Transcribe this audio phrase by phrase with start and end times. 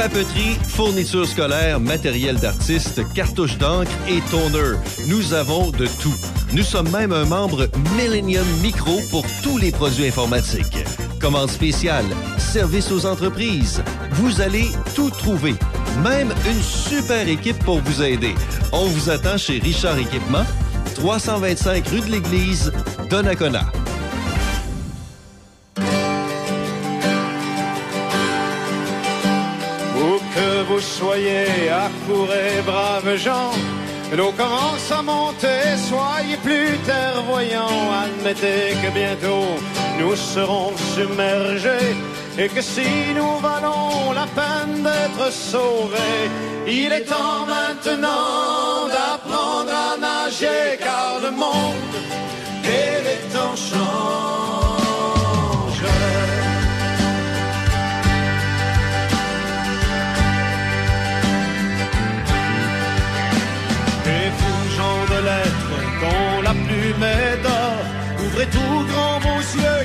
[0.00, 4.78] Papeterie, fournitures scolaires, matériel d'artiste, cartouches d'encre et toner.
[5.08, 6.14] Nous avons de tout.
[6.54, 10.86] Nous sommes même un membre Millennium Micro pour tous les produits informatiques.
[11.20, 12.06] Commande spéciale,
[12.38, 13.82] service aux entreprises.
[14.12, 15.54] Vous allez tout trouver.
[16.02, 18.34] Même une super équipe pour vous aider.
[18.72, 20.46] On vous attend chez Richard Équipement,
[20.94, 22.72] 325 rue de l'Église,
[23.10, 23.70] Donnacona.
[30.80, 33.52] Soyez, accourez, braves gens.
[34.16, 37.92] L'eau commence à monter, soyez plus clairvoyants.
[38.04, 39.46] Admettez que bientôt
[39.98, 41.94] nous serons submergés
[42.36, 46.30] et que si nous valons la peine d'être sauvés,
[46.66, 51.94] il est temps maintenant d'apprendre à nager car le monde
[52.64, 54.69] et les temps changent.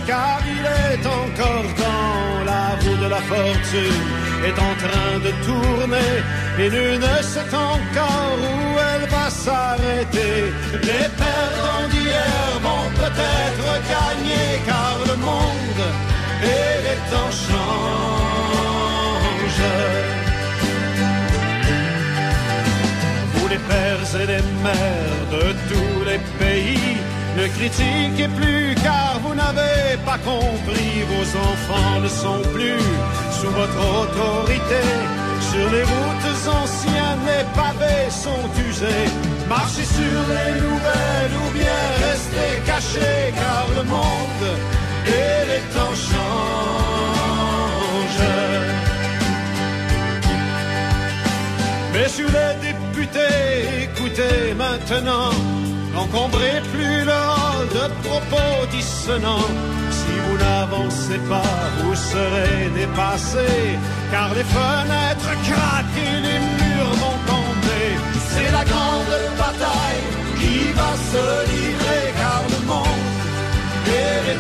[0.08, 2.44] Car il est encore temps.
[2.46, 4.06] La roue de la fortune
[4.48, 6.14] est en train de tourner,
[6.60, 8.56] et nul ne sait encore où
[8.92, 10.36] elle va s'arrêter.
[10.90, 15.86] Les perdants d'hier vont peut-être gagner, car le monde
[16.44, 17.66] et les temps changent.
[23.34, 26.98] Vous les pères et les mères de tous les pays,
[27.36, 31.04] ne critiquez plus car vous n'avez pas compris.
[31.12, 32.82] Vos enfants ne sont plus
[33.40, 34.82] sous votre autorité.
[35.52, 39.10] Sur les routes anciennes, les pavés sont usés.
[39.48, 44.48] Marchez sur les nouvelles ou bien restez cachés car le monde
[45.08, 46.26] et les temps changent.
[51.94, 55.32] Messieurs les députés, écoutez maintenant,
[55.96, 59.52] n'encombrez plus hall de propos dissonants.
[60.00, 63.80] Si vous n'avancez pas, vous serez dépassés,
[64.12, 67.88] car les fenêtres craquent et les murs vont tomber.
[68.30, 70.06] C'est la grande bataille
[70.40, 73.06] qui va se livrer, car le monde
[74.00, 74.40] et les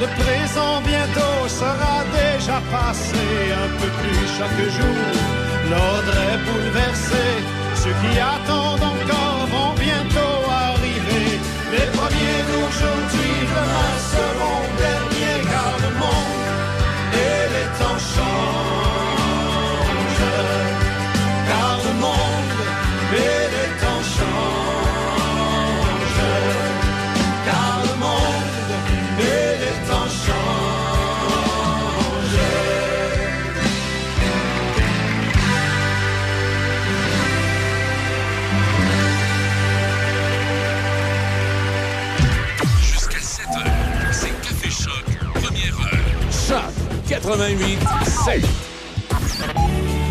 [0.00, 3.26] le présent bientôt sera déjà passé.
[3.64, 5.04] Un peu plus chaque jour,
[5.70, 7.26] l'ordre est bouleversé.
[7.82, 11.38] Ceux qui attendent encore vont bientôt arriver.
[11.72, 15.13] Les premiers d'aujourd'hui, demain seront derniers,
[47.24, 47.78] 88
[48.26, 48.44] 7.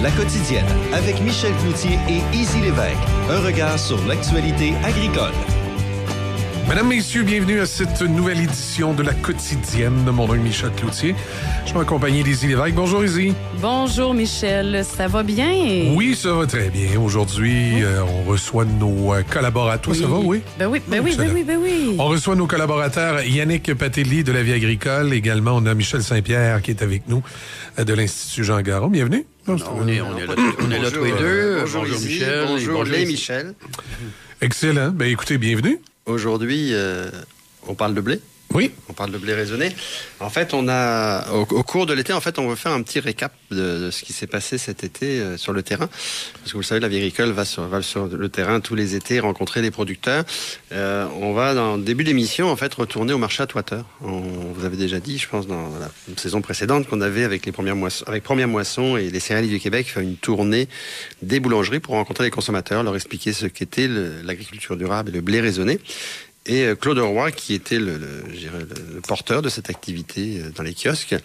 [0.01, 2.97] La quotidienne avec Michel Cloutier et Easy Lévesque.
[3.29, 5.31] Un regard sur l'actualité agricole.
[6.69, 10.71] Mesdames, Messieurs, bienvenue à cette nouvelle édition de la quotidienne de mon nom est Michel
[10.71, 11.13] Cloutier.
[11.65, 12.73] Je suis accompagné d'Izzy Lévesque.
[12.73, 13.33] Bonjour, Izzy.
[13.61, 15.93] Bonjour Michel, ça va bien?
[15.93, 16.99] Oui, ça va très bien.
[16.99, 19.93] Aujourd'hui, euh, on reçoit nos euh, collaborateurs.
[19.93, 20.41] Ça va, oui?
[20.57, 21.33] Ben oui, ben oui, ben Excellent.
[21.35, 21.95] oui, ben oui.
[21.99, 25.13] On reçoit nos collaborateurs Yannick Patelli de la Vie agricole.
[25.13, 27.21] Également, on a Michel Saint-Pierre qui est avec nous
[27.77, 28.87] euh, de l'Institut Jean Garon.
[28.87, 29.25] Bienvenue.
[29.47, 29.87] On est, on
[30.17, 30.33] est là,
[30.65, 31.59] on est là tous les deux.
[31.61, 32.45] Bonjour, Izzy, Michel.
[32.47, 33.11] Bonjour, les Izzy.
[33.11, 33.53] Michel.
[34.41, 34.91] Excellent.
[34.91, 35.79] Ben écoutez, bienvenue.
[36.05, 37.09] Aujourd'hui, euh,
[37.67, 38.21] on parle de blé?
[38.53, 38.71] Oui.
[38.89, 39.71] On parle de blé raisonné.
[40.19, 42.99] En fait, on a au, cours de l'été, en fait, on veut faire un petit
[42.99, 46.63] récap de, ce qui s'est passé cet été euh, sur le terrain, parce que vous
[46.63, 49.71] savez, la vie agricole va sur, va sur le terrain tous les étés rencontrer les
[49.71, 50.23] producteurs.
[50.71, 53.85] Euh, on va dans le début d'émission, en fait, retourner au marché à Toiteur.
[54.01, 57.51] On vous avait déjà dit, je pense, dans la saison précédente, qu'on avait avec les
[57.51, 60.67] premières moissons, avec Première Moisson et les céréales du Québec, fait une tournée
[61.23, 65.21] des boulangeries pour rencontrer les consommateurs, leur expliquer ce qu'était le- l'agriculture durable et le
[65.21, 65.79] blé raisonné.
[66.45, 69.69] Et euh, Claude Roy, qui était le, le- je dirais, le- le porteur de cette
[69.69, 71.15] activité euh, dans les kiosques,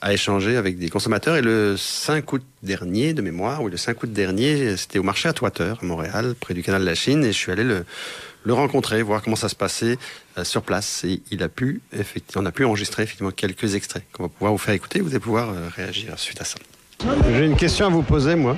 [0.00, 1.34] a échangé avec des consommateurs.
[1.36, 5.28] Et le 5 août dernier, de mémoire, oui, le 5 août dernier, c'était au marché
[5.28, 7.24] à Toiteur, à Montréal, près du canal de la Chine.
[7.24, 7.84] Et je suis allé le,
[8.44, 9.98] le rencontrer, voir comment ça se passait
[10.38, 11.02] euh, sur place.
[11.02, 14.52] Et il a pu, effectivement, on a pu enregistrer effectivement quelques extraits qu'on va pouvoir
[14.52, 15.00] vous faire écouter.
[15.00, 16.58] Vous allez pouvoir réagir suite à ça.
[17.32, 18.56] J'ai une question à vous poser, moi.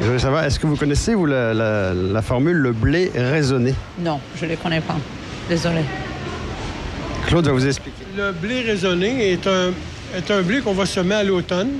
[0.00, 3.74] Je veux savoir, est-ce que vous connaissez, vous, la, la- la formule le blé raisonné?
[3.98, 4.96] Non, je ne les connais pas.
[7.26, 7.96] Claude va vous expliquer.
[8.16, 9.70] Le blé raisonné est un,
[10.16, 11.70] est un blé qu'on va semer à l'automne.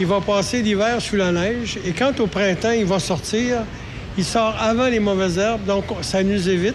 [0.00, 3.58] Il va passer l'hiver sous la neige et quand au printemps il va sortir,
[4.18, 6.74] il sort avant les mauvaises herbes, donc ça nous évite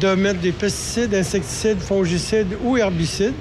[0.00, 3.34] de mettre des pesticides, insecticides, fongicides ou herbicides.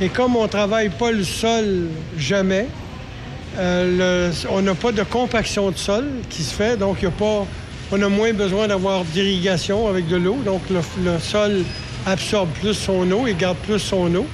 [0.00, 1.88] Et comme on travaille pas le sol
[2.18, 2.68] jamais,
[3.58, 7.08] euh, le- on n'a pas de compaction de sol qui se fait, donc il y
[7.08, 7.46] a pas,
[7.92, 11.62] on a moins besoin d'avoir d'irrigation avec de l'eau, donc le, le sol
[12.06, 14.26] absorbe plus son eau et garde plus son eau.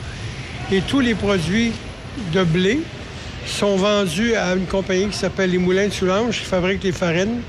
[0.71, 1.73] Et tous les produits
[2.33, 2.81] de blé
[3.47, 7.41] sont vendus à une compagnie qui s'appelle les Moulins de Soulanges, qui fabrique les farines.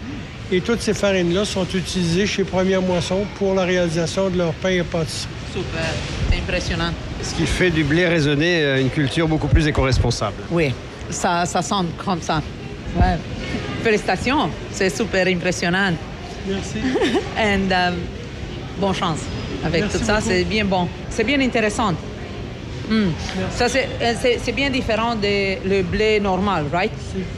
[0.52, 4.70] Et toutes ces farines-là sont utilisées chez Première Moisson pour la réalisation de leur pain
[4.70, 5.30] et pâtisserie.
[5.54, 5.82] Super,
[6.30, 6.92] c'est impressionnant.
[7.22, 10.36] Ce qui fait du blé raisonné euh, une culture beaucoup plus éco-responsable.
[10.52, 10.74] Oui,
[11.10, 12.42] ça, ça sonne comme ça.
[12.98, 13.18] Ouais.
[13.84, 15.92] Félicitations, c'est super impressionnant.
[16.48, 16.78] Merci.
[17.38, 17.96] And um,
[18.80, 19.20] bonne chance
[19.64, 20.88] avec Merci tout ça, c'est bien bon.
[21.10, 21.94] C'est bien intéressant.
[22.90, 23.10] Hmm.
[23.52, 24.14] Ça, c'est, euh,
[24.44, 26.92] c'est, bien différent de le blé normal, right?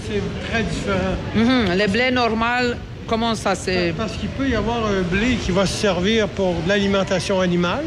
[0.08, 1.16] C'est très différent.
[1.36, 1.78] Mhm.
[1.78, 2.78] Le blé normal,
[3.08, 3.94] comment ça c'est...
[3.96, 7.86] Parce qu'il peut y avoir un blé qui va se servir pour de l'alimentation animale.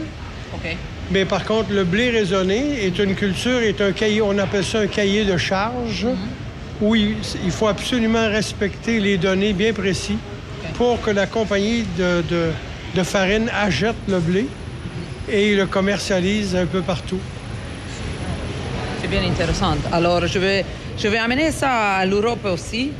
[0.54, 0.76] OK.
[1.11, 4.81] Mais par contre, le blé raisonné est une culture, est un cahier, on appelle ça
[4.81, 6.06] un cahier de charge,
[6.80, 10.19] où il, il faut absolument respecter les données bien précis
[10.75, 12.50] pour que la compagnie de, de-
[12.94, 14.46] de farine achète le blé
[15.28, 17.19] et le commercialise un peu partout.
[19.00, 19.76] C'est bien intéressant.
[19.92, 20.64] Alors, je vais,
[20.96, 22.92] je vais amener ça à l'Europe aussi.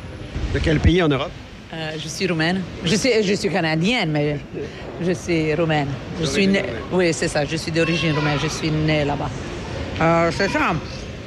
[0.53, 1.31] De quel pays en Europe?
[1.73, 2.63] Euh, je suis roumaine.
[2.85, 4.39] Je suis, je suis canadienne, mais
[5.05, 5.89] je suis roumaine.
[6.21, 7.45] Je suis née- oui, c'est ça.
[7.45, 8.39] Je suis d'origine roumaine.
[8.43, 9.31] Je suis née là-bas.
[10.01, 10.73] Euh, c'est ça.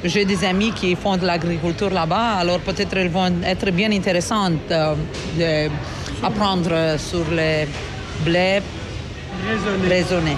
[0.04, 4.70] J'ai des amis qui font de l'agriculture là-bas, alors peut-être elles vont être bien intéressantes
[4.70, 4.94] euh,
[6.20, 7.66] d'apprendre sur le
[8.24, 8.60] blé
[9.48, 9.88] Raisonné.
[9.88, 10.36] raisonné.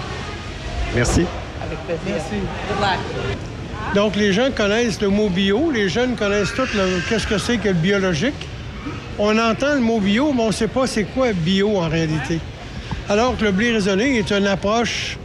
[0.94, 1.24] Merci.
[1.62, 2.02] Avec plaisir.
[2.06, 2.36] Merci.
[2.68, 3.94] Good luck.
[3.94, 7.58] Donc, les gens connaissent le mot bio, les jeunes connaissent tout le- qu'est-ce que c'est
[7.58, 8.34] que le biologique.
[9.18, 12.38] On entend le mot bio, mais on ne sait pas c'est quoi bio en réalité.
[13.08, 15.16] Alors que le blé raisonné est une approche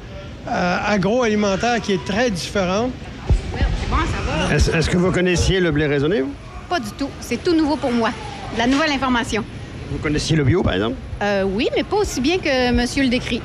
[0.47, 2.91] euh, agroalimentaire qui est très différente.
[4.51, 6.33] Est-ce est-ce que vous connaissiez le blé raisonné, vous?
[6.69, 7.09] Pas du tout.
[7.19, 8.09] C'est tout nouveau pour moi.
[8.53, 9.43] De la nouvelle information.
[9.91, 10.95] Vous connaissiez le bio, par exemple?
[11.21, 13.41] Euh, oui, mais pas aussi bien que monsieur le décrit.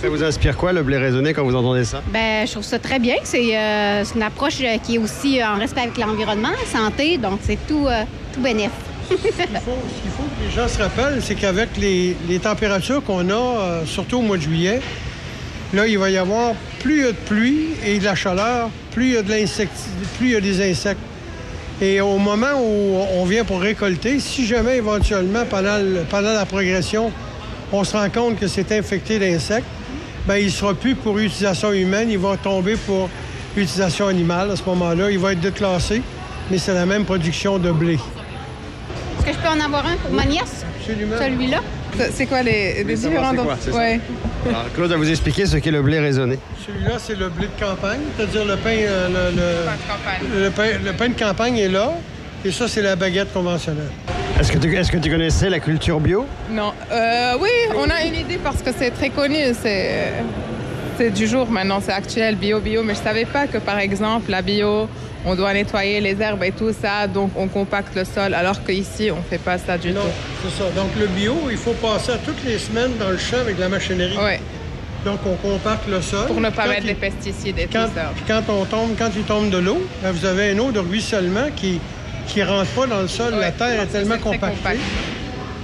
[0.00, 2.00] Ça vous inspire quoi, le blé raisonné, quand vous entendez ça?
[2.10, 3.16] Ben, je trouve ça très bien.
[3.24, 7.40] C'est euh, c'est une approche euh, qui est aussi en respect avec l'environnement, santé, donc
[7.42, 8.70] c'est tout, euh, tout bénéf.
[9.10, 13.02] Il faut- ce qu'il faut que les gens se rappellent, c'est qu'avec les, les températures
[13.04, 14.80] qu'on a, euh, surtout au mois de juillet,
[15.74, 18.70] là, il va y avoir plus il y a de pluie et de la chaleur,
[18.92, 19.28] plus il y a de
[20.16, 21.00] plus il y a des insectes.
[21.80, 26.44] Et au moment où on vient pour récolter, si jamais éventuellement, pendant, le- pendant la
[26.44, 27.12] progression,
[27.72, 29.66] on se rend compte que c'est infecté d'insectes,
[30.26, 33.08] ben il ne sera plus pour utilisation humaine, il va tomber pour
[33.56, 34.50] utilisation animale.
[34.50, 36.02] À ce moment-là, il va être déclassé,
[36.50, 37.94] mais c'est la même production de blé.
[37.94, 40.64] Est-ce que je peux en avoir un pour ma nièce?
[40.80, 41.16] Absolument.
[41.18, 41.60] Celui-là?
[42.12, 43.34] C'est quoi les, différents...
[43.34, 43.70] quoi, ça.
[44.48, 46.38] Alors, Claude va vous expliquer ce qu'est le blé raisonné.
[46.66, 50.42] Celui-là, c'est le blé de campagne, c'est-à-dire le pain, euh, le, le- Pas de campagne.
[50.42, 51.92] le pain, le pain de campagne est là,
[52.44, 53.90] et ça, c'est la baguette conventionnelle.
[54.40, 56.26] Est-ce que, tu- est-ce que tu connaissais la culture bio?
[56.50, 56.72] Non.
[56.92, 59.38] Euh, oui, on a une idée parce que c'est très connu.
[59.60, 60.12] C'est,
[60.98, 62.82] c'est du jour maintenant, c'est actuel, bio, bio.
[62.82, 64.88] Mais je savais pas que, par exemple, la bio,
[65.24, 69.10] on doit nettoyer les herbes et tout ça, donc on compacte le sol, alors qu'ici,
[69.10, 70.08] on fait pas ça du Non, tout.
[70.42, 70.70] c'est ça.
[70.70, 73.68] Donc, le bio, il faut passer à toutes les semaines dans le champ avec la
[73.68, 74.16] machinerie.
[74.18, 74.40] Ouais,
[75.04, 76.26] Donc, on compacte le sol.
[76.26, 78.12] pour ne pas mettre il- des pesticides et quand, tout ça.
[78.14, 80.80] puis quand on tombe, quand il tombe de l'eau, ben, vous avez une eau de
[80.80, 81.80] ruissellement qui
[82.26, 83.34] qui rentre pas dans le sol.
[83.40, 84.54] la terre est tellement compactée.
[84.56, 84.78] compact.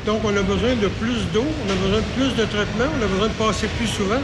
[0.07, 3.05] Donc, on a besoin de plus d'eau, on a besoin de plus de traitement, on
[3.05, 4.21] a besoin de passer plus souvent.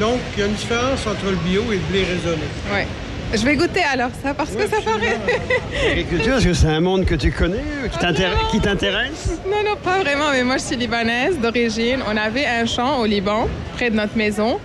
[0.00, 2.42] Donc, il y a une différence entre le bio et le blé raisonné.
[2.72, 2.80] Oui.
[3.34, 5.18] Je vais goûter alors ça parce que ça paraît.
[5.88, 9.38] L'agriculture, est-ce que c'est un monde que tu connais, euh, qui t'intér- qui t'intéresse?
[9.46, 11.98] Non, non, pas vraiment, mais moi je suis libanaise d'origine.
[12.10, 14.58] On avait un champ au Liban, près de notre maison.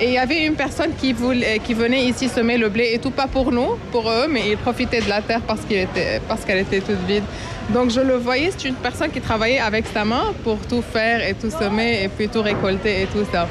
[0.00, 2.98] Et il y avait une personne qui, voulait, qui venait ici semer le blé, et
[2.98, 6.20] tout pas pour nous, pour eux, mais ils profitaient de la terre parce qu'elle était,
[6.26, 7.22] parce qu'elle était toute vide.
[7.70, 11.26] Donc je le voyais, c'est une personne qui travaillait avec sa main pour tout faire
[11.26, 13.46] et tout semer et puis tout récolter et tout ça.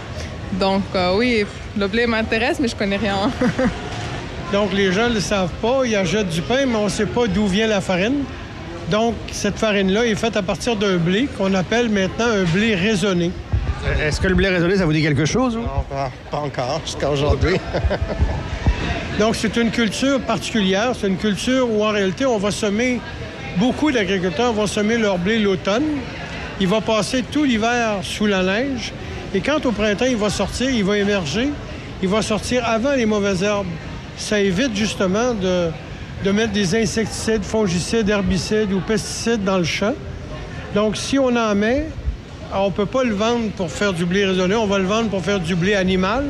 [0.60, 1.46] Donc euh, oui,
[1.78, 3.32] le blé m'intéresse, mais je connais rien.
[4.54, 5.82] Donc, les gens ne le savent pas.
[5.86, 8.24] Ils achètent du pain, mais on ne sait pas d'où vient la farine.
[8.92, 13.32] Donc, cette farine-là est faite à partir d'un blé qu'on appelle maintenant un blé raisonné.
[14.02, 15.56] Est-ce que le blé raisonné, ça vous dit quelque chose?
[15.56, 17.56] Non, pas, pas encore, jusqu'à aujourd'hui.
[19.20, 20.92] Donc, c'est une culture particulière.
[21.00, 23.02] C'est une culture où, en réalité, on va semer,
[23.58, 25.84] beaucoup d'agriculteurs vont semer leur blé l'automne.
[26.60, 28.94] Il va passer tout l'hiver sous la neige.
[29.36, 31.50] Et quand au printemps, il va sortir, il va émerger,
[32.01, 33.68] il va sortir avant les mauvaises herbes.
[34.15, 39.94] Ça évite justement de, mettre des insecticides, fongicides, herbicides ou pesticides dans le champ.
[40.74, 41.89] Donc, si on en met,
[42.54, 45.10] on ne peut pas le vendre pour faire du blé raisonné, on va le vendre
[45.10, 46.24] pour faire du blé animal.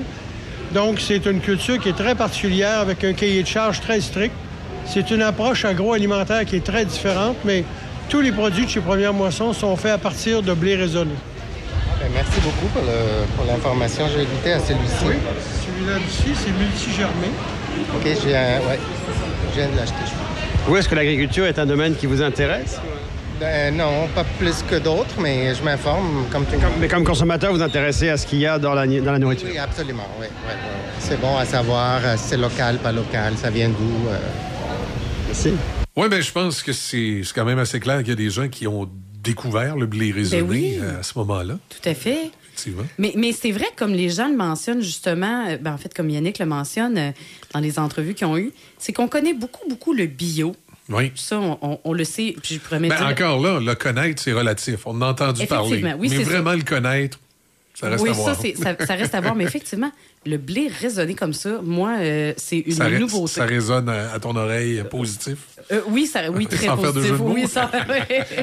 [0.74, 4.33] Donc, c'est une culture qui est très particulière avec un cahier de charge très strict.
[4.88, 7.65] C'est une approche agroalimentaire qui est très différente, mais
[8.09, 11.13] tous les produits de chez Première Moisson sont faits à partir de blé raisonné.
[12.05, 14.07] Ben, merci beaucoup pour, le- pour l'information.
[14.13, 15.05] Je vais goûter à celui-ci.
[15.05, 15.15] Oui,
[15.65, 17.27] celui-là ici, c'est multigermé.
[17.95, 18.79] OK, je viens, ouais,
[19.53, 19.95] je viens de l'acheter.
[20.05, 20.69] je pense.
[20.69, 22.79] Où est-ce que l'agriculture est un domaine qui vous intéresse?
[23.39, 26.71] Ben, non, pas plus que d'autres, mais je m'informe comme tout le monde.
[26.79, 29.50] Mais comme consommateur, vous intéressez à ce qu'il y a dans la, dans la nourriture?
[29.51, 30.07] Oui, absolument.
[30.19, 30.71] Oui, oui, oui.
[31.00, 34.09] C'est bon à savoir euh, si c'est local, pas local, ça vient d'où.
[34.09, 34.17] euh.
[35.27, 35.53] Merci.
[35.97, 38.29] Oui, ben je pense que c'est c'est quand même assez clair qu'il y a des
[38.29, 38.89] gens qui ont
[39.25, 40.77] découvert le blé raisonné Ben oui.
[40.82, 41.58] euh, à ce moment-là.
[41.70, 42.32] Tout à fait.
[42.98, 46.10] Mais, mais c'est vrai, comme les gens le mentionnent justement, euh, ben, en fait, comme
[46.10, 47.12] Yannick le mentionne euh,
[47.53, 50.55] dans les entrevues qu'ils ont eues, c'est qu'on connaît beaucoup, beaucoup le bio.
[50.88, 51.12] Oui.
[51.15, 52.36] Ça, on, on- on le sait.
[52.41, 54.86] Puis je Ben, dire- encore là, le connaître, c'est relatif.
[54.86, 55.84] On a entendu parler.
[55.98, 57.20] Oui, Mais c'est vraiment le connaître,
[57.79, 58.36] ça reste oui, à voir.
[58.36, 58.41] ça,
[58.77, 59.36] ça, ça reste à voir.
[59.36, 59.91] Mais effectivement,
[60.25, 63.34] le blé raisonné comme ça, moi, euh, c'est une ça, nouveauté.
[63.34, 65.38] ça résonne à, à ton oreille euh, positif?
[65.72, 67.17] Euh, oui, ça, oui, très Sans faire de positif.
[67.17, 67.70] jeu de oui, ça,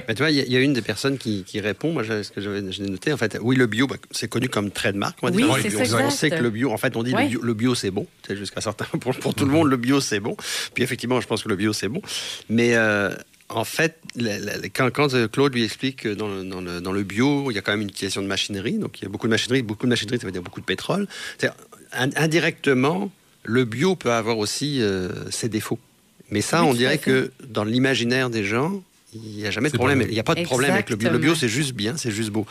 [0.08, 1.92] Mais tu vois, il y, a- il y a une des personnes qui, qui répond,
[1.92, 4.70] moi, ce que j'avais j'ai noté, en fait, oui, le bio, bah, c'est connu comme
[4.70, 5.50] trait de marque, on va Oui, dire.
[5.50, 6.10] on, ça, on exact.
[6.10, 7.22] sait que le bio, en fait, on dit Ouais.
[7.24, 10.00] le bio, le bio, c'est bon, jusqu'à certains, pour, pour tout le monde, le bio,
[10.00, 10.36] c'est bon.
[10.74, 12.02] Puis effectivement, je pense que le bio, c'est bon.
[12.48, 13.10] Mais euh,
[13.56, 13.98] en fait,
[14.74, 17.58] quand, euh, Claude lui explique que dans le, dans, le, dans le bio, il y
[17.58, 19.86] a quand même une utilisation de machinerie, donc il y a beaucoup de machinerie, beaucoup
[19.86, 21.06] de machinerie, ça veut dire beaucoup de pétrole.
[21.92, 23.10] Indirectement,
[23.44, 25.78] le bio peut avoir aussi euh, ses défauts.
[26.30, 28.82] Mais ça, Oui, on dirait que dans l'imaginaire des gens,
[29.14, 30.02] il n'y a jamais de problème.
[30.02, 31.10] Il n'y a pas de problème avec le bio.
[31.10, 32.46] Le bio, c'est juste bien, c'est juste beau.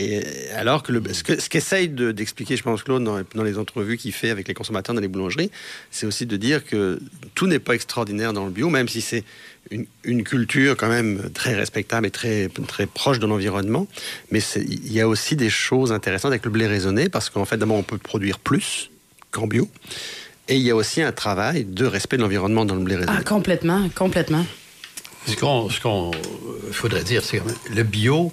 [0.00, 0.22] Et
[0.54, 3.58] alors que le, ce que- ce qu'essaye de- d'expliquer, je pense, Claude, dans, dans les
[3.58, 5.50] entrevues qu'il fait avec les consommateurs dans les boulangeries,
[5.90, 7.00] c'est aussi de dire que
[7.34, 9.24] tout n'est pas extraordinaire dans le bio, même si c'est
[9.72, 13.88] une, une culture quand même très respectable et très, très proche de l'environnement.
[14.30, 17.56] Mais il y a aussi des choses intéressantes avec le blé raisonné, parce qu'en fait,
[17.56, 18.90] d'abord, on peut produire plus
[19.32, 19.68] qu'en bio.
[20.46, 23.18] Et il y a aussi un travail de respect de l'environnement dans le blé raisonné.
[23.20, 24.46] Ah, complètement, complètement.
[25.26, 26.12] Ce qu'on ce qu'on,
[26.72, 28.32] faudrait dire, c'est que le bio,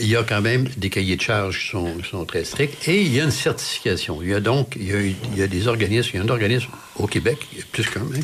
[0.00, 3.14] il y a quand même des cahiers de charges qui sont, très stricts et il
[3.14, 4.20] y a une certification.
[4.22, 7.06] Il y a donc il y a, des organismes, il y a un organisme au
[7.06, 8.22] Québec, il y a plus qu'un même,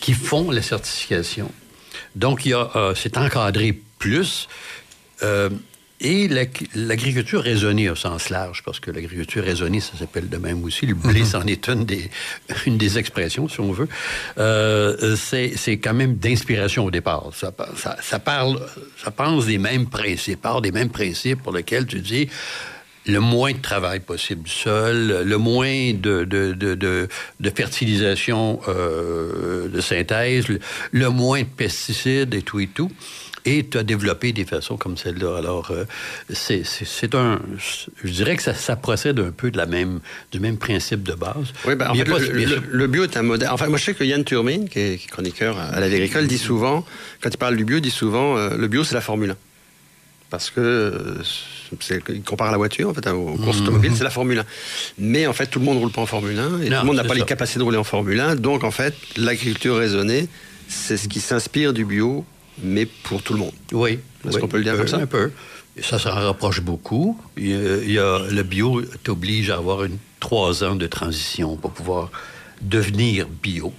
[0.00, 1.50] qui font la certification.
[2.14, 4.48] Donc, il y a, euh, c'est encadré plus.
[5.22, 5.50] euh,
[6.04, 10.62] et l'ag- l'agriculture raisonnée au sens large, parce que l'agriculture raisonnée, ça s'appelle de même
[10.62, 10.86] aussi.
[10.86, 12.08] Le blé, c'en est une des,
[12.66, 13.88] une des expressions, si on veut.
[14.38, 17.30] Euh, c'est c'est quand même d'inspiration au départ.
[17.34, 18.60] Ça, pa- ça, ça parle,
[19.02, 22.28] ça pense des mêmes principes, part des mêmes principes pour lesquels tu dis
[23.06, 27.08] le moins de travail possible du sol, le moins de, de, de, de,
[27.40, 30.58] de fertilisation euh, de synthèse, le,
[30.92, 32.90] le moins de pesticides et tout et tout.
[33.46, 35.36] Et tu as développé des façons comme celle-là.
[35.36, 35.84] Alors, euh,
[36.30, 37.40] c'est- un...
[38.02, 40.00] Je dirais que ça, ça procède un peu de la même,
[40.32, 41.52] du même principe de base.
[41.66, 43.50] Oui, ben, en fait, pas- le, bio est un modèle.
[43.52, 45.96] Enfin, moi, je sais que Yann Turmine, qui est, qui est chroniqueur à la vie
[45.96, 46.86] agricole, dit souvent,
[47.20, 49.36] quand il parle du bio, il dit souvent euh, le bio, c'est la Formule 1.
[50.30, 51.22] Parce que euh,
[52.08, 54.44] il compare à la voiture, en fait, aux courses automobiles, c'est la Formule 1.
[54.98, 56.82] Mais en fait, tout le monde ne roule pas en Formule 1 et Non, tout
[56.82, 58.36] le monde n'a pas les capacités de rouler en Formule 1.
[58.36, 60.28] Donc, en fait, l'agriculture raisonnée,
[60.66, 62.24] c'est ce qui s'inspire du bio,
[62.62, 63.52] mais pour tout le monde.
[63.72, 63.98] Oui.
[64.26, 65.30] Est-ce oui, qu'on peut le dire un comme peu, ça Un peu.
[65.82, 67.18] Ça s'en rapproche beaucoup.
[67.36, 70.86] Il y a, il y a- le bio t'oblige à avoir une trois ans de
[70.86, 72.10] transition pour pouvoir
[72.62, 73.72] devenir bio.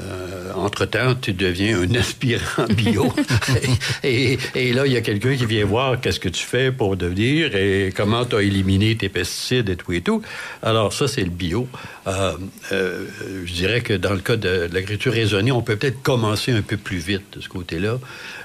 [0.00, 3.12] Euh, entre-temps, tu deviens un aspirant bio.
[4.04, 6.96] et, et, là, il y a quelqu'un qui vient voir qu'est-ce que tu fais pour
[6.96, 10.22] devenir et comment tu as éliminé tes pesticides et tout et tout.
[10.62, 11.68] Alors, ça, c'est le bio.
[12.06, 12.32] Euh,
[12.72, 13.06] euh,
[13.44, 16.76] je dirais que dans le cas de, l'agriculture raisonnée, on peut peut-être commencer un peu
[16.76, 17.98] plus vite de ce côté-là.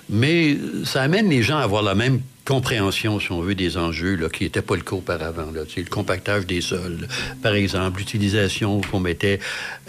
[0.10, 4.16] Mais ça amène les gens à avoir la même compréhension, si on veut, des enjeux
[4.16, 5.52] là, qui n'étaient pas le cas auparavant.
[5.54, 5.62] Là.
[5.76, 7.08] Le compactage des sols,
[7.42, 9.40] par exemple, l'utilisation qu'on mettait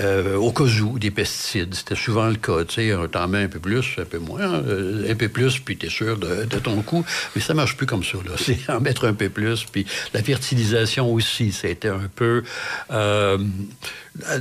[0.00, 1.74] euh, au cas où des pesticides.
[1.74, 2.64] C'était souvent le cas.
[2.64, 5.76] Tu sais, t'en mets un peu plus, un peu moins, euh, un peu plus, puis
[5.76, 7.04] tu es sûr de, de, ton coup.
[7.34, 8.18] Mais ça marche plus comme ça.
[8.24, 8.32] Là.
[8.36, 9.64] C'est en mettre un peu plus.
[9.64, 12.44] Puis la fertilisation aussi, c'était un peu...
[12.92, 13.38] Euh,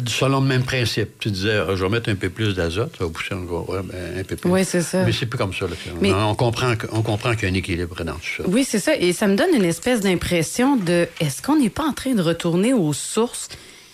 [0.05, 1.19] selon le même principe.
[1.19, 3.81] Tu disais, ah, je vais mettre un peu plus d'azote, ça va pousser encore ouais,
[3.83, 4.49] ben, un peu plus.
[4.49, 5.03] Oui, c'est ça.
[5.03, 5.65] Mais c'est plus comme ça.
[5.65, 5.73] Là.
[5.99, 6.13] Mais...
[6.13, 7.95] On, comprend, on comprend qu'il y a un équilibre
[8.47, 8.95] Oui, c'est ça.
[8.95, 12.21] Et ça me donne une espèce d'impression de est-ce qu'on n'est pas en train de
[12.21, 13.49] retourner aux sources?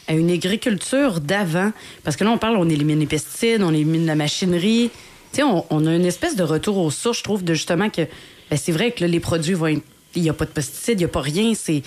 [0.10, 1.72] à une agriculture d'avant?
[2.04, 4.90] Parce que là, on parle, on élimine les pesticides, on élimine la machinerie.
[5.32, 8.02] Tu sais, on, a une espèce de retour aux sources, je trouve, de justement que
[8.50, 9.84] ben, c'est vrai que les produits vont être
[10.16, 11.54] il n'y a pas de pesticides, il n'y a pas rien.
[11.56, 11.84] C'est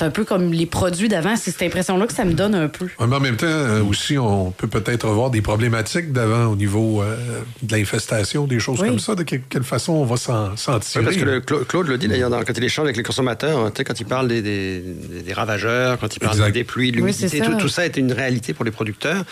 [0.00, 1.36] un peu comme les produits d'avant.
[1.36, 2.86] C'est cette impression-là que ça me donne un peu.
[2.98, 7.02] mais en même temps, euh, aussi, on peut peut-être avoir des problématiques d'avant au niveau
[7.02, 7.16] euh,
[7.62, 9.14] de l'infestation, des choses comme ça.
[9.14, 11.04] De quelle façon on va s'en tirer?
[11.04, 14.06] parce que le, Claude le dit d'ailleurs quand il échange avec les consommateurs, quand il
[14.06, 14.82] parle des, des,
[15.24, 18.54] des, ravageurs, quand il parle des pluies, de l'humidité, tout, tout, ça est une réalité
[18.54, 19.24] pour les producteurs.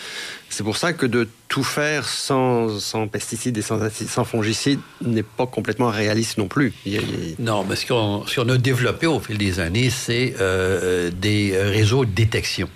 [0.49, 2.69] C'est pour ça que de tout faire sans,
[3.11, 6.73] pesticides et sans, fongicides n'est pas complètement réaliste non plus.
[7.39, 12.11] Non, mais ce qu'on a développé au fil des années, c'est euh, des réseaux de
[12.11, 12.69] détection.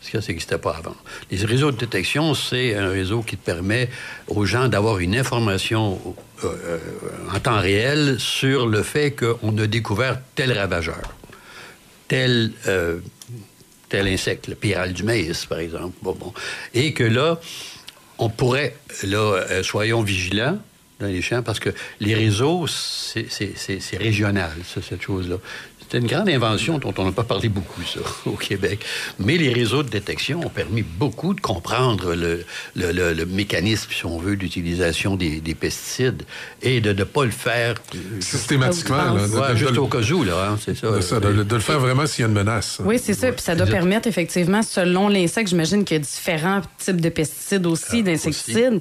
[0.00, 0.96] Ce qui n'existait pas avant.
[1.30, 3.88] Les réseaux de détection, c'est un réseau qui permet
[4.28, 6.00] aux gens d'avoir une information
[6.44, 6.78] euh, euh,
[7.34, 11.14] en temps réel sur le fait qu'on a découvert tel ravageur,
[12.08, 12.52] tel
[13.88, 15.96] tel insecte, le pyrale du maïs, par exemple.
[16.02, 16.32] Bon, bon.
[16.74, 17.40] Et que là,
[18.18, 19.18] on pourrait, là,
[19.50, 20.58] euh, soyons vigilants
[20.98, 21.70] dans les champs, parce que
[22.00, 25.36] les réseaux, c'est régional, ça, cette chose-là.
[25.88, 28.84] C'est une grande invention dont on n'a pas parlé beaucoup, ça, au Québec.
[29.18, 32.44] Mais les réseaux de détection ont permis beaucoup de comprendre le,
[32.74, 36.24] le, le, mécanisme, si on veut, d'utilisation des, des, pesticides
[36.62, 37.74] et de ne pas le faire...
[38.20, 38.96] Systématiquement.
[38.96, 41.00] Là, ouais, de, juste au cas où, là, hein, c'est ça.
[41.00, 42.80] ça de, le faire vraiment s'il y a une menace.
[42.84, 43.32] Oui, c'est ça.
[43.32, 47.66] Puis ça doit permettre, effectivement, selon l'insecte, j'imagine qu'il y a différents types de pesticides
[47.66, 48.80] aussi, ah, d'insecticides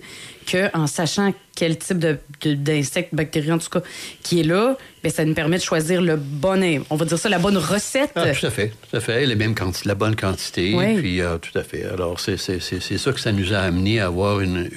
[0.50, 1.98] qu'en sachant quel type
[2.44, 3.82] d'insecte, de, bactérie en tout cas,
[4.24, 7.30] qui est là, bien, ça nous permet de choisir le bon, on va dire ça,
[7.30, 8.12] la bonne recette.
[8.16, 9.26] Ah, tout à fait, tout à fait.
[9.26, 10.76] Les mêmes quantités, la bonne quantité.
[10.98, 11.86] Puis, euh, tout à fait.
[11.86, 14.70] Alors, c'est ça que ça nous a amené à avoir une,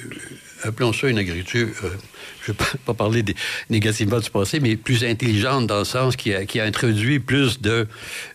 [0.63, 1.89] appelons ça une agriculture, euh,
[2.43, 3.35] je ne vais pas parler des,
[3.69, 7.61] négativement du passé, mais plus intelligente dans le sens qui a, qui a introduit plus
[7.61, 7.87] de,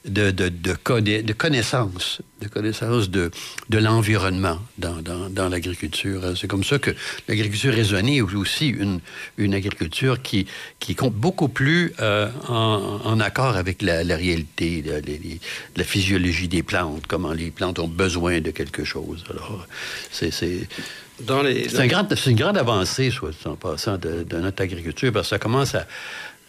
[0.05, 3.31] de, de, de, connaissances, de connaissances de,
[3.73, 6.37] l'environnement dans, dans, dans l'agriculture.
[6.37, 6.95] C'est comme ça que
[7.29, 9.01] l'agriculture raisonnée est aussi une,
[9.39, 10.47] une agriculture qui,
[10.79, 15.19] qui compte beaucoup plus euh, en, en, accord avec la, la réalité, la, la,
[15.77, 19.25] la, physiologie des plantes, comment les plantes ont besoin de quelque chose.
[19.31, 19.67] Alors,
[20.11, 20.33] c'est
[21.19, 25.87] c'est une grande avancée, soit en passant, de, notre agriculture, parce que ça commence à.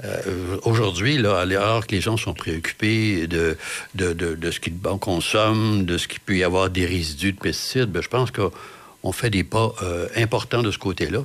[0.03, 3.55] Euh, Aujourd'hui, là, alors que les gens sont préoccupés de,
[3.97, 8.09] ce qu'ils consomment, de ce qu'il peut y avoir des résidus de pesticides, bien, je
[8.09, 11.19] pense qu'on fait des pas euh, importants de ce côté-là.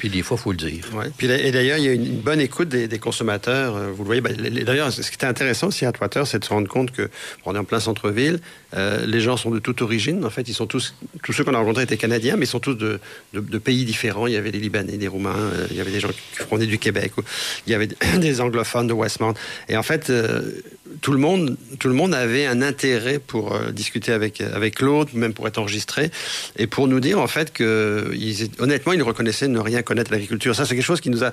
[0.00, 0.82] Puis des fois, il faut le dire.
[1.18, 3.76] Puis et d'ailleurs, il y a une bonne écoute des, consommateurs.
[3.76, 4.22] Euh, vous le voyez.
[4.22, 7.10] Ben, d'ailleurs, ce qui était intéressant aussi à Twitter, c'est de se rendre compte que
[7.44, 8.40] on est en plein centre-ville.
[8.72, 10.24] Euh, les gens sont de toute origine.
[10.24, 12.60] En fait, ils sont tous, tous ceux qu'on a rencontrés étaient canadiens, mais ils sont
[12.60, 12.98] tous de,
[13.58, 14.26] pays différents.
[14.26, 16.64] Il y avait des Libanais, des Roumains, euh, il y avait des gens qui venaient
[16.64, 17.12] du Québec,
[17.66, 19.34] il y avait des anglophones de Westmount.
[19.68, 20.10] Et en fait,
[21.00, 25.12] tout le monde, tout le monde avait un intérêt pour euh, discuter avec avec l'autre,
[25.14, 26.10] même pour être enregistré,
[26.56, 30.54] et pour nous dire en fait que, ils, honnêtement, ils reconnaissaient ne rien connaître l'agriculture.
[30.54, 31.32] Ça, c'est quelque chose qui nous a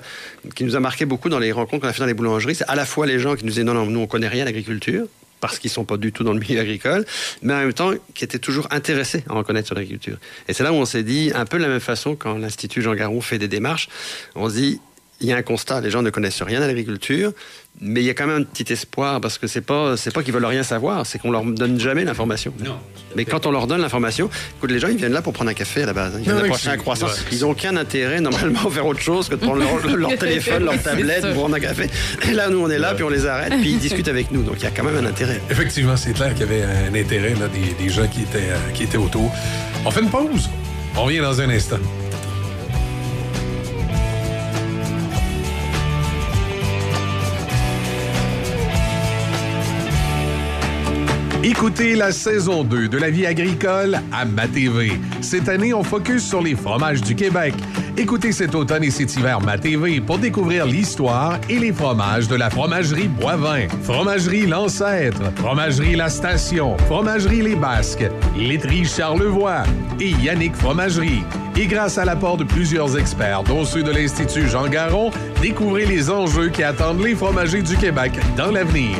[0.54, 2.54] qui nous a marqué beaucoup dans les rencontres qu'on a fait dans les boulangeries.
[2.54, 4.42] C'est à la fois les gens qui nous disaient non, non, nous on connaît rien
[4.42, 5.06] à l'agriculture
[5.40, 7.04] parce qu'ils sont pas du tout dans le milieu agricole,
[7.42, 10.18] mais en même temps qui étaient toujours intéressés à en connaître sur l'agriculture.
[10.48, 12.82] Et c'est là où on s'est dit, un peu de la même façon, quand l'Institut
[12.82, 13.88] Jean Garon fait des démarches,
[14.34, 14.80] on se dit,
[15.20, 17.32] il y a un constat, les gens ne connaissent rien à l'agriculture,
[17.80, 20.22] mais il y a quand même un petit espoir parce que c'est pas c'est pas
[20.22, 22.52] qu'ils veulent rien savoir, c'est qu'on leur donne jamais l'information.
[23.16, 25.54] Mais quand on leur donne l'information, écoute, les gens ils viennent là pour prendre un
[25.54, 26.18] café à la base, hein.
[26.20, 27.08] ils viennent pour acheter un croissant.
[27.32, 30.64] Ils n'ont aucun intérêt normalement à faire autre chose que de prendre leur, leur téléphone,
[30.64, 31.88] leur tablette pour prendre un café.
[32.28, 34.42] Et là nous on est là puis on les arrête puis ils discutent avec nous,
[34.42, 35.40] donc il y a quand même un intérêt.
[35.50, 38.70] Effectivement, c'est clair qu'il y avait un intérêt là, des, des gens qui étaient euh,
[38.72, 39.32] qui étaient autour.
[39.84, 40.48] On fait une pause.
[40.96, 41.78] On revient dans un instant.
[51.50, 55.00] Écoutez la saison 2 de la vie agricole à MaTV.
[55.22, 57.54] Cette année, on focus sur les fromages du Québec.
[57.96, 62.50] Écoutez cet automne et cet hiver MaTV pour découvrir l'histoire et les fromages de la
[62.50, 68.04] fromagerie Boivin, fromagerie L'Ancêtre, fromagerie La Station, fromagerie Les Basques,
[68.36, 69.62] laiterie Charlevoix
[69.98, 71.22] et Yannick Fromagerie.
[71.56, 76.10] Et grâce à l'apport de plusieurs experts, dont ceux de l'Institut Jean Garon, découvrez les
[76.10, 78.98] enjeux qui attendent les fromagers du Québec dans l'avenir.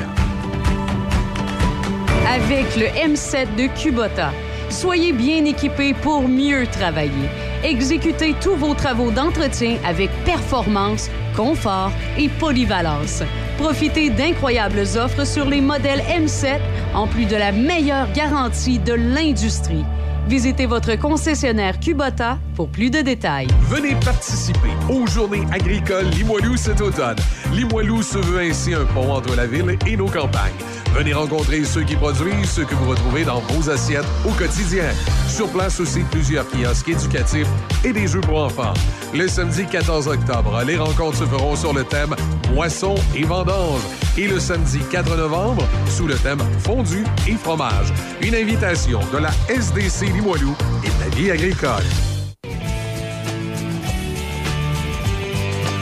[2.28, 4.32] Avec le M7 de Kubota.
[4.68, 7.28] Soyez bien équipés pour mieux travailler.
[7.64, 13.22] Exécutez tous vos travaux d'entretien avec performance, confort et polyvalence.
[13.56, 16.58] Profitez d'incroyables offres sur les modèles M7
[16.94, 19.84] en plus de la meilleure garantie de l'industrie.
[20.28, 23.48] Visitez votre concessionnaire Kubota pour plus de détails.
[23.62, 27.16] Venez participer aux Journées agricoles Limoilou cet automne.
[27.54, 30.52] Limoilou se veut ainsi un pont entre la ville et nos campagnes.
[30.98, 34.82] Venez rencontrer ceux qui produisent ce que vous retrouvez dans vos assiettes au quotidien.
[35.28, 37.46] Sur place aussi, plusieurs kiosques éducatifs
[37.84, 38.74] et des jeux pour enfants.
[39.14, 42.16] Le samedi 14 octobre, les rencontres se feront sur le thème
[42.52, 43.82] Moisson et vendange.
[44.16, 47.92] Et le samedi 4 novembre, sous le thème Fondu et fromage.
[48.20, 51.84] Une invitation de la SDC Limoilou et de la vie agricole.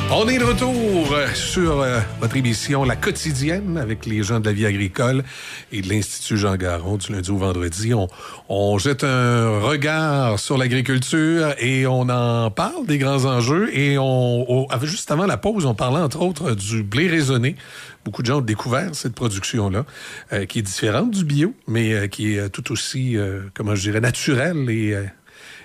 [0.09, 4.47] On est de retour euh, sur euh, votre émission La quotidienne avec les gens de
[4.47, 5.25] la vie agricole
[5.73, 7.93] et de l'Institut Jean Garon du lundi au vendredi.
[8.49, 13.69] On, jette un regard sur l'agriculture et on en parle des grands enjeux.
[13.77, 17.57] Et on, avait- juste avant la pause, on parlait entre autres du blé raisonné.
[18.05, 19.85] Beaucoup de gens ont découvert cette production-là,
[20.33, 23.17] euh, qui est différente du bio, mais qui est tout aussi,
[23.55, 24.97] comment je dirais, naturelle et...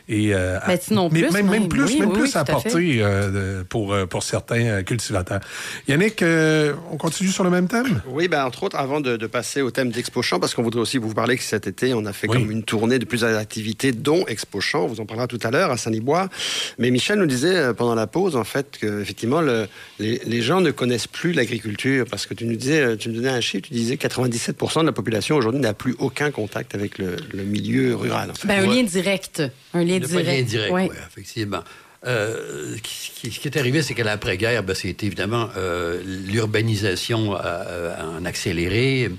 [0.10, 1.70] et euh, Ben, sinon mais plus, même, même même.
[1.70, 5.40] plus, Oui, même oui, plus oui, à porter euh, pour, euh, pour certains cultivateurs.
[5.88, 8.02] Yannick, euh, on continue sur le même thème?
[8.08, 10.82] Oui, ben, entre autres, avant de, de passer au thème d'Expo Champ, parce qu'on voudrait
[10.82, 12.38] aussi vous parler que cet été, on a fait Oui.
[12.42, 14.84] comme une tournée de plusieurs activités, dont Expo Champ.
[14.84, 16.30] On vous en parlera tout à l'heure à Saint-Libois.
[16.78, 19.68] Mais Michel nous disait pendant la pause, en fait, que effectivement, le-
[20.00, 22.06] les, les gens ne connaissent plus l'agriculture.
[22.10, 24.92] Parce que tu nous disais, tu nous donnais un chiffre, tu disais 97% de la
[24.92, 28.32] population aujourd'hui n'a plus aucun contact avec le, le milieu rural.
[28.32, 28.48] en fait.
[28.48, 29.44] Ben, un lien direct.
[29.74, 30.88] Un lien Pas lien direct, Ouais.
[30.90, 31.64] oui, effectivement.
[32.08, 37.36] Euh, ce qui- ce qui est arrivé, c'est qu'à l'après-guerre, ben, c'est évidemment euh, l'urbanisation
[37.38, 39.12] euh, en accéléré.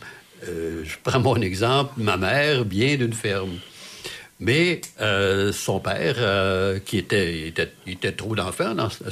[0.48, 1.92] Euh, je prends mon exemple.
[1.98, 3.58] Ma mère vient d'une ferme.
[4.40, 7.52] Mais euh, son père, euh, qui était,
[7.86, 9.08] était, trop d'enfants à ce-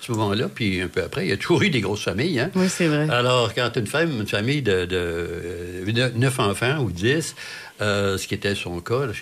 [0.00, 2.40] ce moment-là, puis un peu après, il a toujours eu des grosses familles.
[2.40, 2.50] Hein?
[2.54, 3.06] Oui, c'est vrai.
[3.10, 7.34] Alors, quand une femme, une famille de, de, de neuf enfants ou dix,
[7.82, 9.12] euh, ce qui était son cas, là,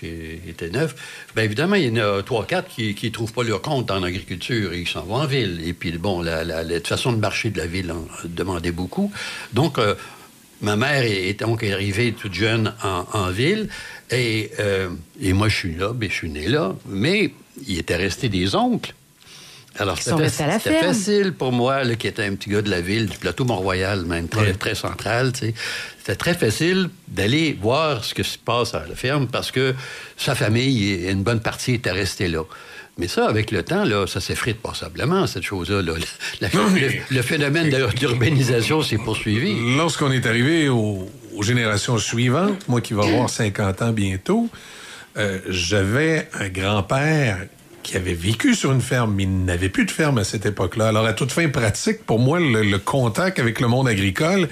[0.47, 0.95] était neuf,
[1.35, 4.03] bien évidemment, il y en a trois, quatre qui ne trouvent pas leur compte en
[4.03, 5.61] agriculture et ils s'en vont en ville.
[5.65, 9.11] Et puis, bon, la, façon de marcher de la ville en demandait beaucoup.
[9.53, 9.95] Donc, euh,
[10.61, 13.69] ma mère est, donc arrivée toute jeune en, ville
[14.11, 17.33] et, euh, et moi, je suis là, ben, je suis né là, mais
[17.67, 18.93] il était resté des oncles.
[19.79, 23.07] Alors, Qui c'était facile pour moi, là, qui était un petit gars de la ville,
[23.07, 25.53] du plateau Mont-Royal, même très, très central, tu sais.
[25.99, 29.73] C'était très facile d'aller voir ce que se passe à la ferme parce que
[30.17, 32.43] sa famille, et une bonne partie était restée là.
[32.97, 35.81] Mais ça, avec le temps, là, ça s'effrite passablement, cette chose-là.
[35.81, 35.93] là.
[36.41, 39.55] Le, le phénomène de- d'urbanisation s'est poursuivi.
[39.77, 44.49] Lorsqu'on est arrivé aux, aux générations suivantes, moi qui vais avoir 50 ans bientôt,
[45.17, 47.45] euh, j'avais un grand-père
[47.83, 50.89] qui avait vécu sur une ferme, mais il n'avait plus de ferme à cette époque-là.
[50.89, 54.47] Alors, à toute fin pratique, pour moi, le, le contact avec le monde agricole,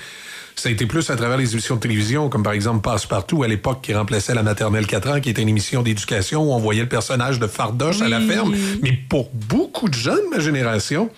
[0.60, 3.48] ça a été plus à travers les émissions de télévision, comme par exemple Passe-Partout, à
[3.48, 6.82] l'époque, qui remplaçait La Maternelle 4 ans, qui était une émission d'éducation où on voyait
[6.82, 8.54] le personnage de Fardoche à la ferme.
[8.82, 11.10] Mais pour beaucoup de gens de ma génération,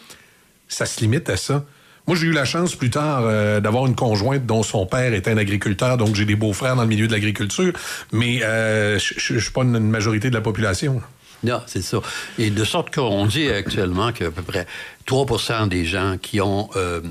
[0.67, 1.65] ça se limite à ça.
[2.08, 5.32] Moi, j'ai eu la chance plus tard euh, d'avoir une conjointe dont son père était
[5.32, 7.74] un agriculteur, donc j'ai des beaux-frères dans le milieu de l'agriculture,
[8.12, 11.02] mais euh, je ne suis pas une majorité de la population.
[11.43, 11.99] Non, c'est ça.
[12.38, 14.67] Et de sorte qu'on dit actuellement qu'à peu près
[15.12, 17.02] 3% des gens qui ont, euh,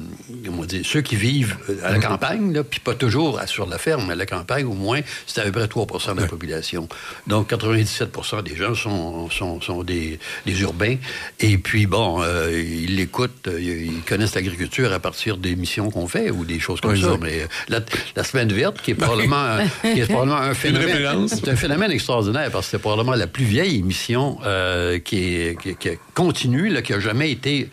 [0.47, 3.67] comment dire, ceux qui vivent euh, à la campagne, là, puis pas toujours à- sur
[3.67, 6.27] la ferme, mais à la campagne au moins, c'est à peu près 3% de la
[6.27, 6.89] population.
[7.27, 10.97] Donc 97% des gens sont, sont, sont des, des urbains.
[11.41, 16.07] Et puis, bon, euh, ils l'écoutent, euh, ils connaissent l'agriculture à partir des missions qu'on
[16.09, 17.19] fait ou des choses comme Oui, ça.
[17.21, 17.81] Mais la,
[18.17, 21.29] la semaine verte, qui est probablement, un- qui est probablement un phénomène.
[21.29, 25.61] C'est un phénomène extraordinaire parce que c'est probablement la plus vieille émission euh, qui, est,
[25.61, 27.69] qui, qui continue, là, qui a jamais été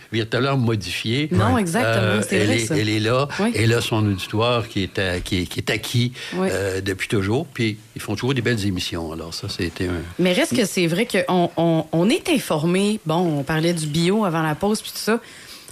[0.58, 1.30] modifiée.
[1.32, 2.77] Euh, Non, exactement, c'est elle, vrai, est, ça.
[2.77, 3.27] elle est là.
[3.39, 3.51] Oui.
[3.56, 6.47] Elle a son auditoire qui est, à- qui est, qui est acquis Oui.
[6.51, 7.45] euh, depuis toujours.
[7.47, 9.12] Puis ils font toujours des belles émissions.
[9.12, 10.01] Alors ça, c'était un...
[10.19, 12.99] Mais reste que c'est vrai qu'on on, on est informé.
[13.06, 15.19] Bon, on parlait du bio avant la pause puis tout ça.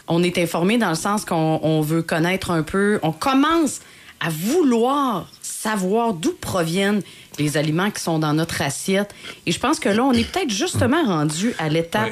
[0.07, 2.99] On est informé dans le sens qu'on on veut connaître un peu.
[3.01, 3.81] On commence
[4.19, 7.01] à vouloir savoir d'où proviennent
[7.39, 9.13] les aliments qui sont dans notre assiette.
[9.45, 12.11] Et je pense que là, on est peut-être justement rendu à l'étape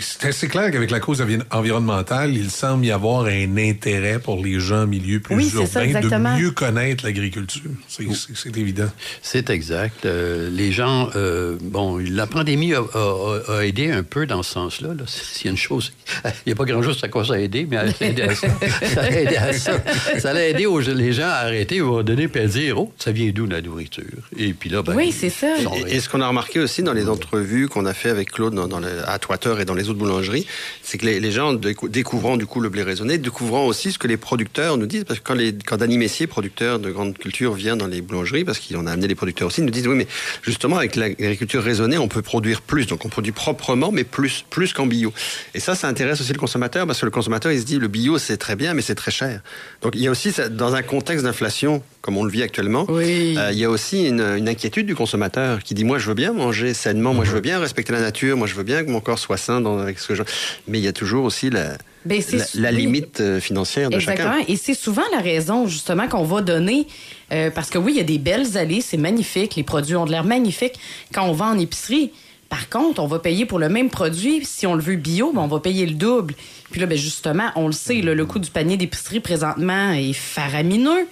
[0.00, 4.42] c'est assez clair qu'avec la cause envi- environnementale, il semble y avoir un intérêt pour
[4.44, 6.36] les gens en milieu plus Oui, c'est ça, urbain exactement.
[6.36, 7.70] de mieux connaître l'agriculture.
[7.88, 8.90] C'est évident.
[9.22, 10.04] C'est exact.
[10.06, 14.52] Euh, les gens, euh, bon, la pandémie a, a- a aidé un peu dans ce
[14.52, 14.88] sens-là.
[14.94, 15.04] là.
[15.06, 15.92] S'il y a une chose,
[16.24, 18.34] il n'y a pas grand-chose à quoi ça a aidé, mais elle a aidé à
[18.34, 18.48] ça.
[18.94, 19.72] ça a aidé à ça.
[20.18, 22.92] Ça a aidé aux- les gens à arrêter, à moment donné, puis à dire, oh,
[22.98, 24.04] ça vient d'où la nourriture?
[24.36, 25.54] Et puis là, ben, Oui, c'est ça.
[25.58, 28.10] ils sont- Et, et ce qu'on a remarqué aussi dans les entrevues qu'on a fait
[28.10, 30.46] avec Claude dans, dans le- à Twitter et dans les autres boulangeries,
[30.82, 34.08] c'est que les, gens décou- découvrant du coup le blé raisonné, découvrant aussi ce que
[34.08, 37.86] les producteurs nous disent, parce que quand, les, Messier, producteur de grande culture, vient dans
[37.86, 40.06] les boulangeries, parce qu'il en a amené les producteurs aussi, ils nous disent oui, mais
[40.42, 44.72] justement avec l'agriculture raisonnée, on peut produire plus, donc on produit proprement, mais plus, plus
[44.72, 45.12] qu'en bio.
[45.54, 47.88] Et ça, ça intéresse aussi le consommateur, parce que le consommateur, il se dit le
[47.88, 49.42] bio, c'est très bien, mais c'est très cher.
[49.82, 53.48] Donc il y a aussi, dans un contexte d'inflation, comme on le vit actuellement, euh,
[53.52, 56.32] il y a aussi une, une inquiétude du consommateur qui dit moi je veux bien
[56.32, 59.00] manger sainement, moi je veux bien respecter la nature, moi je veux bien que mon
[59.00, 60.22] corps soit sain dans, avec ce que je...
[60.68, 62.76] Mais il y a toujours aussi la, Ben, la, la oui.
[62.76, 64.32] limite euh, financière de Exactement.
[64.32, 64.44] chacun.
[64.52, 66.86] Et c'est souvent la raison, justement, qu'on va donner.
[67.32, 69.54] euh, parce que oui, il y a des belles allées, c'est magnifique.
[69.54, 70.78] Les produits ont de l'air magnifiques
[71.14, 72.10] quand on va en épicerie.
[72.48, 74.44] Par contre, on va payer pour le même produit.
[74.44, 76.34] Si on le veut bio, ben, on va payer le double.
[76.72, 80.12] Puis là, ben, justement, on le sait, là, le coût du panier d'épicerie présentement est
[80.12, 81.06] faramineux.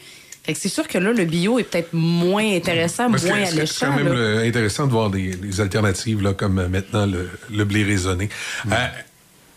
[0.44, 3.46] Fait que c'est sûr que là, le bio est peut-être moins intéressant, Parce moins c'est-
[3.46, 3.86] C'est alléchant.
[3.86, 4.14] quand même là.
[4.14, 8.28] le- intéressant de voir des, des alternatives là, comme euh, maintenant le, le blé raisonné.
[8.70, 8.70] Euh,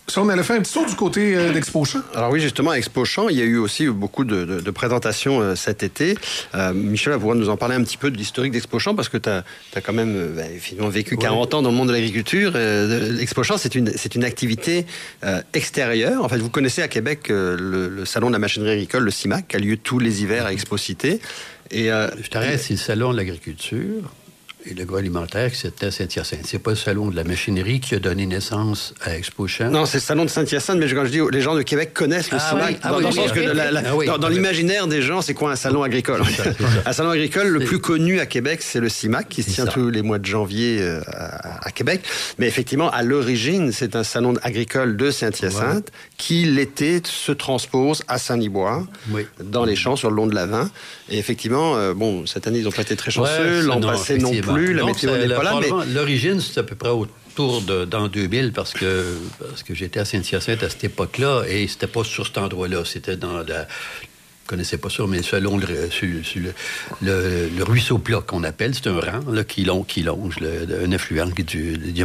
[0.07, 2.01] si on allait faire un petit tour du côté euh, d'Expo Champ.
[2.13, 4.71] Alors oui, justement, à Expo Champ, il y a eu aussi beaucoup de, de- de
[4.71, 6.15] présentations euh, cet été.
[6.55, 9.09] Euh, Michel va pouvoir nous en parler un petit peu de l'historique d'Expo Champ, parce
[9.09, 9.43] que tu as,
[9.81, 12.51] quand même euh, ben, finalement vécu 40 ans dans le monde de l'agriculture.
[12.55, 14.85] Euh, Expo Champ, c'est une, c'est une activité
[15.23, 16.23] euh, extérieure.
[16.23, 19.11] En fait, vous connaissez à Québec euh, le, le salon de la machinerie agricole, le
[19.11, 21.19] CIMAC, qui a lieu tous les hivers à Expo Cité.
[21.71, 24.11] Et, euh, Je t'arrête, c'est le salon de l'agriculture
[24.65, 26.41] et l'agroalimentaire c'était à Saint-Hyacinthe.
[26.45, 29.69] C'est pas le salon de la machinerie qui a donné naissance à Expo Champ.
[29.69, 32.31] Non, c'est le salon de Saint-Hyacinthe, mais quand je dis les gens de Québec connaissent
[32.31, 33.55] le Ah CIMAC, oui, ah dans, oui, dans le oui, sens que ok.
[33.55, 36.21] la- la- Ah dans, dans l'imaginaire des gens, c'est quoi un salon agricole?
[36.85, 39.89] Un salon agricole, le plus connu à Québec, c'est le CIMAC, qui se tient tous
[39.89, 42.01] les mois de janvier euh, à, à Québec.
[42.39, 48.17] Mais effectivement, à l'origine, c'est un salon agricole de Saint-Hyacinthe qui, l'été, se transpose à
[48.17, 48.87] Saint-Nibois,
[49.43, 50.69] dans les champs sur le long de la Vin.
[51.09, 54.17] Et effectivement, euh, bon, cette année, ils n'ont pas été très chanceux, Ouais, l'an passé
[54.17, 54.52] non effectivement.
[54.53, 55.57] Plus, la Donc, météo c'est n'est le- pas là.
[55.59, 55.67] Mais...
[55.67, 59.99] probablement, L'origine, c'est à peu près autour de dans 2000 parce que parce que j'étais
[59.99, 63.67] à Saint-Hyacinthe à cette époque-là et c'était pas sur cet endroit-là, c'était dans la
[64.53, 66.53] je connaissais pas ça, mais selon le, sur, sur le,
[67.01, 70.85] le- le ruisseau plat qu'on appelle, c'est un rang là, qui, longe, qui longe le-
[70.85, 72.03] un affluent du, du.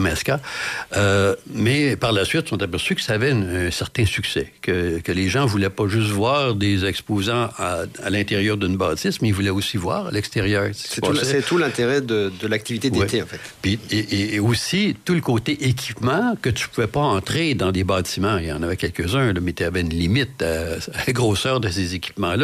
[0.97, 4.51] Euh, mais par la suite, on s'est aperçu que ça avait un, un certain succès,
[4.63, 9.21] que, que les gens voulaient pas juste voir des exposants à, à l'intérieur d'une bâtisse,
[9.21, 10.71] mais ils voulaient aussi voir à l'extérieur.
[10.73, 11.03] C'est
[11.43, 13.41] tout, l'intérêt de, de l'activité d'été, en fait.
[13.61, 17.85] Puis, et, aussi, tout le côté équipement, que tu ne pouvais pas entrer dans des
[17.85, 18.39] bâtiments.
[18.39, 21.69] Il y en avait quelques-uns, mais tu avais une limite à, à la grosseur de
[21.69, 21.95] ces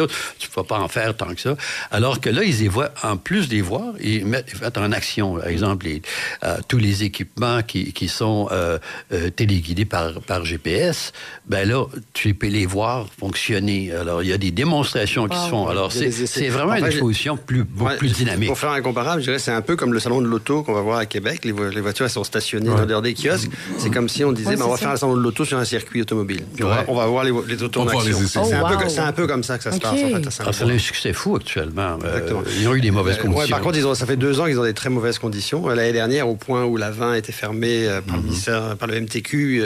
[0.03, 0.33] équipements-là.
[0.39, 1.55] Tu ne pouvais pas en faire tant que ça.
[1.91, 4.91] Alors que là, ils y voient, en plus d'y voir, ils mettent, ils mettent en
[4.91, 6.01] action, par exemple, les-
[6.43, 8.77] euh, tous les équipements qui, qui sont euh,
[9.13, 11.11] euh, téléguidés par, par GPS.
[11.47, 13.91] Ben là, tu peux les voir fonctionner.
[13.91, 15.67] Alors, il y a des démonstrations qui se font.
[15.67, 18.47] Alors, c'est vraiment En fait, une exposition plus, Ouais, plus dynamique.
[18.49, 20.73] Pour faire un comparable, je dirais c'est un peu comme le salon de l'auto qu'on
[20.73, 21.45] va voir à Québec.
[21.45, 23.49] Les, vo- les voitures elles sont stationnées dans dehors des kiosques.
[23.77, 25.57] C'est comme si on disait Ouais, ben, on va faire un salon de l'auto sur
[25.57, 26.43] un circuit automobile.
[26.55, 26.75] Puis on, Ouais.
[26.75, 27.99] va, on va voir les, les autos en action.
[28.19, 28.99] les C'est un, Oh, peu wow.
[28.99, 29.81] un peu comme ça que ça se Ok.
[29.81, 30.41] passe en fait.
[30.41, 31.97] à Ah, un succès fou actuellement.
[32.03, 32.19] Euh,
[32.59, 33.41] ils ont eu des mauvaises Euh, conditions.
[33.43, 35.69] ouais, par contre, ils ont, ça fait deux ans qu'ils ont des très mauvaises conditions.
[35.69, 38.01] Euh, L'année dernière, au point où la 20 était fermée Mhm.
[38.03, 39.63] par le ministère, par le MTQ,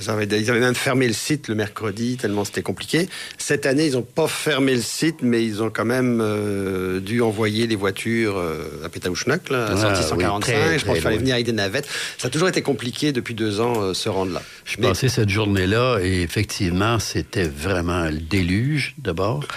[0.00, 3.08] ça avait- ils avaient même fermé le site le mercredi tellement c'était compliqué.
[3.38, 7.20] Cette année, ils n'ont pas fermé le site, mais ils ont quand même euh, dû
[7.22, 10.40] envoyer les voitures euh, à Pétaouchnok, là, à Ah, sortie oui, 145.
[10.52, 11.88] très, Je pense qu'il fallait venir avec des navettes.
[12.18, 14.42] Ça a toujours été compliqué depuis deux ans euh, se rendre là.
[14.64, 19.37] Je Mais- passais cette journée-là et effectivement, c'était vraiment le déluge d'abord.
[19.38, 19.48] auch.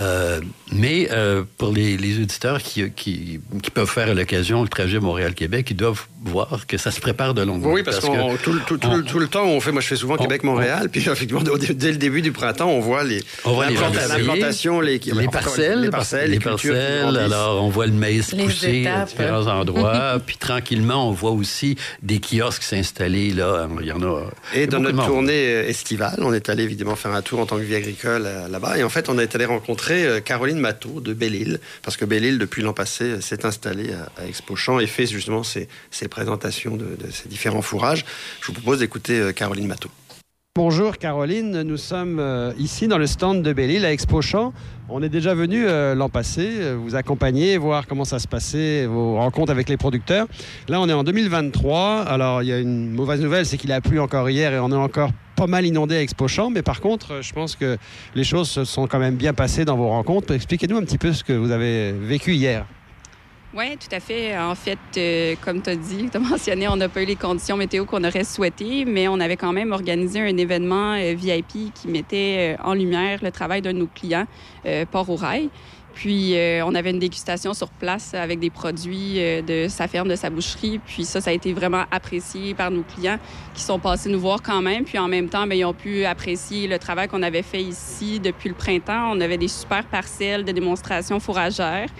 [0.00, 0.40] Euh,
[0.72, 4.98] mais euh, pour les, les auditeurs qui, qui, qui peuvent faire à l'occasion le trajet
[5.00, 8.60] Montréal-Québec, ils doivent voir que ça se prépare de longue Oui, parce, que tout, le-
[8.60, 11.42] tout- tout le- tout le temps, on fait, moi je fais souvent Québec-Montréal, puis effectivement,
[11.42, 14.22] dès, le début du printemps, on voit les, On voit les les, parcelles,
[15.80, 16.74] les parcelles, les, cultures
[17.18, 22.20] alors on voit le maïs pousser à différents endroits, puis tranquillement on voit aussi des
[22.20, 24.22] kiosques s'installer là, il y en a.
[24.54, 27.62] Et dans notre tournée estivale, on est allé évidemment faire un tour en tant que
[27.62, 28.78] vie agricole euh, là-bas.
[28.78, 32.38] Et en fait, on est allé rencontrer euh, Caroline Matteau de Belle-Île, parce que Belle-Île,
[32.38, 35.68] depuis l'an passé, euh, s'est installée à, à Expo Champ et fait justement ses,
[36.08, 38.04] présentations de, de ses différents fourrages.
[38.40, 39.90] Je vous propose d'écouter euh, Caroline Matteau.
[40.54, 44.52] Bonjour Caroline, nous sommes euh, ici dans le stand de Belle-Île à Expo Champ.
[44.90, 48.84] On est déjà venu euh, l'an passé euh, vous accompagner, voir comment ça se passait,
[48.84, 50.26] vos rencontres avec les producteurs.
[50.68, 52.02] Là, on est en 2023.
[52.02, 54.70] Alors, il y a une mauvaise nouvelle, c'est qu'il a plu encore hier et on
[54.70, 56.50] est encore pas mal inondé à Expo Champ.
[56.50, 57.78] Mais par contre, je pense que
[58.14, 60.34] les choses se sont quand même bien passées dans vos rencontres.
[60.34, 62.66] Expliquez-nous un petit peu ce que vous avez vécu hier.
[63.54, 64.38] Oui, tout à fait.
[64.38, 67.16] En fait, euh, comme tu as dit, tu as mentionné, on n'a pas eu les
[67.16, 71.74] conditions météo qu'on aurait souhaité, mais on avait quand même organisé un événement euh, VIP
[71.74, 74.26] qui mettait euh, en lumière le travail de nos clients,
[74.64, 75.50] euh, Port au Rail.
[75.94, 76.34] Puis,
[76.64, 80.80] on avait une dégustation sur place avec des produits de sa ferme, de sa boucherie.
[80.86, 83.18] Puis ça, ça a été vraiment apprécié par nos clients
[83.52, 84.84] qui sont passés nous voir quand même.
[84.84, 88.20] Puis en même temps, bien, ils ont pu apprécier le travail qu'on avait fait ici
[88.20, 89.10] depuis le printemps.
[89.12, 91.90] On avait des super parcelles de démonstration fourragères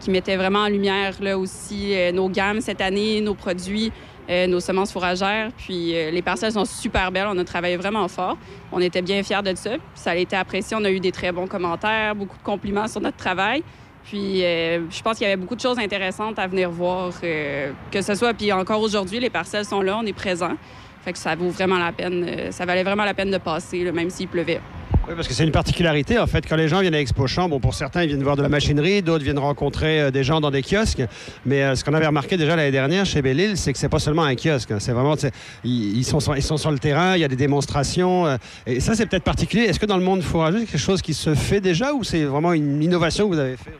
[0.00, 3.92] qui mettaient vraiment en lumière là aussi euh, nos gammes cette année, nos produits,
[4.28, 5.50] euh, nos semences fourragères.
[5.56, 7.28] Puis euh, les parcelles sont super belles.
[7.28, 8.36] On a travaillé vraiment fort.
[8.72, 9.70] On était bien fiers de ça.
[9.70, 10.76] Puis ça a été apprécié.
[10.80, 13.62] On a eu des très bons commentaires, beaucoup de compliments sur notre travail.
[14.04, 17.72] Puis euh, je pense qu'il y avait beaucoup de choses intéressantes à venir voir, euh,
[17.90, 18.34] que ce soit.
[18.34, 20.56] Puis encore aujourd'hui, les parcelles sont là, on est présents.
[21.04, 22.24] Fait que ça vaut vraiment la peine.
[22.28, 24.60] euh, ça valait vraiment la peine de passer, là, même s'il pleuvait.
[25.08, 27.48] Oui, parce que c'est une particularité, en fait, quand les gens viennent à Expo Champ,
[27.60, 30.50] pour certains, ils viennent voir de la machinerie, d'autres viennent rencontrer euh, des gens dans
[30.50, 31.02] des kiosques.
[31.44, 34.00] Mais euh, ce qu'on avait remarqué déjà l'année dernière chez Belle-Île, c'est que c'est pas
[34.00, 34.72] seulement un kiosque.
[34.72, 34.78] hein.
[34.80, 35.14] C'est vraiment,
[35.62, 38.26] ils, sont, sur- ils sont sur le terrain, il y a des démonstrations.
[38.26, 39.62] euh, et ça, c'est peut-être particulier.
[39.64, 42.24] Est-ce que dans le monde fourrageux, c'est quelque chose qui se fait déjà ou c'est
[42.24, 43.70] vraiment une innovation que vous avez fait?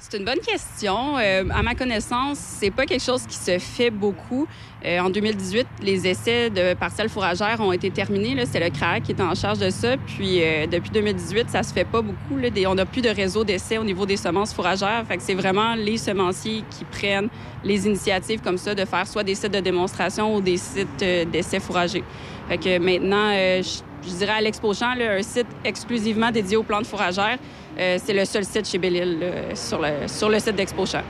[0.00, 1.18] C'est une bonne question.
[1.18, 4.46] Euh, à ma connaissance, c'est pas quelque chose qui se fait beaucoup.
[4.84, 8.36] Euh, en 2018, les essais de parcelles fourragères ont été terminés.
[8.46, 9.96] C'est le CRAC qui est en charge de ça.
[9.96, 12.36] Puis euh, depuis 2018, ça se fait pas beaucoup.
[12.36, 12.48] là.
[12.68, 15.04] On n'a plus de réseau d'essais au niveau des semences fourragères.
[15.08, 17.28] Fait que c'est vraiment les semenciers qui prennent
[17.64, 21.24] les initiatives comme ça de faire soit des sites de démonstration ou des sites euh,
[21.24, 22.04] d'essais fourragers.
[22.48, 26.56] Fait que maintenant, euh, je je dirais à l'Expo Champ, là, un site exclusivement dédié
[26.56, 27.38] aux plantes fourragères.
[27.78, 29.18] Euh, c'est le seul site chez Belle-Île
[29.54, 31.02] sur, le, sur le site d'Expo Champ.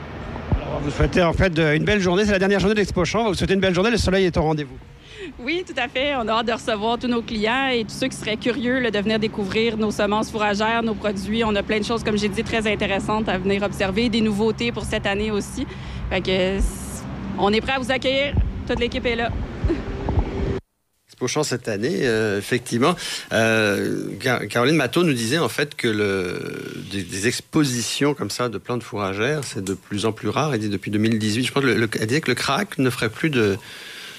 [0.55, 2.24] Alors, vous souhaitez en fait une belle journée.
[2.24, 3.29] C'est la dernière journée d'Expo Champ.
[3.29, 3.90] Vous souhaitez une belle journée.
[3.90, 4.77] Le soleil est au rendez-vous.
[5.40, 6.14] Oui, tout à fait.
[6.16, 8.90] On a hâte de recevoir tous nos clients et tous ceux qui seraient curieux là,
[8.90, 11.44] de venir découvrir nos semences fourragères, nos produits.
[11.44, 14.72] On a plein de choses, comme j'ai dit, très intéressantes à venir observer, des nouveautés
[14.72, 15.66] pour cette année aussi.
[16.11, 16.59] Fait que,
[17.38, 18.35] on est prêt à vous accueillir.
[18.66, 19.31] Toute l'équipe est là.
[21.20, 22.94] Expo cette année, euh, effectivement.
[23.33, 26.38] Euh, Car- Caroline Matteau nous disait en fait que le,
[26.92, 30.54] des, des expositions comme ça de plantes fourragères, c'est de plus en plus rare.
[30.54, 33.09] Elle dit depuis 2018, je pense, le, le- elle disait que le CRAC ne ferait
[33.09, 33.57] plus de,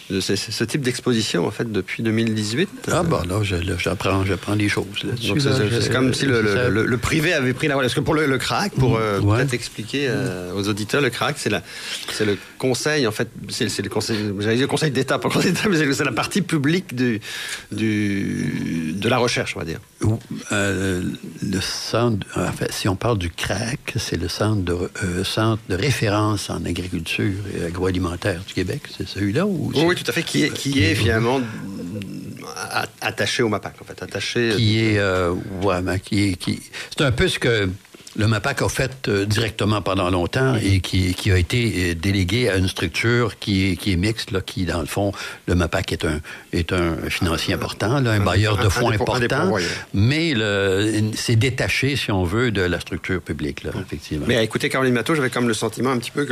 [0.09, 2.67] de ce, ce type d'exposition en fait depuis 2018.
[2.91, 5.27] Ah bah là, j'apprends, j'apprends des choses là-dessus.
[5.81, 7.87] C'est- comme si le, privé avait pris la relève.
[7.89, 11.35] Parce que pour le, le CRAC, pour euh, peut-être expliquer euh, aux auditeurs, le CRAC,
[11.37, 11.63] c'est la-
[12.11, 15.67] c'est le conseil, en fait, c'est le conseil, j'allais dire conseil d'État, pas conseil d'État,
[15.69, 17.19] mais c'est la partie publique du,
[17.71, 19.79] du, de la recherche, on va dire.
[20.51, 21.01] Euh,
[21.41, 25.61] le centre, en fait, si on parle du CRAC, c'est le centre de, euh, centre
[25.69, 28.81] de référence en agriculture et agroalimentaire du Québec.
[28.95, 31.39] C'est celui-là ou Oui, oui, tout à fait, qui est, qui est finalement
[32.55, 34.53] a- attaché au MAPAC, en fait, attaché.
[34.55, 36.61] qui est, euh, ouais, qui est- qui-
[36.95, 37.69] c'est un peu ce que
[38.19, 42.49] le MAPAC a fait euh, directement pendant longtemps et qui, qui a été euh, délégué
[42.49, 45.13] à une structure qui est, qui est mixte, là, qui, dans le fond,
[45.47, 46.19] le MAPAC est un,
[46.51, 49.55] est un financier important, là, un bailleur de fonds important,
[49.93, 50.33] mais
[51.15, 54.25] c'est détaché, si on veut, de la structure publique, là, effectivement.
[54.27, 56.27] Mais à écouter Caroline Matteau, j'avais comme le sentiment un petit peu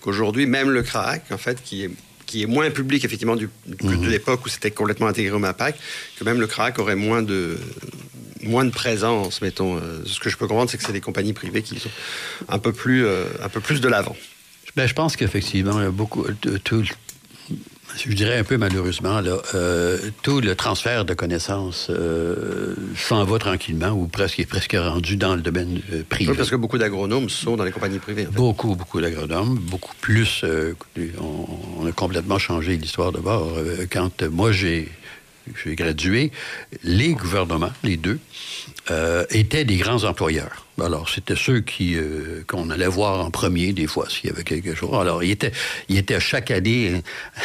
[0.00, 1.90] qu'aujourd'hui, même le CRAC, en fait, qui est
[2.26, 4.04] qui est moins public effectivement du, que Mhm.
[4.04, 5.74] de l'époque où c'était complètement intégré au MAPAC,
[6.18, 7.56] que même le CRAC aurait moins de
[8.42, 9.76] moins de présence, mettons.
[9.76, 11.90] Euh, Ce que je peux comprendre, c'est que c'est des compagnies privées qui sont
[12.48, 14.16] un peu plus euh, un peu plus de l'avant.
[14.76, 16.24] Ben, je pense qu'effectivement, beaucoup.
[16.42, 16.84] de- tout,
[17.96, 23.38] je dirais un peu malheureusement, là, euh, tout le transfert de connaissances euh, s'en va
[23.38, 26.30] tranquillement ou presque est presque rendu dans le domaine euh, privé.
[26.30, 28.26] Oui, parce que beaucoup d'agronomes sont dans les compagnies privées.
[28.28, 28.36] en fait.
[28.36, 30.42] Beaucoup, beaucoup d'agronomes, beaucoup plus.
[30.44, 30.74] euh,
[31.18, 31.46] on,
[31.80, 33.54] on a complètement changé l'histoire de bord.
[33.56, 34.88] Euh, Quand euh, moi j'ai
[35.64, 36.30] j'ai gradué,
[36.82, 38.18] les gouvernements, les deux,
[38.90, 40.64] euh, étaient des grands employeurs.
[40.80, 44.74] Alors, c'était ceux euh, qu'on allait voir en premier, des fois, s'il y avait quelque
[44.74, 44.90] chose.
[44.94, 45.52] Alors, ils étaient,
[45.88, 47.02] ils étaient chaque année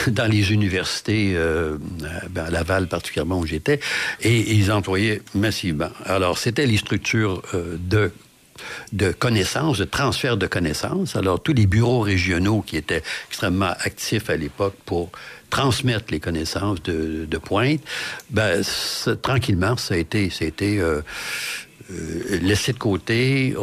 [0.07, 3.79] euh, dans les universités, à- ben, à Laval particulièrement où j'étais,
[4.21, 5.89] et ils employaient massivement.
[6.05, 8.11] Alors, c'était les structures de
[8.91, 11.15] de connaissances, de transfert de connaissances.
[11.15, 15.09] Alors, tous les bureaux régionaux qui étaient extrêmement actifs à l'époque pour
[15.49, 17.81] transmettre les connaissances de, pointe,
[18.31, 18.63] ben,
[19.21, 21.01] tranquillement, ça a été, ça a été euh,
[21.91, 23.53] euh, laissé de côté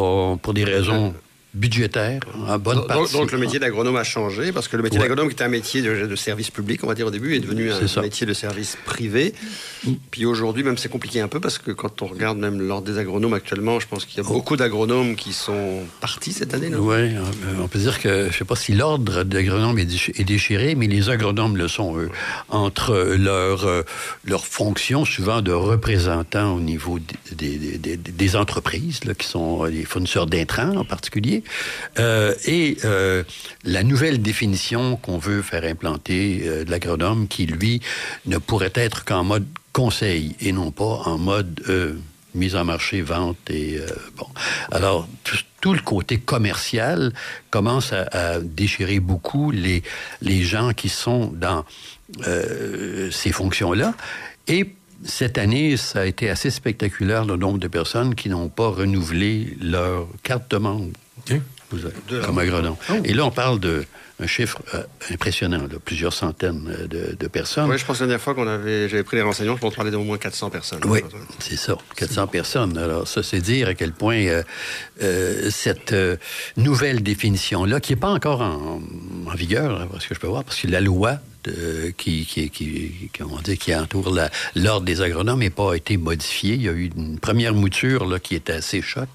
[0.42, 1.14] pour des raisons
[1.54, 3.12] budgétaire en bonne Donc, partie.
[3.12, 5.04] donc, le métier d'agronome a changé parce que le métier Ouais.
[5.08, 7.40] d'agronome qui était un métier de, de service public, on va dire au début, est
[7.40, 9.34] devenu un métier de service privé.
[10.10, 12.98] Puis aujourd'hui, même c'est compliqué un peu parce que quand on regarde même l'ordre des
[12.98, 16.70] agronomes actuellement, je pense qu'il y a beaucoup d'agronomes qui sont partis cette année.
[16.74, 17.10] Oui,
[17.60, 20.74] on peut dire que, je ne sais pas si l'ordre d'agronome est, déchi- est déchiré,
[20.74, 22.10] mais les agronomes le sont, eux,
[22.48, 23.82] entre leur, euh,
[24.24, 29.26] leur fonction souvent de représentants au niveau des, des- des- des- des entreprises, là, qui
[29.26, 31.39] sont les fournisseurs d'intrants en particulier,
[31.98, 33.22] euh, et euh,
[33.64, 37.80] la nouvelle définition qu'on veut faire implanter euh, de l'agronome, qui, lui,
[38.26, 41.62] ne pourrait être qu'en mode conseil et non pas en mode
[42.34, 43.78] mise en marché, vente et
[44.16, 44.26] bon.
[44.72, 45.08] Alors
[45.60, 47.12] tout, le côté commercial
[47.50, 49.84] commence à, déchirer beaucoup les
[50.22, 51.64] les gens qui sont dans
[52.24, 53.94] ces fonctions-là
[54.48, 54.74] et
[55.04, 59.56] cette année, ça a été assez spectaculaire le nombre de personnes qui n'ont pas renouvelé
[59.60, 60.90] leur carte de membre
[61.70, 61.78] Vous-
[62.24, 62.76] comme agronome.
[63.04, 63.84] Et là, on parle de
[64.22, 67.70] un chiffre euh, impressionnant, là, plusieurs centaines euh, de, de personnes.
[67.70, 69.74] Oui, je pense que la dernière fois qu'on avait, j'avais pris les renseignements, je pense
[69.74, 70.80] parler d'au moins 400 personnes.
[70.84, 71.00] Oui,
[71.38, 72.76] c'est ça, 400 personnes.
[72.76, 74.42] Alors, ça, c'est dire à quel point euh,
[75.02, 75.94] euh, cette
[76.58, 78.82] nouvelle définition-là, qui n'est pas encore en,
[79.26, 82.50] en vigueur, hein, parce que je peux voir, parce que la loi de- qui, qui,
[82.50, 84.14] qui, comment dire, qui entoure
[84.54, 86.54] l'ordre des agronomes n'a pas été modifiée.
[86.54, 89.08] Il y a eu une première mouture là, qui était assez choc.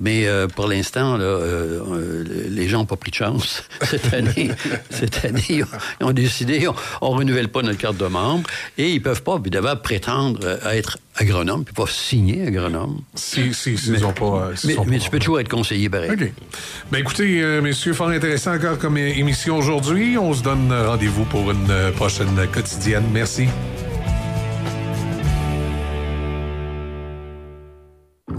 [0.00, 3.64] Mais euh, pour l'instant, euh, euh, les gens n'ont pas pris de chance.
[3.82, 4.50] Cette année,
[4.90, 5.68] cette année ils ont,
[6.00, 6.66] ils ont décidé,
[7.00, 8.48] on ne renouvelle pas notre carte de membre
[8.78, 13.00] et ils ne peuvent pas, évidemment, prétendre euh, à être agronome, puis pas signer agronome.
[13.14, 15.48] Si, si, mais, ont pas, euh, s'ils mais, sont mais pas tu peux toujours être
[15.48, 16.10] conseiller pareil.
[16.10, 16.32] OK.
[16.90, 20.18] Ben écoutez, euh, messieurs, fort intéressant encore comme émission aujourd'hui.
[20.18, 23.04] On se donne euh, rendez-vous pour une euh, prochaine quotidienne.
[23.12, 23.48] Merci.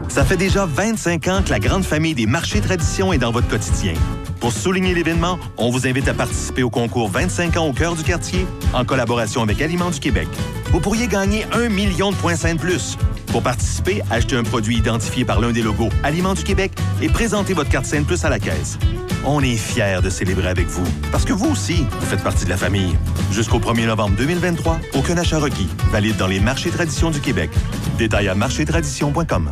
[0.09, 3.47] Ça fait déjà 25 ans que la grande famille des marchés traditions est dans votre
[3.47, 3.93] quotidien.
[4.39, 8.03] Pour souligner l'événement, on vous invite à participer au concours 25 ans au cœur du
[8.03, 10.27] quartier en collaboration avec Aliments du Québec.
[10.71, 12.97] Vous pourriez gagner un million de points Sainte Plus.
[13.27, 17.53] Pour participer, achetez un produit identifié par l'un des logos Aliments du Québec et présentez
[17.53, 18.77] votre carte Sainte Plus à la caisse.
[19.25, 22.49] On est fiers de célébrer avec vous parce que vous aussi, vous faites partie de
[22.49, 22.95] la famille.
[23.31, 25.67] Jusqu'au 1er novembre 2023, aucun achat requis.
[25.91, 27.49] Valide dans les marchés traditions du Québec.
[27.97, 29.51] Détails à marchétradition.com.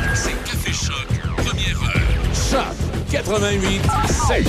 [2.51, 2.65] Choc
[3.11, 3.81] 88
[4.27, 4.45] 7.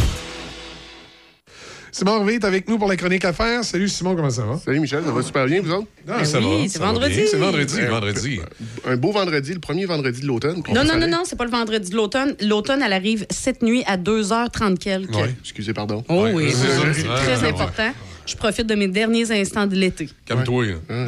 [1.92, 3.62] Simon est avec nous pour la chronique affaires.
[3.62, 4.58] Salut Simon, comment ça va?
[4.58, 5.86] Salut Michel, ça va super bien, vous autres?
[6.08, 7.26] Ah, ça va, ça va bien.
[7.28, 8.40] C'est vendredi, Euh, vendredi.
[8.86, 10.62] Un beau vendredi, le premier vendredi de l'automne.
[10.74, 12.34] Non, non, non, non, c'est pas le vendredi de l'automne.
[12.40, 15.14] L'automne, elle arrive cette nuit à 2h30 quelques.
[15.14, 16.02] Ouais, excusez, pardon.
[16.08, 17.92] Oh oui, Ouais, c'est c'est très important.
[18.32, 20.08] Je profite de mes derniers instants de l'été.
[20.26, 20.64] Calme-toi.
[20.88, 21.06] non,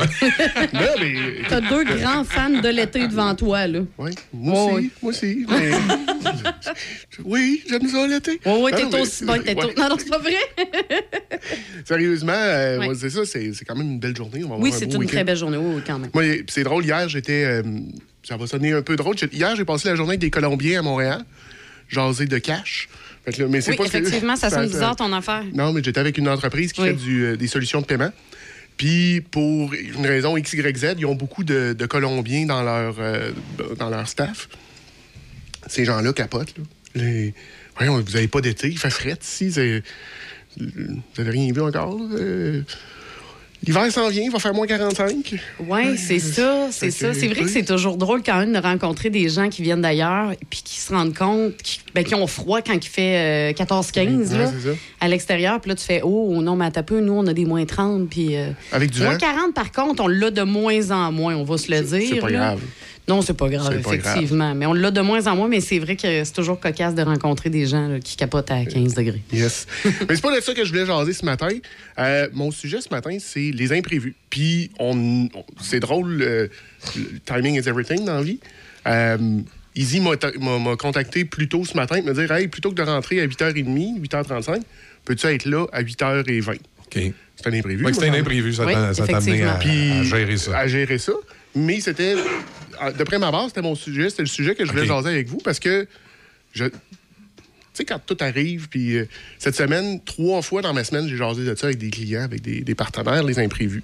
[1.01, 1.15] mais...
[1.49, 3.81] T'as deux grands fans de l'été devant toi, là.
[3.97, 5.47] Oui, moi aussi, moi aussi.
[5.49, 5.71] mais-
[7.25, 8.39] oui, j'aime ça l'été.
[8.45, 10.35] Oh, oui, Ah, t'es aussi bon que t'es Non, non, c'est pas vrai.
[11.87, 12.95] Sérieusement, euh, Ouais.
[12.95, 14.43] c'est ça, c'est c'est quand même une belle journée.
[14.45, 16.11] On va Oui, un c'est une très belle journée, oui, oui, quand même.
[16.13, 17.45] Moi, puis c'est drôle, hier, j'étais.
[17.45, 17.63] euh,
[18.23, 19.17] ça va sonner un peu drôle.
[19.33, 21.25] Hier, j'ai passé la journée avec des Colombiens à Montréal,
[21.89, 22.89] jasé de cash.
[23.27, 25.45] Que là, mais Oui, pas que- effectivement, ça sonne bizarre, ton affaire.
[25.55, 26.89] Non, mais j'étais avec une entreprise qui Oui.
[26.89, 28.13] fait du, euh, des solutions de paiement.
[28.77, 33.31] Puis, pour une raison XYZ, ils ont beaucoup de, de Colombiens dans leur, euh,
[33.79, 34.49] dans leur staff.
[35.69, 36.55] Ces gens-là capotent.
[36.59, 36.65] Là.
[36.97, 37.35] Les...
[37.77, 39.49] Voyons, vous n'avez pas d'été, il fait fret ici.
[40.57, 40.63] Vous
[41.19, 41.99] n'avez rien vu encore.
[42.13, 42.63] Euh,
[43.67, 45.35] L'hiver s'en vient, il va faire moins 45.
[45.69, 47.15] Oui, c'est ça, c'est ça.
[47.15, 50.33] C'est vrai que c'est toujours drôle quand même de rencontrer des gens qui viennent d'ailleurs
[50.51, 54.33] puis qui se rendent compte qui, ben, qui ont froid quand il fait euh, 14-15
[54.33, 54.77] Ouais, là, c'est ça.
[55.01, 55.61] à l'extérieur.
[55.61, 58.09] Puis là, tu fais Oh, non, mais un peu, nous, on a des moins 30.
[58.09, 59.19] Puis, euh, Avec du moins vent?
[59.19, 62.09] 40, par contre, on l'a de moins en moins, on va se le dire.
[62.15, 62.39] C'est pas là.
[62.39, 62.61] grave.
[63.07, 64.55] Non, c'est pas grave, C'est pas effectivement.
[64.55, 67.03] Mais on l'a de moins en moins, mais c'est vrai que c'est toujours cocasse de
[67.03, 69.21] rencontrer des gens là, qui capotent à 15 degrés.
[69.33, 69.67] Yes.
[69.85, 71.49] Mais c'est pas de ça que je voulais jaser ce matin.
[71.99, 74.15] Euh, mon sujet ce matin, c'est les imprévus.
[74.31, 76.49] Puis, on, on- c'est drôle, euh,
[76.97, 78.39] le timing is everything dans la vie.
[78.87, 79.19] Euh,
[79.77, 82.71] Izzy m'a ta- m'a m'a contacté plus tôt ce matin et me dire Hey, plutôt
[82.71, 84.61] que de rentrer à 8h30, 8h35,
[85.05, 86.53] peux-tu être là à 8h20
[86.87, 87.13] OK.
[87.37, 87.85] C'est un imprévu.
[87.85, 89.59] Ouais, c'était moi, un imprévu, ça t'a- ça t'a amené à
[90.05, 90.57] gérer ça.
[90.59, 91.13] à gérer ça.
[91.57, 92.15] Mais c'était,
[92.81, 94.89] à- d'après ma base, c'était mon sujet, c'était le sujet que je voulais OK.
[94.89, 95.87] jaser avec vous parce que
[96.53, 96.65] je,
[97.73, 99.09] sais, quand tout arrive, puis euh,
[99.39, 102.41] cette semaine, trois fois dans ma semaine, j'ai jasé de ça avec des clients, avec
[102.43, 103.83] des, des partenaires, les imprévus.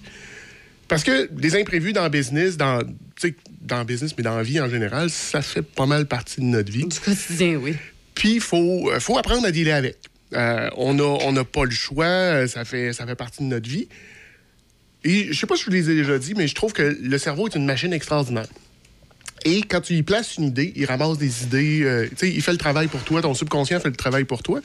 [0.89, 4.37] Parce que les imprévus dans le business, dans, tu sais, dans le business, mais dans
[4.37, 6.85] la vie en général, ça fait pas mal partie de notre vie.
[6.85, 7.75] Du quotidien, oui.
[8.15, 9.97] Puis il faut, euh, faut apprendre à dealer avec.
[10.33, 13.69] Euh, on n'a on n'a pas le choix, ça fait, ça fait partie de notre
[13.69, 13.89] vie.
[15.03, 16.83] Et je sais pas si je vous les ai déjà dit, mais je trouve que
[17.01, 18.47] le cerveau est une machine extraordinaire.
[19.45, 22.43] Et quand tu y places une idée, il ramasse des idées, euh, tu sais, il
[22.43, 24.61] fait le travail pour toi, ton subconscient fait le travail pour toi.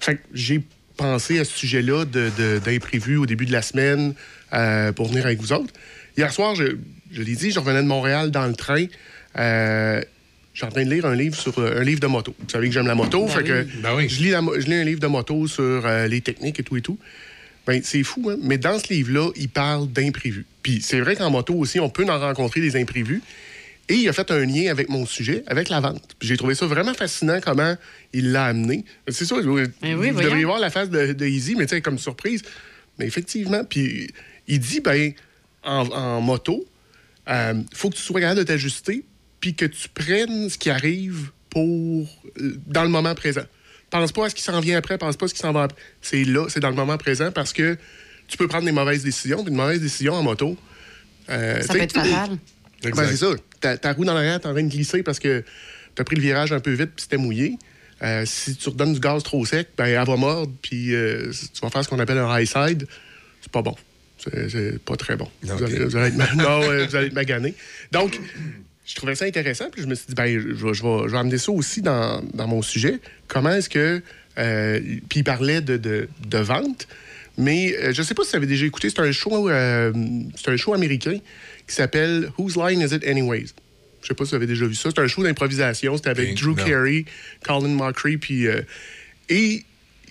[0.00, 0.62] Fait que j'ai
[0.96, 4.14] pensé à ce sujet-là d'imprévu au début de la semaine
[4.52, 5.72] euh, pour venir avec vous autres.
[6.16, 6.76] Hier soir, je,
[7.10, 8.86] je l'ai dit, je revenais de Montréal dans le train.
[9.38, 10.00] Euh,
[10.52, 12.34] je suis en train de lire un livre sur euh, un livre de moto.
[12.38, 14.08] Vous savez que j'aime la moto, Ben fait que oui.
[14.08, 16.76] je, lis la je lis un livre de moto sur euh, les techniques et tout
[16.76, 16.98] et tout.
[17.66, 18.36] Ben, c'est fou, hein?
[18.42, 20.46] mais dans ce livre-là, il parle d'imprévus.
[20.62, 23.20] Puis c'est vrai qu'en moto aussi, on peut en rencontrer des imprévus.
[23.88, 26.16] Et il a fait un lien avec mon sujet, avec la vente.
[26.22, 27.76] J'ai trouvé ça vraiment fascinant comment
[28.14, 28.84] il l'a amené.
[29.08, 31.74] C'est ça, vous, Ben oui, vous devriez voir la face de, de Easy, mais tu
[31.74, 32.42] sais, comme surprise.
[32.98, 34.10] Mais effectivement, puis
[34.48, 35.12] il dit, ben,
[35.64, 36.64] en, en moto,
[37.28, 39.04] il faut que tu sois capable de t'ajuster,
[39.40, 42.08] puis que tu prennes ce qui arrive pour
[42.40, 43.44] euh, dans le moment présent.
[43.90, 45.64] Pense pas à ce qui s'en vient après, pense pas à ce qui s'en va
[45.64, 45.78] après.
[46.00, 47.76] C'est là, c'est dans le moment présent parce que
[48.26, 49.42] tu peux prendre des mauvaises décisions.
[49.44, 50.56] Puis une mauvaise décision en moto.
[51.28, 52.38] euh, Ça peut être fatal.
[52.90, 53.34] Ben, c'est ça.
[53.60, 55.42] Ta, ta roue dans l'arrière, t'es en train de glisser parce que
[55.94, 57.56] t'as pris le virage un peu vite puis c'était mouillé.
[58.02, 61.60] Euh, si tu redonnes du gaz trop sec, ben, elle va mordre puis euh, tu
[61.62, 62.86] vas faire ce qu'on appelle un high side.
[63.40, 63.76] C'est pas bon.
[64.18, 65.28] C'est pas très bon.
[65.42, 67.54] Vous, allez, vous allez être, non, vous allez être magané.
[67.92, 68.18] Donc,
[68.86, 69.66] je trouvais ça intéressant.
[69.70, 71.82] Puis je me suis dit, ben, je, vais- je vais, je vais amener ça aussi
[71.82, 73.00] dans, dans mon sujet.
[73.28, 74.02] Comment est-ce que.
[74.38, 76.88] euh, puis il parlait de, de, de vente.
[77.36, 80.72] Mais je sais pas si vous avez déjà écouté, c'est un show, c'est un show
[80.72, 81.18] américain
[81.66, 83.46] qui s'appelle Whose Line Is It Anyways?
[84.02, 84.90] Je sais pas si vous avez déjà vu ça.
[84.94, 85.96] C'est un show d'improvisation.
[85.96, 86.64] C'était avec Drew non.
[86.64, 87.04] Carey,
[87.42, 88.60] Colin Mockery, puis euh,
[89.30, 89.64] et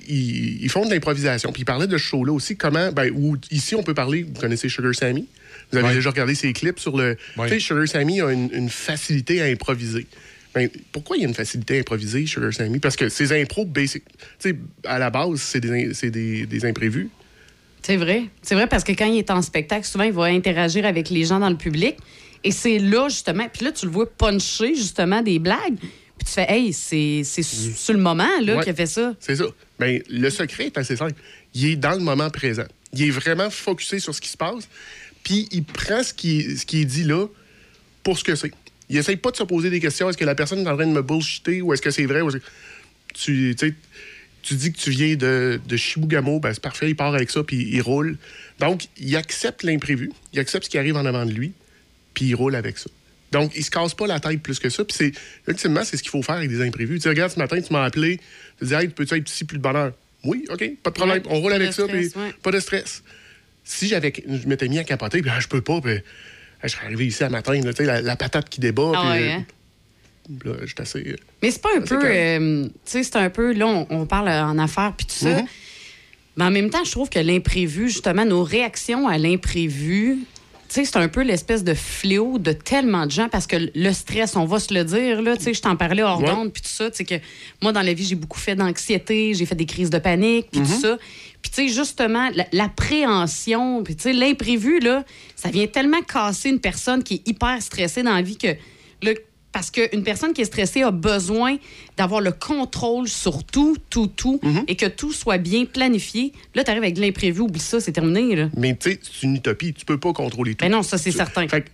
[0.08, 1.52] ils, ils font de l'improvisation.
[1.52, 2.58] Puis ils parlaient de ce show-là aussi.
[2.58, 4.24] Comment, ben, où ici on peut parler.
[4.24, 5.28] Vous connaissez Sugar Sammy?
[5.72, 5.94] Vous avez Ouais.
[5.94, 7.18] déjà regardé ses clips sur le.
[7.38, 7.48] Ouais.
[7.50, 10.08] Tu sais, Sugar Sammy a une, une facilité à improviser.
[10.56, 12.80] Ben, pourquoi il y a une facilité à improviser, Sugar Sammy?
[12.80, 14.04] Parce que ses impros, basic,
[14.40, 17.10] tu sais, à la base, c'est des, des, des imprévus.
[17.86, 18.24] C'est vrai.
[18.42, 21.26] C'est vrai parce que quand il est en spectacle, souvent, il va interagir avec les
[21.26, 21.96] gens dans le public.
[22.44, 23.48] Et c'est là, justement.
[23.52, 25.78] Puis là, tu le vois puncher, justement, des blagues.
[26.18, 28.64] Puis tu fais, hey, c'est c'est su- sur le moment, là, Ouais.
[28.64, 29.14] qu'il a fait ça.
[29.20, 29.46] C'est ça.
[29.80, 31.14] Ben, le secret est assez simple.
[31.54, 32.66] Il est dans le moment présent.
[32.94, 34.68] Il est vraiment focusé sur ce qui se passe.
[35.24, 37.28] Puis il prend ce qui, ce qui est dit là
[38.04, 38.52] pour ce que c'est.
[38.90, 40.10] Il essaye pas de se poser des questions.
[40.10, 42.22] Est-ce que la personne est en train de me bullshiter ou est-ce que c'est vrai?
[42.22, 42.30] Ou
[43.14, 43.74] tu sais,
[44.44, 47.68] tu dis que tu viens de, de ben c'est parfait, il part avec ça, puis
[47.72, 48.18] il roule.
[48.60, 51.54] Donc, il accepte l'imprévu, il accepte ce qui arrive en avant de lui,
[52.14, 52.90] puis il roule avec ça.
[53.32, 54.84] Donc, il se casse pas la tête plus que ça.
[54.86, 55.12] Puis, c'est,
[55.48, 56.96] ultimement, c'est ce qu'il faut faire avec des imprévus.
[56.98, 58.20] Tu sais, regarde, ce matin, tu m'as appelé,
[58.60, 59.94] tu dis, hey, peux-tu être ici plus de bonheur?
[60.24, 62.34] Oui, OK, pas de problème, Ouais, on roule avec ça, stress, puis ouais.
[62.44, 63.04] pas de stress.
[63.64, 66.00] Si j'avais, je m'étais mis à capoter, puis ah, je peux pas, puis
[66.62, 69.10] ah, je serais arrivé ici à matin, là, la, la patate qui débat, Ah puis
[69.22, 69.46] ouais, euh, hein?
[70.46, 71.16] Là, j'étais assez.
[71.42, 72.00] Mais c'est pas un peu.
[72.04, 73.54] euh, tu sais, c'est un peu.
[73.54, 75.42] Là, on, on parle en affaires puis tout ça.
[75.42, 75.46] Mhm.
[76.38, 80.18] Mais en même temps, je trouve que l'imprévu, justement, nos réactions à l'imprévu,
[80.68, 83.92] tu sais, c'est un peu l'espèce de fléau de tellement de gens parce que le
[83.94, 85.38] stress, on va se le dire, là.
[85.38, 86.26] Tu sais, je t'en parlais hors Ouais.
[86.28, 86.90] d'onde puis tout ça.
[86.90, 87.16] Tu sais, que
[87.62, 90.62] moi, dans la vie, j'ai beaucoup fait d'anxiété, j'ai fait des crises de panique puis
[90.62, 90.66] Mhm.
[90.68, 90.98] tout ça.
[91.44, 95.04] Puis, tu sais, justement, la- l'appréhension, puis, tu sais, l'imprévu, là,
[95.36, 98.56] ça vient tellement casser une personne qui est hyper stressée dans la vie que,
[99.04, 99.12] là,
[99.54, 101.56] parce qu'une personne qui est stressée a besoin
[101.96, 104.64] d'avoir le contrôle sur tout, tout, tout, Mhm.
[104.68, 106.34] et que tout soit bien planifié.
[106.56, 108.36] Là, tu arrives avec de l'imprévu, oublie ça, c'est terminé.
[108.36, 108.50] Là.
[108.58, 109.74] Mais tu sais, c'est une utopie.
[109.74, 110.66] Tu peux pas contrôler tout.
[110.66, 111.48] Mais non, ça, c'est certain.
[111.48, 111.70] Fait que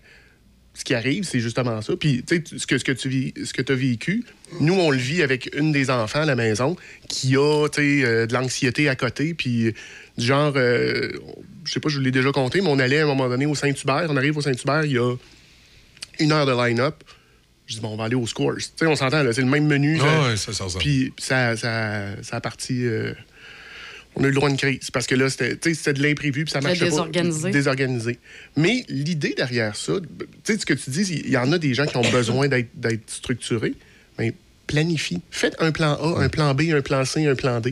[0.74, 1.96] ce qui arrive, c'est justement ça.
[1.96, 4.24] Puis, tu sais, ce que, ce que tu vis, ce que as vécu,
[4.60, 6.76] nous, on le vit avec une des enfants à la maison
[7.08, 9.34] qui a, tu sais, euh, de l'anxiété à côté.
[9.34, 9.74] Puis,
[10.18, 11.12] du genre, euh,
[11.64, 13.46] je sais pas, je vous l'ai déjà compté, mais on allait à un moment donné
[13.46, 14.08] au Saint-Hubert.
[14.10, 15.16] On arrive au Saint-Hubert, il y a
[16.20, 16.96] une heure de line-up.
[17.70, 18.56] Je dis, bon, on va aller au Scores.
[18.58, 20.00] Tu sais, on s'entend, là, c'est le même menu.
[20.02, 20.52] Ah ouais, ça.
[20.80, 22.84] Puis, ça, ça, ça a parti.
[22.84, 23.14] euh,
[24.16, 26.52] on a eu le droit à une crise parce que là, c'était de l'imprévu puis
[26.52, 26.86] ça marchait pas.
[26.86, 27.52] désorganisé.
[27.52, 28.20] Désorganisé.
[28.58, 29.94] Mais l'idée derrière ça,
[30.44, 32.48] tu sais, ce que tu dis, il y en a des gens qui ont besoin
[32.48, 33.76] d'être d'être structurés.
[34.18, 34.34] Mais
[34.66, 35.22] planifie.
[35.30, 37.72] Faites un plan A, un plan B, un plan C, un plan D.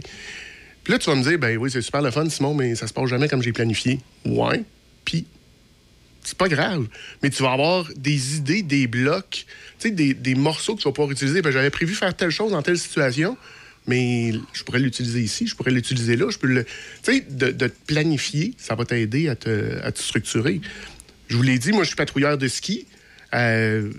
[0.83, 2.87] Puis là, tu vas me dire, ben oui, c'est super le fun, Simon, mais ça
[2.87, 3.99] se passe jamais comme j'ai planifié.
[4.25, 4.63] Ouais.
[5.05, 5.25] Puis
[6.23, 6.87] c'est pas grave.
[7.23, 9.45] Mais tu vas avoir des idées, des blocs,
[9.85, 11.41] des, des morceaux que tu vas pouvoir utiliser.
[11.41, 13.37] Ben, j'avais prévu faire telle chose dans telle situation,
[13.87, 16.29] mais je pourrais l'utiliser ici, je pourrais l'utiliser là.
[16.29, 16.63] Je peux le.
[16.63, 16.71] Tu
[17.03, 20.61] sais, de, de te planifier, ça va t'aider à te, à te structurer.
[21.27, 22.85] Je vous l'ai dit, moi, je suis patrouilleur de ski.
[23.33, 23.91] Euh,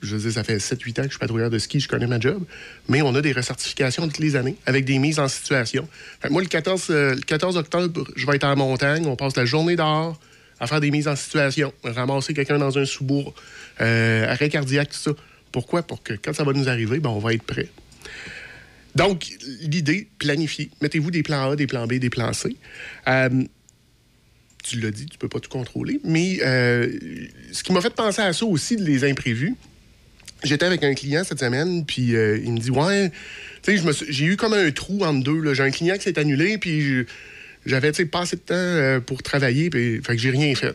[0.00, 2.06] je veux dire, ça fait 7-8 ans que je suis patrouilleur de ski, je connais
[2.06, 2.44] ma job,
[2.88, 5.88] mais on a des recertifications toutes les années avec des mises en situation.
[6.30, 9.44] Moi, le 14, euh, le 14 octobre, je vais être en montagne, on passe la
[9.44, 10.18] journée dehors
[10.60, 13.34] à faire des mises en situation, ramasser quelqu'un dans un sous-bourg,
[13.80, 15.12] euh, arrêt cardiaque, tout ça.
[15.52, 15.82] Pourquoi?
[15.82, 17.68] Pour que quand ça va nous arriver, ben, on va être prêt.
[18.94, 19.30] Donc,
[19.60, 20.70] l'idée, planifier.
[20.80, 22.56] Mettez-vous des plans A, des plans B, des plans C.
[23.06, 23.44] Euh,
[24.64, 26.00] tu l'as dit, tu peux pas tout contrôler.
[26.04, 26.92] Mais euh,
[27.52, 29.54] ce qui m'a fait penser à ça aussi, les imprévus,
[30.42, 33.10] j'étais avec un client cette semaine, puis euh, il me dit Ouais,
[33.62, 35.54] tu sais, j'ai eu comme un trou entre deux.
[35.54, 37.06] J'ai un client qui s'est annulé, puis
[37.68, 40.54] j'avais, tu sais, pas assez de temps euh, pour travailler, puis fait que j'ai rien
[40.54, 40.74] fait.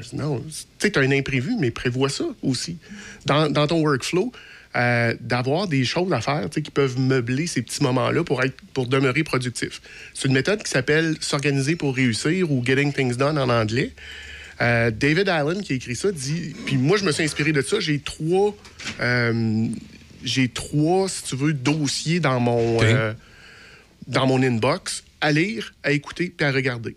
[0.00, 0.40] Je dis, non,
[0.78, 2.78] tu sais, un imprévu, mais prévois ça aussi.
[3.26, 4.32] Dans, dans ton workflow,
[4.76, 8.86] euh, d'avoir des choses à faire qui peuvent meubler ces petits moments-là pour, être, pour
[8.86, 9.82] demeurer productif.
[10.14, 13.92] C'est une méthode qui s'appelle S'organiser pour réussir ou Getting Things Done en anglais.
[14.60, 16.54] Euh, David Allen, qui a écrit ça, dit.
[16.66, 17.80] Puis moi, je me suis inspiré de ça.
[17.80, 18.54] J'ai trois.
[19.00, 19.66] euh,
[20.22, 22.78] j'ai trois, si tu veux, dossiers dans mon,
[24.06, 26.96] dans mon inbox à lire, à écouter puis à regarder.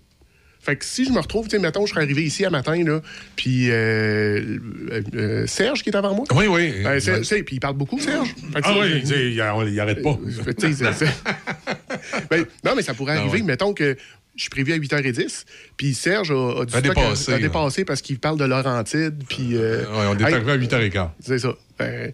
[0.61, 2.82] Fait que si je me retrouve, tu sais, mettons, je serais arrivé ici à matin,
[2.86, 3.01] là,
[3.36, 4.59] puis euh,
[4.91, 6.26] euh, euh, Serge qui est avant moi.
[6.34, 6.74] Oui, oui.
[6.86, 8.34] Euh, sais, puis il parle beaucoup, Serge.
[8.34, 9.34] Que Ah oui, il
[9.74, 10.17] il arrête pas.
[10.57, 11.05] C'est-
[12.30, 13.39] Ben, non, mais ça pourrait Ah arriver.
[13.39, 13.43] ouais.
[13.43, 13.97] Mettons que
[14.36, 15.43] je suis prévu à 8h10,
[15.78, 17.41] puis Serge a, a du A dépassé, a ouais.
[17.41, 19.55] dépassé parce qu'il parle de Laurentide, puis...
[19.57, 21.09] euh, Ouais, on est hey, arrivé à 8h15.
[21.19, 21.53] C'est ça.
[21.78, 22.13] Ben,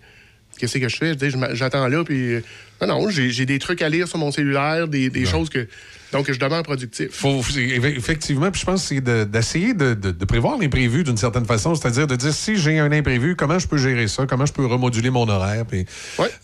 [0.57, 1.09] Qu'est-ce que je fais?
[1.09, 2.33] Je dis, J'attends là, puis...
[2.33, 2.41] euh,
[2.81, 5.67] Non, non, j'ai des trucs à lire sur mon cellulaire, des, des choses que...
[6.11, 7.09] Donc, je demeure productif.
[7.11, 11.17] Faut, effectivement, puis je pense que c'est de- d'essayer de, de- de prévoir l'imprévu d'une
[11.17, 14.45] certaine façon, c'est-à-dire de dire si j'ai un imprévu, comment je peux gérer ça, comment
[14.45, 15.65] je peux remoduler mon horaire?
[15.65, 15.85] Puis,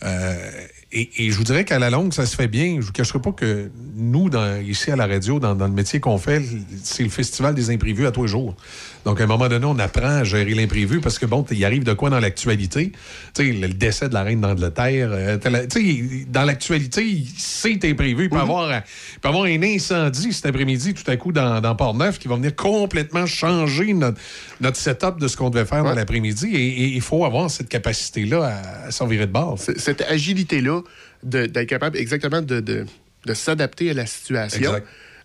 [0.03, 0.35] euh,
[0.91, 2.77] et, et je vous dirais qu'à la longue, ça se fait bien.
[2.79, 5.99] Je vous cacherai pas que nous, dans- ici à la radio, dans, dans le métier
[5.99, 6.41] qu'on fait,
[6.83, 8.55] c'est le festival des imprévus à tous les jours.
[9.05, 11.83] Donc, à un moment donné, on apprend à gérer l'imprévu parce que, bon, il arrive
[11.83, 12.91] de quoi dans l'actualité?
[13.35, 15.09] Tu sais, le, décès de la reine d'Angleterre.
[15.11, 18.23] euh, tu sais, dans l'actualité, c'est imprévu.
[18.23, 18.79] Il peut, avoir, euh,
[19.13, 22.35] il peut avoir un incendie cet après-midi, tout à coup, dans, dans Port-Neuf, qui va
[22.35, 24.19] venir complètement changer notre,
[24.59, 26.47] notre setup de ce qu'on devait faire dans l'après-midi.
[26.55, 29.59] Et, il faut avoir cette capacité-là à, à s'en virer de bord.
[29.59, 30.81] Cette agilité-là
[31.23, 32.85] d'être capable exactement de, de-
[33.27, 34.71] de s'adapter à la situation.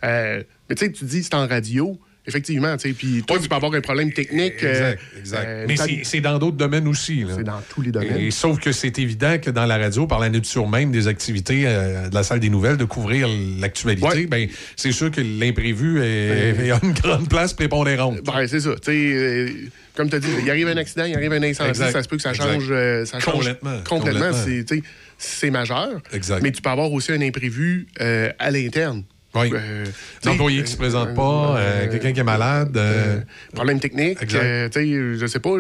[0.05, 1.99] Euh, mais tu sais, tu dis c'est en radio.
[2.27, 4.63] Effectivement, tu sais, puis toi, tu peux avoir un problème technique.
[4.63, 5.45] euh, Exact, exact.
[5.47, 7.25] euh, Mais c'est- dans d'autres domaines aussi.
[7.35, 8.19] C'est dans tous les domaines.
[8.19, 11.63] Et, sauf que c'est évident que dans la radio, par la nature même des activités
[11.67, 13.27] euh, de la salle des nouvelles, de couvrir
[13.59, 18.21] l'actualité, ben, c'est sûr que l'imprévu Ben- a une grande place prépondérante.
[18.23, 18.75] Ben, c'est ça.
[18.75, 19.49] Tu sais, euh,
[19.97, 21.93] comme tu as dit, il arrive un accident, il arrive un incendie, Exact.
[21.93, 22.45] ça se peut que ça Exact.
[22.53, 22.67] change.
[22.71, 23.81] euh, ça change Complètement.
[23.89, 24.21] Complètement.
[24.31, 24.83] Complètement.
[25.19, 26.01] C'est, majeur.
[26.13, 26.43] Exact.
[26.43, 29.05] Mais tu peux avoir aussi un imprévu euh, à l'interne.
[29.35, 29.51] Oui.
[29.55, 32.77] Euh, sais, L'employé qui se présente pas, euh, quelqu'un qui est malade.
[32.77, 33.21] euh,
[33.55, 34.19] problème technique.
[34.35, 35.51] Euh, sais, je sais pas.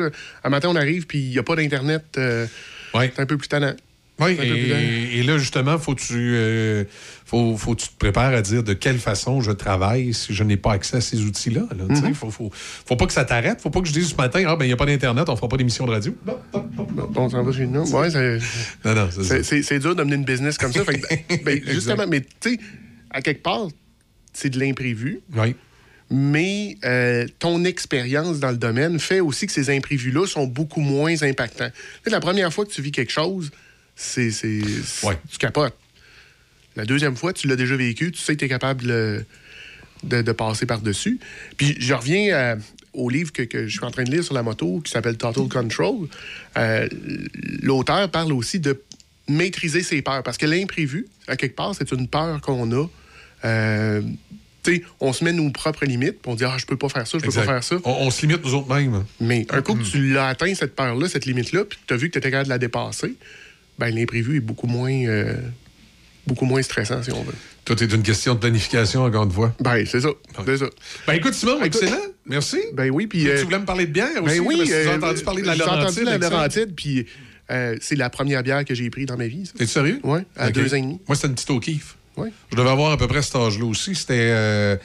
[0.45, 2.03] un matin, on arrive, puis il n'y a pas d'Internet.
[2.19, 2.47] euh,
[2.95, 3.75] C'est un peu plus tannant.
[4.19, 6.85] Oui, et, et là, justement, faut tu euh,
[7.25, 10.45] faut, faut que tu te prépares à dire de quelle façon je travaille si je
[10.45, 11.63] n'ai pas accès à ces outils-là.
[11.75, 12.03] là, tu sais.
[12.03, 12.15] Mhm.
[12.15, 13.63] faut, faut, faut pas que ça t'arrête.
[13.63, 15.37] Faut pas que je dise ce matin, ah ben il n'y a pas d'Internet, on
[15.37, 16.15] fera pas d'émission de radio.
[16.27, 16.37] Bon,
[17.17, 17.91] on s'en va chez nous.
[17.95, 20.85] Ouais, c'est, dur d'amener une business comme ça.
[20.85, 22.59] Fait que, ben, justement, mais tu sais,
[23.11, 23.69] à quelque part,
[24.33, 25.21] c'est de l'imprévu.
[25.35, 25.55] Oui.
[26.13, 31.23] Mais euh, ton expérience dans le domaine fait aussi que ces imprévus-là sont beaucoup moins
[31.23, 31.71] impactants.
[32.07, 33.51] La première fois que tu vis quelque chose,
[33.95, 35.77] c'est, c'est, c'est- tu capotes.
[36.77, 39.25] La deuxième fois, tu l'as déjà vécu, tu sais que tu es capable de,
[40.03, 41.21] de- de passer par-dessus.
[41.57, 42.57] Puis je reviens euh,
[42.93, 45.17] au livre que, que je suis en train de lire sur la moto qui s'appelle
[45.17, 46.09] Total Control.
[46.59, 46.89] Euh,
[47.63, 48.81] L'auteur parle aussi de
[49.29, 52.87] maîtriser ses peurs parce que l'imprévu, à quelque part, c'est une peur qu'on a.
[53.45, 54.03] Euh,
[55.01, 57.19] on se met nos propres limites, puis on dit Ah, je peux pas faire ça,
[57.19, 57.77] je peux pas faire ça.
[57.85, 59.05] On, on se limite nous autres mêmes.
[59.21, 61.97] Mais un coup que tu l'as atteint, cette peur-là, cette limite-là, puis que tu as
[61.97, 63.15] vu que tu étais capable de la dépasser,
[63.79, 65.35] ben l'imprévu est beaucoup moins, euh,
[66.27, 67.35] beaucoup moins stressant, si on veut.
[67.65, 69.55] Tout est une question de planification, encore une fois.
[69.61, 70.09] Ben, c'est ça.
[70.45, 70.67] C'est ça.
[71.07, 71.97] Ben écoute, Simon, excellent.
[72.27, 72.59] Merci.
[72.73, 73.21] Ben oui, puis...
[73.21, 74.39] Tu euh, voulais me parler de bière aussi?
[74.39, 74.57] Ben oui.
[74.59, 76.05] parce que tu as euh, entendu parler de la j'ai entendu Laurentide.
[76.05, 76.19] la.
[76.31, 77.07] Laurentide, puis
[77.51, 79.51] euh, c'est la première bière que j'ai prise dans ma vie.
[79.57, 80.01] T'es sérieux?
[80.03, 81.01] Oui, à deux ans et demi.
[81.07, 81.97] Moi, c'était une petite O'Keeffe.
[82.21, 82.29] Oui.
[82.51, 83.95] Je devais avoir à peu près cet âge-là aussi.
[83.95, 84.31] C'était.
[84.31, 84.77] euh,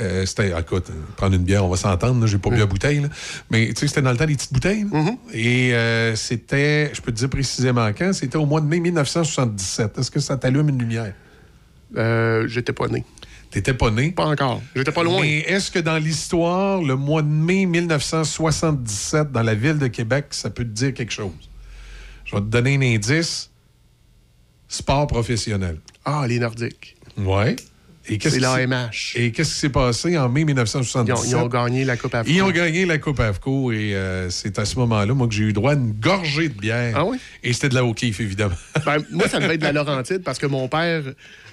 [0.00, 2.66] euh, c'était, ah, écoute, euh, prendre une bière, on va s'entendre, j'ai pas bu à
[2.66, 3.08] bouteille, là.
[3.50, 4.84] mais tu sais, c'était dans le temps des petites bouteilles.
[4.84, 5.16] Mm-hmm.
[5.32, 9.98] Et euh, c'était, je peux te dire précisément quand, c'était au mois de mai 1977.
[9.98, 11.14] Est-ce que ça t'allume une lumière?
[11.96, 13.04] Euh, J'étais pas né.
[13.50, 14.12] T'étais pas né?
[14.12, 14.62] Pas encore.
[14.76, 15.22] J'étais pas loin.
[15.22, 20.26] Mais est-ce que dans l'histoire, le mois de mai 1977, dans la ville de Québec,
[20.30, 21.32] ça peut te dire quelque chose?
[22.24, 23.50] Je vais te donner un indice.
[24.68, 25.78] Sport professionnel.
[26.04, 26.96] Ah, les Nordiques.
[27.16, 27.56] Ouais.
[28.08, 29.14] Et C'est l'AMH.
[29.16, 31.26] Et qu'est-ce qui s'est passé en mai Ils ont, 1977?
[31.30, 32.30] ils ont gagné la Coupe AFCO.
[32.32, 35.44] Ils ont gagné la Coupe AFCO et euh, c'est à ce moment-là, moi, que j'ai
[35.44, 36.94] eu droit à une gorgée de bière.
[36.96, 37.18] Ah oui?
[37.42, 38.54] Et c'était de la O'Keeffe, évidemment.
[38.86, 41.02] Ben, moi, ça devait être de la Laurentide parce que mon père,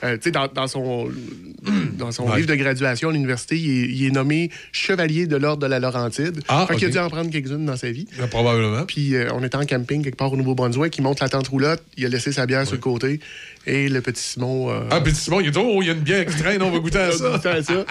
[0.03, 1.09] euh, tu sais, dans, dans son,
[1.97, 2.37] dans son Ouais.
[2.37, 5.79] livre de graduation à l'université, il est, il est nommé chevalier de l'ordre de la
[5.79, 6.41] Laurentide.
[6.47, 8.07] Ah, fait qu'il a dû en prendre quelques-unes dans sa vie.
[8.19, 8.85] Là, probablement.
[8.85, 10.97] Puis euh, on était en camping quelque part au Nouveau-Brunswick.
[10.97, 13.19] Il monte la tente roulotte, il a laissé sa bière sur le côté.
[13.67, 14.69] Et le petit Simon.
[14.69, 16.71] euh, Ah, petit Simon, il dit Oh, il y a une bière qui traîne, on
[16.71, 17.29] va goûter à on va ça.
[17.31, 17.85] goûter à ça.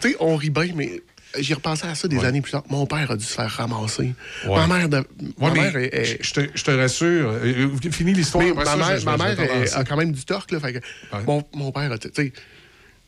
[0.00, 1.02] tu sais, on rit bien, mais
[1.38, 2.64] j'y repensais à ça des années plus tard.
[2.70, 4.14] Mon père a dû se faire ramasser.
[4.46, 4.56] Ouais.
[4.56, 5.04] Ma mère, de,
[5.38, 8.44] ma mère est- est- je, te, je te rassure, euh, euh, fini l'histoire.
[8.54, 10.50] Ma ça, mère, je- ma je mère est- a quand même du torque.
[10.52, 10.78] Là, fait que
[11.26, 12.32] mon, mon père, a- tu sais,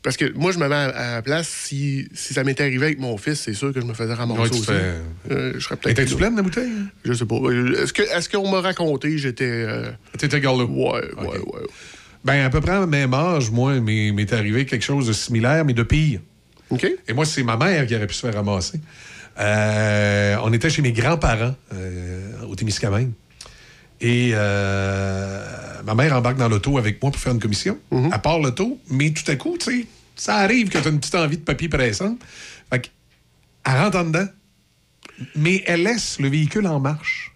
[0.03, 2.99] parce que moi, je me mets à, la place, si, si ça m'était arrivé avec
[2.99, 4.63] mon fils, c'est sûr que je me faisais ramasser Ouais, aussi.
[4.63, 5.99] fais- Euh, je serais peut-être.
[5.99, 6.71] Étais-tu pleine, la bouteille?
[7.05, 7.35] Je sais pas.
[7.35, 9.43] Est-ce qu'on m'a raconté j'étais.
[9.45, 10.65] euh, T'étais garlot.
[10.67, 11.67] Ouais, ouais, ouais.
[12.23, 15.73] Ben, à peu près à même âge, moi, m'est arrivé quelque chose de similaire, mais
[15.73, 16.19] de pire.
[16.69, 16.87] OK.
[17.07, 18.79] Et moi, c'est ma mère qui aurait pu se faire ramasser.
[19.39, 23.11] Euh, on était chez mes grands-parents euh, au Témiscamingue.
[24.01, 25.45] Et euh,
[25.85, 27.77] ma mère embarque dans l'auto avec moi pour faire une commission.
[27.91, 28.09] Mm-hmm.
[28.13, 30.99] Elle part l'auto, mais tout à coup, tu sais, ça arrive que tu as une
[30.99, 32.17] petite envie de papier pressant.
[32.71, 32.91] Fait
[33.63, 34.25] elle rentre en dedans,
[35.35, 37.31] mais elle laisse le véhicule en marche.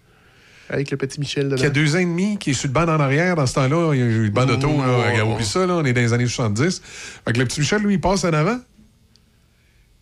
[0.68, 1.56] Avec le petit Michel dedans.
[1.56, 3.36] Qui a deux ans et demi, qui est sur le banc en arrière.
[3.36, 4.68] Dans ce temps-là, il y a eu le banc d'auto.
[4.68, 4.98] Mmh, là.
[4.98, 5.34] ouais, Regarde, ouais.
[5.34, 6.82] oublie ça, là, on est dans les années 70.
[7.24, 8.58] Fait que le petit Michel, lui, il passe en avant.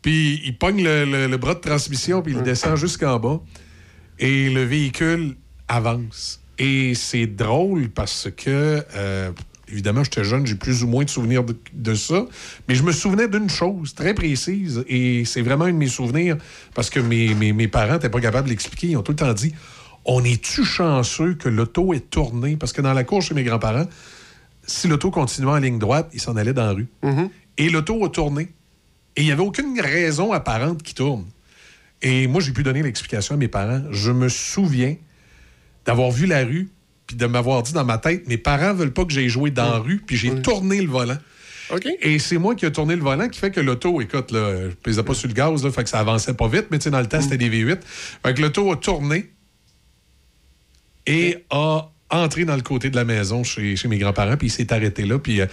[0.01, 3.41] Puis il pogne le, le- le bras de transmission, puis il descend jusqu'en bas.
[4.19, 5.37] Et le véhicule
[5.69, 6.41] avance.
[6.59, 9.31] Et c'est drôle parce que, euh,
[9.69, 12.27] évidemment, j'étais jeune, j'ai plus ou moins de souvenirs de, de ça.
[12.69, 14.85] Mais je me souvenais d'une chose très précise.
[14.89, 16.37] Et c'est vraiment un de mes souvenirs
[16.75, 18.89] parce que mes, mes, mes parents n'étaient pas capables de l'expliquer.
[18.89, 19.55] Ils ont tout le temps dit
[20.05, 23.87] On est-tu chanceux que l'auto est tournée Parce que dans la cour chez mes grands-parents,
[24.67, 26.89] si l'auto continuait en ligne droite, il s'en allait dans la rue.
[27.59, 28.49] Et l'auto a tourné.
[29.17, 31.25] Et il n'y avait aucune raison apparente qui tourne.
[32.03, 33.83] Et moi, j'ai pu donner l'explication à mes parents.
[33.91, 34.97] Je me souviens
[35.85, 36.69] d'avoir vu la rue,
[37.07, 39.71] puis de m'avoir dit dans ma tête, mes parents veulent pas que j'aille jouer dans
[39.71, 41.19] la rue, puis j'ai tourné le volant.
[42.03, 44.75] Et c'est moi qui ai tourné le volant qui fait que l'auto, écoute, là, je
[44.75, 46.91] pesais pas sur le gaz, là, fait que ça avançait pas vite, mais tu sais,
[46.91, 47.79] dans le temps, c'était des V8.
[48.25, 49.31] Fait que l'auto a tourné
[51.07, 54.51] et a entré dans le côté de la maison chez, chez mes grands-parents, puis il
[54.51, 55.47] s'est arrêté là, puis euh,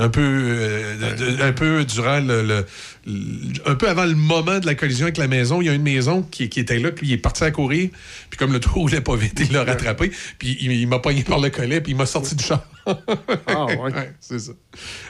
[0.00, 2.64] un peu euh, de- un peu durant le, le-
[3.06, 5.74] le- un peu avant le moment de la collision avec la maison, il y a
[5.74, 7.90] une maison qui, qui était là, puis il est parti à courir,
[8.30, 11.22] puis comme le tour roulait pas vite, il l'a rattrapé, puis il, il m'a pogné
[11.24, 12.64] par le collet, puis il m'a sorti du char.
[13.46, 13.76] Ah, ouais.
[13.92, 14.52] Ouais, c'est ça.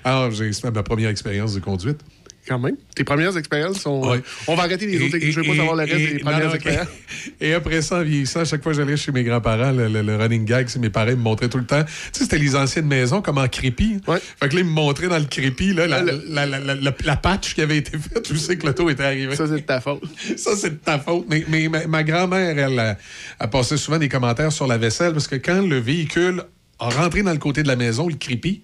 [0.03, 2.01] Alors, j'ai c'est ma première expérience de conduite.
[2.49, 2.77] Quand même.
[2.95, 4.09] Tes premières expériences sont.
[4.09, 4.23] Ouais.
[4.47, 5.19] On va arrêter les Et- autres.
[5.21, 6.87] Je veux pas et- savoir la reste et- des premières non, expériences.
[7.43, 10.01] Et après ça, en vieillissant, à chaque fois que j'allais chez mes grands-parents, le, le-
[10.03, 11.85] le running gag, c'est mes parents me montraient tout le temps.
[11.85, 13.99] Tu sais, c'était les anciennes maisons comme en crépi.
[14.41, 16.93] Fait que là, ils me montraient dans le crépi là, la, la, la, la- la-
[17.05, 18.23] la patch qui avait été faite.
[18.23, 19.37] Tu sais que l'auto était arrivé.
[19.37, 20.03] Ça, c'est de ta faute.
[20.37, 21.27] Ça, c'est de ta faute.
[21.29, 22.97] Mais, mais ma, ma grand-mère, elle, a,
[23.39, 26.43] a passé souvent des commentaires sur la vaisselle parce que quand le véhicule
[26.81, 28.63] a rentré dans le côté de la maison, le crépi,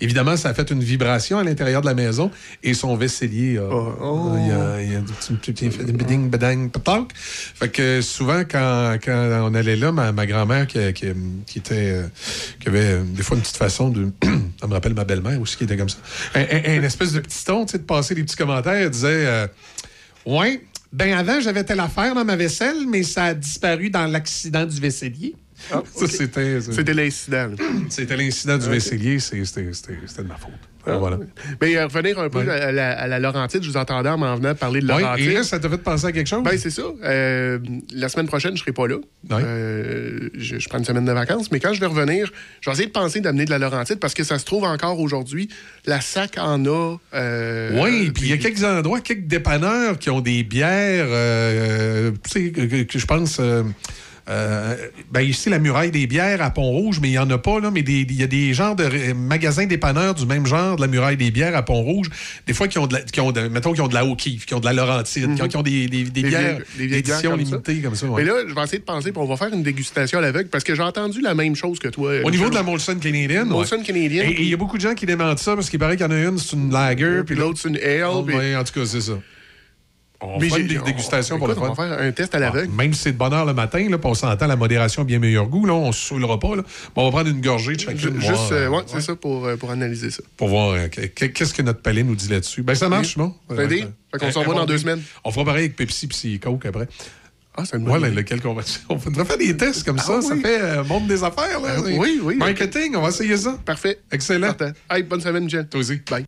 [0.00, 2.30] évidemment, ça a fait une vibration à l'intérieur de la maison
[2.62, 5.02] et son vaisselier a, Oh, il a, il a un
[5.34, 7.08] petit- biding, badang, patac.
[7.14, 11.06] Fait que souvent, quand, quand on allait là, ma, ma grand-mère qui, qui,
[11.46, 12.06] qui était, euh,
[12.60, 14.10] qui avait euh, des fois une petite façon de.
[14.60, 15.98] ça me rappelle ma belle-mère aussi qui était comme ça.
[16.34, 18.72] Un, un- un espèce de petit ton, tu sais, de passer des petits commentaires.
[18.74, 19.46] Elle disait euh,
[20.24, 20.60] Ouais,
[20.92, 24.80] ben avant, j'avais telle affaire dans ma vaisselle, mais ça a disparu dans l'accident du
[24.80, 25.34] vaisselier.
[25.72, 26.60] Ah, Ça, c'était.
[26.60, 27.48] C'était l'incident.
[27.88, 28.70] C'était l'incident du Ok.
[28.72, 30.50] vaisselier, c'est- c'était c'était- c'était de ma faute.
[30.88, 31.18] Ah, voilà.
[31.60, 34.36] Mais euh, revenir un peu à, la, à la Laurentide, je vous entendais en m'en
[34.36, 35.30] venant parler de Ouais, Laurentide.
[35.30, 36.44] et là, ça t'a fait penser à quelque chose?
[36.44, 36.82] Ben, c'est ça.
[37.02, 37.58] Euh,
[37.92, 38.94] la semaine prochaine, je serai pas là.
[39.32, 41.50] Euh, je, je prends une semaine de vacances.
[41.50, 42.30] Mais quand je vais revenir,
[42.60, 45.00] je vais essayer de penser d'amener de la Laurentide parce que ça se trouve encore
[45.00, 45.48] aujourd'hui.
[45.86, 46.96] La SAC en a.
[47.14, 52.12] euh, oui, puis il y a quelques endroits, quelques dépanneurs qui ont des bières, euh,
[52.24, 53.40] tu sais, que, que- que je pense.
[54.28, 54.74] Euh,
[55.12, 57.70] ben ici, la muraille des bières à Pont-Rouge, mais il n'y en a pas, là,
[57.70, 61.16] mais il y a des genres de magasins dépanneurs du même genre de la muraille
[61.16, 62.08] des bières à Pont-Rouge,
[62.46, 64.46] des fois qui ont, de la, qui ont de- mettons, qui ont de la O'Keeffe,
[64.46, 67.44] qui ont de la Laurentide, qui ont- qui ont des, des- des bières d'édition comme
[67.44, 67.50] ça.
[67.52, 68.06] limitée comme ça.
[68.16, 70.48] Mais là, je vais essayer de penser, puis on va faire une dégustation à l'aveugle
[70.50, 72.12] parce que j'ai entendu la même chose que toi.
[72.24, 73.44] Au niveau de la Molson canadienne.
[73.48, 73.82] Molson ouais.
[73.84, 74.30] canadienne.
[74.30, 76.08] Et il y a beaucoup de gens qui démentent ça parce qu'il paraît qu'il y
[76.08, 78.06] en a une, c'est une lager, puis l'autre, c'est une ale.
[78.12, 79.12] Oh, puis- ouais, en tout cas, c'est ça.
[80.22, 81.72] On Mais fera une dégustation on- pour le écoute, fun.
[81.72, 82.70] on va faire un test à l'aveugle.
[82.72, 85.04] Ah, même si c'est de bonne heure le matin, là, puis on s'entend la modération
[85.04, 86.56] bien meilleur goût, là, on se saoulera pas.
[86.56, 86.62] Là.
[86.94, 88.16] Bon, on va prendre une gorgée de chacune.
[88.18, 90.22] Voir, Juste, euh, euh, ouais, c'est ça pour, euh, pour analyser ça.
[90.36, 92.62] pour voir euh, que- que- qu'est-ce que notre palais nous dit là-dessus.
[92.62, 93.34] Ben, ça marche, bon.
[93.50, 93.88] Un deal?
[94.12, 95.02] Fait qu'on s'en va dans deux semaines.
[95.24, 96.88] On fera pareil avec Pepsi puis Coke après.
[97.58, 98.62] Ah, c'est une Ouais, lequel qu'on va.
[98.90, 100.16] On faudrait faire des tests comme ça.
[100.18, 100.42] Ah, Ça oui.
[100.42, 101.76] fait euh, monde des affaires, là.
[101.82, 102.36] C'est- oui, oui.
[102.36, 103.58] Marketing, on va essayer ça.
[103.64, 103.98] Parfait.
[104.12, 104.52] Excellent.
[104.52, 104.74] Parfait.
[104.90, 105.66] Hey, bonne semaine, Jen.
[105.66, 106.00] Toi aussi.
[106.10, 106.24] Bye.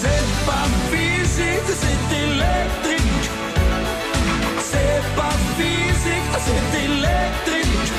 [0.00, 3.30] C'est pas physique, c'est électrique.
[4.70, 7.92] C'est pas physique, c'est électrique.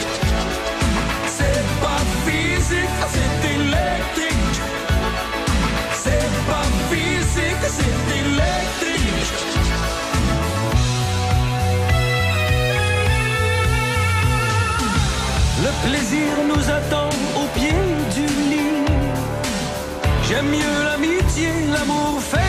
[1.37, 4.57] C'est pas physique, c'est électrique.
[6.03, 9.39] C'est pas physique, c'est électrique.
[15.65, 17.08] Le plaisir nous attend
[20.29, 22.48] J'aime mieux l'amitié, l'amour fait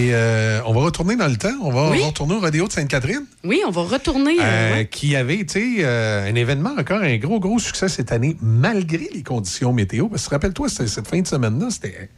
[0.00, 1.52] Et euh, on va retourner dans le temps.
[1.62, 2.02] On va, Oui.
[2.02, 3.24] retourner au rodéo de Sainte-Catherine.
[3.44, 4.36] Oui, on va retourner.
[4.40, 4.86] euh, Euh, ouais.
[4.90, 9.22] qui avait été euh, un événement encore un gros, gros succès cette année, malgré les
[9.22, 10.08] conditions météo.
[10.08, 12.08] Parce que rappelle-toi, cette fin de semaine-là, c'était.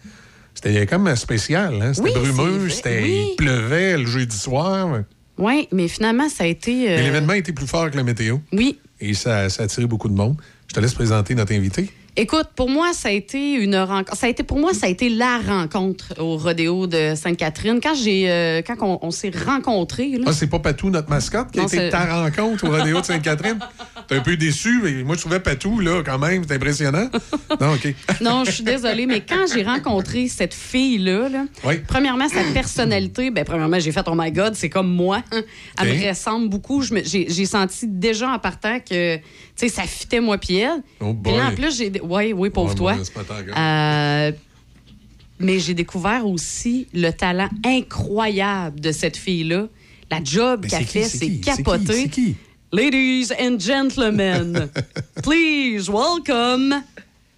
[0.55, 1.81] C'était comme spécial.
[1.83, 1.95] Hein?
[1.95, 3.27] C'était Oui, brumeux, c'était, Oui.
[3.33, 5.01] il pleuvait le jeudi soir.
[5.39, 6.91] Oui, mais finalement, ça a été.
[6.93, 8.37] euh, Mais l'événement était plus fort que la météo.
[8.53, 8.79] Oui.
[9.01, 10.37] Et ça, ça a attiré beaucoup de monde.
[10.69, 11.91] Je te laisse présenter notre invité.
[12.15, 14.15] Écoute, pour moi, ça a été une rencontre.
[14.19, 17.81] Ça a été pour moi, ça a été la rencontre au rodéo de Sainte-Catherine.
[17.83, 21.51] Quand j'ai, euh, quand on, on s'est rencontrés, là, Ah, c'est pas Patou, notre mascotte,
[21.53, 23.59] qui Non, a été c'est- ta rencontre au rodéo de Sainte-Catherine?
[24.09, 27.09] T'es un peu déçu, mais moi, je trouvais Patou, là, quand même, c'est impressionnant.
[27.59, 27.95] Non, OK.
[28.21, 31.77] Non, je suis désolée, mais quand j'ai rencontré cette fille-là, là, Oui.
[31.89, 35.23] premièrement, sa personnalité, ben, premièrement, j'ai fait Oh my God, c'est comme moi.
[35.81, 36.83] Elle me ressemble beaucoup.
[36.83, 39.23] J'ai senti déjà en partant que tu
[39.57, 40.83] sais, ça fitait moi puis elle.
[41.01, 41.91] Oh Puis là, en plus, j'ai.
[42.03, 42.97] Oui, oui, pauvre Ouais, toi.
[43.57, 44.33] Euh,
[45.39, 49.67] mais j'ai découvert aussi le talent incroyable de cette fille-là.
[50.11, 52.09] La job qu'elle fait, c'est capoté.
[52.09, 52.37] qui?
[52.73, 54.71] Ladies and gentlemen,
[55.23, 56.83] please welcome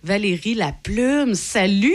[0.08, 1.34] Valérie Laplume.
[1.34, 1.94] Salut!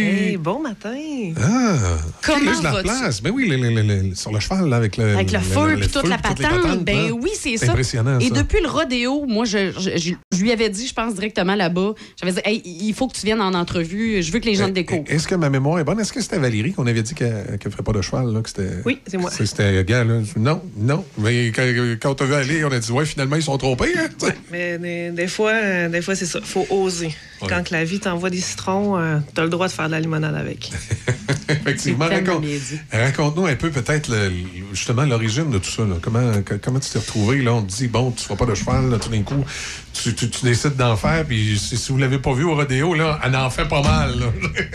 [0.00, 0.94] Hey, bon matin!
[1.42, 1.76] Ah!
[2.24, 2.82] Comment Laisse la vas-tu?
[2.84, 3.20] place.
[3.20, 5.14] Ben oui, le- le- le- le- sur le cheval, là, avec le.
[5.16, 6.84] Avec le feu puis toute feu, la patente.
[6.84, 7.12] Ben là.
[7.12, 7.72] oui, c'est ça.
[7.72, 8.34] impressionnant, Et ça.
[8.36, 11.94] depuis le rodéo, moi, je, je- je- je lui avais dit, je pense directement là-bas,
[12.20, 14.66] j'avais dit, hey, il faut que tu viennes en entrevue, je veux que les gens
[14.66, 15.02] te découvrent.
[15.08, 15.98] Est-ce que ma mémoire est bonne?
[15.98, 18.32] Est-ce que c'était Valérie qu'on avait dit qu'elle ne ferait pas de cheval?
[18.32, 18.70] Là, que c'était...
[18.84, 19.32] Oui, c'est moi.
[19.32, 20.20] C'était, gars, là.
[20.36, 21.04] Non, non.
[21.18, 21.64] Mais quand,
[22.00, 23.94] quand on t'a vu aller, on a dit, ouais, finalement, ils sont trompés.
[23.98, 24.28] Hein?
[24.52, 26.38] Mais des, des fois, euh, des fois c'est ça.
[26.40, 27.10] faut oser.
[27.42, 27.47] Ouais.
[27.48, 30.00] Quand que la vie t'envoie des citrons, euh, t'as le droit de faire de la
[30.00, 30.70] limonade avec.
[31.48, 32.06] Effectivement.
[32.08, 32.44] Raconte,
[32.92, 34.30] raconte-nous un peu peut-être le-
[34.72, 35.82] justement l'origine de tout ça.
[35.84, 35.96] là.
[36.00, 37.42] Comment, que- comment tu t'es retrouvé?
[37.42, 37.54] Là?
[37.54, 39.44] On te dit, bon, tu ne feras pas de cheval, là, tout d'un coup,
[39.92, 42.54] tu, tu- tu décides d'en faire, puis si, si vous ne l'avez pas vu au
[42.54, 44.18] rodéo, là, elle en fait pas mal.
[44.18, 44.26] là.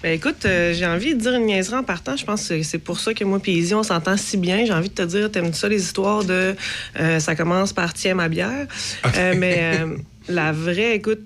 [0.00, 2.16] Ben écoute, euh, j'ai envie de dire une niaiserie en partant.
[2.16, 4.64] Je pense que c'est pour ça que moi et Izzy, on s'entend si bien.
[4.64, 6.54] J'ai envie de te dire, t'aimes ça les histoires de
[7.00, 8.68] euh, ça commence par tiens ma bière.
[9.16, 9.96] Euh, mais euh,
[10.28, 11.18] la vraie, écoute,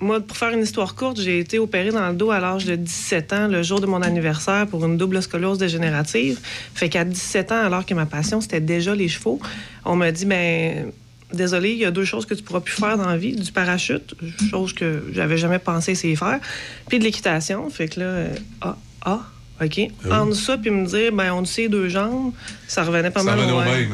[0.00, 2.76] moi, pour faire une histoire courte, j'ai été opérée dans le dos à l'âge de
[2.76, 6.40] 17 ans, le jour de mon anniversaire, pour une double scoliose dégénérative.
[6.74, 9.40] Fait qu'à 17 ans, alors que ma passion, c'était déjà les chevaux,
[9.84, 10.92] on m'a dit, ben
[11.32, 13.34] désolé, il y a deux choses que tu pourras plus faire dans la vie.
[13.34, 14.14] Du parachute,
[14.50, 16.40] chose que j'avais jamais pensé essayer faire,
[16.88, 17.68] puis de l'équitation.
[17.70, 18.28] Fait que là, euh,
[18.60, 19.20] ah, ah,
[19.62, 19.80] OK.
[20.10, 22.32] Entre ça, puis me dire, ben on sait deux jambes,
[22.66, 23.92] ça revenait pas Ça mal revenait au même.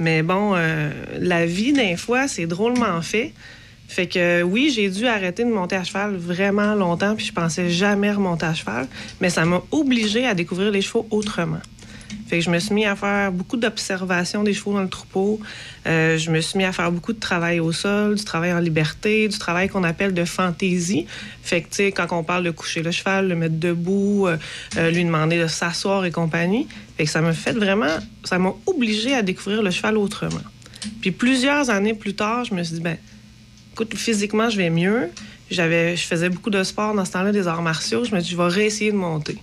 [0.00, 0.90] Mais bon, euh,
[1.20, 3.32] la vie, d'un fois, c'est drôlement fait.
[3.88, 7.70] Fait que oui, j'ai dû arrêter de monter à cheval vraiment longtemps, puis je pensais
[7.70, 8.88] jamais remonter à cheval,
[9.20, 11.60] mais ça m'a obligé à découvrir les chevaux autrement.
[12.26, 15.40] Fait que je me suis mis à faire beaucoup d'observations des chevaux dans le troupeau.
[15.86, 18.60] Euh, je me suis mis à faire beaucoup de travail au sol, du travail en
[18.60, 21.06] liberté, du travail qu'on appelle de fantaisie.
[21.42, 24.38] Fait que, tu sais, quand on parle de coucher le cheval, le mettre debout, euh,
[24.78, 26.66] euh, lui demander de s'asseoir et compagnie.
[26.96, 27.98] Fait que ça m'a fait vraiment...
[28.24, 30.40] Ça m'a obligé à découvrir le cheval autrement.
[31.02, 32.96] Puis plusieurs années plus tard, je me suis dit, ben
[33.74, 35.08] écoute, physiquement, je vais mieux.
[35.50, 38.04] J'avais, je faisais beaucoup de sport dans ce temps-là, des arts martiaux.
[38.04, 39.36] Je me suis dit, je vais réessayer de monter.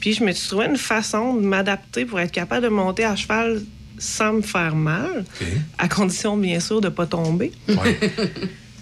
[0.00, 3.14] Puis je me suis trouvé une façon de m'adapter pour être capable de monter à
[3.16, 3.62] cheval
[3.98, 5.24] sans me faire mal,
[5.78, 7.52] à condition, bien sûr, de ne pas tomber.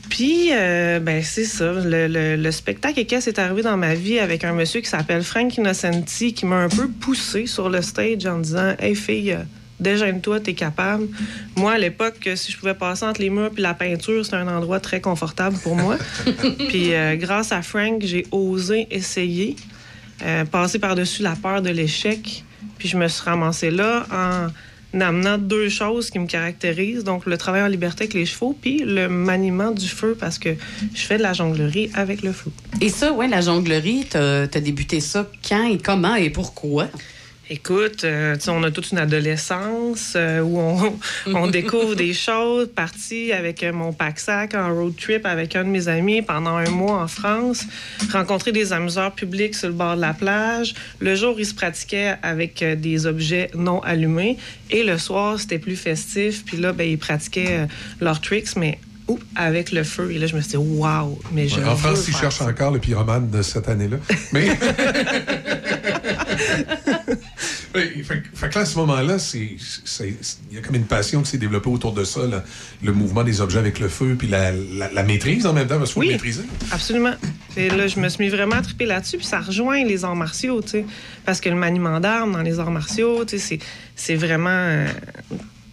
[0.09, 1.73] Puis, euh, ben, c'est ça.
[1.73, 5.23] Le, le- le spectacle équestre est arrivé dans ma vie avec un monsieur qui s'appelle
[5.23, 9.37] Frank Innocenti qui m'a un peu poussé sur le stage en disant Hey, fille,
[9.81, 11.09] déjeune-toi, t'es capable.
[11.57, 14.49] Moi, à l'époque, si je pouvais passer entre les murs puis la peinture, c'était un
[14.49, 15.97] endroit très confortable pour moi.
[16.69, 19.57] puis, euh, grâce à Frank, j'ai osé essayer,
[20.23, 22.45] euh, passer par-dessus la peur de l'échec.
[22.79, 24.49] Puis, je me suis ramassée là en
[25.01, 28.79] amenant deux choses qui me caractérisent, donc le travail en liberté avec les chevaux, puis
[28.79, 30.51] le maniement du feu, parce que
[30.95, 32.51] je fais de la jonglerie avec le feu.
[32.81, 36.89] Et ça, ouais, la jonglerie, t'as as débuté ça quand et comment et pourquoi?
[37.53, 40.97] Écoute, euh, on a toute une adolescence euh, où on,
[41.35, 42.69] on découvre des choses.
[42.69, 46.71] Parti avec euh, mon pack-sac en road trip avec un de mes amis pendant un
[46.71, 47.65] mois en France.
[48.13, 50.75] Rencontrer des amuseurs publics sur le bord de la plage.
[51.01, 54.37] Le jour, ils se pratiquaient avec euh, des objets non allumés.
[54.71, 56.45] Et le soir, c'était plus festif.
[56.45, 57.67] Puis là, ben, ils pratiquaient
[58.01, 58.79] leurs tricks, mais
[59.35, 60.13] avec le feu.
[60.13, 62.47] Et là, je me suis dit, waouh, mais je Ouais, en France, ils cherchent ça.
[62.47, 63.97] encore le pyromane de cette année-là.
[64.33, 64.51] Mais.
[67.75, 69.57] Oui, fait, fait que là, à ce moment-là, il
[70.55, 72.43] y a comme une passion qui s'est développée autour de ça, là.
[72.83, 75.79] le mouvement des objets avec le feu, puis la, la- la maîtrise en même temps,
[75.79, 76.43] parce qu'il faut le maîtriser.
[76.73, 77.15] Absolument.
[77.57, 80.61] Et là, je me suis mis vraiment trippé là-dessus, puis ça rejoint les arts martiaux,
[80.63, 80.85] tu sais.
[81.25, 83.59] Parce que le maniement d'armes dans les arts martiaux, tu sais,
[83.95, 84.51] c'est- vraiment.
[84.51, 84.89] euh,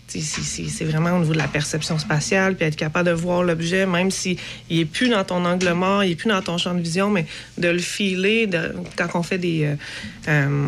[0.07, 4.09] c'est- vraiment au niveau de la perception spatiale, puis être capable de voir l'objet, même
[4.09, 4.37] s'il
[4.71, 7.25] n'est plus dans ton angle mort, il n'est plus dans ton champ de vision, mais
[7.57, 9.75] de le filer de- quand on fait des, euh,
[10.29, 10.67] euh,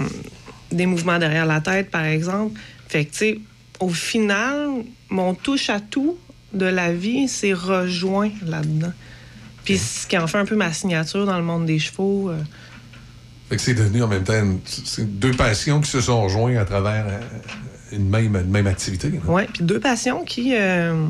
[0.72, 2.59] des mouvements derrière la tête, par exemple.
[2.88, 3.39] Fait que, tu sais,
[3.80, 4.67] au final,
[5.09, 6.17] mon touche-à-tout
[6.53, 8.93] de la vie s'est rejoint là-dedans.
[9.63, 12.30] Puis ce qui en fait un peu ma signature dans le monde des chevaux.
[12.30, 12.38] euh,
[13.49, 16.57] Fait que c'est devenu en même temps une- c'est deux passions qui se sont rejointes
[16.57, 17.20] à travers euh,
[17.91, 19.11] une même, une même activité.
[19.28, 20.55] Oui, puis deux passions qui.
[20.55, 21.05] euh,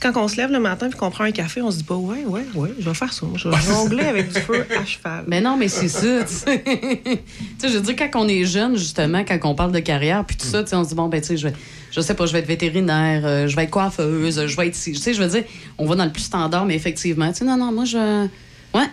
[0.00, 1.96] quand on se lève le matin et qu'on prend un café, on se dit pas,
[1.96, 3.26] ouais, ouais, ouais, je vais faire ça.
[3.34, 5.24] Je vais jongler avec du feu à cheval.
[5.26, 6.62] Mais non, mais c'est ça, tu sais.
[7.06, 7.18] Tu
[7.58, 10.36] sais, je veux dire, quand on est jeune, justement, quand on parle de carrière, puis
[10.36, 11.54] tout ça, tu sais, on se dit, bon, ben, tu sais, je vais,
[11.90, 14.74] je sais pas, je vais être vétérinaire, euh, je vais être coiffeuse, je vais être
[14.74, 14.92] ci.
[14.92, 15.44] Tu sais, je veux dire,
[15.78, 18.26] on va dans le plus standard, mais effectivement, tu sais, non, non, moi, je.
[18.74, 18.86] Ouais.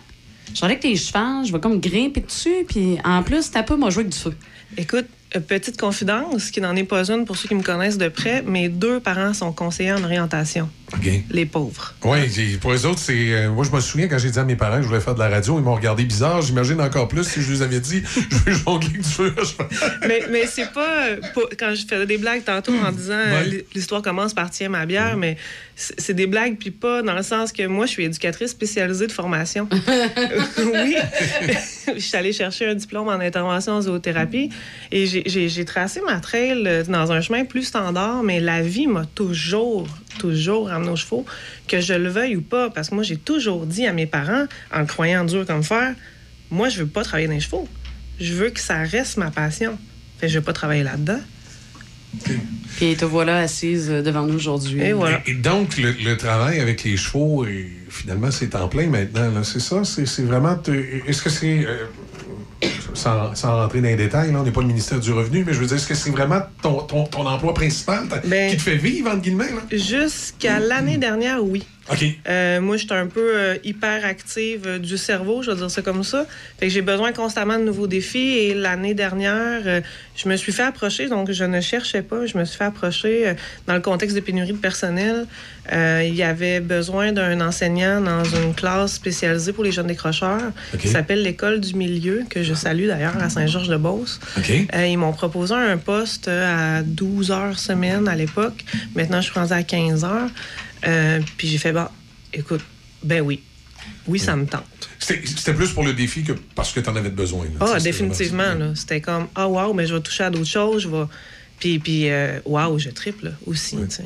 [0.54, 3.90] Je avec tes chevaux, je vais comme grimper dessus, puis en plus, t'as pas, moi,
[3.90, 4.34] jouer avec du feu.
[4.78, 5.08] Écoute,
[5.40, 8.70] petite confidence, qui n'en est pas une pour ceux qui me connaissent de près, mes
[8.70, 10.70] deux parents sont conseillers en orientation.
[10.94, 11.10] OK.
[11.32, 11.96] Les pauvres.
[12.04, 13.14] Oui, pour les autres, c'est.
[13.34, 15.16] euh, moi, je me souviens quand j'ai dit à mes parents que je voulais faire
[15.16, 16.42] de la radio, ils m'ont regardé bizarre.
[16.44, 19.34] J'imagine encore plus si je les avais dit je veux jongler du feu.
[20.08, 23.44] mais mais c'est pas, euh, pas- Quand je faisais des blagues tantôt en disant euh,
[23.50, 23.66] Ouais.
[23.74, 25.36] l'histoire commence par tiens ma bière, mais
[25.76, 29.08] c'est c'est des blagues, puis pas dans le sens que moi, je suis éducatrice spécialisée
[29.08, 29.68] de formation.
[30.58, 30.96] oui.
[31.96, 34.50] je suis allée chercher un diplôme en intervention en zoothérapie
[34.92, 38.88] et j'ai- j'ai tracé ma trail euh, dans un chemin plus standard, mais la vie
[38.88, 39.88] m'a toujours,
[40.20, 41.26] toujours ramené aux chevaux,
[41.68, 44.46] que je le veuille ou pas, parce que moi, j'ai toujours dit à mes parents,
[44.74, 45.96] en le croyant dur comme fer,
[46.52, 47.68] moi, je veux pas travailler dans les chevaux.
[48.20, 49.78] Je veux que ça reste ma passion.
[50.20, 51.20] Fait que je veux pas travailler là-dedans.
[52.78, 54.82] Puis te voilà assise euh, devant nous aujourd'hui.
[54.82, 55.22] Et voilà.
[55.26, 59.44] Et donc, le, le travail avec les chevaux, et finalement, c'est en plein maintenant.
[59.44, 59.84] C'est ça?
[59.84, 60.56] C'est c'est vraiment.
[60.56, 60.72] te-
[61.08, 61.66] Est-ce que c'est.
[61.66, 61.86] euh,
[62.94, 65.54] sans, sans rentrer dans les détails, là, on n'est pas le ministère du Revenu, mais
[65.54, 68.62] je veux dire, est-ce que c'est vraiment ton, ton, ton emploi principal Ben, qui te
[68.62, 69.50] fait vivre, entre guillemets?
[69.72, 71.64] Jusqu'à l'année dernière, oui.
[71.92, 72.06] OK.
[72.30, 75.82] Euh, moi, j'étais un peu euh, hyper active euh, du cerveau, je vais dire ça
[75.82, 76.26] comme ça.
[76.60, 78.38] Fait que j'ai besoin constamment de nouveaux défis.
[78.38, 79.82] Et l'année dernière, euh,
[80.16, 82.26] je me suis fait approcher, donc je ne cherchais pas.
[82.26, 83.36] Je me suis fait approcher
[83.68, 85.26] dans le contexte de pénurie de personnel.
[85.72, 90.88] Il y avait besoin d'un enseignant dans une classe spécialisée pour les jeunes décrocheurs qui
[90.88, 94.20] s'appelle l'École du milieu, que je salue d'ailleurs à Saint-Georges-de-Beauce.
[94.38, 94.52] OK.
[94.76, 98.64] Euh, ils m'ont proposé un poste à 12 heures semaine à l'époque.
[98.96, 100.30] Maintenant, je suis rendue à 15 heures.
[100.86, 101.92] Euh, puis j'ai fait, bah,
[102.34, 102.62] écoute,
[103.04, 103.42] ben oui.
[104.08, 104.64] Oui, ça me tente.
[105.00, 107.46] C'était plus pour le défi que parce que tu en avais besoin.
[107.46, 107.74] là.
[107.76, 108.54] Ah, définitivement.
[108.54, 108.74] là.
[108.76, 110.84] C'était comme, ah, waouh, mais je vais toucher à d'autres choses.
[110.84, 111.04] Je vais.
[111.60, 113.76] Puis, puis euh, waouh, je triple aussi.
[113.78, 114.06] tu sais.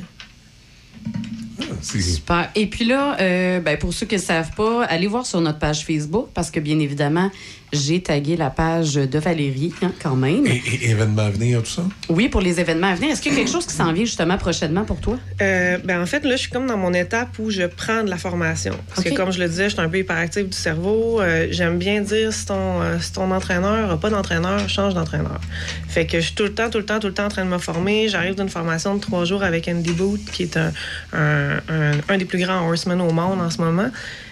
[1.82, 2.50] Super.
[2.54, 5.58] Et puis là, euh, ben, pour ceux qui ne savent pas, allez voir sur notre
[5.58, 7.30] page Facebook parce que bien évidemment,
[7.70, 10.46] j'ai tagué la page de Valérie hein, quand même.
[10.46, 11.82] Et, et événements à venir, tout ça?
[12.08, 13.10] Oui, pour les événements à venir.
[13.10, 15.18] Est-ce qu'il y a quelque chose qui s'en vient justement prochainement pour toi?
[15.42, 18.08] Euh, ben en fait, là, je suis comme dans mon étape où je prends de
[18.08, 18.74] la formation.
[18.88, 21.20] Parce que, comme je le disais, je suis un peu hyperactive du cerveau.
[21.20, 25.40] Euh, J'aime bien dire si ton, euh, si ton entraîneur n'a pas d'entraîneur, change d'entraîneur.
[25.88, 27.44] Fait que je suis tout le temps, tout le temps, tout le temps en train
[27.44, 28.08] de me former.
[28.08, 30.72] J'arrive d'une formation de trois jours avec Andy Booth, qui est un,
[31.12, 33.88] un, un- des plus grands horsemen au monde en ce moment.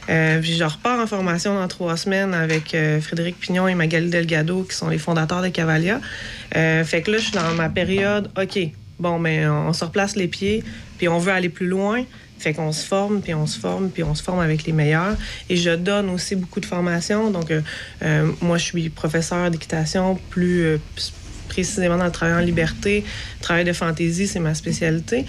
[0.08, 4.08] Euh, puis je repars en formation dans trois semaines avec euh, Frédéric Pignon et Magali
[4.08, 6.00] Delgado, qui sont les fondateurs de Cavalia.
[6.56, 8.58] Euh, fait que là, je suis dans ma période, OK,
[9.00, 10.62] bon, mais on se replace les pieds,
[10.98, 12.04] puis on veut aller plus loin.
[12.38, 15.16] Fait qu'on se forme, puis on se forme, puis on se forme avec les meilleurs.
[15.48, 17.30] Et je donne aussi beaucoup de formations.
[17.30, 20.78] Donc, euh, moi, je suis professeur d'équitation, plus
[21.48, 23.04] précisément dans le travail en liberté.
[23.40, 25.24] Travail de fantaisie, c'est ma spécialité.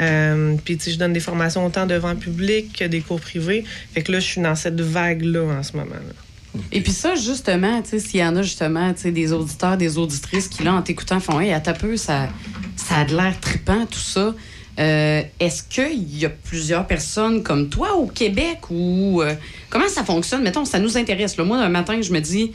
[0.00, 3.64] Euh, puis, je donne des formations autant devant public que des cours privés.
[3.94, 5.94] Fait que là, je suis dans cette vague-là en ce moment.
[5.94, 6.60] là.
[6.72, 10.48] Et puis ça, justement, tu sais, s'il y en a justement, des auditeurs, des auditrices
[10.48, 12.28] qui, là, en t'écoutant, font Hey, à ta peu, ça,
[12.76, 14.34] ça a de l'air trippant, tout ça.
[14.78, 19.34] Euh, Est-ce qu'il y a plusieurs personnes comme toi au Québec ou euh,
[19.70, 20.42] comment ça fonctionne?
[20.42, 21.36] Mettons, ça nous intéresse.
[21.36, 21.44] Là.
[21.44, 22.52] Moi, un matin, je me dis,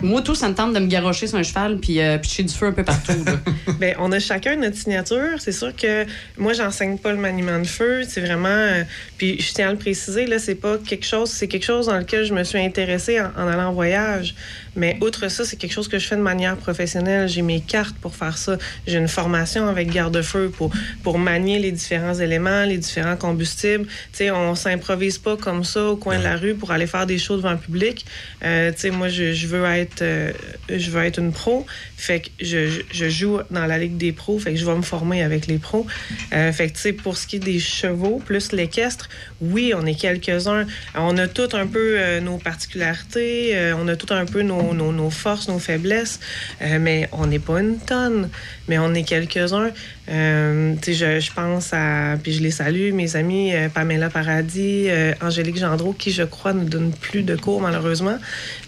[0.00, 2.54] moi, tout, ça me tente de me garrocher sur un cheval puis euh, pitcher du
[2.54, 3.12] feu un peu partout.
[3.80, 5.38] ben, on a chacun notre signature.
[5.38, 6.06] C'est sûr que
[6.38, 8.02] moi, j'enseigne pas le maniement de feu.
[8.06, 8.48] C'est vraiment.
[8.48, 8.84] euh,
[9.18, 11.30] puis je tiens à le préciser, là, c'est pas quelque chose.
[11.30, 14.34] C'est quelque chose dans lequel je me suis intéressée en allant en voyage.
[14.74, 17.28] Mais outre ça, c'est quelque chose que je fais de manière professionnelle.
[17.28, 18.56] J'ai mes cartes pour faire ça.
[18.86, 20.70] J'ai une formation avec garde-feu pour,
[21.02, 23.86] pour manier les différents éléments, les différents combustibles.
[24.12, 27.18] Sais, on s'improvise pas comme ça au coin de la rue pour aller faire des
[27.18, 28.06] choses devant le public.
[28.44, 30.32] Euh, sais, moi, je, je veux être, euh,
[30.70, 31.66] je veux être une pro.
[31.96, 34.38] Fait que je, je- je joue dans la ligue des pros.
[34.38, 35.86] Fait que je vais me former avec les pros.
[36.32, 39.08] Euh, fait que, tu sais, pour ce qui est des chevaux, plus l'équestre,
[39.40, 40.66] oui, on est quelques-uns.
[40.94, 43.56] On a tout un peu euh, nos particularités.
[43.56, 46.20] euh, on a tout un peu nos, nos- forces, nos faiblesses.
[46.62, 48.28] Euh, mais on n'est pas une tonne.
[48.68, 49.70] Mais on est quelques-uns.
[50.08, 52.16] Euh, je, je pense à...
[52.22, 56.52] Puis je les salue, mes amis euh, Pamela Paradis, euh, Angélique Gendreau, qui, je crois,
[56.52, 58.18] ne donne plus de cours, malheureusement.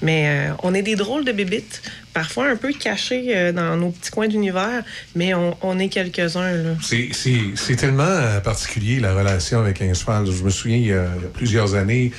[0.03, 4.29] Mais on est des drôles de bébites, parfois un peu cachés dans nos petits coins
[4.29, 4.83] d'univers,
[5.15, 6.77] mais on, est quelques-uns.
[6.83, 10.27] C'est- tellement particulier, la relation avec un cheval.
[10.27, 12.13] Je me souviens, il y a plusieurs années,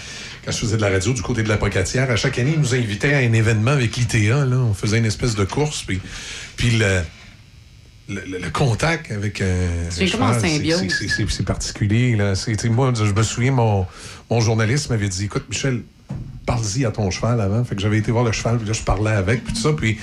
[0.45, 2.59] quand je faisais de la radio du côté de la Pocatière, à chaque année, ils
[2.59, 4.45] nous invitaient à un événement avec l'ITA.
[4.45, 4.57] là.
[4.57, 5.99] On faisait une espèce de course, puis,
[6.55, 7.01] puis le,
[8.07, 9.45] le, le- le contact avec un,
[9.89, 12.15] C'est un cheval, c'est- particulier.
[12.15, 12.33] Là.
[12.69, 13.87] Moi, je me souviens, mon,
[14.29, 15.81] mon journaliste m'avait dit, écoute, Michel,
[16.45, 17.63] parle-y à ton cheval avant.
[17.63, 19.73] Fait que j'avais été voir le cheval, puis là, je parlais avec, puis tout ça.
[19.73, 19.97] Puis,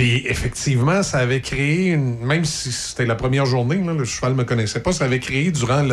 [0.00, 4.32] puis effectivement, ça avait créé, une- même si c'était la première journée, là, le cheval
[4.32, 5.86] ne me connaissait pas, ça avait créé durant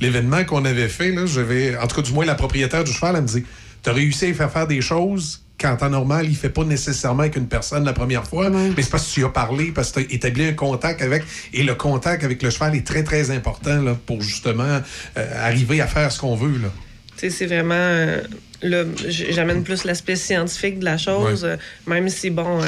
[0.00, 1.10] l'événement qu'on avait fait.
[1.12, 3.44] Là, j'avais, en tout cas, du moins, la propriétaire du cheval, elle me dit
[3.82, 7.20] Tu as réussi à faire faire des choses qu'en temps normal, il fait pas nécessairement
[7.20, 10.00] avec une personne la première fois, mais c'est parce que tu as parlé, parce que
[10.00, 11.22] tu as établi un contact avec,
[11.52, 14.80] et le contact avec le cheval est très, très important là, pour justement
[15.18, 16.56] euh, arriver à faire ce qu'on veut.
[16.62, 16.68] Là.
[17.18, 17.74] Tu sais, c'est vraiment.
[17.74, 18.22] euh,
[19.06, 21.50] j'amène plus l'aspect scientifique de la chose, Ouais.
[21.50, 21.56] euh,
[21.86, 22.62] même si, bon.
[22.62, 22.66] euh,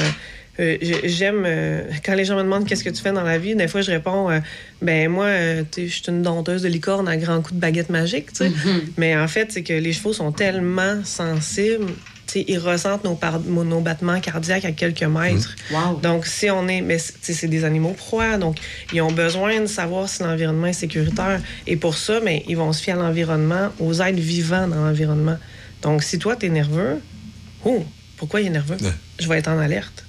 [0.59, 3.37] euh, j'ai- J'aime euh, quand les gens me demandent qu'est-ce que tu fais dans la
[3.37, 3.55] vie.
[3.55, 4.39] Des fois, je réponds euh,
[4.81, 5.27] ben moi,
[5.71, 8.31] tu sais, je suis une dompteuse de licorne à grands coups de baguette magique.
[8.33, 8.51] tu sais.
[8.97, 11.87] Mais en fait, c'est que les chevaux sont tellement sensibles.
[12.27, 15.55] tu sais, Ils ressentent nos, par- nos battements cardiaques à quelques mètres.
[16.01, 16.81] Donc, si on est.
[16.81, 18.57] Mais c'est tu sais, c'est des animaux proies, donc
[18.93, 21.41] ils ont besoin de savoir si l'environnement est sécuritaire.
[21.67, 25.37] Et pour ça, mais ils vont se fier à l'environnement, aux êtres vivants dans l'environnement.
[25.81, 26.99] Donc, si toi, tu es nerveux,
[27.65, 27.83] oh,
[28.17, 28.77] pourquoi il est nerveux?
[29.19, 30.02] Je vais être en alerte.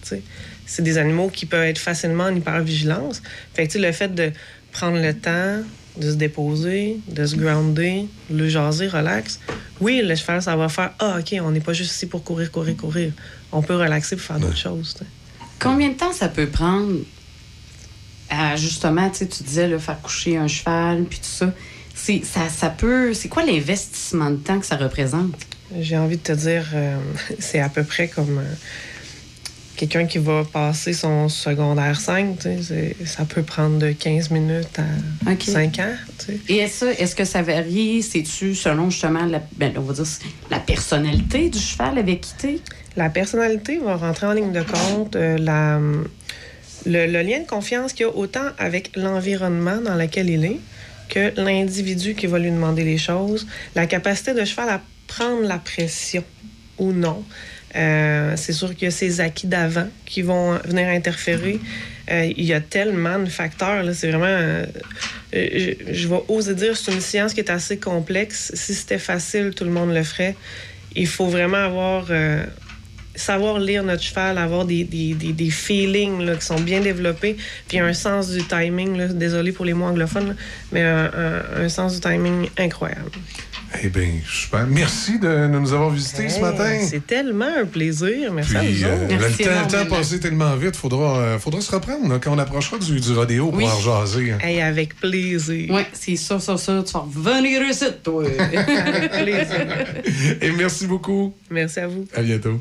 [0.67, 3.23] C'est des animaux qui peuvent être facilement en hypervigilance.
[3.55, 4.33] Fait que, le fait de
[4.73, 5.63] prendre le temps
[5.97, 9.39] de se déposer, de se grounder, de le jaser, relax.
[9.81, 12.51] Oui, le cheval, ça va faire Ah, OK, on n'est pas juste ici pour courir,
[12.51, 13.13] courir, courir.
[13.53, 14.97] On peut relaxer pour faire d'autres choses.
[15.61, 16.99] Combien de temps ça peut prendre
[18.29, 21.53] à, justement, tu sais, tu disais, là, faire coucher un cheval, puis tout ça.
[21.95, 23.15] C'est, ça, ça peut...
[23.15, 25.35] C'est quoi l'investissement de temps que ça représente?
[25.79, 26.97] J'ai envie de te dire, euh,
[27.39, 28.55] c'est à peu près comme euh,
[29.77, 32.37] quelqu'un qui va passer son secondaire 5.
[32.39, 35.43] tu sais, c'est- Ça peut prendre de 15 minutes à OK.
[35.43, 35.95] 5 ans.
[36.49, 38.03] Et est-ce, est-ce que ça varie?
[38.03, 40.05] C'est-tu selon justement la, ben, on va dire,
[40.51, 42.61] la personnalité du cheval avec qui?
[42.97, 45.17] La personnalité va rentrer en ligne de compte.
[45.17, 45.81] euh, la,
[46.87, 50.61] le, le lien de confiance qu'il y a autant avec l'environnement dans lequel il est
[51.09, 55.59] que l'individu qui va lui demander les choses, la capacité de cheval à prendre la
[55.59, 56.25] pression
[56.79, 57.23] ou non.
[57.77, 61.61] Euh, c'est sûr a ces acquis d'avant qui vont venir interférer.
[62.11, 63.85] Euh, il y a tellement de facteurs.
[63.95, 64.27] C'est vraiment.
[64.27, 64.65] euh,
[65.33, 68.53] je, vais oser dire, c'est une science qui est assez complexe.
[68.55, 70.37] Si c'était facile, tout le monde le ferait.
[70.95, 72.09] Il faut vraiment avoir.
[73.17, 74.87] savoir lire notre cheval, avoir des,
[75.51, 77.37] feelings qui sont bien développés,
[77.69, 80.37] puis un sens du timing, là, désolé pour les mots anglophones,
[80.73, 83.11] mais un sens du timing incroyable.
[83.83, 84.67] Eh bien, super.
[84.67, 86.79] Merci de, nous avoir visités ce matin.
[86.89, 88.33] C'est tellement un plaisir.
[88.33, 91.61] Merci à vous euh, le temps, le temps a passé tellement vite, faudra, euh, faudra
[91.61, 93.65] se reprendre là, quand on approchera du, du rodéo pour Oui.
[93.67, 94.33] en jaser.
[94.33, 94.39] hein.
[94.43, 95.69] Hey, avec plaisir.
[95.75, 96.85] Oui, c'est ça, ça, ça.
[96.87, 97.01] Tu vas
[97.37, 98.25] revenir ici, toi.
[98.87, 99.67] avec plaisir.
[100.41, 101.35] Et merci beaucoup.
[101.51, 102.07] Merci à vous.
[102.15, 102.61] À bientôt.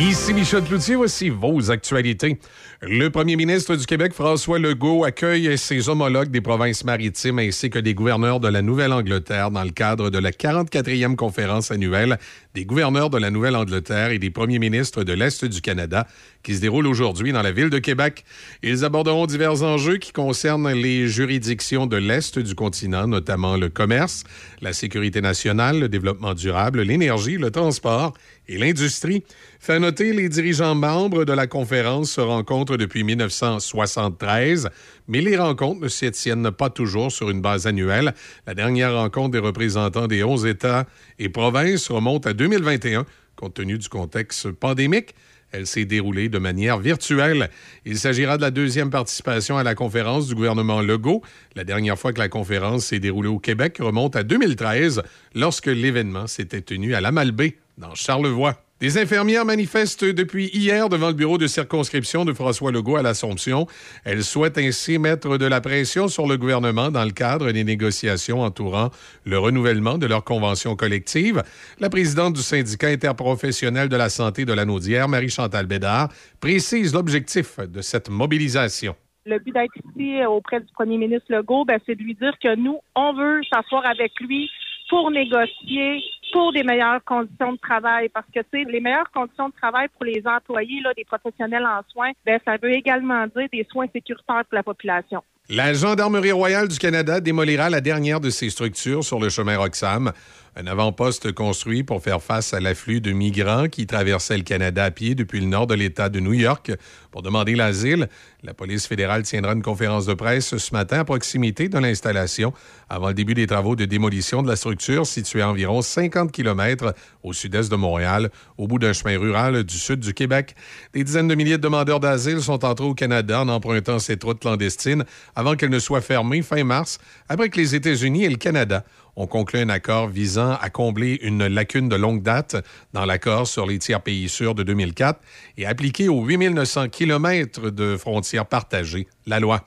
[0.00, 2.36] Ici Michel Cloutier, voici vos actualités.
[2.82, 7.78] Le premier ministre du Québec, François Legault, accueille ses homologues des provinces maritimes ainsi que
[7.78, 12.18] des gouverneurs de la Nouvelle-Angleterre dans le cadre de la 44e conférence annuelle
[12.54, 16.08] des gouverneurs de la Nouvelle-Angleterre et des premiers ministres de l'Est du Canada
[16.42, 18.24] qui se déroule aujourd'hui dans la ville de Québec.
[18.62, 24.24] Ils aborderont divers enjeux qui concernent les juridictions de l'Est du continent, notamment le commerce,
[24.60, 28.12] la sécurité nationale, le développement durable, l'énergie, le transport
[28.48, 29.24] et l'industrie.
[29.58, 34.68] Fait noter, les dirigeants membres de la conférence se rencontrent depuis 1973,
[35.08, 38.14] mais les rencontres ne s'y tiennent pas toujours sur une base annuelle.
[38.46, 40.86] La dernière rencontre des représentants des 11 États
[41.18, 43.06] et provinces remonte à 2021,
[43.36, 45.14] compte tenu du contexte pandémique.
[45.56, 47.48] Elle s'est déroulée de manière virtuelle.
[47.84, 51.22] Il s'agira de la deuxième participation à la conférence du gouvernement Legault.
[51.54, 55.02] La dernière fois que la conférence s'est déroulée au Québec remonte à 2013,
[55.36, 58.54] lorsque l'événement s'était tenu à la Malbaie, dans Charlevoix.
[58.80, 63.66] Des infirmières manifestent depuis hier devant le bureau de circonscription de François Legault à l'Assomption.
[64.04, 68.40] Elles souhaitent ainsi mettre de la pression sur le gouvernement dans le cadre des négociations
[68.40, 68.90] entourant
[69.24, 71.42] le renouvellement de leur convention collective.
[71.78, 76.08] La présidente du syndicat interprofessionnel de la santé de la Naudière, Marie-Chantal Bédard,
[76.40, 78.96] précise l'objectif de cette mobilisation.
[79.24, 82.54] Le but d'être ici auprès du premier ministre Legault, ben, c'est de lui dire que
[82.56, 84.50] nous, on veut s'asseoir avec lui
[84.90, 86.02] pour négocier
[86.34, 88.08] pour des meilleures conditions de travail.
[88.08, 91.64] Parce que, tu sais, les meilleures conditions de travail pour les employés, là, des professionnels
[91.64, 95.22] en soins, ben, ça veut également dire des soins sécuritaires pour la population.
[95.48, 100.10] La Gendarmerie royale du Canada démolira la dernière de ses structures sur le chemin Roxham,
[100.56, 104.90] un avant-poste construit pour faire face à l'afflux de migrants qui traversaient le Canada à
[104.92, 106.70] pied depuis le nord de l'État de New York
[107.10, 108.08] pour demander l'asile.
[108.44, 112.52] La police fédérale tiendra une conférence de presse ce matin à proximité de l'installation
[112.88, 116.94] avant le début des travaux de démolition de la structure située à environ 50 km
[117.24, 120.54] au sud-est de Montréal, au bout d'un chemin rural du sud du Québec.
[120.92, 124.38] Des dizaines de milliers de demandeurs d'asile sont entrés au Canada en empruntant cette route
[124.38, 125.04] clandestine
[125.34, 126.98] avant qu'elle ne soit fermée fin mars,
[127.28, 128.84] après que les États-Unis et le Canada
[129.16, 132.56] ont conclu un accord visant à combler une lacune de longue date
[132.92, 135.20] dans l'accord sur les tiers pays sûrs de 2004
[135.58, 139.66] et appliquer aux 8900 km de frontières partagées la loi.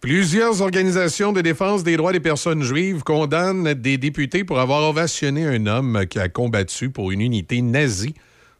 [0.00, 5.44] Plusieurs organisations de défense des droits des personnes juives condamnent des députés pour avoir ovationné
[5.46, 8.14] un homme qui a combattu pour une unité nazie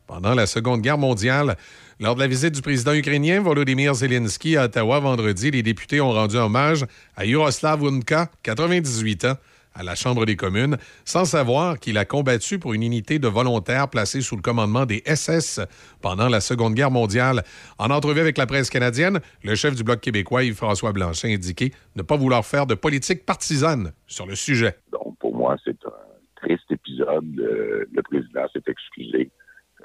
[0.07, 1.57] pendant la Seconde Guerre mondiale.
[1.99, 6.12] Lors de la visite du président ukrainien Volodymyr Zelensky à Ottawa vendredi, les députés ont
[6.12, 6.85] rendu hommage
[7.16, 9.37] à Yuroslav Unka, 98 ans,
[9.74, 13.88] à la Chambre des communes, sans savoir qu'il a combattu pour une unité de volontaires
[13.88, 15.60] placée sous le commandement des SS
[16.02, 17.42] pendant la Seconde Guerre mondiale.
[17.78, 21.72] En entrevue avec la presse canadienne, le chef du Bloc québécois, Yves-François Blanchet, a indiqué
[21.97, 24.76] ne pas vouloir faire de politique partisane sur le sujet.
[24.92, 27.24] Donc, pour moi, c'est un triste épisode.
[27.34, 29.30] Le, président s'est excusé.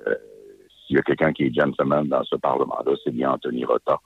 [0.08, 0.16] Euh,
[0.86, 4.00] S'il y a quelqu'un qui est gentleman dans ce Parlement-là, c'est bien Anthony Rota.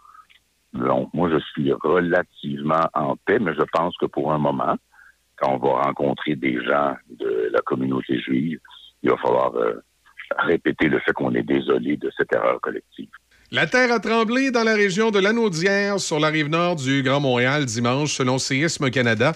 [0.73, 4.75] Donc, moi, je suis relativement en paix, mais je pense que pour un moment,
[5.39, 8.59] quand on va rencontrer des gens de la communauté juive,
[9.03, 9.81] il va falloir euh,
[10.37, 13.09] répéter le fait qu'on est désolé de cette erreur collective.
[13.51, 17.19] La terre a tremblé dans la région de l'Anaudière, sur la rive nord du Grand
[17.19, 19.33] Montréal, dimanche, selon Séisme Canada.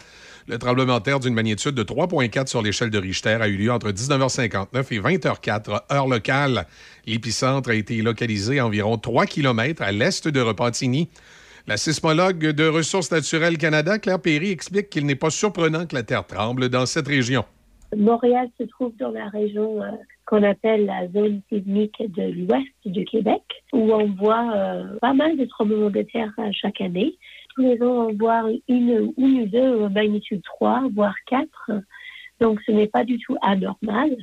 [0.48, 3.72] Le tremblement de terre d'une magnitude de 3,4 sur l'échelle de Richter a eu lieu
[3.72, 6.68] entre 19h59 et 20h04, heure locale.
[7.08, 11.10] L'épicentre a été localisé à environ 3 km à l'est de Repentigny.
[11.65, 16.03] La sismologue de Ressources naturelles Canada, Claire Perry, explique qu'il n'est pas surprenant que la
[16.03, 17.45] terre tremble dans cette région.
[17.95, 19.91] Montréal se trouve dans la région euh,
[20.26, 25.38] qu'on appelle la zone sismique de l'ouest du Québec, où on voit euh, pas mal
[25.38, 27.18] de tremblements de terre euh, chaque année.
[27.56, 31.48] Tous les ans, on voit une, ou deux magnitude 3, voire 4.
[32.41, 34.18] Donc, ce n'est pas du tout anormal.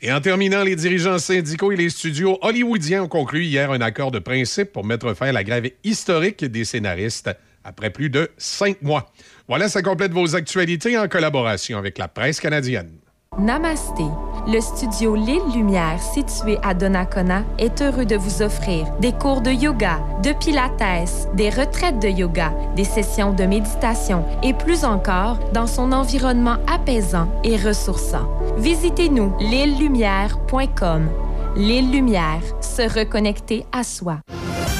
[0.00, 4.12] Et en terminant, les dirigeants syndicaux et les studios hollywoodiens ont conclu hier un accord
[4.12, 7.30] de principe pour mettre fin à la grève historique des scénaristes
[7.64, 9.10] après plus de cinq mois.
[9.48, 12.92] Voilà, ça complète vos actualités en collaboration avec la presse canadienne.
[13.38, 14.04] Namasté.
[14.46, 19.50] Le studio L'île Lumière, situé à Donnacona, est heureux de vous offrir des cours de
[19.50, 25.66] yoga, de pilates, des retraites de yoga, des sessions de méditation et plus encore dans
[25.66, 28.28] son environnement apaisant et ressourçant.
[28.56, 31.08] Visitez-nous l'îlelumière.com.
[31.56, 34.18] L'île Lumière, se reconnecter à soi.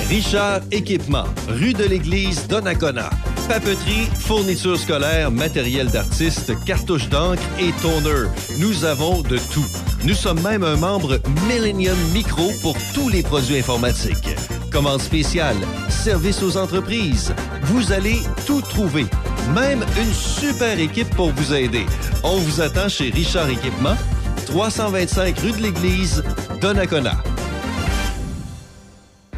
[0.08, 3.10] Richard Équipement, rue de l'Église, Donnacona.
[3.46, 8.26] Papeterie, fournitures scolaires, matériel d'artiste, cartouches d'encre et toner.
[8.58, 9.66] Nous avons de tout.
[10.04, 14.34] Nous sommes même un membre Millennium Micro pour tous les produits informatiques.
[14.72, 15.56] Commande spéciale,
[15.90, 17.34] service aux entreprises.
[17.64, 19.04] Vous allez tout trouver.
[19.54, 21.84] Même une super équipe pour vous aider.
[22.24, 23.96] On vous attend chez Richard Équipement,
[24.46, 26.24] 325 rue de l'Église,
[26.62, 27.22] Donnacona.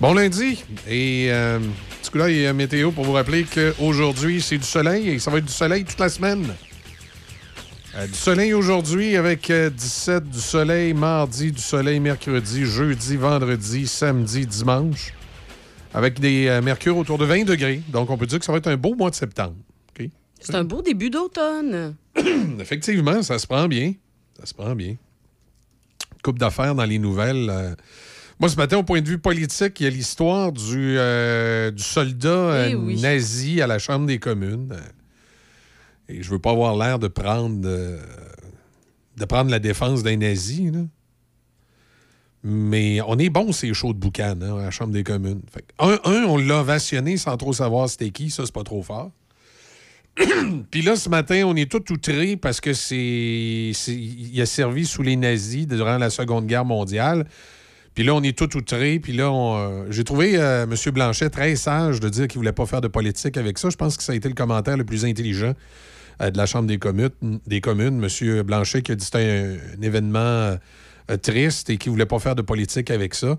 [0.00, 0.64] Bon lundi.
[0.88, 4.64] Et euh, du coup, là, il y a météo pour vous rappeler qu'aujourd'hui, c'est du
[4.64, 6.46] soleil et ça va être du soleil toute la semaine.
[7.96, 13.86] Euh, du soleil aujourd'hui avec euh, 17, du soleil mardi, du soleil mercredi, jeudi, vendredi,
[13.86, 15.12] samedi, dimanche.
[15.92, 17.82] Avec des euh, mercures autour de 20 degrés.
[17.88, 19.56] Donc, on peut dire que ça va être un beau mois de septembre.
[20.42, 21.94] C'est un beau début d'automne.
[22.58, 23.92] Effectivement, ça se prend bien.
[24.38, 24.96] Ça se prend bien.
[26.22, 27.76] Coupe d'affaires dans les nouvelles.
[28.40, 28.42] Euh.
[28.42, 31.82] Moi, ce matin, au point de vue politique, il y a l'histoire du, euh, du
[31.82, 33.00] soldat euh, Eh oui.
[33.00, 34.70] nazi à la Chambre des communes.
[34.72, 34.80] Euh,
[36.14, 37.98] Et je veux pas avoir l'air de prendre euh,
[39.16, 40.70] de prendre la défense d'un nazi.
[40.70, 40.80] là.
[42.42, 45.42] Mais on est bon, ces shows de boucan hein, à la Chambre des communes.
[45.52, 48.30] Fait un, un, on l'a ovationné sans trop savoir c'était qui.
[48.30, 49.10] Ça, c'est pas trop fort.
[50.70, 55.02] Puis là, ce matin, on est tout outré parce que c'est- il a servi sous
[55.02, 57.26] les nazis durant la Seconde Guerre mondiale.
[58.00, 58.98] Puis là, on est tout outré.
[58.98, 60.74] Puis là, euh, j'ai trouvé euh, M.
[60.90, 63.68] Blanchet très sage de dire qu'il voulait pas faire de politique avec ça.
[63.68, 65.52] Je pense que ça a été le commentaire le plus intelligent
[66.22, 67.10] euh, de la Chambre des communes.
[67.46, 68.02] Des communes.
[68.02, 68.42] M.
[68.42, 70.56] Blanchet qui a dit que c'était un, événement
[71.20, 73.36] triste et qu'il voulait pas faire de politique avec ça.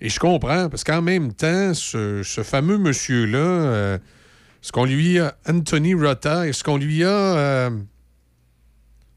[0.00, 3.98] Et je comprends, parce qu'en même temps, ce, ce fameux monsieur-là,
[4.62, 7.68] ce qu'on lui a, Anthony Rota, est-ce qu'on lui a...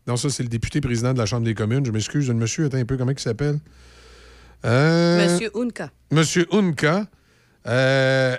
[0.07, 1.85] non, ça, c'est le député président de la Chambre des communes.
[1.85, 3.59] Je m'excuse, le monsieur, attends un peu, comment il s'appelle?
[4.65, 5.91] Euh, Monsieur Unka.
[6.11, 7.05] Monsieur Unka.
[7.67, 8.37] euh,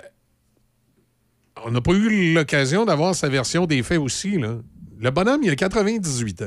[1.65, 4.37] on n'a pas eu l'occasion d'avoir sa version des faits aussi.
[4.37, 4.57] Là.
[4.97, 6.45] Le bonhomme, il a 98 ans.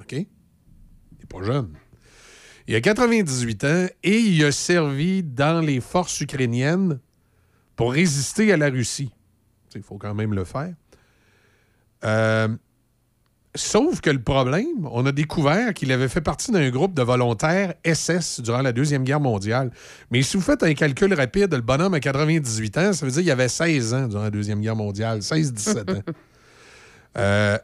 [0.00, 0.12] OK?
[0.12, 1.72] Il n'est pas jeune.
[2.66, 6.98] Il a 98 ans et il a servi dans les forces ukrainiennes
[7.76, 9.10] pour résister à la Russie.
[9.74, 10.72] Il faut quand même le faire.
[12.04, 12.48] Euh,
[13.56, 17.74] Sauf que le problème, on a découvert qu'il avait fait partie d'un groupe de volontaires
[17.84, 19.70] SS durant la Deuxième Guerre mondiale.
[20.10, 23.22] Mais si vous faites un calcul rapide, le bonhomme a 98 ans, ça veut dire
[23.22, 26.02] qu'il avait 16 ans durant la Deuxième Guerre mondiale, 16-17 ans.
[27.16, 27.56] Euh,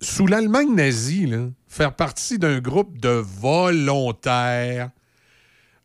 [0.00, 4.90] sous l'Allemagne nazie, là, faire partie d'un groupe de volontaires,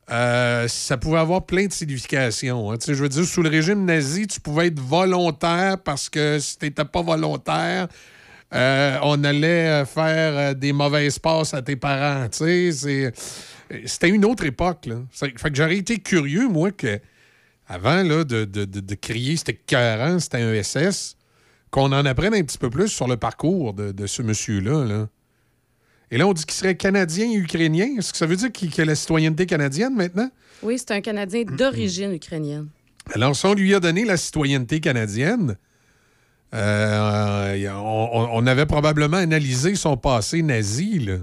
[0.10, 2.72] euh, ça pouvait avoir plein de significations.
[2.72, 2.78] hein.
[2.86, 6.66] Je veux dire, sous le régime nazi, tu pouvais être volontaire parce que si tu
[6.66, 7.88] n'étais pas volontaire,
[8.56, 12.28] euh, on allait euh, faire euh, des mauvaises passes à tes parents.
[12.30, 13.14] tu sais, c'est-
[13.86, 14.86] C'était une autre époque.
[14.86, 14.98] Là.
[15.12, 17.00] C'est- Fait que j'aurais été curieux, moi, que
[17.68, 21.16] avant là, de, de- de- de crier c'était écœurant, c'était un SS,
[21.72, 24.86] qu'on en apprenne un petit peu plus sur le parcours de, de ce monsieur-là.
[24.86, 25.10] là.
[26.12, 27.88] Et là, on dit qu'il serait canadien et ukrainien.
[27.98, 30.30] Est-ce que ça veut dire qu'il qu'il a la citoyenneté canadienne maintenant?
[30.62, 32.68] Oui, c'est un Canadien d'origine ukrainienne.
[33.14, 35.58] Alors, si on lui a donné la citoyenneté canadienne,
[36.56, 41.18] euh, on, avait probablement analysé son passé nazi, là,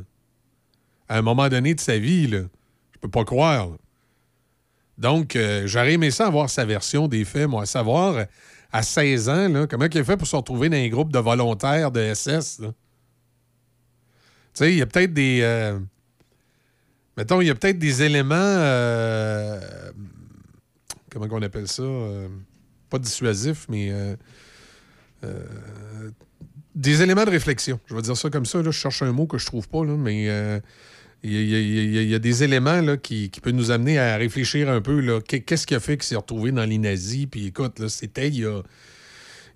[1.08, 2.26] à un moment donné de sa vie.
[2.26, 2.40] Là.
[2.92, 3.70] Je peux pas croire.
[4.98, 8.26] Donc, euh, j'aurais aimé ça avoir sa version des faits, moi, à savoir,
[8.70, 11.18] à 16 ans, là, comment il a fait pour se retrouver dans un groupe de
[11.18, 12.58] volontaires de SS.
[12.58, 12.66] Tu
[14.52, 15.40] sais, il y a peut-être des...
[15.42, 15.78] euh,
[17.16, 18.34] mettons, il y a peut-être des éléments...
[21.10, 21.84] comment on appelle ça?
[22.90, 23.90] pas dissuasif, mais
[25.24, 26.10] euh,
[26.74, 27.78] des éléments de réflexion.
[27.86, 28.58] Je vais dire ça comme ça.
[28.58, 30.60] Là, je cherche un mot que je trouve pas, là, mais
[31.22, 35.20] il y, a- des éléments là, qui, peuvent nous amener à réfléchir un peu.
[35.20, 37.26] Qu'est-ce qui a fait qu'il s'est retrouvé dans les nazis?
[37.30, 38.62] Puis écoute, c'était il y a,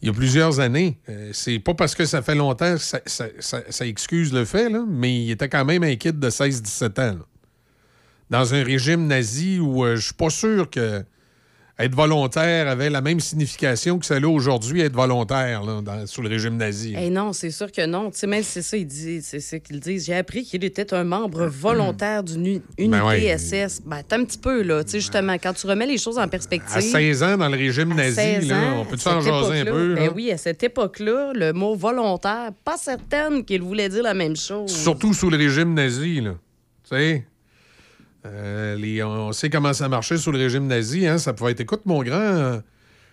[0.03, 0.99] il y a plusieurs années.
[1.09, 5.25] Euh, c'est pas parce que ça fait longtemps que ça, excuse le fait, là, mais
[5.25, 7.19] il était quand même un kid de 16-17 ans.
[8.29, 11.05] Dans un régime nazi où euh, je suis pas sûr que
[11.79, 16.23] être volontaire avait la même signification que ça a aujourd'hui être volontaire là, dans- sous
[16.23, 16.95] le régime nazi.
[16.99, 18.11] Eh non, c'est sûr que non.
[18.11, 20.07] Tu sais, même si c'est ça, ils disent, c'est ça qu'ils disent.
[20.07, 23.37] J'ai appris qu'il était un membre volontaire d'une unité Ben ouais.
[23.37, 23.83] SS.
[23.85, 24.83] Ben, t'as un petit peu, là.
[24.85, 26.75] Tu sais, justement, quand tu remets les choses en perspective.
[26.75, 29.65] À 16 ans, dans le régime nazi, 16 là, ans, on peut s'en jaser un
[29.67, 29.95] peu?
[29.97, 34.37] Ben oui, à cette époque-là, le mot volontaire, pas certaine qu'il voulait dire la même
[34.37, 34.71] chose.
[34.75, 36.31] Surtout sous le régime nazi, là.
[36.89, 37.27] Tu sais?
[38.33, 41.07] Euh, les- on sait comment ça marchait sous le régime nazi.
[41.07, 41.19] Hein?
[41.19, 42.59] Ça pouvait être, écoute, mon grand, euh,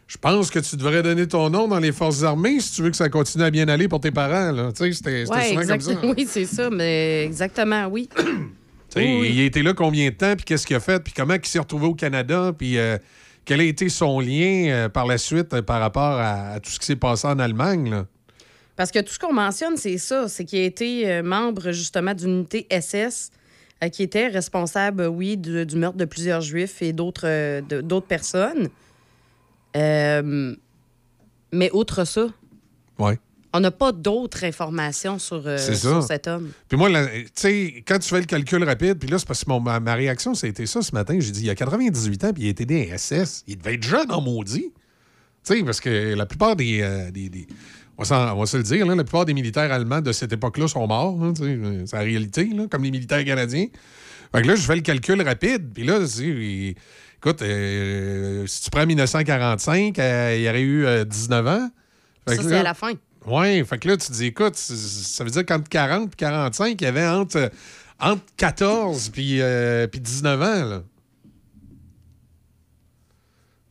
[0.07, 2.89] je pense que tu devrais donner ton nom dans les forces armées si tu veux
[2.89, 4.71] que ça continue à bien aller pour tes parents.
[4.75, 5.91] C'était Ouais, souvent comme ça.
[6.03, 8.09] Oui, c'est ça, mais exactement, oui.
[8.95, 11.13] Tu sais, Il a été là combien de temps, puis qu'est-ce qu'il a fait, puis
[11.17, 12.99] comment il s'est retrouvé au Canada, puis euh,
[13.43, 16.77] quel a été son lien euh, par la suite par rapport à, à tout ce
[16.79, 17.89] qui s'est passé en Allemagne.
[17.89, 18.05] Là?
[18.75, 22.29] Parce que tout ce qu'on mentionne, c'est ça, c'est qu'il a été membre justement d'une
[22.37, 23.31] unité SS
[23.89, 28.07] qui était responsable, euh, oui, du, du meurtre de plusieurs Juifs et d'autres euh, d'autres
[28.07, 28.69] personnes.
[29.75, 30.55] Euh,
[31.51, 32.27] mais outre ça,
[32.99, 33.17] Ouais.
[33.53, 36.51] on n'a pas d'autres informations sur, euh, cet homme.
[36.67, 39.49] Puis moi, tu sais, quand tu fais le calcul rapide, puis là, c'est parce que
[39.49, 41.17] mon- ma, ma réaction, ça a été ça ce matin.
[41.19, 43.43] J'ai dit, il a 98 ans, puis il a été des SS.
[43.47, 44.71] Il devait être jeune en maudit.
[45.43, 47.47] Tu sais, parce que la plupart des, euh, des- des-
[47.97, 50.11] On va, s'en- on va se le dire, là, la plupart des militaires allemands de
[50.11, 51.17] cette époque-là sont morts.
[51.23, 53.67] hein, euh, c'est la réalité, là, comme les militaires canadiens.
[54.33, 55.71] Fait que là, je fais le calcul rapide.
[55.73, 56.75] Puis là, il-
[57.17, 61.69] écoute, euh, si tu prends 1945, euh, il y aurait eu euh, 19 ans.
[62.27, 62.93] Fait Ça, c'est à la fin.
[63.27, 66.81] oui, fait que là, tu te dis, écoute, ça veut dire qu'entre 40 et 45,
[66.81, 67.49] il y avait entre, euh,
[67.99, 70.65] entre 14 puis, euh, puis 19 ans.
[70.65, 70.83] Là.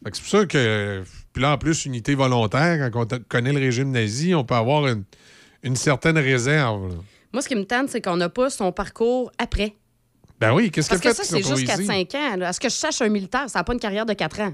[0.05, 1.03] Fait que c'est pour ça que,
[1.33, 4.87] puis là, en plus, unité volontaire, quand on connaît le régime nazi, on peut avoir
[4.89, 5.05] une,
[5.63, 6.89] une certaine réserve.
[6.89, 6.95] là.
[7.33, 9.75] Moi, ce qui me tente, c'est qu'on n'a pas son parcours après.
[10.39, 11.29] Ben oui, qu'est-ce qu'il Parce que fait?
[11.29, 12.37] ça, c'est juste 4-5 ans.
[12.37, 12.49] là.
[12.49, 14.53] À ce que je sache, un militaire, ça n'a pas une carrière de 4 ans.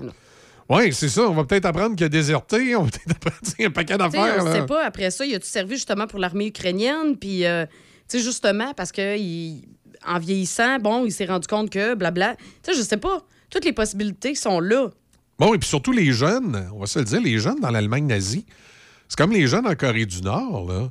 [0.69, 1.23] Oui, c'est ça.
[1.23, 2.77] On va peut-être apprendre qu'il a déserté.
[2.77, 4.37] On va peut-être apprendre un paquet d'affaires.
[4.41, 7.17] on ne sait pas, après ça, il a-tu servi justement pour l'armée ukrainienne?
[7.17, 7.65] Puis, euh,
[8.09, 9.67] tu sais, justement, parce que il-
[10.07, 12.37] en vieillissant, bon, il s'est rendu compte que blabla.
[12.37, 13.25] Tu sais, je sais pas.
[13.51, 14.91] Toutes les possibilités sont là.
[15.39, 18.07] Bon, et puis surtout les jeunes, on va se le dire, les jeunes dans l'Allemagne
[18.07, 18.45] nazie,
[19.09, 20.89] c'est comme les jeunes en Corée du Nord, là.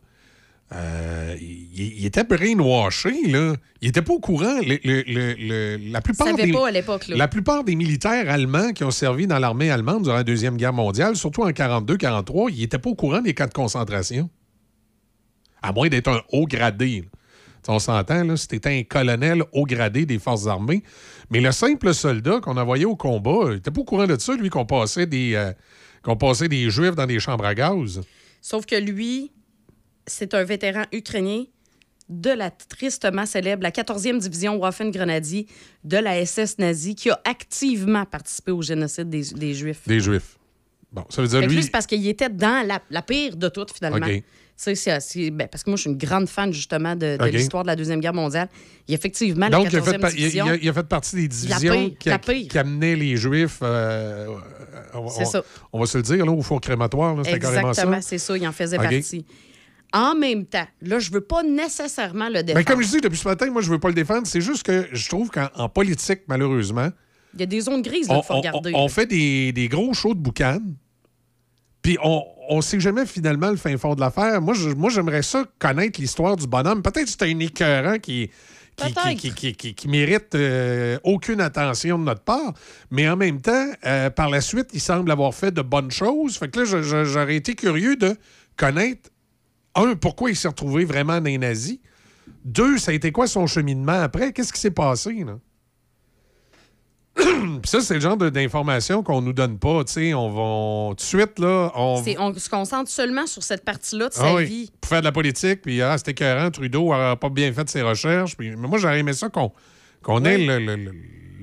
[0.73, 3.55] Euh, ils, ils étaient brainwashés, là.
[3.81, 4.59] Ils n'étaient pas au courant.
[4.59, 6.71] Le- le- le- le- la, plupart des, pas à
[7.17, 10.73] la plupart des militaires allemands qui ont servi dans l'armée allemande durant la Deuxième Guerre
[10.73, 14.29] mondiale, surtout en 42-43, ils n'étaient pas au courant des camps de concentration.
[15.61, 17.01] À moins d'être un haut gradé.
[17.01, 17.07] là.
[17.69, 20.83] On s'entend, là, si un colonel haut gradé des forces armées.
[21.29, 24.35] Mais le simple soldat qu'on envoyait au combat, il n'était pas au courant de ça,
[24.35, 25.51] lui, qu'on passait des, euh,
[26.03, 28.01] qu'on passait des juifs dans des chambres à gaz.
[28.41, 29.31] Sauf que lui,
[30.05, 31.43] c'est un vétéran ukrainien
[32.09, 35.47] de la tristement célèbre, la 14e division Waffen-Grenadier
[35.83, 39.81] de la SS nazie qui a activement participé au génocide des, des Juifs.
[39.85, 40.37] Des juifs.
[40.91, 41.61] Bon, ça veut dire lui.
[41.61, 44.07] c'est parce qu'il était dans la, la pire de toutes, finalement.
[44.59, 47.67] Sais, c'est- ben, parce que moi, je suis une grande fan, justement, de, l'histoire de
[47.67, 48.49] la Deuxième Guerre mondiale.
[48.87, 50.45] Il effectivement, Donc, la il a, 14e fait, pa- il, division.
[50.47, 53.59] il a, il a fait partie des La divisions pire, qui, qui amenaient les Juifs.
[53.61, 54.25] euh,
[54.95, 55.43] on, ça.
[55.71, 57.15] on va se le dire, là, au four crématoire.
[57.23, 57.83] C'était carrément ça.
[57.83, 59.25] Exactement, c'est ça, il en faisait partie.
[59.93, 62.55] En même temps, là, je veux pas nécessairement le défendre.
[62.57, 64.25] Mais Ben, comme je dis depuis ce matin, moi, je veux pas le défendre.
[64.25, 66.89] C'est juste que je trouve qu'en en politique, malheureusement,
[67.35, 68.71] Il y a des zones grises, là, on, faut regarder.
[68.73, 68.89] on là.
[68.89, 70.59] fait des, des gros shows de boucan,
[71.81, 74.41] puis on, on sait jamais finalement le fin fond de l'affaire.
[74.41, 76.81] Moi, je- moi, j'aimerais ça connaître l'histoire du bonhomme.
[76.81, 78.29] Peut-être que c'est un écœurant qui,
[78.75, 82.53] qui, qui, qui, qui- qui- qui mérite euh, aucune attention de notre part,
[82.91, 86.37] mais en même temps, euh, par la suite, il semble avoir fait de bonnes choses.
[86.37, 88.15] Fait que là, j'aurais été curieux de
[88.55, 89.09] connaître,
[89.75, 91.79] un, pourquoi il s'est retrouvé vraiment dans les nazis.
[92.45, 94.31] Deux, ça a été quoi son cheminement après?
[94.31, 95.37] Qu'est-ce qui s'est passé, là?
[97.65, 99.83] Ça, c'est le genre d'informations qu'on nous donne pas.
[99.83, 100.13] tu sais.
[100.13, 104.13] On va tout de suite, là, on, on se concentre seulement sur cette partie-là de
[104.13, 104.71] sa Ah oui, vie.
[104.79, 107.81] Pour faire de la politique, puis ah, c'était écœurant, Trudeau n'a pas bien fait ses
[107.81, 108.37] recherches.
[108.37, 110.93] Puis, mais moi, j'aurais aimé ça qu'on ait le, le- le-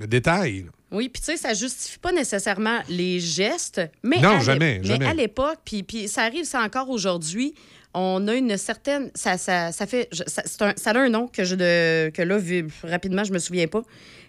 [0.00, 0.62] le détail.
[0.62, 0.70] là.
[0.92, 4.78] Oui, puis tu sais, ça justifie pas nécessairement les gestes, mais Non, à l'é- jamais,
[4.80, 5.06] Mais jamais.
[5.06, 7.54] à l'époque, puis, ça arrive, ça encore aujourd'hui,
[7.94, 11.26] on a une certaine, ça, ça, ça fait, ça, c'est un- ça a un nom
[11.26, 13.82] que je de, que là vu- rapidement je me souviens pas,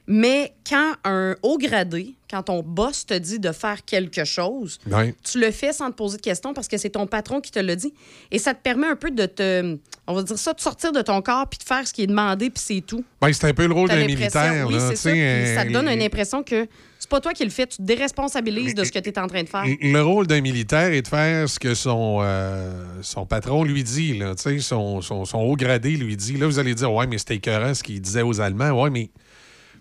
[0.07, 4.79] mais quand un haut gradé, quand ton boss te dit de faire quelque chose,
[5.23, 7.59] tu le fais sans te poser de questions parce que c'est ton patron qui te
[7.59, 7.93] le dit.
[8.31, 9.77] Et ça te permet un peu de te,
[10.07, 12.07] on va dire ça, de sortir de ton corps puis de faire ce qui est
[12.07, 13.03] demandé puis c'est tout.
[13.21, 14.67] Ben, c'est un peu le rôle d'un militaire.
[14.67, 15.11] Oui, c'est ça.
[15.11, 16.67] te euh, donne une impression que
[16.99, 17.67] c'est pas toi qui le fais.
[17.67, 19.63] Tu te déresponsabilises de ce que tu es en train de faire.
[19.65, 24.17] Le rôle d'un militaire est de faire ce que son, euh, son patron lui dit.
[24.17, 26.37] Là, son, son, son haut gradé lui dit.
[26.37, 28.71] Là, vous allez dire, ouais, mais c'était écœurant ce qu'il disait aux Allemands.
[28.71, 29.09] Ouais, mais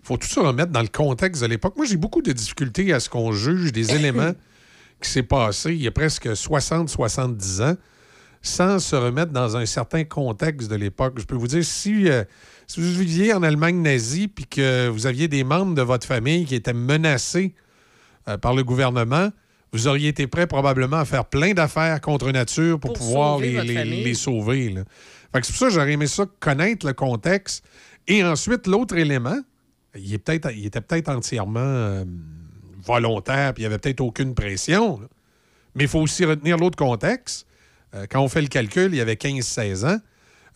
[0.05, 1.75] faut tout se remettre dans le contexte de l'époque.
[1.77, 4.33] Moi, j'ai beaucoup de difficultés à ce qu'on juge des éléments
[5.01, 7.75] qui s'est passé il y a presque 60-70 ans
[8.41, 11.15] sans se remettre dans un certain contexte de l'époque.
[11.17, 12.23] Je peux vous dire, si, euh,
[12.67, 16.45] si vous viviez en Allemagne nazie puis que vous aviez des membres de votre famille
[16.45, 17.55] qui étaient menacés
[18.27, 19.29] euh, par le gouvernement,
[19.71, 23.83] vous auriez été prêt probablement à faire plein d'affaires contre nature pour, Pour pouvoir sauver
[23.83, 24.69] les, sauver.
[24.69, 24.83] là.
[25.33, 27.65] Fait que c'est pour ça que j'aurais aimé ça, connaître le contexte.
[28.07, 29.39] Et ensuite, l'autre élément,
[29.97, 32.03] il, est peut-être, il était peut-être entièrement euh,
[32.83, 34.99] volontaire, puis il n'y avait peut-être aucune pression.
[34.99, 35.07] là.
[35.75, 37.45] Mais il faut aussi retenir l'autre contexte.
[37.93, 39.97] Euh, quand on fait le calcul, il y avait 15-16 ans.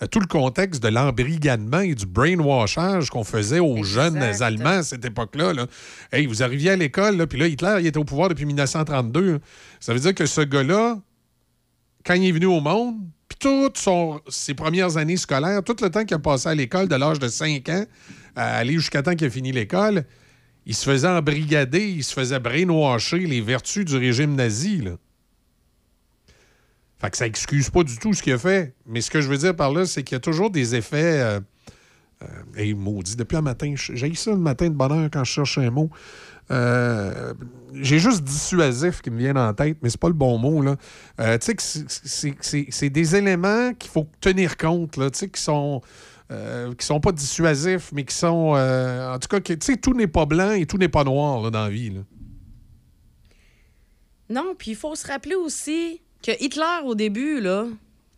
[0.02, 4.84] euh, tout le contexte de l'embrigadement et du brainwashage qu'on faisait aux jeunes Allemands à
[4.84, 5.53] cette époque-là.
[5.53, 5.68] Là.
[6.14, 9.34] Hey, vous arriviez à l'école, puis là, Hitler, il était au pouvoir depuis 1932.
[9.36, 9.40] hein.
[9.82, 10.98] Ça veut dire que ce gars-là,
[12.06, 12.95] quand il est venu au monde,
[13.30, 13.80] puis toutes
[14.27, 17.27] ses premières années scolaires, tout le temps qu'il a passé à l'école, de l'âge de
[17.27, 17.85] 5 ans
[18.35, 20.06] à aller jusqu'à temps qu'il a fini l'école,
[20.65, 24.81] il se faisait embrigader, il se faisait brainwasher les vertus du régime nazi.
[24.81, 24.91] Là.
[26.99, 28.76] Fait que ça excuse pas du tout ce qu'il a fait.
[28.85, 31.19] Mais ce que je veux dire par là, c'est qu'il y a toujours des effets,
[31.19, 31.39] euh,
[32.22, 35.69] Euh, maudit, depuis un matin, j'ai ça le matin de bonheur quand je cherche un
[35.69, 35.89] mot.
[36.51, 37.34] Euh,
[37.73, 40.61] j'ai juste dissuasif qui me vient en tête, mais c'est pas le bon mot.
[40.61, 40.76] Là.
[41.19, 42.35] Euh, tu sais
[42.71, 45.81] c'est- des éléments qu'il faut tenir compte, là, tu sais, qui sont.
[46.31, 48.55] euh, qui sont pas dissuasifs, mais qui sont.
[48.55, 51.49] en tout cas, tu sais, tout n'est pas blanc et tout n'est pas noir là,
[51.51, 51.89] dans la vie.
[51.91, 52.01] là.
[54.30, 57.65] Non, puis il faut se rappeler aussi que Hitler, au début, là,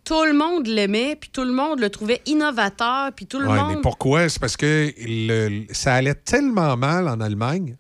[0.04, 3.56] tout le monde l'aimait, puis tout le monde le trouvait innovateur, puis tout le Ouais,
[3.62, 3.76] monde...
[3.76, 4.28] mais pourquoi?
[4.28, 7.78] C'est parce que le- ça allait tellement mal en Allemagne.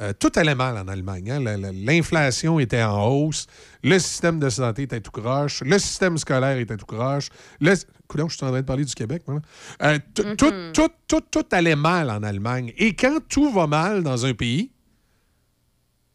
[0.00, 1.30] Euh, tout allait mal en Allemagne.
[1.30, 1.40] hein.
[1.40, 3.46] La- la- L'inflation était en hausse.
[3.82, 5.62] Le système de santé était tout croche.
[5.62, 7.28] Le système scolaire était tout croche.
[7.60, 7.74] Le...
[7.74, 9.22] Je suis en train de parler du Québec.
[9.82, 12.72] Euh, t- tout, tout, tout, tout allait mal en Allemagne.
[12.76, 14.72] Et quand tout va mal dans un pays,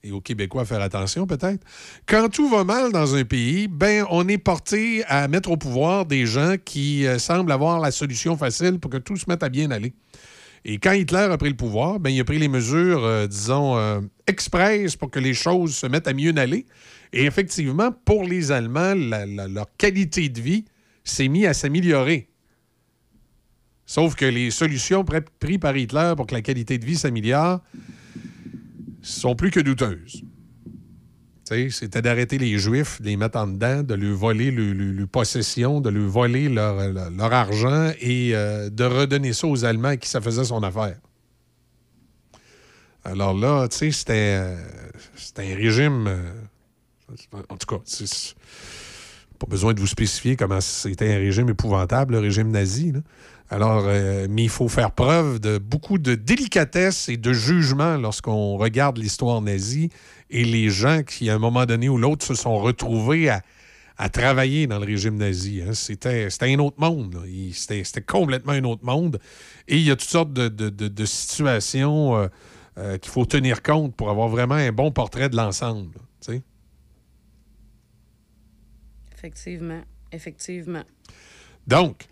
[0.03, 1.63] et aux Québécois faire attention peut-être.
[2.05, 6.05] Quand tout va mal dans un pays, ben on est porté à mettre au pouvoir
[6.05, 9.49] des gens qui euh, semblent avoir la solution facile pour que tout se mette à
[9.49, 9.93] bien aller.
[10.67, 13.77] Et quand Hitler a pris le pouvoir, ben il a pris les mesures, euh, disons,
[13.77, 16.65] euh, express pour que les choses se mettent à mieux aller.
[17.13, 20.65] Et effectivement, pour les Allemands, leur qualité de vie
[21.03, 22.29] s'est mise à s'améliorer.
[23.85, 27.61] Sauf que les solutions pr- prises par Hitler pour que la qualité de vie s'améliore
[29.03, 30.23] sont plus que douteuses.
[31.47, 35.05] C'était d'arrêter les Juifs, de les mettre en dedans, de leur voler le, le- le
[35.07, 39.89] possession, de leur voler leur, leur- leur argent et euh, de redonner ça aux Allemands
[39.89, 40.97] à qui ça faisait son affaire.
[43.03, 44.57] Alors là, tu sais, c'était euh,
[45.37, 46.07] un régime.
[46.07, 46.31] euh,
[47.49, 47.77] en tout cas,
[49.37, 52.93] pas besoin de vous spécifier comment c'était un régime épouvantable, le régime nazi.
[53.51, 58.97] Alors, mais il faut faire preuve de beaucoup de délicatesse et de jugement lorsqu'on regarde
[58.97, 59.89] l'histoire nazie
[60.29, 63.41] et les gens qui, à un moment donné ou l'autre, se sont retrouvés à,
[63.97, 65.61] à travailler dans le régime nazi.
[65.61, 65.73] hein.
[65.73, 67.23] C'était un autre monde.
[67.53, 69.19] C'était complètement un autre monde.
[69.67, 72.27] Et il y a toutes sortes de, de- de- de situations euh,
[72.77, 75.95] euh, qu'il faut tenir compte pour avoir vraiment un bon portrait de l'ensemble.
[79.13, 79.81] Effectivement,
[80.11, 80.83] effectivement.
[81.67, 82.05] Donc,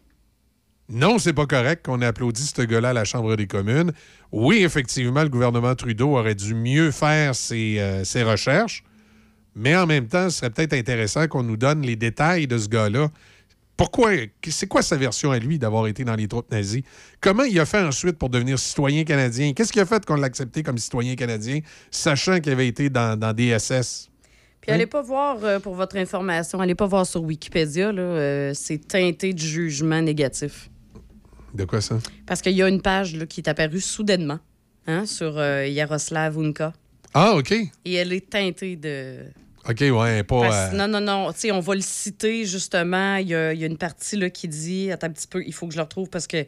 [0.90, 3.92] non, c'est pas correct qu'on ait applaudi ce gars-là à la Chambre des communes.
[4.34, 8.84] Oui, effectivement, le gouvernement Trudeau aurait dû mieux faire ses, euh, ses recherches,
[9.56, 12.68] mais en même temps, ce serait peut-être intéressant qu'on nous donne les détails de ce
[12.68, 13.10] gars-là.
[13.78, 14.10] Pourquoi?
[14.50, 16.84] C'est quoi sa version à lui d'avoir été dans les troupes nazies?
[17.22, 19.54] Comment il a fait ensuite pour devenir citoyen canadien?
[19.54, 21.60] Qu'est-ce qui a fait qu'on l'a accepté comme citoyen canadien,
[21.92, 24.10] sachant qu'il avait été dans, dans des SS?
[24.62, 28.88] Puis allez pas voir, euh, pour votre information, allez pas voir sur Wikipédia, euh, c'est
[28.88, 30.72] teinté de jugement négatif.
[31.54, 32.00] De quoi ça?
[32.26, 34.40] Parce qu'il y a une page là, qui est apparue soudainement
[34.88, 36.74] hein, sur euh, Yaroslav Unka.
[37.14, 37.52] Ah, OK.
[37.52, 39.20] Et elle est teintée de...
[39.70, 40.42] OK, ouais, pas...
[40.42, 41.32] Parce- euh, Non, non, non.
[41.32, 43.18] Tu sais, on va le citer, justement.
[43.18, 44.92] Il y a, il y a une partie là, qui dit...
[44.92, 46.46] Attends un petit peu, il faut que je le retrouve parce que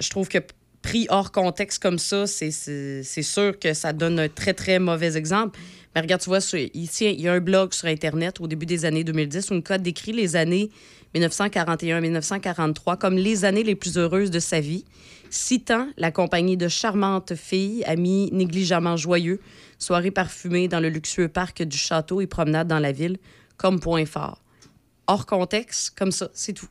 [0.00, 0.38] je trouve que
[0.82, 5.58] pris hors contexte comme ça, c'est- sûr que ça donne un très, très mauvais exemple.
[5.94, 8.66] Mais regarde, tu vois, sur- ici, il y a un blog sur Internet au début
[8.66, 10.70] des années 2010 où code décrit les années
[11.14, 14.84] 1941-1943 comme les années les plus heureuses de sa vie,
[15.30, 19.40] citant la compagnie de charmantes filles, amis négligemment joyeux,
[19.78, 23.18] soirées parfumées dans le luxueux parc du château et promenades dans la ville,
[23.56, 24.42] comme point fort.
[25.06, 26.68] Hors contexte, comme ça, c'est tout.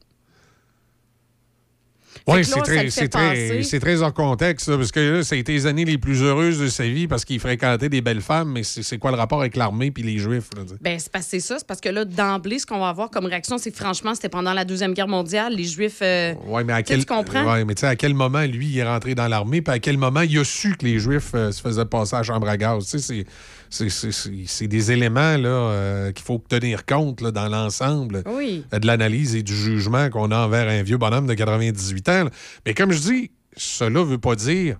[2.27, 5.97] Oui, c'est très, c'est hors contexte, parce que là, ça a été les années les
[5.97, 9.17] plus heureuses de sa vie parce qu'il fréquentait des belles femmes, mais c'est quoi le
[9.17, 10.49] rapport avec l'armée puis les Juifs?
[10.55, 10.63] là?
[10.81, 11.55] Ben, c'est parce que ça.
[11.59, 14.29] C'est parce que là, d'emblée, ce qu'on va avoir comme réaction, c'est que franchement, c'était
[14.29, 15.53] pendant la Deuxième Guerre mondiale.
[15.55, 15.99] Les Juifs.
[16.01, 17.51] euh, Ouais, mais à tu sais, quel, tu comprends?
[17.53, 19.79] Ouais, mais tu sais, à quel moment, lui, il est rentré dans l'armée, puis à
[19.79, 22.47] quel moment il a su que les Juifs euh, se faisaient passer à la chambre
[22.47, 22.83] à gaz?
[22.85, 23.25] Tu sais, c'est-
[23.69, 28.63] c'est- des éléments là, euh, qu'il faut tenir compte là, dans l'ensemble Oui.
[28.73, 32.23] euh, de l'analyse et du jugement qu'on a envers un vieux bonhomme de 98 ans.
[32.25, 32.29] là.
[32.65, 34.77] Mais comme je dis, cela veut pas dire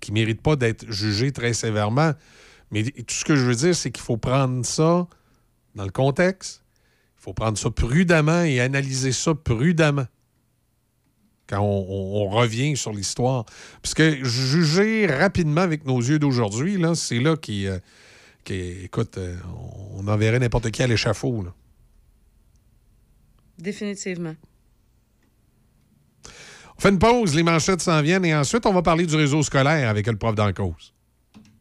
[0.00, 2.12] qu'il mérite pas d'être jugé très sévèrement.
[2.70, 5.06] Mais tout ce que je veux dire, c'est qu'il faut prendre ça
[5.74, 6.62] dans le contexte.
[7.18, 10.06] Il faut prendre ça prudemment et analyser ça prudemment
[11.48, 13.44] quand on, on- on revient sur l'histoire.
[13.82, 17.78] Parce que juger rapidement avec nos yeux d'aujourd'hui, là, c'est là qui, euh,
[18.44, 19.36] qui- écoute, euh,
[19.94, 21.42] on enverrait n'importe qui à l'échafaud.
[21.42, 21.52] là.
[23.58, 24.34] Définitivement.
[26.76, 29.42] On fait une pause, les manchettes s'en viennent et ensuite on va parler du réseau
[29.42, 30.92] scolaire avec le prof d'en cause.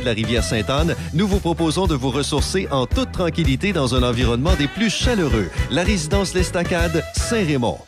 [0.00, 4.02] De la rivière Sainte-Anne, nous vous proposons de vous ressourcer en toute tranquillité dans un
[4.02, 5.48] environnement des plus chaleureux.
[5.70, 7.87] La résidence L'Estacade, Saint-Raymond.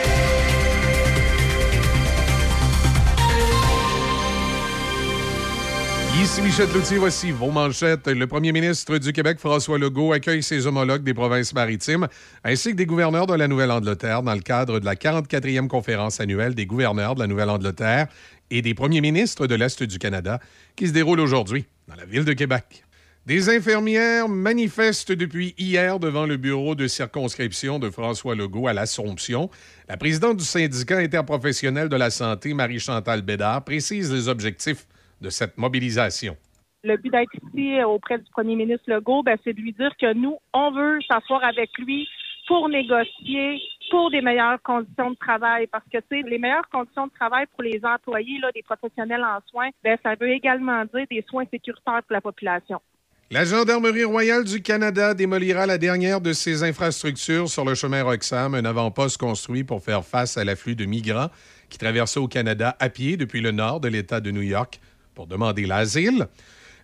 [6.19, 8.07] Ici Michel Cloutier, voici vos manchettes.
[8.07, 12.07] Le premier ministre du Québec, François Legault, accueille ses homologues des provinces maritimes
[12.43, 16.53] ainsi que des gouverneurs de la Nouvelle-Angleterre dans le cadre de la 44e conférence annuelle
[16.53, 18.07] des gouverneurs de la Nouvelle-Angleterre
[18.49, 20.39] et des premiers ministres de l'Est du Canada
[20.75, 22.83] qui se déroule aujourd'hui dans la ville de Québec.
[23.25, 29.49] Des infirmières manifestent depuis hier devant le bureau de circonscription de François Legault à l'Assomption.
[29.87, 34.87] La présidente du syndicat interprofessionnel de la santé, Marie-Chantal Bédard, précise les objectifs
[35.21, 36.35] de cette mobilisation.
[36.83, 39.91] Le but d'être ici euh, auprès du premier ministre Legault, ben, c'est de lui dire
[39.99, 42.07] que nous, on veut s'asseoir avec lui
[42.47, 43.61] pour négocier
[43.91, 45.67] pour des meilleures conditions de travail.
[45.67, 49.23] Parce que, tu sais, les meilleures conditions de travail pour les employés, là, des professionnels
[49.23, 52.81] en soins, ben, ça veut également dire des soins sécuritaires pour la population.
[53.29, 58.55] La Gendarmerie royale du Canada démolira la dernière de ses infrastructures sur le chemin Roxham,
[58.55, 61.29] un avant-poste construit pour faire face à l'afflux de migrants
[61.69, 64.81] qui traversaient au Canada à pied depuis le nord de l'État de New York
[65.27, 66.27] demander l'asile.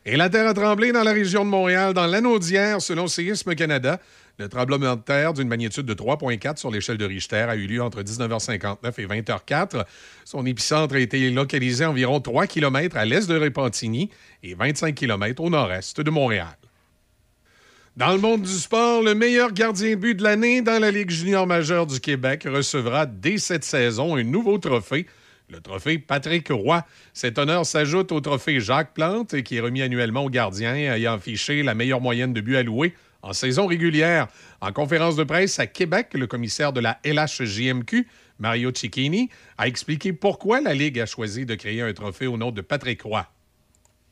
[0.05, 3.55] Et la terre a tremblé dans la région de Montréal, dans l'anneau d'hier, selon Séisme
[3.55, 3.99] Canada.
[4.39, 7.81] Le tremblement de terre d'une magnitude de 3,4 sur l'échelle de Richter a eu lieu
[7.81, 9.83] entre 19h59 et 20h04.
[10.25, 14.11] Son épicentre a été localisé à environ 3 km à l'est de Repentigny
[14.43, 16.55] et 25 km au nord-est de Montréal.
[17.97, 21.09] Dans le monde du sport, le meilleur gardien de but de l'année dans la Ligue
[21.09, 25.07] junior majeure du Québec recevra dès cette saison un nouveau trophée
[25.49, 26.83] le trophée Patrick Roy.
[27.13, 31.63] Cet honneur s'ajoute au trophée Jacques Plante, qui est remis annuellement aux gardiens ayant affiché
[31.63, 34.27] la meilleure moyenne de buts alloués en saison régulière.
[34.61, 38.07] En conférence de presse à Québec, le commissaire de la LHJMQ,
[38.39, 42.51] Mario Cicchini, a expliqué pourquoi la Ligue a choisi de créer un trophée au nom
[42.51, 43.25] de Patrick Roy.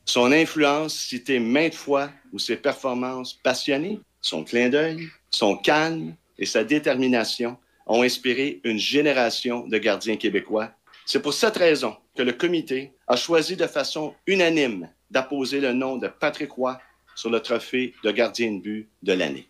[0.06, 6.46] Son influence citée maintes fois ou ses performances passionnées, son clin d'œil, son calme et
[6.46, 7.58] sa détermination
[7.88, 10.72] ont inspiré une génération de gardiens québécois
[11.06, 15.98] c'est pour cette raison que le comité a choisi de façon unanime d'apposer le nom
[15.98, 16.80] de Patrick Roy
[17.16, 19.48] sur le trophée de gardien de but de l'année.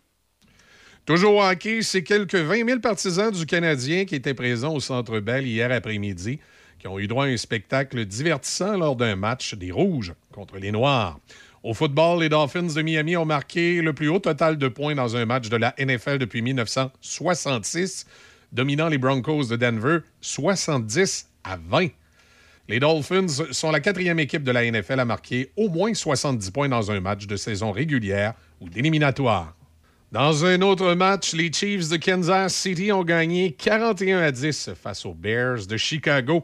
[1.06, 5.46] Toujours hockey, c'est quelques 20 000 partisans du Canadien qui étaient présents au Centre Bell
[5.46, 6.40] hier après-midi,
[6.78, 10.72] qui ont eu droit à un spectacle divertissant lors d'un match des Rouges contre les
[10.72, 11.18] Noirs.
[11.62, 15.16] Au football, les Dolphins de Miami ont marqué le plus haut total de points dans
[15.16, 18.06] un match de la NFL depuis 1966,
[18.52, 21.88] dominant les Broncos de Denver 70 à 20.
[22.68, 26.68] Les Dolphins sont la quatrième équipe de la NFL à marquer au moins 70 points
[26.68, 29.54] dans un match de saison régulière ou d'éliminatoire.
[30.12, 35.04] Dans un autre match, les Chiefs de Kansas City ont gagné 41 à 10 face
[35.04, 36.42] aux Bears de Chicago.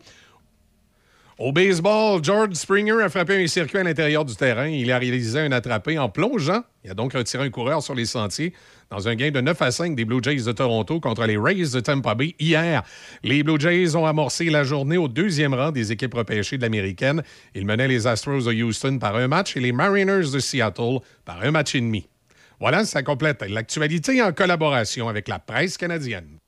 [1.44, 4.69] Au baseball, George Springer a frappé un circuit à l'intérieur du terrain.
[4.69, 6.62] Il a réalisé un attrapé en plongeant.
[6.85, 8.52] Il a donc retiré un coureur sur les sentiers
[8.90, 11.73] dans un gain de 9 à 5 des Blue Jays de Toronto contre les Rays
[11.74, 12.85] de Tampa Bay hier.
[13.24, 17.24] Les Blue Jays ont amorcé la journée au deuxième rang des équipes repêchées de l'américaine.
[17.56, 21.43] Ils menaient les Astros de Houston par un match et les Mariners de Seattle par
[21.43, 22.06] un match et demi.
[22.60, 26.39] Voilà, ça complète l'actualité en collaboration avec la presse canadienne.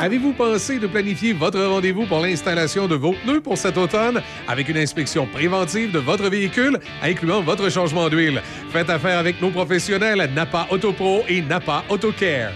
[0.00, 4.22] Avez-vous pensé de planifier votre rendez-vous pour l'installation de vos pneus pour cet automne?
[4.48, 8.40] Avec une inspection préventive de votre véhicule, incluant votre changement d'huile?
[8.70, 12.52] Faites affaire avec nos professionnels Napa Autopro et Napa Autocare.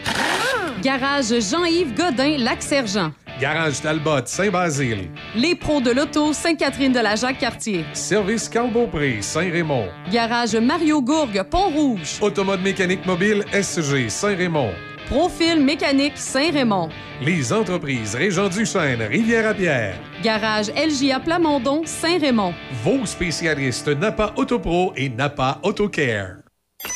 [0.80, 3.12] Garage Jean-Yves Godin, Lac-Sergent.
[3.38, 5.10] Garage Talbot, Saint-Basile.
[5.36, 7.84] Les pros de l'auto, Sainte-Catherine de la Jacques-Cartier.
[7.92, 9.88] Service Carl-Beaupré, Saint-Raymond.
[10.10, 12.20] Garage Mario Gourgue, Pont-Rouge.
[12.22, 14.70] Automode mécanique mobile SG, Saint-Raymond.
[15.08, 16.88] Profil mécanique Saint-Raymond.
[17.20, 19.96] Les entreprises Régent du Chêne, Rivière-à-Pierre.
[20.22, 22.54] Garage LJA Plamondon, Saint-Raymond.
[22.82, 26.36] Vos spécialistes Napa Autopro et Napa Autocare.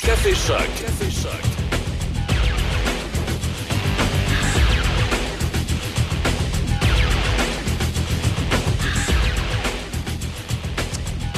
[0.02, 0.56] Café Choc.
[0.80, 1.58] Café Choc.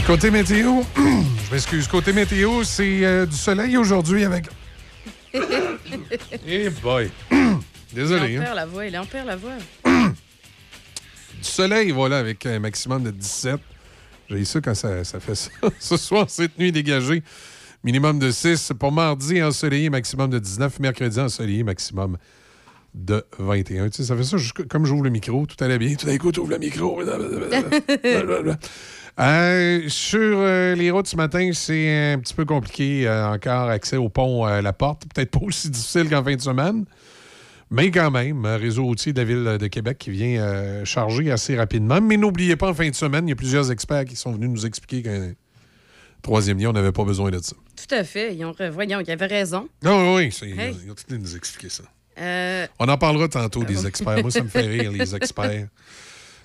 [0.07, 1.89] Côté météo, je m'excuse.
[1.89, 4.47] Côté météo, c'est euh, du soleil aujourd'hui avec.
[6.47, 7.11] Eh boy.
[7.93, 8.33] Désolé.
[8.33, 8.45] Il en hein.
[8.45, 9.53] perd la voix, il en perd la voix.
[11.41, 13.59] Du soleil, voilà, avec un maximum de 17.
[14.29, 15.51] J'ai ça quand ça, ça fait ça.
[15.79, 17.23] Ce soir, cette nuit dégagée,
[17.83, 18.73] minimum de 6.
[18.79, 20.79] Pour mardi, ensoleillé, maximum de 19.
[20.81, 22.19] Mercredi, ensoleillé, maximum
[22.95, 23.89] de 21.
[23.89, 24.37] Tu sais, ça fait ça
[24.69, 25.95] comme j'ouvre le micro, tout allait bien.
[25.95, 27.01] Tout d'un coup, tu ouvres le micro.
[29.21, 33.69] Euh, sur euh, les routes ce matin, c'est un petit peu compliqué euh, encore.
[33.69, 35.03] Accès au pont La Porte.
[35.15, 36.85] Peut-être pas aussi difficile qu'en fin de semaine.
[37.71, 42.01] Mais quand même, réseau routier de la Ville de Québec qui vient charger assez rapidement.
[42.01, 44.49] Mais n'oubliez pas, en fin de semaine, il y a plusieurs experts qui sont venus
[44.51, 45.33] nous expliquer qu'un
[46.21, 47.55] troisième lien, on n'avait pas besoin de ça.
[47.77, 48.35] Tout à fait.
[48.35, 49.69] Ils ont, voyons, ils avaient raison.
[49.85, 50.75] Non, oui, c'est- Hey.
[50.85, 51.85] ils ont tout nous expliquer ça.
[52.81, 54.21] On en parlera tantôt des experts.
[54.21, 55.69] Moi, ça me fait rire, les experts.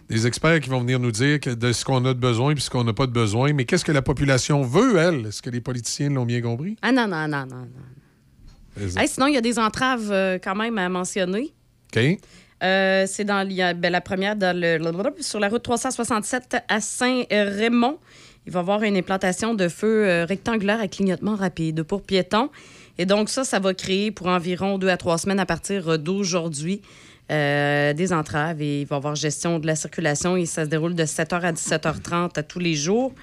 [0.10, 2.60] Des experts qui vont venir nous dire que de ce qu'on a de besoin et
[2.60, 3.54] ce qu'on n'a pas de besoin.
[3.54, 5.26] Mais qu'est-ce que la population veut, elle?
[5.28, 6.76] Est-ce que les politiciens l'ont bien compris?
[6.84, 7.62] Ah non, non, non, non.
[7.62, 8.88] non.
[8.98, 11.54] Hey, sinon, il y a des entraves euh, quand même à mentionner.
[11.96, 12.20] OK.
[12.64, 14.80] Euh, c'est dans ben, la première dans le,
[15.22, 18.00] sur la route 367 à Saint-Raymond.
[18.46, 22.50] Il va y avoir une implantation de feu euh, rectangulaire à clignotement rapide pour piétons.
[22.98, 26.82] Et donc, ça, ça va créer pour environ deux à trois semaines à partir d'aujourd'hui
[27.32, 30.70] euh, des entraves et il va y avoir gestion de la circulation et ça se
[30.70, 33.14] déroule de 7h à 17h30 à tous les jours.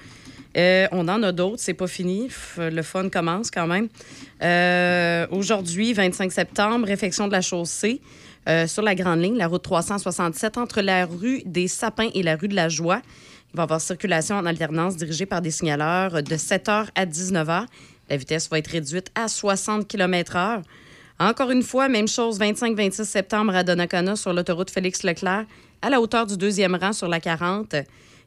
[0.57, 2.27] Euh, on en a d'autres, c'est pas fini.
[2.57, 3.87] Le fun commence quand même.
[4.43, 8.01] Euh, Aujourd'hui, 25 septembre, réfection de la chaussée
[8.67, 12.49] sur la grande ligne, la route 367, entre la rue des Sapins et la rue
[12.49, 13.01] de la Joie.
[13.53, 17.67] Il va y avoir circulation en alternance dirigée par des signaleurs de 7h à 19h.
[18.09, 20.61] La vitesse va être réduite à 60 km/h.
[21.29, 25.45] Encore une fois, même chose, 25-26 septembre à Donnacona sur l'autoroute Félix-Leclerc,
[25.81, 27.75] à la hauteur du deuxième rang sur la 40.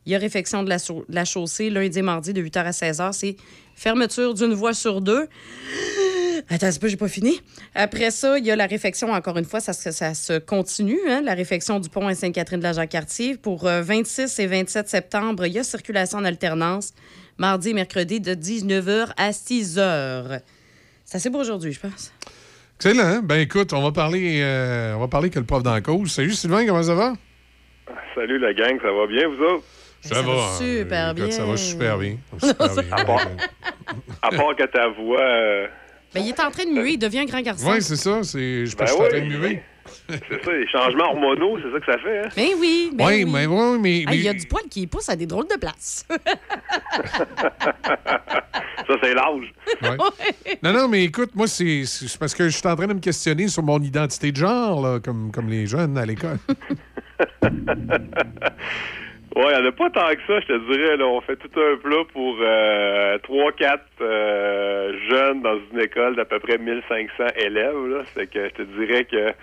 [0.07, 0.71] Il y a réfection de
[1.09, 3.13] la, chaussée lundi et mardi de 8h à 16h.
[3.13, 3.37] C'est
[3.75, 5.27] fermeture d'une voie sur deux.
[6.49, 7.39] Attends, c'est pas, j'ai pas fini.
[7.75, 11.21] Après ça, il y a la réfection, encore une fois, ça, se- ça continue, hein,
[11.23, 13.37] la réfection du pont à Sainte-Catherine de la Jacques-Cartier.
[13.37, 16.93] Pour euh, 26 et 27 septembre, il y a circulation en alternance,
[17.37, 20.41] mardi et mercredi de 19h à 6h.
[21.05, 22.13] C'est assez pour aujourd'hui, je pense.
[22.79, 23.05] Excellent.
[23.05, 23.21] hein?
[23.23, 26.11] Ben écoute, on va parler, euh, on va parler que le prof dans la cause.
[26.13, 27.15] Salut Sylvain, comment ça va?
[28.15, 29.65] Salut la gang, ça va bien, vous autres?
[30.03, 30.33] Ça, va.
[30.33, 30.57] hein?
[30.59, 31.57] super Écoute, Ça va bien.
[31.57, 32.17] super bien.
[32.39, 32.85] Super bien.
[32.93, 33.27] À part,
[34.23, 35.21] à part que ta voix.
[35.21, 35.67] euh,
[36.15, 37.71] Ben, il est en train de muer, il devient un grand garçon.
[37.71, 38.23] Oui, c'est ça.
[38.23, 39.63] C'est, je, Ben je suis en train de muer.
[40.09, 42.29] C'est ça, les changements hormonaux, c'est ça que ça fait, hein?
[42.37, 43.31] Ben oui, ben Oui, oui.
[43.33, 44.05] mais oui, mais.
[44.07, 46.07] Ah, Il y a du poil qui pousse à des drôles de places.
[48.87, 49.53] Ça, c'est l'âge.
[49.83, 49.97] Ouais.
[50.63, 51.83] Non, non, mais écoute, moi, c'est
[52.21, 55.01] parce que je suis en train de me questionner sur mon identité de genre, là,
[55.01, 56.39] comme, comme les jeunes à l'école.
[59.35, 60.97] Ouais, il n'y en a pas tant que ça, je te dirais.
[60.97, 61.05] Là.
[61.07, 63.79] On fait tout un plat pour euh, 3-4
[65.11, 67.87] jeunes dans une école d'à peu près 1500 élèves.
[67.87, 68.03] Là.
[68.33, 69.35] Que je te dirais que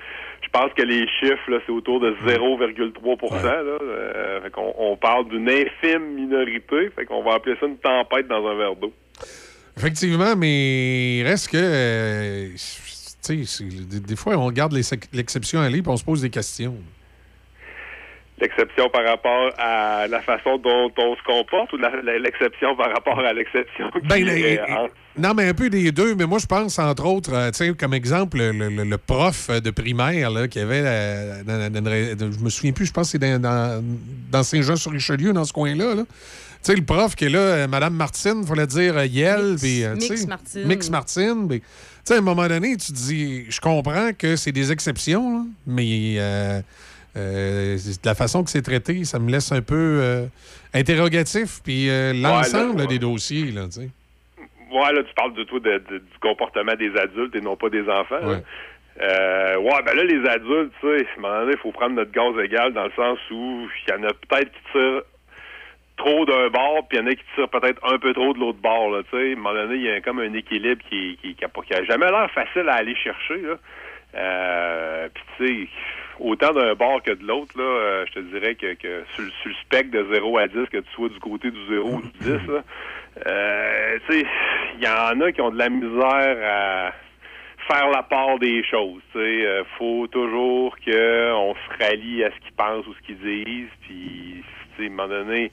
[0.43, 3.63] je pense que les chiffres, là, c'est autour de 0,3 là.
[3.81, 4.39] Euh,
[4.77, 6.89] on parle d'une infime minorité.
[6.95, 8.93] Fait qu'on va appeler ça une tempête dans un verre d'eau.
[9.77, 11.57] Effectivement, mais il reste que.
[11.57, 12.49] euh,
[13.29, 14.73] des, des fois, on regarde
[15.13, 16.75] l'exception aller et on se pose des questions.
[18.43, 21.77] L'exception par rapport à la façon dont on se comporte ou
[22.19, 24.87] l'exception par rapport à l'exception Ben, les- en-
[25.17, 26.15] Non, mais un peu des deux.
[26.15, 29.49] Mais moi, je pense, entre autres, euh, tu sais, comme exemple, le, le- le prof
[29.49, 30.81] de primaire là, qui avait.
[30.83, 33.83] euh, dans- dans- dans- dans- je me souviens plus, je pense que c'est dans,
[34.43, 35.95] Saint-Jean-sur-Richelieu, dans ce coin-là.
[35.95, 36.03] là.
[36.05, 39.55] Tu sais, le prof qui est là, euh, Madame Martine, il fallait dire euh, Yel.
[39.59, 40.63] puis, euh, Mix sais, Martine.
[40.65, 41.47] Mix Martine.
[41.49, 41.65] puis, Tu
[42.05, 45.43] sais, à un moment donné, tu te dis, je comprends que c'est des exceptions, là,
[45.67, 46.15] mais
[47.15, 50.25] euh, de la façon que c'est traité, ça me laisse un peu euh,
[50.73, 51.61] interrogatif.
[51.63, 53.89] Puis euh, l'ensemble là, des dossiers, là, tu sais.
[54.71, 57.69] Ouais, là, tu parles de toi de- de- du comportement des adultes et non pas
[57.69, 58.25] des enfants.
[58.27, 58.41] Ouais.
[59.01, 61.95] Euh, ouais, ben là, les adultes, tu sais, à un moment donné, il faut prendre
[61.95, 65.01] notre gaz égal dans le sens où il y en a peut-être qui tirent
[65.97, 68.39] trop d'un bord, puis il y en a qui tirent peut-être un peu trop de
[68.39, 69.29] l'autre bord, là, tu sais.
[69.29, 71.73] À un moment donné, il y a comme un équilibre qui, qui, qui, pas- qui
[71.75, 73.55] a jamais l'air facile à aller chercher, là.
[74.15, 75.69] Euh, puis tu sais,
[76.23, 78.75] autant d'un bord que de l'autre, là, euh, je te dirais que,
[79.15, 82.01] sur, le- spectre de 0 à 10, que tu sois du côté du 0 ou
[82.01, 82.63] du 10, là,
[83.27, 86.91] euh, il y en a qui ont de la misère à
[87.67, 89.01] faire la part des choses.
[89.13, 93.69] Sais, Euh, faut toujours qu'on se rallie à ce qu'ils pensent ou ce qu'ils disent.
[93.81, 94.43] Puis,
[94.79, 95.51] à un moment donné,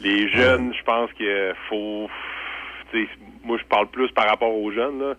[0.00, 2.08] les jeunes, je pense que faut.
[3.44, 4.98] Moi, je parle plus par rapport aux jeunes.
[5.00, 5.14] Là.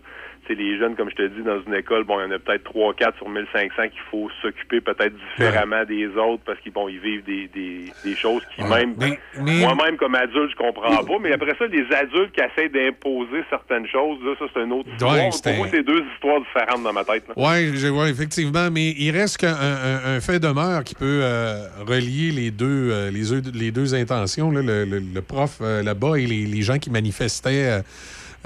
[0.54, 2.64] Les jeunes, comme je te dis, dans une école, bon, il y en a peut-être
[2.72, 7.24] 3-4 sur 1500 qu'il faut s'occuper peut-être différemment des autres parce qu'ils bon, ils vivent
[7.24, 11.32] des, des, des choses qui même mais- mais- moi-même comme adulte je comprends pas mais
[11.32, 15.14] après ça les adultes qui essaient d'imposer certaines choses là ça c'est une autre histoire.
[15.14, 17.24] Ouais, pour moi c'est deux histoires différentes dans ma tête.
[17.36, 22.30] Oui, ouais, effectivement, mais il reste qu'un un, un fait demeure qui peut euh, relier
[22.32, 26.16] les deux, euh, les, deux- les deux intentions, là, le, le- le prof euh, là-bas
[26.16, 27.80] et les, les gens qui manifestaient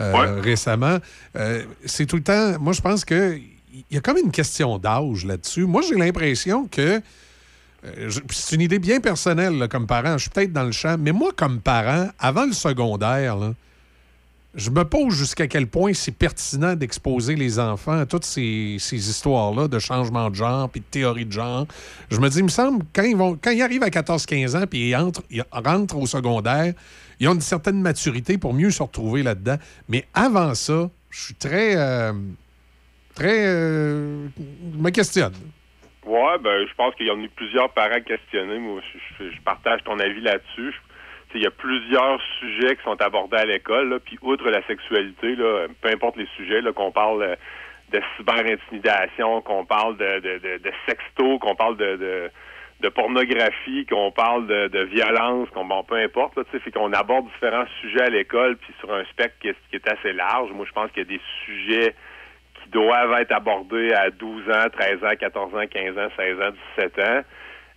[0.00, 0.98] euh, récemment.
[1.36, 2.58] Euh, c'est tout le temps.
[2.58, 3.38] Moi, je pense que
[3.72, 5.66] il y a comme une question d'âge là-dessus.
[5.66, 7.00] Moi, j'ai l'impression que.
[7.84, 10.16] euh, c'est une idée bien personnelle là, comme parent.
[10.16, 13.52] Je suis peut-être dans le champ, mais moi, comme parent, avant le secondaire, là,
[14.56, 19.68] je me pose jusqu'à quel point c'est pertinent d'exposer les enfants à toutes ces, histoires-là
[19.68, 21.66] de changement de genre puis de théorie de genre.
[22.10, 24.66] Je me dis, il me semble, quand ils, vont, quand ils arrivent à 14-15 ans
[24.66, 24.96] puis ils
[25.30, 26.72] ils rentrent au secondaire,
[27.20, 29.56] ils ont une certaine maturité pour mieux se retrouver là-dedans.
[29.88, 31.76] Mais avant ça, je suis très.
[31.76, 32.12] euh,
[33.14, 33.46] très.
[33.46, 35.34] euh, je me questionne.
[36.06, 38.58] Ouais, ben, je pense qu'il y en a plusieurs parents questionnés.
[38.58, 38.80] Moi,
[39.18, 40.70] je, je- partage ton avis là-dessus.
[40.72, 40.83] Je-
[41.34, 45.66] Il y a plusieurs sujets qui sont abordés à l'école, puis outre la sexualité, là,
[45.80, 47.36] peu importe les sujets, qu'on parle euh,
[47.92, 52.30] de cyber-intimidation, qu'on parle de, de, sexto, qu'on parle de,
[52.80, 58.02] de, pornographie, qu'on parle de, violence, qu'on peu importe, là, fait qu'on aborde différents sujets
[58.02, 60.50] à l'école, puis sur un spectre qui est, qui est assez large.
[60.52, 61.94] Moi, je pense qu'il y a des sujets
[62.62, 66.50] qui doivent être abordés à 12 ans, 13 ans, 14 ans, 15 ans, 16 ans,
[66.76, 67.20] 17 ans.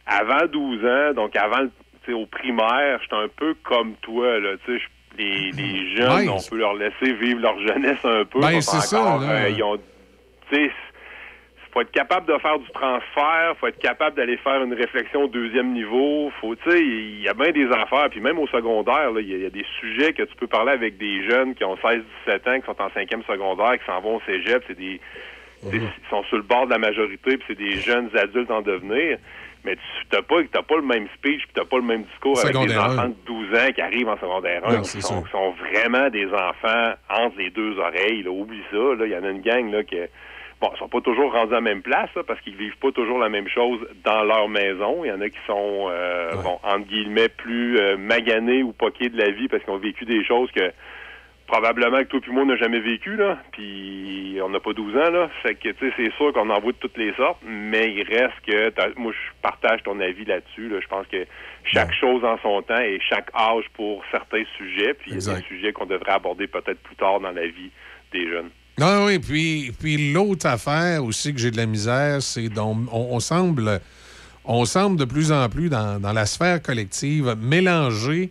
[0.05, 1.71] Avant 12 ans, donc avant, le-
[2.13, 4.83] au primaire, j'étais un peu comme toi, là, tu sais,
[5.17, 6.29] les, les jeunes, Ouais.
[6.29, 8.39] on peut leur laisser vivre leur jeunesse un peu.
[8.39, 9.45] Ben, c'est ça, là.
[9.45, 9.77] euh, ils ont,
[11.73, 15.27] faut être capable de faire du transfert, faut être capable d'aller faire une réflexion au
[15.27, 16.31] deuxième niveau.
[16.41, 18.09] Faut, tu sais, il y a bien des affaires.
[18.09, 20.47] Puis même au secondaire, il y, a- il y a des sujets que tu peux
[20.47, 23.99] parler avec des jeunes qui ont 16-17 ans, qui sont en cinquième secondaire, qui s'en
[24.01, 24.63] vont au cégep.
[24.67, 24.99] C'est des,
[25.61, 28.61] sais, ils sont sur le bord de la majorité, puis c'est des jeunes adultes en
[28.61, 29.17] devenir.
[29.67, 32.39] Mais tu t'as pas, t'as pas le même speech, puis t'as pas le même discours
[32.39, 35.23] avec des enfants de 12 ans qui arrivent en secondaire 1, Non, qui sont,
[35.59, 38.23] vraiment des enfants entre les deux oreilles.
[38.23, 38.31] Là.
[38.31, 38.77] Oublie ça.
[38.77, 39.05] Là.
[39.05, 39.97] Il y en a une gang là, qui
[40.61, 43.19] bon, sont pas toujours rendus à la même place là, parce qu'ils vivent pas toujours
[43.19, 45.03] la même chose dans leur maison.
[45.03, 49.09] Il y en a qui sont, euh, bon, entre guillemets, plus euh, maganés ou poqués
[49.09, 50.71] de la vie parce qu'ils ont vécu des choses que
[51.47, 54.95] probablement que toi puis moi on n'a jamais vécu là, puis on n'a pas 12
[54.95, 57.39] ans là, fait que tu sais c'est sûr qu'on en voit de toutes les sortes,
[57.45, 61.25] mais il reste que moi je partage ton avis là-dessus là, je pense que
[61.63, 65.35] chaque chose en son temps et chaque âge pour certains sujets, puis il y a
[65.35, 67.71] des sujets qu'on devrait aborder peut-être plus tard dans la vie
[68.11, 68.49] des jeunes.
[68.79, 73.15] Non, oui, puis, puis l'autre affaire aussi que j'ai de la misère, c'est qu'on on,
[73.15, 73.81] on semble,
[74.45, 78.29] on semble de plus en plus dans, dans la sphère collective mélanger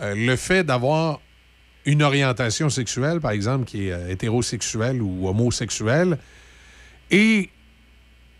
[0.00, 1.18] euh, le fait d'avoir
[1.88, 6.18] une orientation sexuelle, par exemple, qui est euh, hétérosexuelle ou homosexuelle,
[7.10, 7.48] et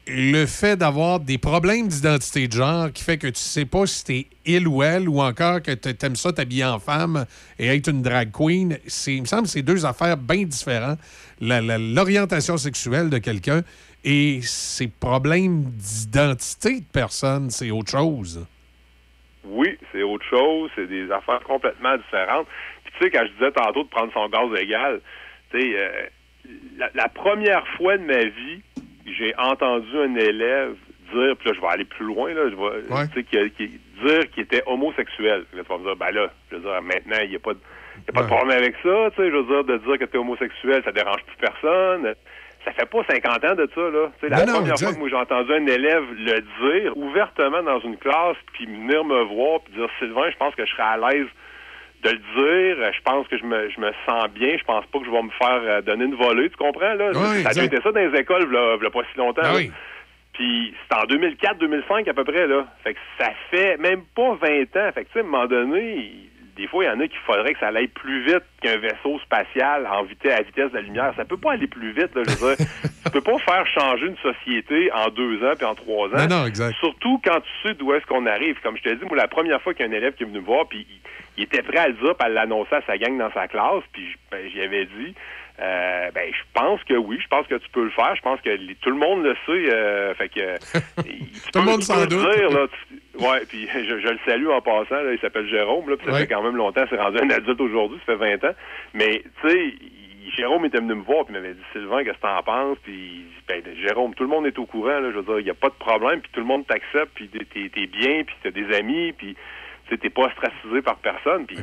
[0.06, 4.04] le fait d'avoir des problèmes d'identité de genre qui fait que tu sais pas si
[4.04, 7.26] t'es il ou elle ou encore que t'a- t'aimes ça t'habiller en femme
[7.58, 10.98] et être une drag queen, c'est, il me semble que c'est deux affaires bien différentes.
[11.40, 13.62] L'orientation sexuelle de quelqu'un
[14.04, 18.46] et ses problèmes d'identité de personne, c'est autre chose.
[19.44, 22.46] Oui, c'est autre chose, c'est des affaires complètement différentes.
[23.00, 25.00] Sais, quand je disais tantôt de prendre son gaz égal,
[25.50, 25.88] tu sais, euh,
[26.76, 28.62] la, la première fois de ma vie,
[29.06, 30.74] j'ai entendu un élève
[31.14, 32.82] dire, puis là, je vais aller plus loin, là, je vais,
[33.14, 33.48] tu sais,
[34.04, 35.44] dire qu'il était homosexuel.
[35.54, 37.54] Là, tu vas me dire, ben là, je veux dire, maintenant, il n'y a pas
[37.54, 37.58] de,
[38.06, 40.04] y a pas de problème avec ça, tu sais, je veux dire, de dire que
[40.04, 42.14] tu es homosexuel, ça dérange plus personne.
[42.64, 44.10] Ça fait pas 50 ans de ça, là.
[44.28, 46.40] La Non, première fois que moi j'ai entendu un élève le
[46.82, 50.66] dire ouvertement dans une classe, puis venir me voir, puis dire, Sylvain, je pense que
[50.66, 51.28] je serais à l'aise
[52.02, 52.92] de le dire.
[52.92, 54.56] Je pense que je me, je me sens bien.
[54.58, 56.50] Je pense pas que je vais me faire euh, donner une volée.
[56.50, 57.10] Tu comprends, là?
[57.14, 59.42] Oui, ça a été ça dans les écoles, là, pas si longtemps.
[59.44, 59.56] Ah là.
[59.56, 59.70] oui.
[60.32, 62.66] Puis c'est en 2004-2005 à peu près, là.
[62.84, 64.92] Fait que ça fait même pas 20 ans.
[64.94, 66.12] Fait que, tu sais, à un moment donné,
[66.58, 69.18] des fois, il y en a qu'il faudrait que ça aille plus vite qu'un vaisseau
[69.20, 71.12] spatial en vitesse, à vitesse de la lumière.
[71.16, 72.66] Ça peut pas aller plus vite, là, je veux dire.
[73.04, 76.28] tu peux pas faire changer une société en deux ans puis en trois ans.
[76.28, 76.74] Non, non, exact.
[76.80, 78.56] Surtout quand tu sais d'où est-ce qu'on arrive.
[78.62, 80.26] Comme je te dis, moi, la première fois qu'il y a un élève qui est
[80.26, 81.00] venu me voir, puis il,
[81.38, 83.84] il était prêt à le dire, puis à l'annoncer à sa gang dans sa classe,
[83.92, 85.14] puis ben, j'y avais dit,
[85.60, 88.14] euh, ben, je pense que oui, je pense que tu peux le faire.
[88.16, 89.72] Je pense que les- tout le monde le sait.
[89.74, 90.56] euh, fait que
[91.02, 92.10] tu Tout le monde s'en doute.
[92.34, 95.02] dire, là, tu- ouais, puis je, je le salue en passant.
[95.02, 95.88] Là, il s'appelle Jérôme.
[95.90, 96.20] Là, puis ça Ouais.
[96.20, 96.84] fait quand même longtemps.
[96.90, 97.98] C'est rendu un adulte aujourd'hui.
[98.06, 98.54] Ça fait 20 ans.
[98.94, 99.72] Mais tu sais.
[100.36, 102.76] Jérôme était venu me voir puis il m'avait dit Sylvain qu'est-ce que t'en penses?
[102.84, 105.50] Puis ben, Jérôme tout le monde est au courant là je veux dire il y
[105.50, 108.50] a pas de problème puis tout le monde t'accepte puis t'es- t'es bien puis t'as
[108.50, 111.56] des amis puis tu sais, t'es pas stressé par personne puis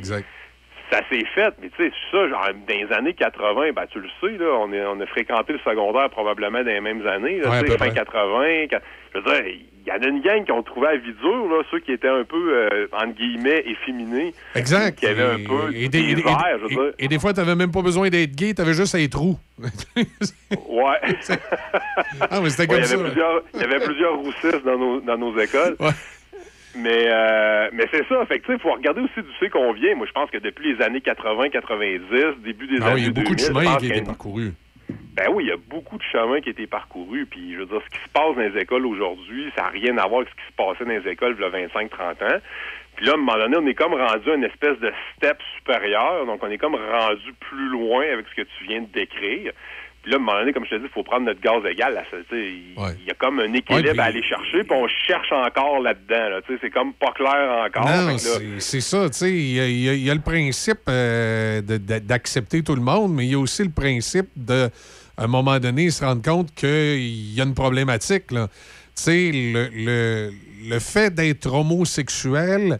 [0.92, 4.10] ça s'est fait, mais tu sais, ça, genre, dans les années 80, ben, tu le
[4.20, 7.50] sais, là, on, est, on a fréquenté le secondaire probablement dans les mêmes années, là,
[7.52, 7.94] Ouais, fin près.
[7.94, 8.68] 80.
[8.70, 8.80] quand-
[9.14, 9.56] je veux dire,
[9.86, 11.92] il y en a une gang qui ont trouvé la vie dure, là, ceux qui
[11.92, 14.34] étaient un peu, euh, entre guillemets, efféminés.
[14.56, 15.00] Exact.
[15.00, 16.94] Qui avaient un peu et, du des, et- et- désert, je veux et- dire.
[17.00, 19.18] et des fois, tu n'avais même pas besoin d'être gay, tu avais juste à être
[19.18, 19.38] roux.
[20.68, 21.00] Ouais.
[22.30, 22.94] Ah, mais c'était Ouais, comme il y ça.
[22.96, 25.76] avait plusieurs, il y avait plusieurs roussistes dans nos, dans nos écoles.
[26.78, 28.26] Mais, euh, mais c'est ça.
[28.26, 29.96] Fait que, sais, faut regarder aussi d'où c'est qu'on vient.
[29.96, 33.06] Moi, je pense que depuis les années 80, 90, début des Ah années oui, il
[33.06, 34.52] y a beaucoup de 2000, je chemin pense qui a été parcouru.
[34.90, 37.26] Ben oui, il y a beaucoup de chemins qui été parcourus.
[37.26, 39.98] Puis, je veux dire, ce qui se passe dans les écoles aujourd'hui, ça n'a rien
[39.98, 42.42] à voir avec ce qui se passait dans les écoles il y a 25-30 ans.
[42.96, 45.38] Puis là, à un moment donné, on est comme rendu à une espèce de step
[45.58, 46.26] supérieur.
[46.26, 49.54] Donc, on est comme rendu plus loin avec ce que tu viens de décrire.
[50.06, 51.64] Puis là, à un moment donné, comme je te dis, il faut prendre notre gaz
[51.68, 52.00] égal.
[52.32, 55.80] Il y a comme un équilibre Ouais, puis- à aller chercher, puis on cherche encore
[55.80, 56.30] là-dedans.
[56.30, 57.86] Là, c'est comme pas clair encore.
[58.14, 59.60] Là- c'est ça, il y, y
[59.90, 63.40] a- il y a le principe euh, d'accepter tout le monde, mais il y a
[63.40, 64.70] aussi le principe de,
[65.18, 68.32] à un moment donné, se rendre compte qu'il y a une problématique.
[68.32, 68.48] là.
[69.08, 70.32] Le, le,
[70.70, 72.80] le fait d'être homosexuel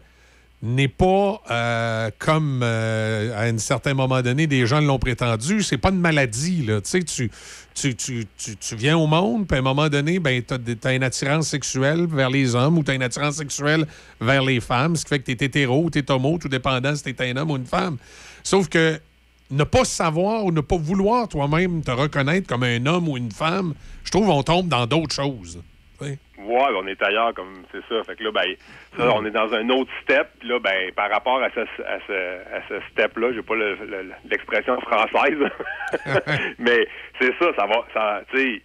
[0.74, 5.78] n'est pas euh, comme euh, à un certain moment donné des gens l'ont prétendu, c'est
[5.78, 7.30] pas une maladie là, tu tu
[7.74, 10.54] tu, tu, tu, viens au monde, puis à un moment donné, ben, tu
[10.88, 13.86] as, une attirance sexuelle vers les hommes ou tu as une attirance sexuelle
[14.18, 16.96] vers les femmes, ce qui fait que tu es hétéro, tu es homo, tout dépendant
[16.96, 17.98] si tu un homme ou une femme.
[18.42, 18.98] Sauf que
[19.50, 23.30] ne pas savoir ou ne pas vouloir toi-même te reconnaître comme un homme ou une
[23.30, 23.74] femme,
[24.04, 25.58] je trouve on tombe dans d'autres choses.
[26.38, 28.02] Ben, on est ailleurs, comme c'est ça.
[28.04, 28.54] Fait que là, ben,
[28.96, 30.28] ça, on est dans un autre step.
[30.40, 33.74] Puis là, ben, par rapport à ce, à ce, à ce step-là, j'ai pas le-
[33.86, 35.38] le- l'expression française,
[36.58, 36.86] mais
[37.20, 38.62] c'est ça, ça va, ça, tu sais,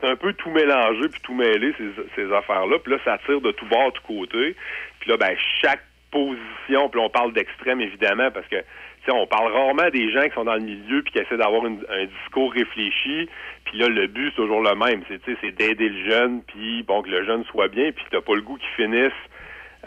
[0.00, 2.78] c'est un peu tout mélangé puis tout mêlé ces, ces affaires-là.
[2.82, 4.56] Puis là, ça tire de tout bord, de tout côté.
[5.00, 8.56] Puis là, ben, chaque position, puis là, on parle d'extrême évidemment parce que
[9.04, 11.36] tu sais, on parle rarement des gens qui sont dans le milieu puis qui essaient
[11.36, 13.28] d'avoir une- un discours réfléchi.
[13.64, 15.02] Puis là, le but, c'est toujours le même.
[15.08, 18.04] C'est, tu sais, c'est d'aider le jeune, puis bon, que le jeune soit bien, puis
[18.10, 19.12] t'as pas le goût qu'il finisse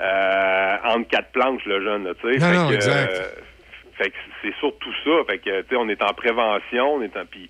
[0.01, 2.39] euh, entre quatre planches, le jeune, là, tu sais.
[2.39, 3.11] Non, Fait non, que, exact.
[3.13, 3.41] euh,
[3.97, 5.11] fait que c'est surtout ça.
[5.27, 7.25] Fait que, tu sais, on est en prévention, on est en...
[7.25, 7.47] Puis,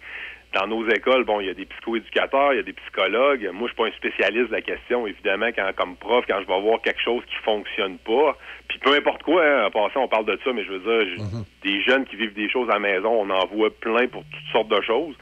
[0.56, 3.50] dans nos écoles, bon, il y a des psychoéducateurs, il y a des psychologues.
[3.54, 6.48] Moi, je suis pas un spécialiste de la question, évidemment, quand, comme prof, quand je
[6.48, 8.38] vais voir quelque chose qui fonctionne pas,
[8.70, 11.16] puis peu importe quoi, hein, en passant, on parle de ça, mais je veux dire,
[11.18, 14.24] j'ai- des jeunes qui vivent des choses à la maison, on en voit plein pour
[14.24, 15.16] toutes sortes de choses.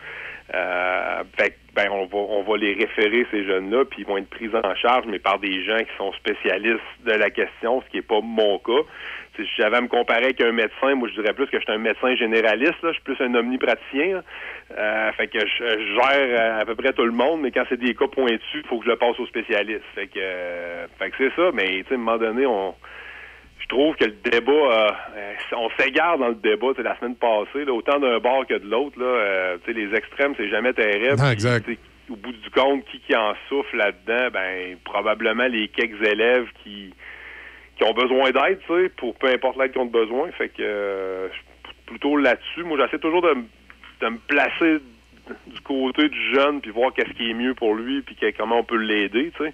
[0.53, 4.18] Euh, fait que, ben, on va, on va les référer, ces jeunes-là, puis ils vont
[4.18, 7.89] être pris en charge, mais par des gens qui sont spécialistes de la question, ce
[7.89, 8.84] qui n'est pas mon cas.
[9.35, 11.72] Si j'avais à me comparer avec un médecin, moi, je dirais plus que je suis
[11.72, 12.89] un médecin généraliste, là.
[12.89, 14.23] Je suis plus un omnipraticien, là.
[14.77, 17.64] Euh, fait que je, je gère euh, à peu près tout le monde, mais quand
[17.69, 19.84] c'est des cas pointus, il faut que je le passe au spécialiste.
[19.95, 22.76] Fait que, euh, fait que c'est ça, mais, tu sais, à un moment donné, on,
[23.64, 26.68] je trouve que le débat, euh, euh, on s'égare dans le débat.
[26.77, 29.95] La semaine passée, là, autant d'un bord que de l'autre, là, euh, tu sais, les
[29.95, 31.18] extrêmes, c'est jamais terrible.
[31.18, 31.65] Non, exact.
[31.65, 31.80] Puis,
[32.10, 36.93] au bout du compte, qui, qui en souffle là-dedans, ben probablement les quelques élèves qui
[37.84, 40.31] qui ont besoin d'aide, tu sais, pour peu importe l'aide qu'ils ont besoin.
[40.31, 41.27] Fait que euh,
[41.85, 44.80] plutôt là-dessus, moi j'essaie toujours de, me placer
[45.47, 48.60] du côté du jeune puis voir qu'est-ce qui est mieux pour lui puis que- comment
[48.60, 49.53] on peut l'aider, tu sais.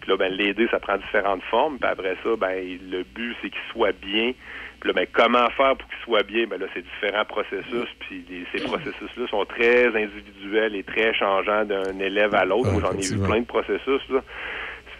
[0.00, 3.50] Puis là ben l'aider ça prend différentes formes, puis après ça ben le but c'est
[3.50, 4.32] qu'il soit bien
[4.80, 6.46] Puis là, ben, comment faire pour qu'il soit bien?
[6.46, 11.66] Ben là, c'est différents processus, puis les- ces processus-là sont très individuels et très changeants
[11.66, 12.72] d'un élève à l'autre.
[12.72, 14.22] Moi, j'en ai vu plein de processus, là.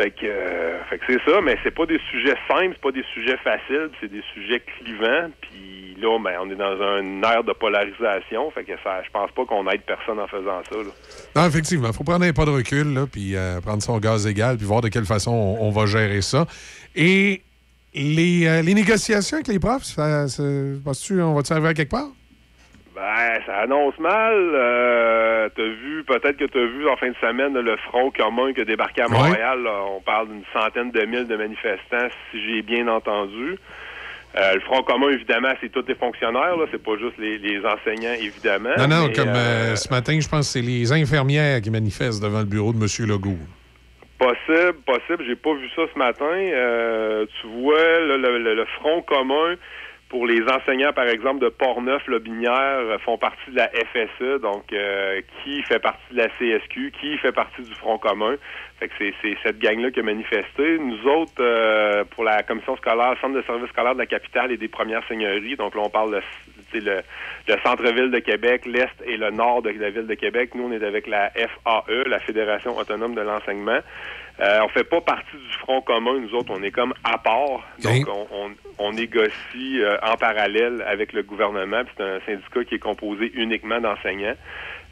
[0.01, 2.91] Fait que, euh, fait que c'est ça, mais c'est pas des sujets simples, c'est pas
[2.91, 5.29] des sujets faciles, c'est des sujets clivants.
[5.43, 9.31] Puis là, ben, on est dans un ère de polarisation, fait que ça, je pense
[9.33, 10.77] pas qu'on aide personne en faisant ça.
[10.77, 10.91] Là.
[11.37, 14.27] Non, effectivement, il faut prendre un pas de recul, là, puis euh, prendre son gaz
[14.27, 16.47] égal, puis voir de quelle façon on, va gérer ça.
[16.97, 17.43] Et
[17.93, 20.43] les, euh, les négociations avec les profs, ça, ça-
[20.83, 22.09] penses-tu, on va-tu arriver à quelque part?
[23.01, 24.35] Ben, ça annonce mal.
[24.35, 28.61] Euh, t'as vu, peut-être que t'as vu en fin de semaine le front commun qui
[28.61, 29.09] a débarqué à.
[29.09, 29.63] Montréal.
[29.63, 29.85] là.
[29.97, 33.57] on parle d'une centaine de mille de manifestants, si j'ai bien entendu.
[34.37, 36.57] Euh, le front commun, évidemment, c'est tous les fonctionnaires.
[36.59, 38.69] Là, c'est pas juste les, les enseignants, évidemment.
[38.77, 42.23] non, non, mais, comme euh, ce matin, je pense que c'est les infirmières qui manifestent
[42.23, 43.09] devant le bureau de M.
[43.09, 43.39] Legault.
[44.19, 45.25] Possible, possible.
[45.27, 46.31] J'ai pas vu ça ce matin.
[47.41, 49.55] Tu vois, là, le, le- le front commun
[50.11, 54.65] pour les enseignants, par exemple, de Portneuf, Lobinière, euh, font partie de la FSE, donc
[54.73, 58.35] euh, qui fait partie de la CSQ, qui fait partie du front commun.
[58.81, 60.79] Fait que c'est, cette gang-là qui a manifesté.
[60.79, 64.57] Nous autres, euh, pour la commission scolaire, centre de service scolaire de la capitale et
[64.57, 66.21] des premières seigneuries, donc là on parle de
[66.81, 67.03] le,
[67.49, 70.55] le centre-ville de Québec, l'est et le nord de la ville de Québec.
[70.55, 73.79] Nous, on est avec la FAE, la Fédération autonome de l'enseignement.
[74.41, 77.61] Euh, on fait pas partie du front commun, nous autres, on est comme à part.
[77.83, 81.83] Donc, on, on, on négocie euh, en parallèle avec le gouvernement.
[81.97, 84.37] C'est un syndicat qui est composé uniquement d'enseignants.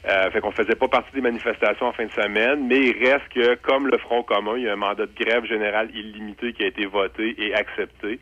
[0.07, 3.27] Euh, fait qu'on faisait pas partie des manifestations en fin de semaine, mais il reste
[3.33, 6.63] que, comme le Front commun, il y a un mandat de grève générale illimité qui
[6.63, 8.19] a été voté et accepté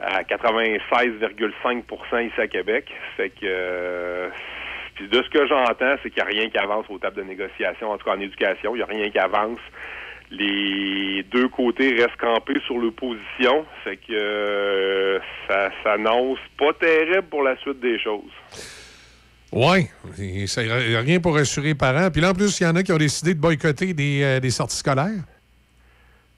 [0.00, 2.92] à 96,5% ici à Québec.
[3.16, 4.28] Fait que euh,
[4.94, 7.22] puis de ce que j'entends, c'est qu'il n'y a rien qui avance aux tables de
[7.22, 9.60] négociation, en tout cas en éducation, il n'y a rien qui avance.
[10.30, 13.64] Les deux côtés restent campés sur leur position.
[13.84, 15.18] Fait que euh,
[15.48, 18.32] ça s'annonce pas terrible pour la suite des choses.
[19.50, 19.86] Oui,
[20.18, 22.10] il n'y a rien pour rassurer les parents.
[22.10, 24.40] Puis là, en plus, il y en a qui ont décidé de boycotter des, euh,
[24.40, 25.24] des sorties scolaires.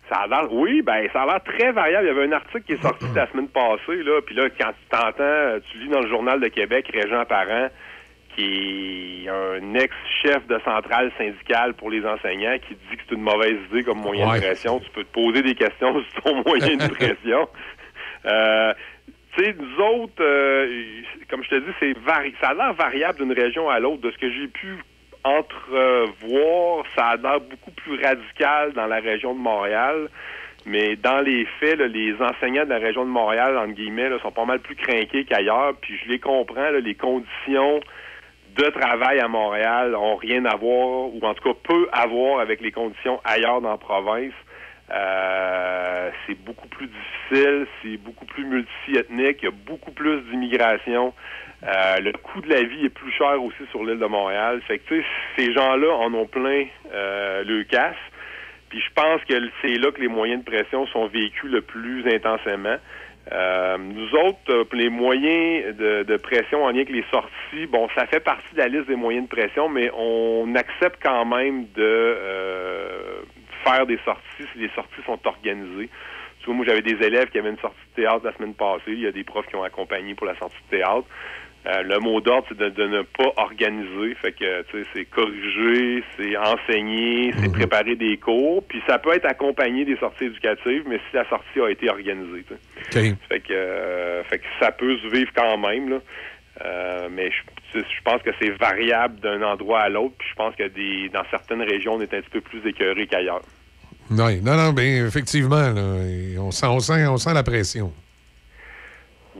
[0.09, 2.07] Ça a l'air, oui, ben ça a l'air très variable.
[2.07, 4.71] Il y avait un article qui est sorti la semaine passée, là, puis là, quand
[4.71, 7.69] tu t'entends, tu lis dans le Journal de Québec, Régent Parent,
[8.41, 13.23] qui est un ex-chef de centrale syndicale pour les enseignants, qui dit que c'est une
[13.23, 14.41] mauvaise idée comme moyen Ouais.
[14.41, 14.81] de pression.
[14.81, 17.49] Tu peux te poser des questions sur ton moyen de pression.
[18.27, 18.75] Euh,
[19.35, 20.85] tu sais, nous autres, euh,
[21.31, 24.03] comme je te dis, c'est vari ça a l'air variable d'une région à l'autre.
[24.03, 24.77] De ce que j'ai pu
[25.25, 30.09] entrevoir, ça a l'air beaucoup plus radical dans la région de Montréal.
[30.67, 34.19] Mais dans les faits, là, les enseignants de la région de Montréal, entre guillemets, là,
[34.21, 35.73] sont pas mal plus craqués qu'ailleurs.
[35.81, 37.81] Puis je les comprends, là, les conditions
[38.57, 42.41] de travail à Montréal ont rien à voir, ou en tout cas peu à voir
[42.41, 44.33] avec les conditions ailleurs dans la province.
[44.93, 51.15] Euh, c'est beaucoup plus difficile, c'est beaucoup plus multiethnique, il y a beaucoup plus d'immigration.
[51.63, 54.61] Euh, le coût de la vie est plus cher aussi sur l'île de Montréal.
[54.67, 55.03] Fait que
[55.37, 57.97] ces gens-là en ont plein euh, le casse.
[58.71, 62.07] Puis je pense que c'est là que les moyens de pression sont vécus le plus
[62.09, 62.77] intensément.
[63.33, 67.89] Euh, nous autres, euh, les moyens de, de pression en lien avec les sorties, bon,
[67.95, 71.67] ça fait partie de la liste des moyens de pression, mais on accepte quand même
[71.75, 73.21] de euh,
[73.63, 75.91] faire des sorties si les sorties sont organisées.
[76.41, 78.83] Tu vois, moi, j'avais des élèves qui avaient une sortie de théâtre la semaine passée.
[78.89, 81.05] Il y a des profs qui ont accompagné pour la sortie de théâtre.
[81.67, 84.15] Euh, le mot d'ordre, c'est de, de ne pas organiser.
[84.23, 88.65] Fait que, tu sais, c'est corriger, c'est enseigner, c'est préparer des cours.
[88.65, 92.45] Puis ça peut être accompagné des sorties éducatives, mais si la sortie a été organisée.
[92.91, 95.99] Fait que, euh, fait que ça peut se vivre quand même, là.
[96.65, 97.31] Euh, mais
[97.73, 100.15] je, pense que c'est variable d'un endroit à l'autre.
[100.19, 103.07] Puis je pense que des, dans certaines régions, on est un petit peu plus écœuré
[103.07, 103.43] qu'ailleurs.
[104.11, 105.83] Oui, non, non, bien, effectivement, là,
[106.39, 107.93] on, sent, on, sent, on sent la pression.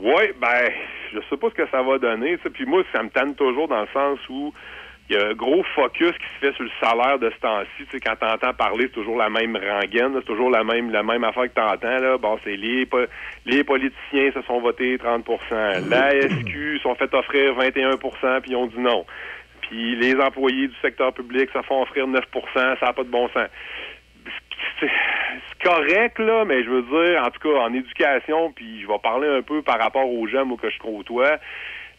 [0.01, 0.71] Oui, ben,
[1.13, 2.37] je sais pas ce que ça va donner.
[2.37, 2.49] tu sais.
[2.49, 4.51] Puis moi, ça me tente toujours dans le sens où
[5.09, 7.85] il y a un gros focus qui se fait sur le salaire de ce temps-ci.
[7.89, 11.23] Tu quand t'entends parler, c'est toujours la même rengaine, c'est toujours la même la même
[11.23, 11.99] affaire que t'entends.
[11.99, 12.17] Là.
[12.17, 12.87] Bon, c'est les,
[13.45, 18.67] les politiciens se sont votés 30% La SQ sont fait offrir 21% puis ils ont
[18.67, 19.05] dit non.
[19.61, 22.21] Puis les employés du secteur public se font offrir 9%
[22.53, 23.49] ça n'a pas de bon sens
[24.87, 28.99] c'est correct, là, mais je veux dire, en tout cas, en éducation, puis je vais
[28.99, 31.37] parler un peu par rapport aux gens moi, que je côtoie.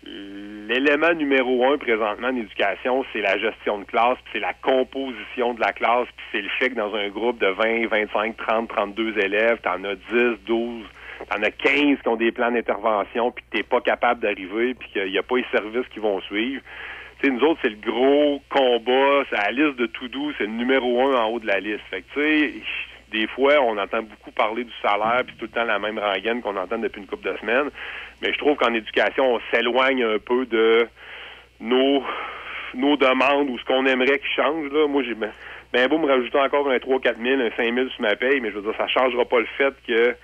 [0.05, 5.55] L'élément numéro un présentement en éducation, c'est la gestion de classe, puis c'est la composition
[5.55, 8.69] de la classe, puis c'est le fait que dans un groupe de 20, 25, 30,
[8.69, 10.85] 32 élèves, t'en as 10, 12,
[11.31, 15.11] t'en as 15 qui ont des plans d'intervention, puis t'es pas capable d'arriver, puis qu'il
[15.13, 16.63] n'y a pas les services qui vont suivre.
[17.24, 21.07] Nous autres, c'est le gros combat, c'est la liste de tout doux, c'est le numéro
[21.07, 21.82] un en haut de la liste.
[21.89, 22.53] Fait que, tu sais,
[23.12, 26.43] des fois, on entend beaucoup parler du salaire, puis tout le temps la même rengaine
[26.43, 27.70] qu'on entend depuis une couple de semaines.
[28.20, 30.89] Mais je trouve qu'en éducation, on s'éloigne un peu de
[31.61, 32.03] nos
[32.74, 34.73] demandes ou ce qu'on aimerait qu'il change.
[34.73, 34.89] Là.
[34.89, 35.31] Moi, j'ai ben,
[35.73, 38.51] ben beau me rajouter encore un 3-4 000, un 5 000 sur ma paye, mais
[38.51, 40.16] je veux dire, ça changera pas le fait que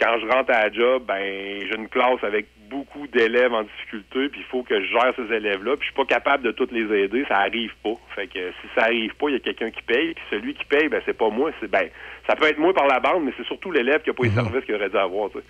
[0.00, 4.28] quand je rentre à la job, ben j'ai une classe avec beaucoup d'élèves en difficulté,
[4.28, 6.68] puis il faut que je gère ces élèves-là, puis je suis pas capable de tous
[6.70, 7.94] les aider, ça arrive pas.
[8.14, 10.64] Fait que si ça arrive pas, il y a quelqu'un qui paye, puis celui qui
[10.64, 11.88] paye, ben c'est pas moi, c'est ben
[12.26, 14.30] ça peut être moi par la bande, mais c'est surtout l'élève qui a pas les
[14.30, 15.30] services qu'il aurait dû avoir.
[15.30, 15.44] tu sais.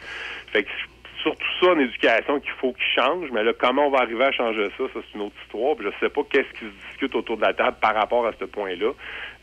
[0.52, 0.70] Fait que
[1.22, 4.32] surtout ça en éducation qu'il faut qu'il change, mais là comment on va arriver à
[4.32, 5.76] changer ça, ça c'est une autre histoire.
[5.76, 8.32] Puis je sais pas qu'est-ce qui se discute autour de la table par rapport à
[8.38, 8.92] ce point-là.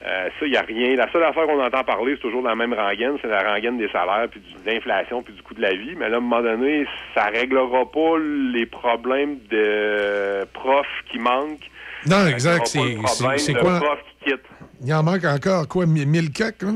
[0.06, 0.96] Euh, ça, il n'y a rien.
[0.96, 3.88] La seule affaire qu'on entend parler, c'est toujours la même rengaine, c'est la rengaine des
[3.90, 5.96] salaires, puis de l'inflation, puis du coût de la vie.
[5.98, 11.72] Mais là, à un moment donné, ça réglera pas les problèmes de profs qui manquent.
[12.06, 12.76] Non, exact.
[12.76, 13.80] le C'est quoi?
[13.80, 14.46] profs qui quittent.
[14.84, 16.72] Il en manque encore, quoi, 1000 cacs, là?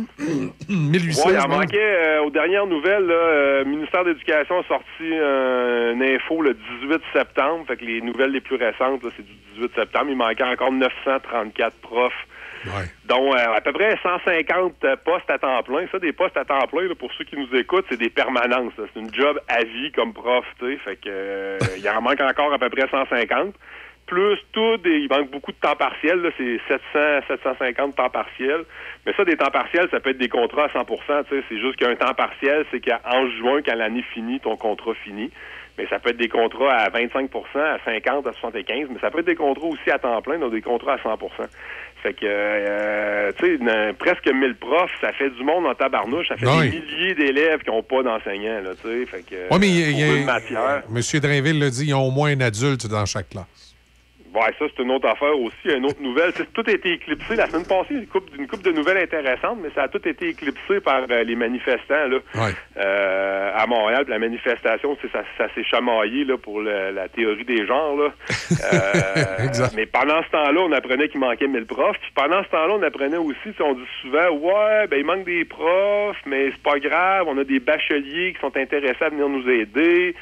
[0.67, 1.27] 1800?
[1.27, 3.05] Ouais, il en manquait euh, aux dernières nouvelles.
[3.05, 7.65] Là, euh, le ministère de l'Éducation a sorti euh, une info le 18 septembre.
[7.67, 10.07] Fait que les nouvelles les plus récentes, c'est du 18 septembre.
[10.09, 12.13] Il manquait encore 934 profs.
[13.05, 15.85] Dont euh, à peu près 150 postes à temps plein.
[15.91, 18.73] Ça, des postes à temps plein, pour ceux qui nous écoutent, c'est des permanences.
[18.77, 20.45] C'est une job à vie comme prof.
[20.59, 23.53] Fait que euh, il en manque encore à peu près 150.
[24.05, 26.31] Plus tout, des- il manque beaucoup de temps partiel.
[26.37, 28.63] C'est 700, 750 temps partiel.
[29.05, 30.95] Mais ça, des temps partiels, ça peut être des contrats à 100 tu
[31.29, 31.43] sais.
[31.47, 35.31] C'est juste qu'un temps partiel, c'est qu'en juin, quand l'année finit, ton contrat finit.
[35.77, 39.19] Mais ça peut être des contrats à 25% à 50 à 75 mais ça peut
[39.19, 41.17] être des contrats aussi à temps plein, donc des contrats à 100
[42.01, 46.29] Fait que, euh, tu sais, presque 1000 profs, ça fait du monde en tabarnouche.
[46.29, 49.05] Ça fait des milliers d'élèves qui n'ont pas d'enseignants, là, tu sais.
[49.05, 50.25] Fait que, mais il y a- y.
[50.89, 53.68] Monsieur Drainville l'a dit, ils ont au moins un adulte dans chaque classe.
[54.33, 56.31] Ouais, ça, c'est une autre affaire aussi, une autre nouvelle.
[56.53, 57.35] Tout a été éclipsé.
[57.35, 60.29] La semaine passée, une couple, une couple de nouvelles intéressantes, mais ça a tout été
[60.29, 62.17] éclipsé par euh, les manifestants là,
[62.77, 64.05] euh, à Montréal.
[64.07, 67.95] La manifestation, ça, ça s'est chamaillé là, pour le- la théorie des genres.
[67.97, 68.09] Là.
[68.73, 71.97] Euh, Mais pendant ce temps-là, on apprenait qu'il manquait 1000 profs.
[72.01, 75.45] Puis pendant ce temps-là, on apprenait aussi, on dit souvent, ouais, ben il manque des
[75.45, 77.25] profs, mais c'est pas grave.
[77.27, 80.15] On a des bacheliers qui sont intéressés à venir nous aider,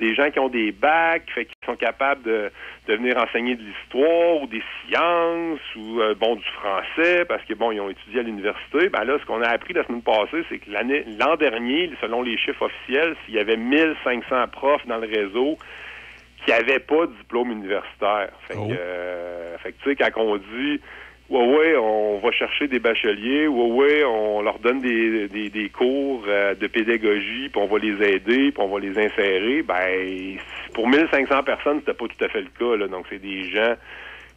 [0.00, 2.50] des gens qui ont des bacs, fait qu'ils sont capables de,
[2.88, 7.54] de venir enseigner de l'histoire ou des sciences ou euh, bon du français parce que
[7.54, 8.88] bon ils ont étudié à l'université.
[8.88, 12.22] Ben là, ce qu'on a appris la semaine passée, c'est que l'année l'an dernier, selon
[12.22, 15.58] les chiffres officiels, s'il y avait 1500 profs dans le réseau
[16.44, 18.30] qui n'avaient pas de diplôme universitaire.
[18.46, 20.80] Fait que, euh, fait que, tu sais, quand on dit
[21.30, 26.54] Ouais, on va chercher des bacheliers, ouais, on leur donne des, des, des cours euh,
[26.54, 30.36] de pédagogie, puis on va les aider, puis on va les insérer, ben
[30.74, 32.76] pour 1500 personnes, c'était pas tout à fait le cas.
[32.76, 32.88] Là.
[32.88, 33.74] Donc, c'est des gens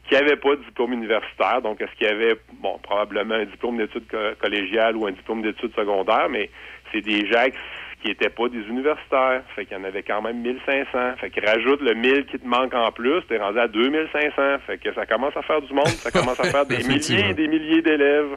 [0.08, 1.62] qui n'avaient pas de diplôme universitaire.
[1.62, 5.42] Donc, est-ce qu'il y avait, bon, probablement un diplôme d'études co- collégiales ou un diplôme
[5.42, 6.50] d'études secondaires, mais
[6.94, 7.58] c'est des gens qui
[8.02, 9.42] qui n'étaient pas des universitaires.
[9.56, 11.16] Fait qu'il y en avait quand même 1500.
[11.20, 14.32] Fait qu'il rajoute le 1000 qui te manque en plus, t'es rendu à 2500.
[14.68, 17.34] Fait que ça commence à faire du monde, ça commence à faire des milliers et
[17.34, 18.36] des milliers d'élèves.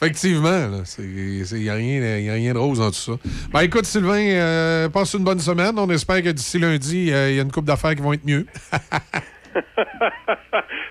[0.00, 3.12] Effectivement, il n'y a, a rien de rose dans tout ça.
[3.52, 5.78] Ben écoute, Sylvain, euh, passe une bonne semaine.
[5.78, 8.26] On espère que d'ici lundi, euh, il y a une coupe d'affaires qui vont être
[8.26, 8.44] mieux.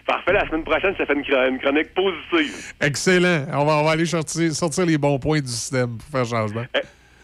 [0.07, 2.73] Parfait, la semaine prochaine, ça fait une, chro- une chronique positive.
[2.81, 3.45] Excellent.
[3.53, 6.65] On va, on va aller sortir, sortir les bons points du système pour faire changement.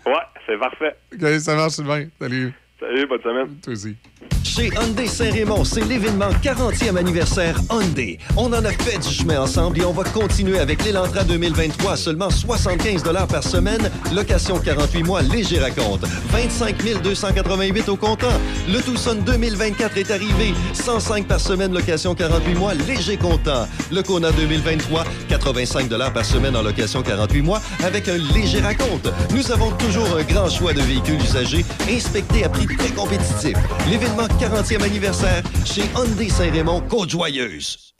[0.05, 0.13] Ouais,
[0.49, 0.95] c'est parfait.
[1.13, 2.07] OK, ça marche, Sylvain.
[2.19, 2.53] Salut.
[2.79, 3.55] Salut, bonne semaine.
[3.61, 3.95] Toi aussi.
[4.43, 8.19] Chez Hyundai Saint-Raymond, c'est l'événement 40e anniversaire Hyundai.
[8.37, 11.97] On en a fait du chemin ensemble et on va continuer avec l'Elantra 2023 à
[11.97, 16.05] seulement 75 par semaine, location 48 mois, léger raconte.
[16.31, 18.27] 25 288 au comptant.
[18.67, 20.53] Le Tucson 2024 est arrivé.
[20.73, 23.67] 105 par semaine, location 48 mois, léger comptant.
[23.91, 29.09] Le Kona 2023, 85 par semaine en location 48 mois avec un léger raconte.
[29.33, 32.89] Nous avons toujours un grand choix de véhicules usagés inspectés à prix très.
[33.89, 37.93] L'événement 40e anniversaire chez Hyundai Saint-Raymond, Côte-Joyeuse.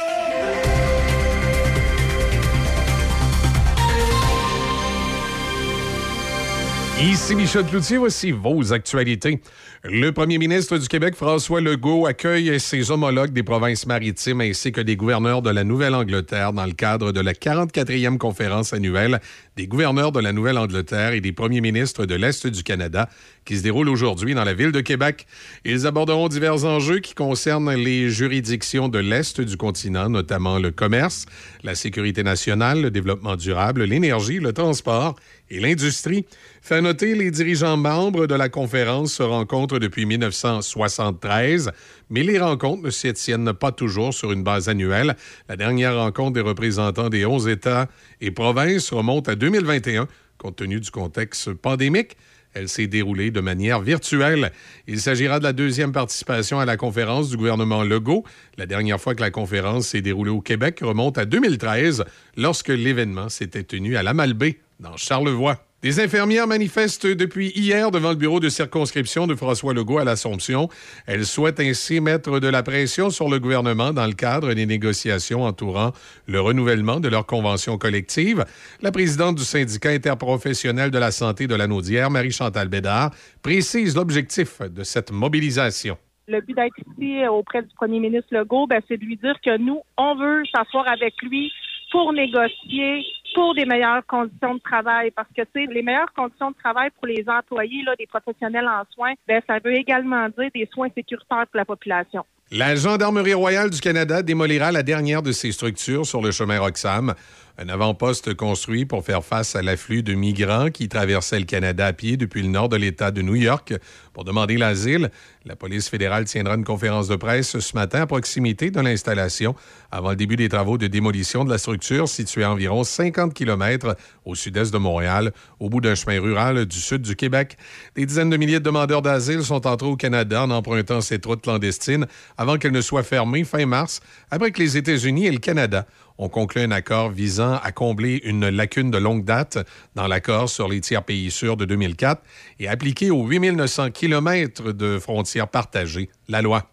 [7.02, 9.40] Ici Michel Cloutier, voici vos actualités.
[9.86, 14.82] Le premier ministre du Québec, François Legault, accueille ses homologues des provinces maritimes ainsi que
[14.82, 19.22] des gouverneurs de la Nouvelle-Angleterre dans le cadre de la 44e conférence annuelle
[19.56, 23.08] des gouverneurs de la Nouvelle-Angleterre et des premiers ministres de l'Est du Canada
[23.46, 25.28] qui se déroule aujourd'hui dans la ville de Québec.
[25.64, 31.26] Ils aborderont divers enjeux qui concernent les juridictions de l'Est du continent, notamment le commerce,
[31.64, 35.16] la sécurité nationale, le développement durable, l'énergie, le transport
[35.50, 36.26] et l'industrie.
[36.62, 41.72] Fait noter, les dirigeants membres de la conférence se rencontrent depuis 1973,
[42.10, 45.16] mais les rencontres ne s'y tiennent pas toujours sur une base annuelle.
[45.48, 47.88] La dernière rencontre des représentants des 11 États
[48.22, 50.08] et provinces remonte à 2021,
[50.38, 52.18] compte tenu du contexte pandémique.
[52.54, 54.52] Elle s'est déroulée de manière virtuelle.
[54.88, 58.26] Il s'agira de la deuxième participation à la conférence du gouvernement Legault.
[58.58, 62.06] La dernière fois que la conférence s'est déroulée au Québec remonte à 2013,
[62.38, 65.69] lorsque l'événement s'était tenu à la Malbaie, dans Charlevoix.
[65.82, 70.68] Des infirmières manifestent depuis hier devant le bureau de circonscription de François Legault à l'Assomption.
[71.08, 75.44] Elles souhaitent ainsi mettre de la pression sur le gouvernement dans le cadre des négociations
[75.44, 75.94] entourant
[76.28, 78.44] le renouvellement de leur convention collective.
[78.82, 83.12] La présidente du syndicat interprofessionnel de la santé de l'Anaudière, Marie-Chantal Bédard,
[83.42, 85.98] précise l'objectif de cette mobilisation.
[86.28, 89.58] Le but d'être ici auprès du premier ministre Legault, ben, c'est de lui dire que
[89.58, 91.54] nous, on veut s'asseoir avec lui
[91.92, 95.12] pour négocier pour des meilleures conditions de travail.
[95.12, 98.68] Parce que, tu sais, les meilleures conditions de travail pour les employés, là, des professionnels
[98.68, 102.26] en soins, ben, ça veut également dire des soins sécuritaires pour la population.
[102.52, 107.14] La Gendarmerie royale du Canada démolira la dernière de ses structures sur le chemin Roxham.
[107.62, 111.92] Un avant-poste construit pour faire face à l'afflux de migrants qui traversaient le Canada à
[111.92, 113.74] pied depuis le nord de l'État de New York
[114.14, 115.12] pour demander l'asile.
[115.44, 119.56] La police fédérale tiendra une conférence de presse ce matin à proximité de l'installation
[119.92, 123.98] avant le début des travaux de démolition de la structure située à environ 50 km
[124.24, 127.58] au sud-est de Montréal, au bout d'un chemin rural du sud du Québec.
[127.96, 131.42] Des dizaines de milliers de demandeurs d'asile sont entrés au Canada en empruntant cette route
[131.42, 132.08] clandestine
[132.38, 134.00] avant qu'elle ne soit fermée fin mars,
[134.32, 135.86] après que les États-Unis et le Canada
[136.20, 139.58] ont conclu un accord visant à combler une lacune de longue date
[139.96, 142.22] dans l'accord sur les tiers pays sûrs de 2004
[142.60, 146.70] et appliquer aux 8900 km de frontières partagées la loi.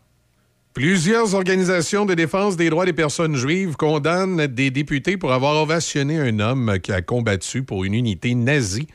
[0.74, 6.18] Plusieurs organisations de défense des droits des personnes juives condamnent des députés pour avoir ovationné
[6.18, 8.89] un homme qui a combattu pour une unité nazie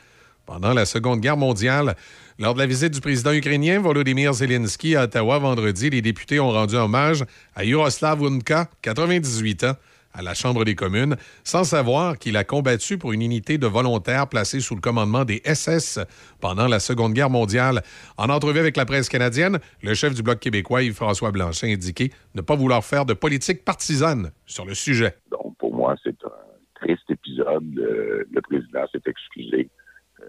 [0.46, 1.96] pendant la Seconde Guerre mondiale.
[2.38, 6.50] Lors de la visite du président ukrainien Volodymyr Zelensky à Ottawa vendredi, les députés ont
[6.50, 7.24] rendu hommage
[7.56, 9.76] à Yaroslav Unka, 98 ans,
[10.14, 14.28] à la Chambre des communes, sans savoir qu'il a combattu pour une unité de volontaires
[14.28, 16.00] placée sous le commandement des SS
[16.40, 17.82] pendant la Seconde Guerre mondiale.
[18.18, 22.10] En entrevue avec la presse canadienne, le chef du Bloc québécois, Yves-François Blanchet, a indiqué
[22.34, 25.16] ne pas vouloir faire de politique partisane sur le sujet.
[25.30, 26.30] Donc, pour moi, c'est un
[26.74, 27.64] triste épisode.
[27.74, 29.70] Le, président s'est excusé.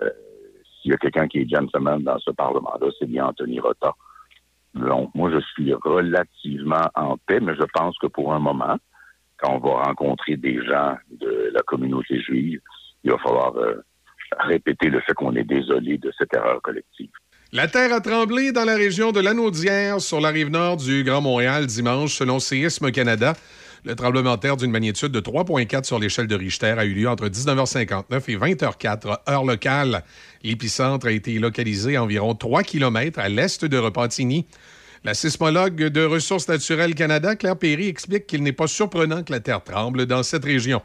[0.02, 0.10] Euh,
[0.82, 3.94] S'il y a quelqu'un qui est gentleman dans ce Parlement-là, c'est bien Anthony Rota.
[4.74, 8.78] Donc, moi, je suis relativement en paix, mais je pense que pour un moment,
[9.44, 12.62] quand on va rencontrer des gens de la communauté juive,
[13.04, 13.84] il va falloir euh,
[14.40, 17.10] répéter le fait qu'on est désolé de cette erreur collective.
[17.52, 21.22] La terre a tremblé dans la région de l'Anaudière, sur la rive nord du Grand
[21.22, 23.34] Montréal, dimanche, selon Séisme Canada.
[23.86, 27.10] Le tremblement de terre d'une magnitude de 3,4 sur l'échelle de Richter a eu lieu
[27.10, 30.04] entre 19h59 et 20h04, heure locale.
[30.42, 34.48] L'épicentre a été localisé à environ 3 km à l'est de Repentigny.
[35.06, 39.42] La sismologue de Ressources naturelles Canada, Claire Perry, explique qu'il n'est pas surprenant que la
[39.42, 40.82] terre tremble dans cette région.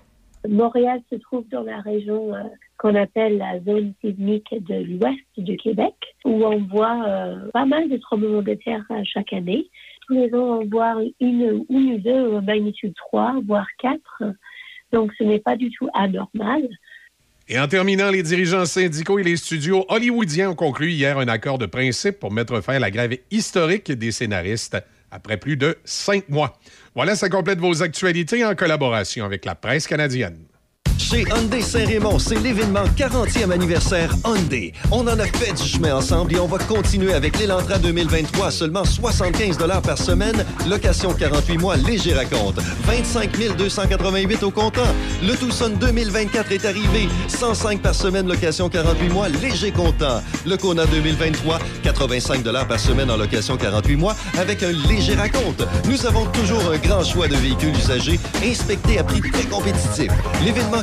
[0.48, 2.42] Montréal se trouve dans la région euh,
[2.78, 7.88] qu'on appelle la zone sismique de l'ouest du Québec, où on voit euh, pas mal
[7.88, 9.70] de tremblements de terre euh, chaque année.
[10.08, 14.00] Tous les ans, on voit une, ou deux magnitude 3, voire 4.
[14.92, 16.68] Donc, ce n'est pas du tout anormal.
[17.50, 21.56] Et en terminant, les dirigeants syndicaux et les studios hollywoodiens ont conclu hier un accord
[21.56, 24.76] de principe pour mettre fin à la grève historique des scénaristes
[25.10, 26.58] après plus de cinq mois.
[26.94, 30.47] Voilà, ça complète vos actualités en collaboration avec la presse canadienne.
[30.98, 34.72] Chez Hyundai Saint-Raymond, c'est l'événement 40e anniversaire Hyundai.
[34.90, 38.50] On en a fait du chemin ensemble et on va continuer avec l'Elantra 2023 à
[38.50, 42.58] seulement 75 par semaine, location 48 mois, léger raconte.
[42.86, 44.82] 25 288 au comptant.
[45.22, 50.22] Le Tucson 2024 est arrivé, 105 par semaine, location 48 mois, léger comptant.
[50.46, 55.66] Le Kona 2023, 85 par semaine en location 48 mois avec un léger raconte.
[55.88, 59.48] Nous avons toujours un grand choix de véhicules usagés inspectés à prix très.
[60.44, 60.82] L'événement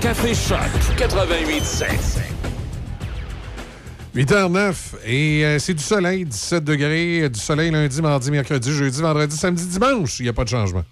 [0.00, 0.58] Café Choc
[0.96, 1.84] 88.7.
[4.16, 4.74] 8h09
[5.04, 9.66] et euh, c'est du soleil, 17 degrés, du soleil lundi, mardi, mercredi, jeudi, vendredi, samedi,
[9.66, 10.18] dimanche.
[10.20, 10.84] Il n'y a pas de changement.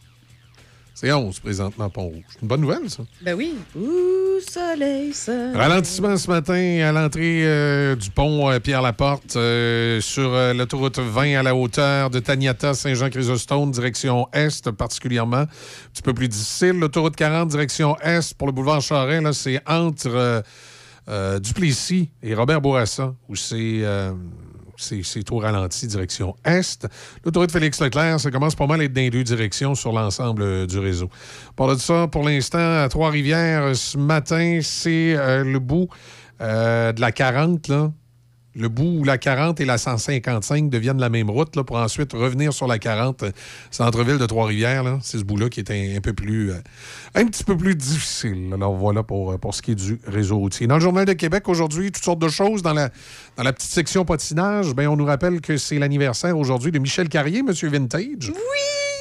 [1.01, 2.25] C'est 11 présentement, Pont-Rouge.
[2.29, 3.05] C'est une bonne nouvelle, ça.
[3.23, 3.55] Ben oui.
[3.77, 5.55] Ouh, soleil, soleil.
[5.55, 11.39] Ralentissement ce matin à l'entrée euh, du pont euh, Pierre-Laporte euh, sur euh, l'autoroute 20
[11.39, 15.37] à la hauteur de Taniata, Saint-Jean-Chrysostome, direction est particulièrement.
[15.43, 15.47] Un
[15.93, 16.81] petit peu plus difficile.
[16.81, 20.43] L'autoroute 40, direction est pour le boulevard Charest, là, c'est entre euh,
[21.09, 23.85] euh, Duplessis et Robert Bourassa, où c'est.
[24.79, 26.87] C'est tout ralenti, direction Est.
[27.25, 30.67] L'autoroute Félix-Leclerc, ça commence pas mal à être dans les deux directions sur l'ensemble euh,
[30.67, 31.11] du réseau.
[31.57, 35.89] Par de ça, pour l'instant, à Trois-Rivières, ce matin, c'est euh, le bout
[36.41, 37.93] euh, de la 40, là.
[38.55, 42.53] Le bout où la 40 et la 155 deviennent la même route pour ensuite revenir
[42.53, 43.31] sur la 40 euh,
[43.71, 44.99] centre-ville de Trois-Rivières.
[45.03, 46.53] C'est ce bout-là qui est un, peu plus...
[46.53, 46.61] euh,
[47.15, 48.51] un petit peu plus difficile.
[48.55, 50.67] Alors voilà pour, euh, pour ce qui est du réseau routier.
[50.67, 52.63] Dans le Journal de Québec, aujourd'hui, toutes sortes de choses.
[52.63, 52.91] Dans la,
[53.53, 57.69] petite section patinage, ben, on nous rappelle que c'est l'anniversaire aujourd'hui de Michel Carrier, Monsieur
[57.69, 58.33] Vintage.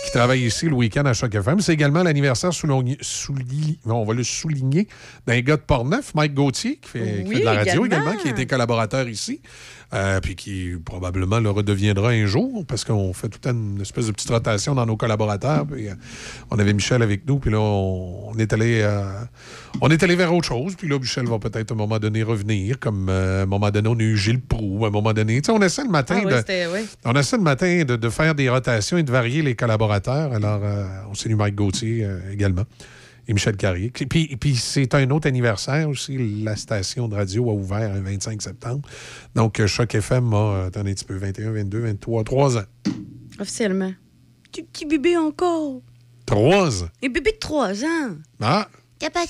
[0.07, 1.59] Qui travaille ici le week-end à Choc FM.
[1.59, 4.87] C'est également l'anniversaire, on va le souligner,
[5.27, 8.05] d'un gars de Portneuf, Mike Gauthier, qui fait, qui Oui, fait de la radio également.
[8.05, 9.41] également, qui a été collaborateur ici.
[9.93, 14.11] Euh, puis qui probablement le redeviendra un jour, parce qu'on fait toute une espèce de
[14.11, 15.65] petite rotation dans nos collaborateurs.
[15.65, 15.93] Puis, euh,
[16.51, 19.05] on avait Michel avec nous, puis là, on, on est allé euh,
[19.79, 20.75] on est allé vers autre chose.
[20.75, 23.87] Puis là, Michel va peut-être à un moment donné revenir, comme à un moment donné,
[23.87, 25.41] on a eu Gilles Proux, à un moment donné.
[25.41, 26.73] Tu sais, on essaie le matin Ah de...
[26.73, 26.85] oui.
[27.05, 30.33] On essaie le matin de, de faire des rotations et de varier les collaborateurs.
[30.33, 30.59] Alors,
[31.09, 32.63] on salue Mike Gauthier également
[33.27, 33.89] et Michel Carrier.
[33.91, 36.17] Puis, puis- c'est un autre anniversaire aussi.
[36.43, 38.87] La station de radio a ouvert le 25 septembre.
[39.35, 42.63] Donc, euh, Choc FM a, euh, attendez un petit peu, 21, 22, 23, 3 ans.
[43.39, 43.93] Officiellement.
[44.51, 45.81] Tu petit bébé encore?
[46.25, 46.89] 3 ans.
[47.01, 48.15] Et bébé de 3 ans.
[48.41, 48.67] Ah,
[48.99, 49.25] T'as pas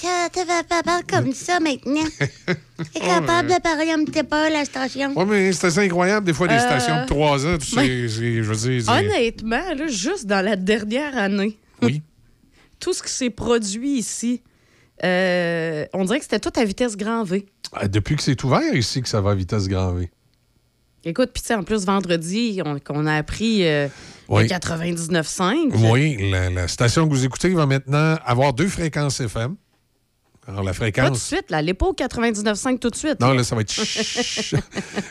[0.63, 2.07] parler comme ça maintenant.
[2.93, 5.13] T'es capable de parler un petit peu à la station?
[5.17, 7.57] ouais, mais c'est assez incroyable, des fois, des Euh, stations de 3 ans.
[7.57, 12.01] Tu sais, je veux dire, Honnêtement, là, juste dans la dernière année, Oui.
[12.79, 14.41] tout ce qui s'est produit ici,
[15.03, 17.45] euh, on dirait que c'était tout à vitesse grand V.
[17.73, 20.09] Ah, Depuis que c'est ouvert ici, que ça va à vitesse grand V.
[21.05, 23.87] Écoute, puis tu sais, en plus, vendredi, on, qu'on a appris euh,
[24.27, 24.43] Oui.
[24.43, 25.91] le 99.5.
[25.91, 29.55] Oui, la, la station que vous écoutez va maintenant avoir deux fréquences FM.
[30.49, 31.23] Alors, la Pas tout de fréquence.
[31.23, 31.61] suite, là.
[31.61, 33.19] L'épaule 99.5 tout de suite.
[33.19, 33.73] Non, là, ça va être.
[33.77, 34.59] Il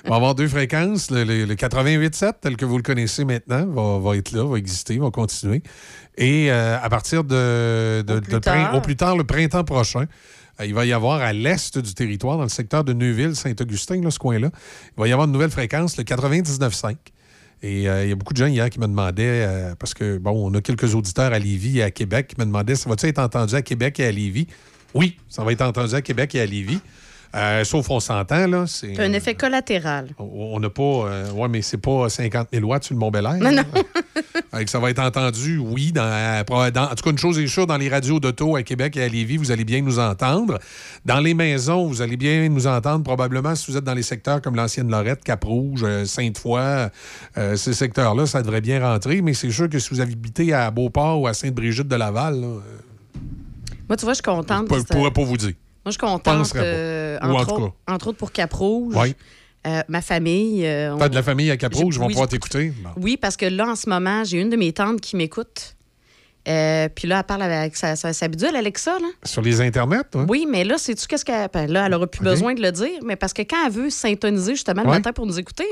[0.09, 1.11] va avoir deux fréquences.
[1.11, 4.57] Le, le- le 88.7, tel que vous le connaissez maintenant, va, va être là, va
[4.57, 5.63] exister, va continuer.
[6.19, 8.75] Et euh, à partir de, de- plus de prin- tard.
[8.75, 10.07] au plus tard, le printemps prochain,
[10.61, 14.01] euh, il va y avoir à l'est du territoire, dans le secteur de Neuville, Saint-Augustin,
[14.11, 14.51] ce coin-là,
[14.97, 16.97] il va y avoir une nouvelle fréquence, le 99.5.
[17.63, 20.19] Et euh, il y a beaucoup de gens hier qui me demandaient, euh, parce que,
[20.19, 23.07] bon, on a quelques auditeurs à Lévis et à Québec qui me demandaient, ça va-tu
[23.07, 24.47] être entendu à Québec et à Lévis?
[24.95, 26.81] Oui, ça va être entendu à Québec et à Lévis.
[27.37, 28.65] Euh, sauf on s'entend, là.
[28.67, 30.09] C'est, un effet collatéral.
[30.19, 30.83] on n'a pas.
[30.83, 33.35] euh, ouais, mais c'est pas 50 000 watts sur le Mont-Belair.
[33.35, 33.63] Non, non.
[34.53, 35.93] Que ça va être entendu, oui.
[35.93, 38.63] Dans, euh, dans- en tout cas, une chose est sûre, dans les radios d'auto à
[38.63, 40.59] Québec et à Lévis, vous allez bien nous entendre.
[41.05, 44.41] Dans les maisons, vous allez bien nous entendre, probablement, si vous êtes dans les secteurs
[44.41, 46.89] comme l'ancienne Lorette, Cap-Rouge, euh, Sainte-Foy,
[47.37, 49.21] euh, ces secteurs-là, ça devrait bien rentrer.
[49.21, 52.47] Mais c'est sûr que si vous habitez à Beauport ou à Sainte-Brigitte de Laval, là,
[52.47, 52.61] euh,
[53.91, 54.69] Moi, tu vois, je suis contente.
[54.71, 55.53] je que- pourrais pas vous dire.
[55.87, 56.53] Moi, je suis contente.
[56.57, 58.95] Euh, en entre, autres, entre autres pour Cap-Rouge.
[58.97, 59.15] Oui.
[59.69, 60.67] Euh, ma famille.
[60.67, 62.73] euh, on- T'as de la famille à Cap-Rouge, ils vont oui, pouvoir t'écouter.
[62.83, 62.91] Bon.
[62.97, 65.77] Oui, parce que là, en ce moment, j'ai une de mes tantes qui m'écoute.
[66.49, 68.99] Euh, puis là, elle parle avec sa, sa, sa bidule, Alexa.
[68.99, 69.07] Là.
[69.23, 70.27] Sur les internets, hein?
[70.29, 71.49] Oui, mais là, sais-tu qu'est-ce qu'elle.
[71.53, 73.91] ben Là, elle aura plus besoin de le dire, mais parce que quand elle veut
[73.91, 74.97] syntoniser justement le Ouais.
[74.97, 75.67] matin pour nous écouter,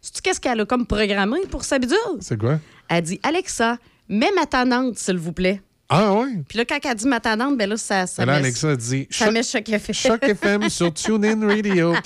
[0.00, 1.96] sais-tu qu'est-ce qu'elle a comme programmé pour sa bidule?
[2.20, 2.58] C'est quoi?
[2.88, 3.78] Elle dit Alexa,
[4.08, 5.60] mets ma tannante, s'il vous plaît.
[5.94, 6.38] Ah oui?
[6.48, 8.38] Puis là, quand elle dit ma tannante, ben là, ça, ça Et là, met.
[8.38, 9.94] Alexa dit ça Choc- met Choc FM.
[9.94, 11.94] Choc FM sur TuneIn Radio.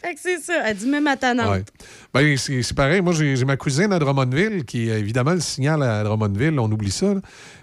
[0.00, 0.62] Fait que c'est ça.
[0.66, 0.86] Elle dit
[1.20, 1.50] tannante.
[1.50, 1.64] Ouais.
[2.14, 3.00] Ben, c'est pareil.
[3.00, 7.14] Moi, j'ai ma cousine à Drummondville qui, évidemment, le signal à Drummondville, on oublie ça.
[7.14, 7.20] là.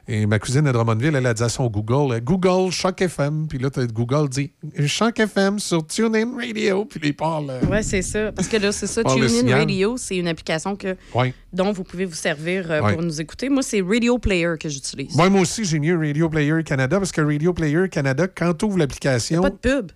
[0.08, 3.48] Et ma cousine à Drummondville, elle a dit à son Google, Google Choc FM.
[3.48, 4.52] Puis là, Google dit
[4.86, 6.86] Choc FM sur TuneIn Radio.
[6.86, 7.50] Puis il parle.
[7.50, 8.32] euh, Oui, c'est ça.
[8.32, 9.04] Parce que là, c'est ça.
[9.04, 9.52] TuneIn.
[9.56, 11.34] Radio, c'est une application que, Ouais.
[11.54, 12.94] dont vous pouvez vous servir euh, Ouais.
[12.94, 13.50] pour nous écouter.
[13.50, 15.16] Moi, c'est Radio Player que j'utilise.
[15.16, 18.66] Moi, moi aussi, j'ai mis Radio Player Canada parce que Radio Player Canada, quand tu
[18.66, 19.42] ouvres l'application.
[19.42, 19.92] Pas de pub.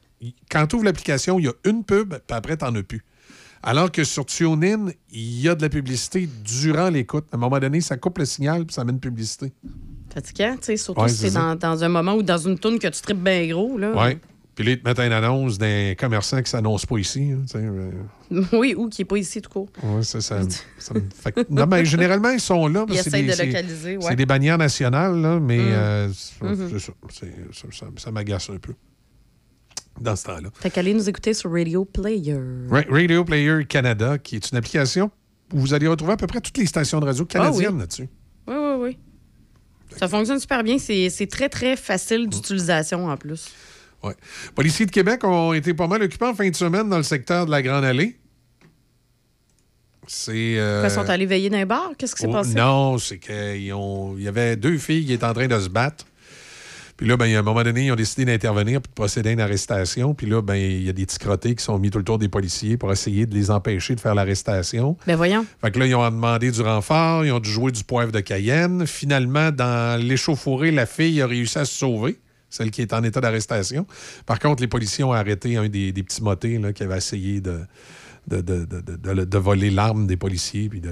[0.49, 3.03] Quand tu ouvres l'application, il y a une pub, puis après, tu n'en as plus.
[3.61, 7.26] Alors que sur TuneIn, il y a de la publicité durant l'écoute.
[7.31, 9.52] À un moment donné, ça coupe le signal, puis ça met une publicité.
[10.14, 12.80] Fatigant, tu sais, surtout Ouais, si c'est dans, dans un moment ou dans une tourne
[12.80, 13.77] que tu tripes bien gros.
[13.77, 13.91] Là.
[13.95, 14.18] Oui.
[14.56, 17.31] Puis là, ils te mettent une annonce d'un commerçant qui ne s'annonce pas ici.
[17.31, 17.91] hein, tu sais, euh,
[18.53, 19.69] Oui, ou qui n'est pas ici tout court.
[19.84, 20.40] ouais, ça, ça,
[20.80, 22.86] ça me fait que- Non, mais généralement, ils sont là.
[22.90, 24.03] Ils essayent des- de localiser, ouais.
[24.10, 25.61] C'est des bannières nationales, là, mais Mm.
[25.72, 26.69] euh, c'est Mhm.
[26.73, 26.80] c'est
[27.72, 27.86] ça.
[27.98, 28.73] Ça, m'agace un peu
[30.02, 30.49] dans ce temps-là.
[30.56, 32.40] Fait qu'allez nous écouter sur Radio Player.
[32.69, 35.10] Ra- Radio Player Canada, qui est une application
[35.53, 37.80] où vous allez retrouver à peu près toutes les stations de radio canadiennes Ah oui.
[37.80, 38.10] là-dessus.
[38.48, 38.98] Oui, oui, oui.
[39.99, 40.77] Ça fonctionne super bien.
[40.80, 43.49] C'est très, très facile d'utilisation en plus.
[44.01, 44.15] Ouais.
[44.55, 47.45] Policiers de Québec ont été pas mal occupés en fin de semaine dans le secteur
[47.45, 48.17] de la Grande Allée.
[50.07, 50.57] C'est.
[50.57, 51.91] euh, Ils sont allés veiller dans un bar.
[51.97, 52.53] Qu'est-ce qui s'est oh, passé?
[52.53, 54.15] Non, c'est qu'il ont...
[54.17, 56.05] il y avait deux filles qui étaient en train de se battre.
[56.99, 59.39] Puis là, ben, a un moment donné, ils ont décidé d'intervenir pour procéder à une
[59.39, 60.13] arrestation.
[60.13, 62.19] Puis là, ben, il y a des petits crottés qui sont mis tout le tour
[62.19, 64.97] des policiers pour essayer de les empêcher de faire l'arrestation.
[65.07, 65.45] Ben voyons.
[65.61, 68.19] Fait que là, ils ont demandé du renfort, ils ont dû jouer du poivre de
[68.19, 68.85] Cayenne.
[68.85, 72.19] Finalement, dans l'échauffourée, la fille a réussi à se sauver,
[72.49, 73.88] celle qui est en état d'arrestation.
[74.26, 77.39] Par contre, les policiers ont arrêté un des, des petits motés là, qui avait essayé
[77.39, 77.61] de,
[78.27, 80.67] de, de, de- de- de- de voler l'arme des policiers.
[80.67, 80.91] Puis de,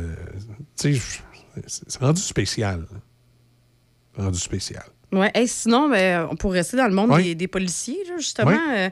[0.77, 1.19] tu sais,
[1.67, 2.85] c'est rendu spécial.
[4.15, 4.85] Rendu spécial.
[5.11, 5.31] Ouais.
[5.33, 7.23] Hey, sinon, ben, pour rester dans le monde Oui.
[7.23, 8.57] des, des policiers, justement, Oui.
[8.75, 8.89] euh,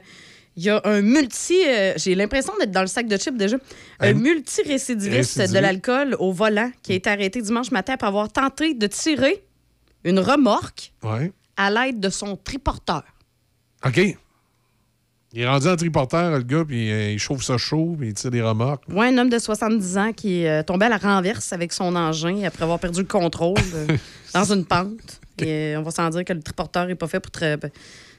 [0.56, 1.56] il y a un multi.
[1.66, 3.56] euh, J'ai l'impression d'être dans le sac de chips déjà.
[4.00, 5.52] Un, Un multi-récidiviste récidiviste.
[5.54, 9.42] de l'alcool au volant qui a été arrêté dimanche matin après avoir tenté de tirer
[10.04, 10.92] une remorque
[11.58, 13.02] à l'aide de son triporteur.
[13.84, 14.00] OK.
[15.32, 18.14] Il est rendu en triporteur, le gars, puis euh, il chauffe ça chaud, puis il
[18.14, 18.84] tire des remorques.
[18.88, 22.42] Ouais, un homme de 70 ans qui euh, tombait à la renverse avec son engin
[22.44, 23.58] après avoir perdu le contrôle
[24.32, 25.20] dans une pente.
[25.40, 27.70] Et, euh, on va s'en dire que le triporteur n'est pas fait pour tra-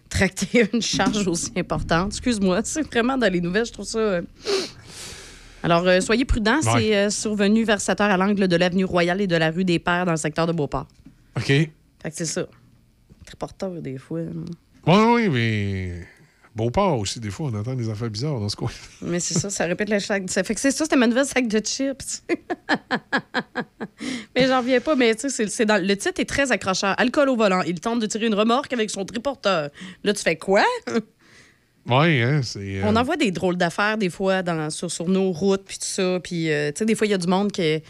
[0.10, 2.08] tracter une charge aussi importante.
[2.14, 4.00] Excuse-moi, c'est vraiment dans les nouvelles, je trouve ça.
[4.00, 4.22] euh.
[5.64, 6.72] Alors, euh, soyez prudents, Ouais.
[6.80, 9.66] c'est euh, survenu vers 7 heures à l'angle de l'avenue Royale et de la rue
[9.66, 10.88] des Pères dans le secteur de Beauport.
[11.36, 11.46] OK.
[11.48, 11.70] Fait
[12.06, 12.46] que c'est ça.
[13.26, 14.22] Triporteur, des fois.
[14.22, 14.30] là.
[14.86, 16.08] Oui, oui, mais.
[16.58, 18.72] Beauport aussi, des fois, on entend des affaires bizarres dans ce coin.
[19.02, 20.24] Mais c'est ça, ça répète le sac.
[20.28, 22.24] Ça fait que c'est ça, c'était ma nouvelle sac de chips.
[24.36, 26.96] mais j'en reviens pas, mais tu sais, c'est- dans le titre est très accrocheur.
[27.00, 27.62] Alcool au volant.
[27.62, 29.70] Il tente de tirer une remorque avec son triporteur.
[30.04, 30.64] Là, tu fais quoi?
[31.90, 32.60] Oui, hein, c'est.
[32.60, 35.78] euh, On en voit des drôles d'affaires des fois dans, sur, sur nos routes, puis
[35.78, 36.20] tout ça.
[36.22, 37.82] Puis, euh, tu sais, des fois, il y a du monde qui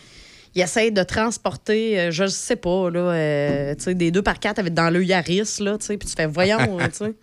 [0.53, 4.39] il essaie de transporter, euh, je sais pas, là, euh, tu sais, des deux par
[4.39, 7.13] quatre avec dans le Yaris, là, tu sais, puis tu fais, voyons, tu sais.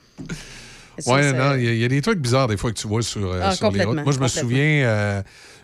[0.99, 2.87] C'est- non, il y, a- il y a des trucs bizarres des fois que tu
[2.89, 3.97] vois sur, euh, Ah, sur les routes.
[4.05, 5.23] Moi, je me souviens euh,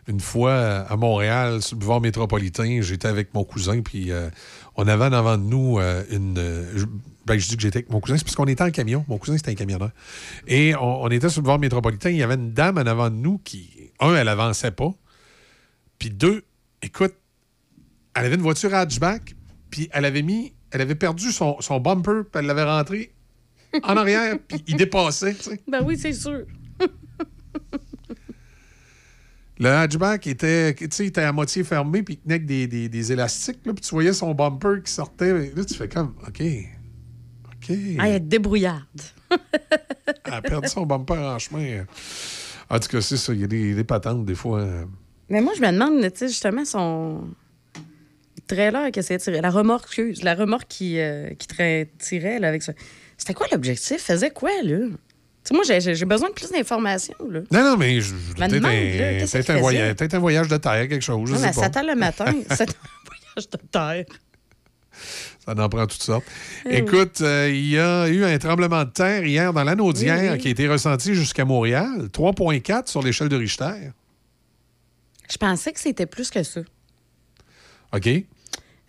[0.08, 4.28] une fois euh, à Montréal, sur le boulevard métropolitain, j'étais avec mon cousin, puis euh,
[4.76, 5.78] on avait en avant de nous
[6.10, 6.66] une.
[6.74, 6.84] je,
[7.26, 9.04] ben, je dis que j'étais avec mon cousin, c'est parce qu'on était en camion.
[9.06, 9.90] Mon cousin, c'était un camionneur.
[10.48, 13.10] Et on, on était sur le boulevard métropolitain, il y avait une dame en avant
[13.10, 13.70] de nous qui,
[14.00, 14.92] un, elle avançait pas,
[15.98, 16.42] puis deux,
[16.82, 17.14] écoute,
[18.14, 19.34] elle avait une voiture hatchback,
[19.70, 20.52] puis elle avait mis.
[20.72, 23.10] Elle avait perdu son, son bumper, puis elle l'avait rentré
[23.82, 25.60] en arrière, puis il dépassait, tu sais.
[25.68, 26.44] Ben oui, c'est sûr.
[29.58, 33.62] Le hatchback était, était à moitié fermé, puis il tenait avec des, des, des élastiques,
[33.62, 35.52] puis tu voyais son bumper qui sortait.
[35.54, 36.42] Là, tu fais comme, OK.
[36.42, 37.76] OK.
[37.98, 38.86] Ah, elle est débrouillarde.
[40.24, 41.84] Elle a perdu son bumper en chemin.
[42.70, 43.34] En tout cas, c'est ça.
[43.34, 44.66] Il y a des, des patentes, des fois.
[45.28, 47.28] Mais moi, je me demande, tu sais, justement, son
[48.46, 51.46] trailer essayait de tirer, la remorque, la remorque qui, euh, qui
[51.98, 52.72] tirait là, avec ça.
[53.20, 53.98] C'était quoi l'objectif?
[54.02, 54.78] Faisait quoi, là?
[54.78, 54.94] Tu
[55.44, 57.40] sais, moi, j'ai- besoin de plus d'informations, là.
[57.50, 61.28] Non, non, mais je, je- peut-être un, voyage, peut-être un voyage de terre, quelque chose.
[61.28, 61.60] Je Non, sais mais pas.
[61.60, 62.24] s'attend le matin.
[62.50, 62.74] C'est un
[63.06, 64.04] voyage de terre.
[65.44, 66.24] Ça en prend toutes sortes.
[66.64, 66.72] Oui.
[66.76, 69.64] Écoute, euh, il y a eu un tremblement de terre hier dans
[70.22, 70.38] Oui, oui.
[70.38, 72.08] qui a été ressenti jusqu'à Montréal.
[72.12, 73.90] 3,4 sur l'échelle de Richter.
[75.30, 76.60] Je pensais que c'était plus que ça.
[77.92, 78.08] OK?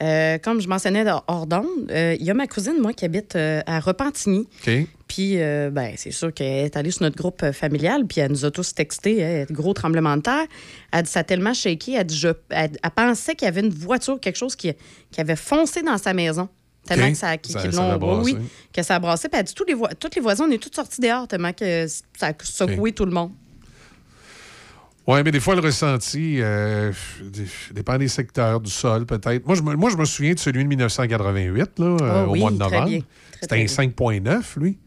[0.01, 3.35] Euh, comme je mentionnais hors d'onde, euh, il y a ma cousine, moi, qui habite
[3.35, 4.47] euh, à Repentigny.
[4.67, 4.87] OK.
[5.07, 8.51] Puis, ben, c'est sûr qu'elle est allée sur notre groupe familial, puis elle nous a
[8.51, 10.45] tous texté, hein, gros tremblement de terre.
[10.93, 13.59] Elle dit, ça a tellement shaké, elle, dit, je- elle, elle pensait qu'il y avait
[13.59, 14.71] une voiture, quelque chose qui,
[15.11, 16.47] qui avait foncé dans sa maison.
[16.87, 17.59] Tellement que ça, qu'ils Ça-
[17.97, 18.23] brassé.
[18.23, 19.27] oui, oui, que ça a brassé.
[19.29, 21.85] Puis elle dit, tous les, toutes les voisins, on est tous sortis dehors, tellement que
[22.17, 23.31] ça a secoué tout le monde.
[25.11, 26.91] Oui, mais des fois, le ressenti euh,
[27.71, 29.45] dépend des secteurs, du sol, peut-être.
[29.45, 32.31] Moi je, me, moi, je me souviens de celui de 1988, là, euh, Ah au
[32.31, 33.03] oui, mois de novembre.
[33.41, 34.77] C'était un 5,9, lui.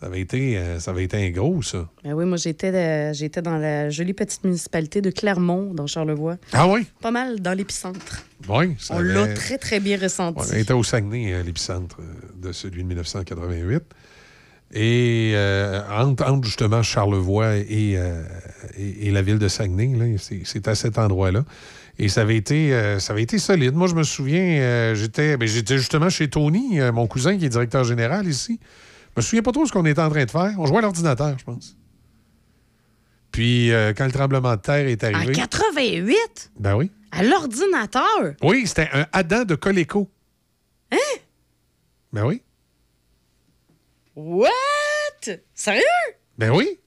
[0.00, 1.88] Ça avait, été, euh, ça avait été un gros, ça.
[2.02, 6.36] Ben oui, moi, j'étais j'étais dans la jolie petite municipalité de Clermont, dans Charlevoix.
[6.52, 6.86] Ah oui?
[7.00, 8.22] Pas mal dans l'épicentre.
[8.48, 10.40] Oui, ça On avait- l'a très, très bien ressenti.
[10.40, 11.98] Ouais, on était au Saguenay, à l'épicentre
[12.36, 13.82] de celui de 1988.
[14.74, 18.24] Et euh, entre, entre, justement Charlevoix et, euh,
[18.76, 21.44] et, et la ville de Saguenay, là, c'est, à cet endroit-là.
[22.00, 23.74] Et ça avait été, euh, ça avait été solide.
[23.74, 27.84] Moi, je me souviens, j'étais, ben, j'étais justement chez Tony, mon cousin qui est directeur
[27.84, 28.58] général ici.
[29.14, 30.54] Je me souviens pas trop ce qu'on était en train de faire.
[30.58, 31.76] On jouait à l'ordinateur, je pense.
[33.30, 35.34] Puis, quand le tremblement de terre est En arrivé.
[35.34, 36.50] 88?
[36.58, 36.90] Ben oui.
[37.12, 38.34] À l'ordinateur?
[38.42, 40.10] Oui, c'était un Adam de Coleco.
[40.90, 41.20] Hein?
[42.12, 42.42] Ben oui.
[44.16, 44.48] What?
[45.54, 45.82] Sérieux?
[46.38, 46.78] Ben oui.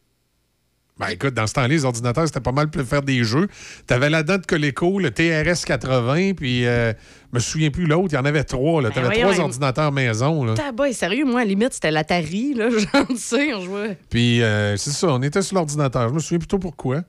[0.99, 3.47] Ben écoute, dans ce temps-là, les ordinateurs, c'était pas mal pour faire des jeux.
[3.85, 6.91] T'avais la dent de Coleco, le TRS 80, puis euh,
[7.31, 8.81] je me souviens plus l'autre, il y en avait trois.
[8.81, 8.89] Là.
[8.89, 10.43] Ben T'avais trois ordinateurs maison.
[10.43, 10.55] Là.
[10.55, 13.97] Tabac, sérieux, moi, à la limite, c'était l'Atari, là, j'en sais, on jouait.
[14.09, 16.09] Puis euh, c'est ça, on était sur l'ordinateur.
[16.09, 17.03] Je me souviens plutôt pourquoi.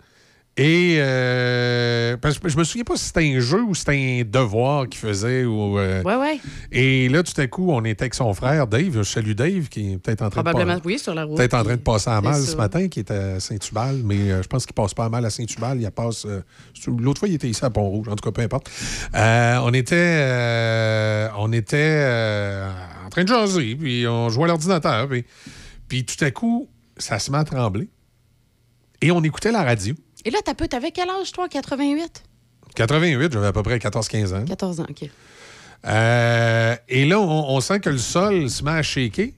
[0.60, 4.28] Et euh, parce que je me souviens pas si c'était un jeu ou c'était un
[4.28, 5.44] devoir qu'il faisait.
[5.44, 6.40] Ou, euh, Ouais, ouais.
[6.72, 8.90] Et là, tout à coup, on était avec son frère, Dave.
[8.92, 11.36] Je salue Dave, qui est peut-être en train Probablement, de oui, sur la route.
[11.36, 14.42] Peut-être en train de passer à mal ce matin, qui est à Saint-Tubal, mais euh,
[14.42, 15.80] je pense qu'il passe pas à mal à Saint-Tubal.
[15.80, 16.26] Il passe.
[16.88, 18.08] L'autre fois, il était ici à Pont-Rouge.
[18.08, 18.68] En tout cas, peu importe.
[19.14, 22.66] On était, on était
[23.06, 25.08] en train de jaser, puis on jouait à l'ordinateur.
[25.08, 25.24] Puis,
[25.86, 27.88] puis tout à coup, ça se met à trembler.
[29.00, 29.94] Et on écoutait la radio.
[30.28, 32.22] Et là, t'as peu, t'avais quel âge, toi, 88?
[32.74, 34.44] 88, j'avais à peu près 14-15 ans.
[34.44, 35.08] 14 ans, OK.
[35.86, 39.28] Euh, et là, on, on sent que le sol se met à shaker.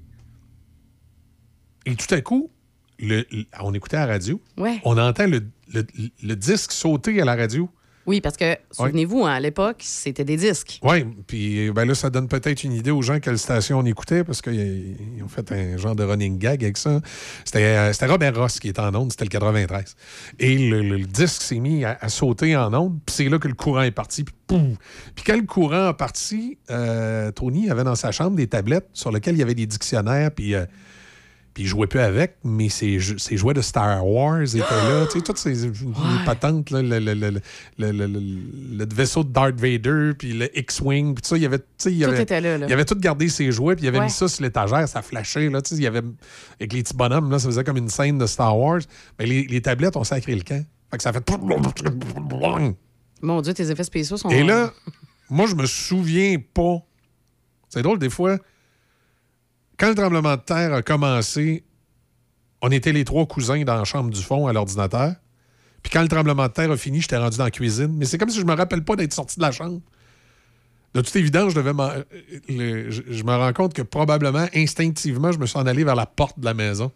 [1.86, 2.50] Et tout à coup,
[2.98, 4.40] le- le- on écoutait la radio.
[4.56, 4.80] Ouais.
[4.84, 5.86] On entend le, le-
[6.24, 7.70] le disque sauter à la radio.
[8.06, 10.80] Oui, parce que, souvenez-vous, hein, à l'époque, c'était des disques.
[10.82, 14.24] Oui, puis ben là, ça donne peut-être une idée aux gens quelle station on écoutait,
[14.24, 17.00] parce qu'ils ils ont fait un genre de running gag avec ça.
[17.44, 19.94] C'était euh, Robert Ross qui était en onde, c'était le 93.
[20.38, 23.38] Et le, le- le disque s'est mis à, à sauter en onde, puis c'est là
[23.38, 24.60] que le courant est parti, puis pouf!
[25.14, 29.12] Puis quand le courant est parti, euh, Tony avait dans sa chambre des tablettes sur
[29.12, 30.54] lesquelles il y avait des dictionnaires, puis...
[30.54, 30.64] euh,
[31.52, 35.06] puis il jouait plus avec, mais ses jouets de Star Wars étaient là.
[35.06, 35.72] Tu sais, toutes ces les
[36.24, 40.56] patentes, là, le, le- le- le- le- le- le vaisseau de Darth Vader, puis le
[40.58, 42.66] X-Wing, puis tout ça, il y avait, il y Tout avait, était là, là.
[42.68, 44.04] il avait tout gardé ses jouets, puis il avait Ouais.
[44.04, 46.02] mis ça sur l'étagère, ça flashait, là, tu sais, il y avait,
[46.60, 48.80] avec les petits bonhommes, là, ça faisait comme une scène de Star Wars.
[49.18, 50.64] Mais les, les tablettes, on sacré le camp.
[50.90, 51.24] Fait que ça fait...
[53.22, 54.30] Mon Dieu, tes effets spéciaux sont.
[54.30, 54.72] Et là,
[55.28, 56.78] moi, je me souviens pas.
[57.68, 58.38] C'est drôle, des fois,
[59.80, 61.64] quand le tremblement de terre a commencé,
[62.62, 65.14] on était les trois cousins dans la chambre du fond à l'ordinateur.
[65.82, 67.94] Puis quand le tremblement de terre a fini, j'étais rendu dans la cuisine.
[67.96, 69.80] Mais c'est comme si je me rappelle pas d'être sorti de la chambre.
[70.92, 72.02] De toute évidence, je devais m'en- euh,
[72.48, 76.04] le- je, me rends compte que probablement, instinctivement, je me suis en allé vers la
[76.04, 76.90] porte de la maison.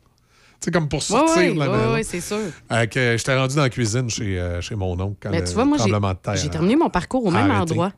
[0.61, 1.93] Tu sais, comme pour sortir ouais, de la maison.
[1.95, 2.39] ouais, c'est sûr.
[2.73, 5.47] Euh, que j'étais rendu dans la cuisine chez, euh, chez mon oncle quand Mais le
[5.47, 7.73] tu vois, moi, j'ai tremblement de terre j'ai a- terminé mon parcours au même arrêté.
[7.73, 7.93] endroit.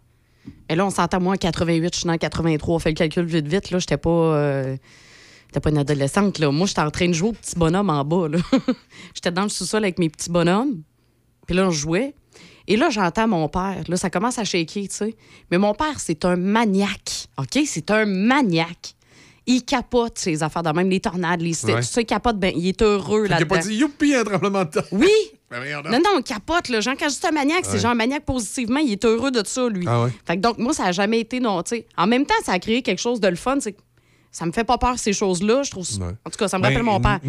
[0.68, 2.74] Et là, on s'entend, moi, en 88, je suis en 83.
[2.74, 3.70] On fait le calcul vite, vite.
[3.70, 4.10] Là, j'étais pas.
[4.10, 4.76] euh,
[5.62, 6.50] pas une adolescente, là.
[6.50, 8.38] Moi, j'étais en train de jouer au petit bonhomme en bas, là.
[9.14, 10.82] j'étais dans le sous-sol avec mes petits bonhommes.
[11.46, 12.14] Puis là, on jouait.
[12.68, 13.82] Et là, j'entends mon père.
[13.88, 15.16] Là, ça commence à shaker, tu sais.
[15.50, 17.28] Mais mon père, c'est un maniaque.
[17.38, 17.62] OK?
[17.64, 18.94] C'est un maniaque.
[19.46, 21.76] Il capote ses affaires de même, les tornades, les Ouais.
[21.80, 23.54] Tu sais, il capote, ben, il est heureux Fait qu'il a là-dedans.
[23.54, 24.84] pas dit youpi, un tremblement de terre.
[24.90, 25.08] Oui!
[25.50, 25.62] Ben.
[25.84, 26.80] Non, non, on capote, là.
[26.80, 29.42] Genre, quand je dis un maniaque, c'est genre un maniaque positivement, il est heureux de
[29.46, 29.86] ça, lui.
[29.88, 30.10] Ah ouais.
[30.26, 31.86] Fait que donc, moi, ça a jamais été non, tu sais.
[31.96, 33.76] En même temps, ça a créé quelque chose de le fun, c'est
[34.32, 35.62] ça me fait pas peur, ces choses-là.
[35.62, 35.86] Je trouve.
[36.00, 36.12] Ouais.
[36.24, 37.20] En tout cas, ça me Ben, rappelle mon père.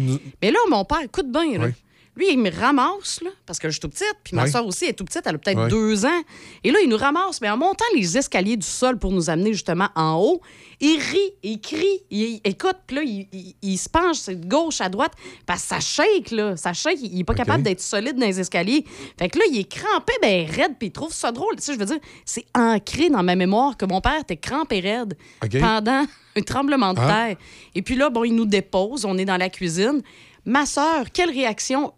[0.42, 1.66] Mais là, mon père, écoute bien, là.
[1.66, 1.74] Ouais.
[2.18, 4.86] Lui, il me ramasse, là, parce que je suis tout petite, puis ma soeur aussi
[4.86, 6.20] est tout petite, elle a peut-être deux ans.
[6.64, 9.52] Et là, il nous ramasse, mais en montant les escaliers du sol pour nous amener
[9.52, 10.40] justement en haut,
[10.80, 14.80] il rit, il crie, il écoute, puis là, il, il- il se penche de gauche
[14.80, 15.12] à droite,
[15.46, 16.56] parce que ça shake, là.
[16.56, 18.84] Ça shake, il, il est pas capable d'être solide dans les escaliers.
[19.16, 21.54] Fait que là, il est crampé, ben raide, puis il trouve ça drôle.
[21.56, 24.80] Tu sais, je veux dire, c'est ancré dans ma mémoire que mon père était crampé
[24.80, 25.16] raide
[25.60, 26.04] pendant
[26.36, 27.06] un tremblement de Ah.
[27.28, 27.36] terre.
[27.76, 30.02] Et puis là, bon, il nous dépose, on est dans la cuisine.
[30.44, 31.92] Ma sœur, quelle réaction?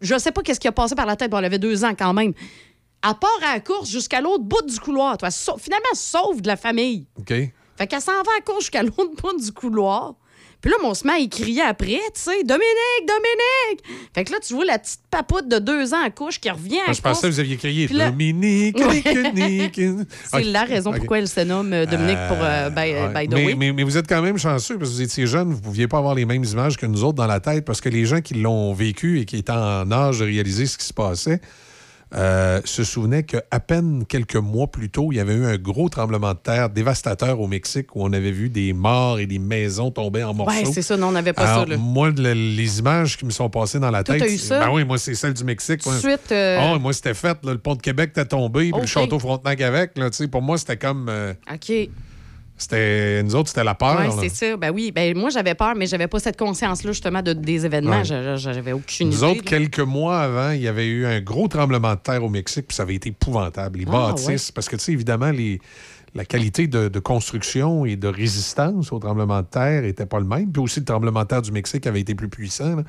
[0.00, 1.94] Je sais pas qu'est-ce qui a passé par la tête, bon, elle avait deux ans
[1.96, 2.32] quand même.
[3.04, 5.18] Elle part à la course jusqu'à l'autre bout du couloir.
[5.18, 7.06] Toi, finalement, sauve de la famille.
[7.18, 7.28] OK.
[7.28, 10.14] Fait qu'elle s'en va à la course jusqu'à l'autre bout du couloir.
[10.62, 13.82] Puis là, on se met à y crier après, tu sais, Dominique, Dominique!
[14.14, 16.78] Fait que là, tu vois la petite papoute de deux ans à couche qui revient
[16.78, 18.76] à Moi, je pensais que vous aviez crié là- Dominique.
[19.04, 19.80] Dominique.
[20.30, 23.08] C'est la raison pourquoi elle se nomme euh, Dominique pour euh, by, Ouais.
[23.12, 23.54] by the mais, way.
[23.56, 25.88] mais- mais vous êtes quand même chanceux parce que vous étiez jeune, vous ne pouviez
[25.88, 28.20] pas avoir les mêmes images que nous autres dans la tête parce que les gens
[28.20, 31.40] qui l'ont vécu et qui étaient en âge de réaliser ce qui se passait
[32.14, 35.88] euh, se souvenaient qu'à peine quelques mois plus tôt, il y avait eu un gros
[35.88, 39.90] tremblement de terre dévastateur au Mexique où on avait vu des morts et des maisons
[39.90, 40.54] tomber en morceaux.
[40.56, 41.70] Ouais, c'est ça, non, on n'avait pas Alors, ça.
[41.70, 41.76] Là.
[41.78, 44.30] Moi, le- les images qui me sont passées dans la Toi, tête.
[44.30, 44.60] eu ça?
[44.60, 45.80] Ben oui, moi, c'est celle du Mexique.
[45.82, 45.98] Tout moi.
[45.98, 47.38] suite, euh, Ah, moi, c'était fait.
[47.44, 48.80] là, le pont de Québec était tombé, puis Ok.
[48.82, 49.96] le château Frontenac avec.
[49.96, 51.06] Là, tu sais, pour moi, c'était comme.
[51.08, 51.72] euh, OK.
[52.62, 54.00] C'était, nous autres, c'était la peur.
[54.00, 54.56] Oui, c'est ça.
[54.56, 58.02] Ben oui, ben moi, j'avais peur, mais j'avais pas cette conscience-là, justement, de, des événements.
[58.02, 58.36] Ouais.
[58.36, 59.24] J'avais aucune Nous idée.
[59.26, 59.58] autres, là.
[59.58, 62.74] quelques mois avant, il y avait eu un gros tremblement de terre au Mexique, puis
[62.74, 63.80] ça avait été épouvantable.
[63.80, 65.60] Les Ah, bâtisses, parce que, tu sais, évidemment, les,
[66.14, 70.26] la qualité de, de construction et de résistance au tremblement de terre n'était pas le
[70.26, 70.52] même.
[70.52, 72.76] Puis aussi, le tremblement de terre du Mexique avait été plus puissant.
[72.76, 72.82] là.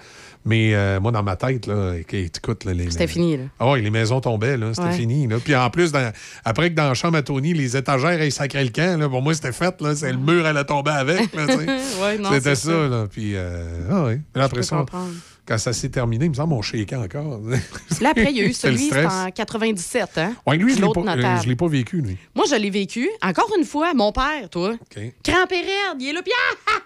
[0.46, 3.44] Mais euh, moi, dans ma tête, là, écoute, là, les, C'était fini, là.
[3.60, 4.74] Ah oui, les maisons tombaient, là.
[4.74, 4.94] C'était Ouais.
[4.94, 5.28] fini.
[5.28, 5.38] Là.
[5.42, 6.12] Puis en plus, dans-
[6.44, 9.22] après que dans la chambre à Tony, les étagères aient sacré le camp, là, pour
[9.22, 9.80] moi, c'était fait.
[9.82, 9.96] Là.
[9.96, 11.34] C'est le mur, elle a tombé avec.
[11.34, 11.46] Là.
[12.04, 12.72] Ouais, non, c'était c'est ça.
[12.72, 12.88] ça.
[12.90, 13.08] Là.
[13.10, 14.16] Puis, euh, ah oui.
[14.16, 15.12] Puis là, après peux ça, comprendre.
[15.46, 17.40] Quand ça s'est terminé, il me semble on shakeait encore.
[18.02, 20.36] Là, après, il y a eu celui en 97, hein?
[20.48, 22.18] Ouais, lui, je pas, euh, l'ai pas vécu, lui.
[22.34, 23.10] Moi, je l'ai vécu.
[23.22, 25.04] Encore une fois, mon père, toi, OK.
[25.24, 26.82] crampé raide, il est là, puis ah, ah,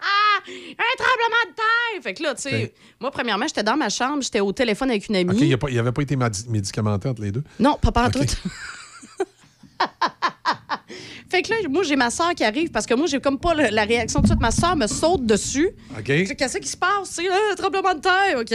[0.00, 2.02] ah, un tremblement de terre.
[2.02, 5.08] Fait que là, tu sais, moi, premièrement, j'étais dans ma chambre, j'étais au téléphone avec
[5.08, 5.54] une amie.
[5.54, 7.44] OK, il n'avait pas été médicamenté entre les deux?
[7.60, 8.16] Non, pas par OK.
[11.30, 13.54] Fait que là, moi, j'ai ma soeur qui arrive parce que moi, j'ai comme pas
[13.54, 14.40] le- la réaction tout de suite.
[14.42, 15.70] Ma soeur me saute dessus.
[15.98, 16.04] OK.
[16.06, 17.08] C'est Qu'est-ce qui se passe?
[17.08, 18.54] C'est un tremblement de terre, OK?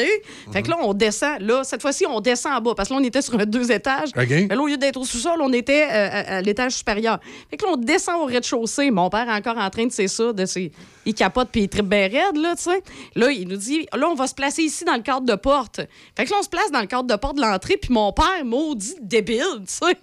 [0.53, 1.41] Fait que là, on descend.
[1.41, 3.71] Là, cette fois-ci, on descend en bas parce que là, on était sur un deux
[3.71, 4.09] étages.
[4.15, 4.27] OK.
[4.29, 7.19] Mais là, au lieu d'être au sous-sol, on était euh, à, à l'étage supérieur.
[7.49, 8.91] Fait que là, on descend au rez-de-chaussée.
[8.91, 10.71] Mon père est encore en train de c'est ça, de ses...
[11.07, 12.83] Il capote puis il tripe bien raide, là, tu sais.
[13.15, 15.81] Là, il nous dit, là, on va se placer ici dans le cadre de porte.
[16.15, 18.11] Fait que là, on se place dans le cadre de porte de l'entrée, puis mon
[18.11, 19.97] père, maudit débile, tu sais,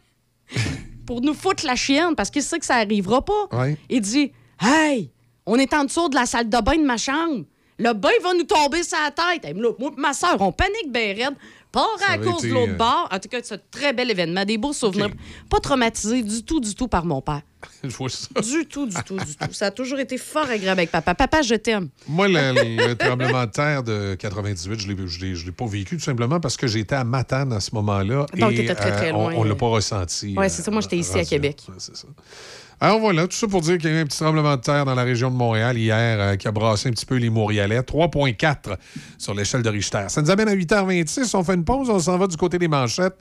[1.07, 3.49] pour nous foutre la chienne parce qu'il sait que ça arrivera pas.
[3.53, 3.77] Ouais.
[3.89, 5.11] Il dit Hey,
[5.47, 7.45] on est en dessous de la salle de bain de ma chambre.
[7.79, 9.45] Le bain va nous tomber sur la tête.
[9.45, 11.37] Et moi, et ma soeur, on panique bien raide.
[11.99, 13.09] Ça à cause de l'autre euh, bord.
[13.11, 14.45] En tout cas, c'est un très bel événement.
[14.45, 15.11] Des beaux souvenirs.
[15.51, 17.43] Pas traumatisé du tout, du tout par mon père.
[17.85, 18.29] Je vois ça.
[18.43, 19.53] Du tout, du tout, du tout.
[19.53, 21.15] Ça a toujours été fort agréable avec papa.
[21.15, 21.89] Papa, je t'aime.
[22.09, 26.41] Moi, le, le tremblement de terre de 98, je ne l'ai, pas vécu tout simplement
[26.41, 28.27] parce que j'étais à Matane à ce moment-là.
[28.37, 29.35] Donc, et, t'étais très, très euh, on- loin.
[29.37, 30.35] On ne l'a pas ressenti.
[30.39, 30.71] Euh, c'est ça.
[30.71, 31.63] Moi, j'étais ici à Québec.
[31.69, 32.09] Ouais, c'est ça.
[32.81, 34.85] Alors voilà, tout ça pour dire qu'il y a eu un petit tremblement de terre
[34.85, 37.81] dans la région de Montréal hier euh, qui a brassé un petit peu les Montréalais.
[37.81, 38.77] 3,4
[39.19, 40.05] sur l'échelle de Richter.
[40.09, 41.37] Ça nous amène à 8h26.
[41.37, 43.19] On fait une pause, on s'en va du côté des manchettes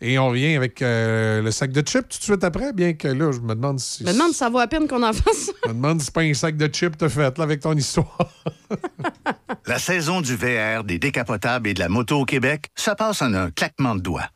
[0.00, 3.08] et on revient avec euh, le sac de chips tout de suite après, bien que
[3.08, 4.04] là, je me demande si...
[4.04, 5.50] Je me demande si ça vaut à peine qu'on en fasse.
[5.64, 7.74] Je me demande si c'est pas un sac de chips t'as fait là, avec ton
[7.74, 8.18] histoire.
[9.66, 13.32] La saison du VR, des décapotables et de la moto au Québec, ça passe en
[13.32, 14.28] un claquement de doigts.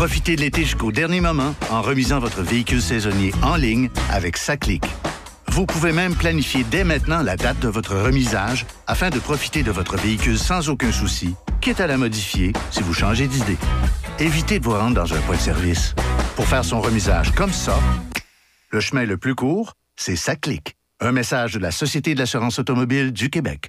[0.00, 4.82] Profitez de l'été jusqu'au dernier moment en remisant votre véhicule saisonnier en ligne avec Saclic.
[5.48, 9.70] Vous pouvez même planifier dès maintenant la date de votre remisage afin de profiter de
[9.70, 13.58] votre véhicule sans aucun souci, quitte à la modifier si vous changez d'idée.
[14.18, 15.94] Évitez de vous rendre dans un point de service.
[16.34, 17.78] Pour faire son remisage comme ça,
[18.70, 20.76] le chemin le plus court, c'est Saclic.
[21.00, 23.68] Un message de la Société de l'assurance automobile du Québec.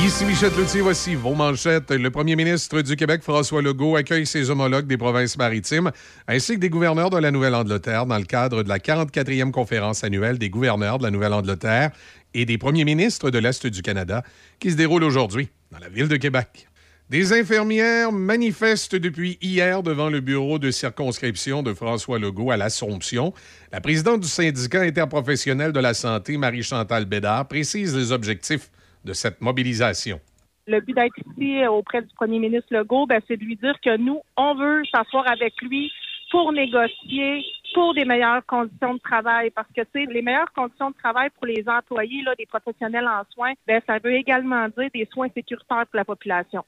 [0.00, 1.90] Ici Michel Cloutier, voici vos manchettes.
[1.90, 5.92] Le premier ministre du Québec, François Legault, accueille ses homologues des provinces maritimes
[6.26, 10.38] ainsi que des gouverneurs de la Nouvelle-Angleterre dans le cadre de la 44e conférence annuelle
[10.38, 11.90] des gouverneurs de la Nouvelle-Angleterre
[12.34, 14.24] et des premiers ministres de l'Est du Canada
[14.58, 16.68] qui se déroule aujourd'hui dans la ville de Québec.
[17.08, 23.34] Des infirmières manifestent depuis hier devant le bureau de circonscription de François Legault à l'Assomption.
[23.70, 28.70] La présidente du syndicat interprofessionnel de la santé, Marie-Chantal Bédard, précise les objectifs
[29.04, 30.20] de cette mobilisation.
[30.66, 33.74] Le but d'être ici euh, auprès du premier ministre Legault, ben, c'est de lui dire
[33.84, 35.90] que nous, on veut s'asseoir avec lui
[36.30, 39.50] pour négocier pour des meilleures conditions de travail.
[39.50, 43.08] Parce que, tu sais, les meilleures conditions de travail pour les employés, là, des professionnels
[43.08, 46.64] en soins, ben, ça veut également dire des soins sécuritaires pour la population.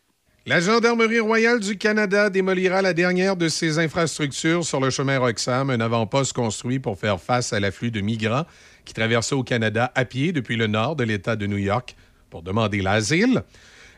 [0.46, 5.70] La Gendarmerie royale du Canada démolira la dernière de ses infrastructures sur le chemin Roxham,
[5.70, 8.44] un avant-poste construit pour faire face à l'afflux de migrants
[8.84, 11.96] qui traversaient au Canada à pied depuis le nord de l'État de New York
[12.34, 13.44] pour demander l'asile.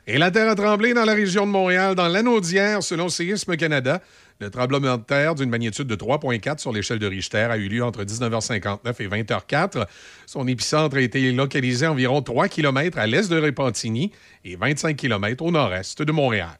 [0.07, 3.57] Et la terre a tremblé dans la région de Montréal, dans l'anneau d'hier, selon Séisme
[3.57, 4.03] Canada.
[4.41, 7.83] Le tremblement de terre d'une magnitude de 3,4 sur l'échelle de Richter a eu lieu
[7.83, 9.87] entre 19h59 et 20h04.
[10.27, 14.13] Son épicentre a été localisé environ 3 km à l'est de Repentigny
[14.45, 16.59] et 25 km au nord-est de Montréal.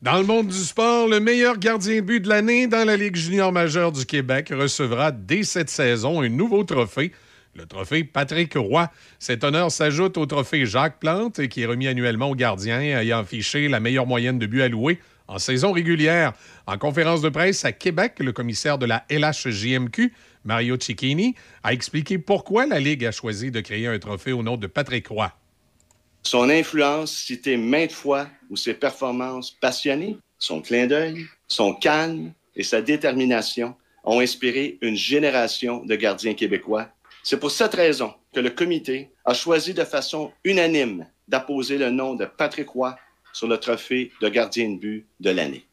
[0.00, 3.16] Dans le monde du sport, le meilleur gardien de but de l'année dans la Ligue
[3.16, 7.12] junior majeure du Québec recevra dès cette saison un nouveau trophée,
[7.54, 8.90] le trophée Patrick Roy.
[9.18, 13.68] Cet honneur s'ajoute au trophée Jacques Plante, qui est remis annuellement aux gardiens ayant affiché
[13.68, 14.98] la meilleure moyenne de buts alloués
[15.28, 16.32] en saison régulière.
[16.66, 20.12] En conférence de presse à Québec, le commissaire de la LHJMQ,
[20.44, 24.56] Mario Cicchini, a expliqué pourquoi la Ligue a choisi de créer un trophée au nom
[24.56, 25.32] de Patrick Roy.
[26.22, 32.62] Son influence citée maintes fois ou ses performances passionnées, son clin d'œil, son calme et
[32.62, 36.88] sa détermination ont inspiré une génération de gardiens québécois.
[37.30, 42.16] C'est pour cette raison que le comité a choisi de façon unanime d'apposer le nom
[42.16, 42.96] de Patrick Roy
[43.32, 45.64] sur le trophée de gardien de but de l'année.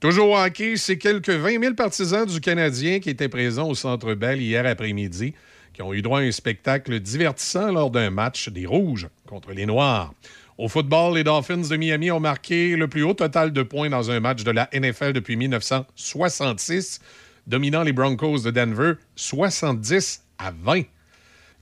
[0.00, 4.14] Toujours au hockey, c'est quelques 20 000 partisans du Canadien qui étaient présents au Centre
[4.14, 5.32] Bell hier après-midi,
[5.72, 9.64] qui ont eu droit à un spectacle divertissant lors d'un match des Rouges contre les
[9.64, 10.12] Noirs.
[10.58, 14.10] Au football, les Dolphins de Miami ont marqué le plus haut total de points dans
[14.10, 16.98] un match de la NFL depuis 1966,
[17.46, 20.82] dominant les Broncos de Denver 70 à 20.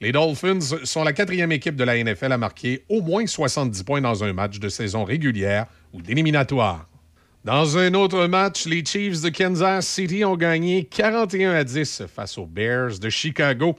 [0.01, 4.01] Les Dolphins sont la quatrième équipe de la NFL à marquer au moins 70 points
[4.01, 6.87] dans un match de saison régulière ou d'éliminatoire.
[7.47, 12.37] Dans un autre match, les Chiefs de Kansas City ont gagné 41 à 10 face
[12.39, 13.77] aux Bears de Chicago.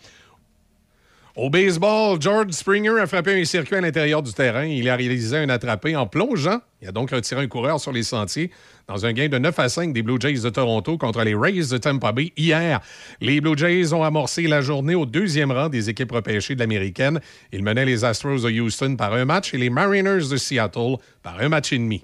[1.37, 4.65] Au baseball, George Springer a frappé un circuit à l'intérieur du terrain.
[4.65, 6.61] Il a réalisé un attrapé en plongeant.
[6.81, 8.49] Il a donc retiré un coureur sur les sentiers
[8.87, 11.67] dans un gain de 9 à 5 des Blue Jays de Toronto contre les Rays
[11.69, 12.81] de Tampa Bay hier.
[13.21, 17.19] Les Blue Jays ont amorcé la journée au deuxième rang des équipes repêchées de l'américaine.
[17.51, 21.39] Ils menaient les Astros de Houston par un match et les Mariners de Seattle par
[21.39, 22.03] un match et demi.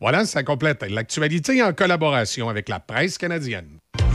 [0.00, 3.79] Voilà, ça complète l'actualité en collaboration avec la presse canadienne.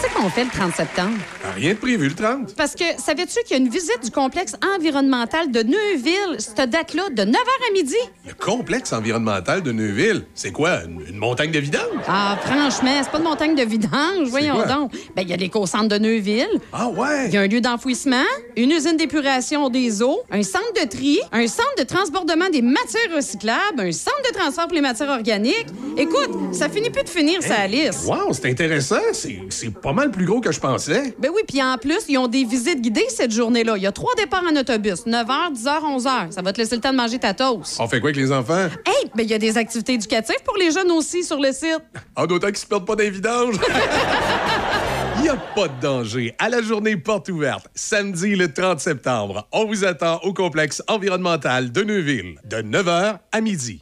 [0.00, 1.16] Qu'est-ce qu'on fait le 30 septembre?
[1.54, 2.54] Rien de prévu le 30.
[2.54, 7.04] Parce que savais-tu qu'il y a une visite du complexe environnemental de Neuville, cette date-là,
[7.10, 7.96] de 9h à midi?
[8.26, 10.84] Le complexe environnemental de Neuville, c'est quoi?
[10.84, 11.82] Une, une montagne de vidange?
[12.06, 14.92] Ah, franchement, c'est pas une montagne de vidange, voyons donc.
[15.16, 16.60] Ben, il y a l'éco-centre de Neuville.
[16.72, 17.26] Ah ouais?
[17.26, 18.24] Il y a un lieu d'enfouissement,
[18.56, 23.14] une usine d'épuration des eaux, un centre de tri, un centre de transbordement des matières
[23.16, 25.66] recyclables, un centre de transfert pour les matières organiques.
[25.96, 28.04] Écoute, ça finit plus de finir, ça, Alice.
[28.06, 28.96] Wow, c'est intéressant.
[29.12, 31.14] C'est c'est pas mal plus gros que je pensais.
[31.18, 33.78] Ben oui, puis en plus, ils ont des visites guidées cette journée-là.
[33.78, 36.32] Il y a trois départs en autobus, 9h, 10h, 11h.
[36.32, 37.78] Ça va te laisser le temps de manger ta toast.
[37.80, 38.68] On fait quoi avec les enfants?
[38.84, 41.80] Hey, ben il y a des activités éducatives pour les jeunes aussi sur le site.
[42.14, 43.58] Ah, d'autant qu'ils se perdent pas d'un vidange.
[45.16, 46.34] Il n'y a pas de danger.
[46.38, 51.72] À la journée porte ouverte, samedi le 30 septembre, on vous attend au complexe environnemental
[51.72, 53.80] de Neuville, de 9h à midi.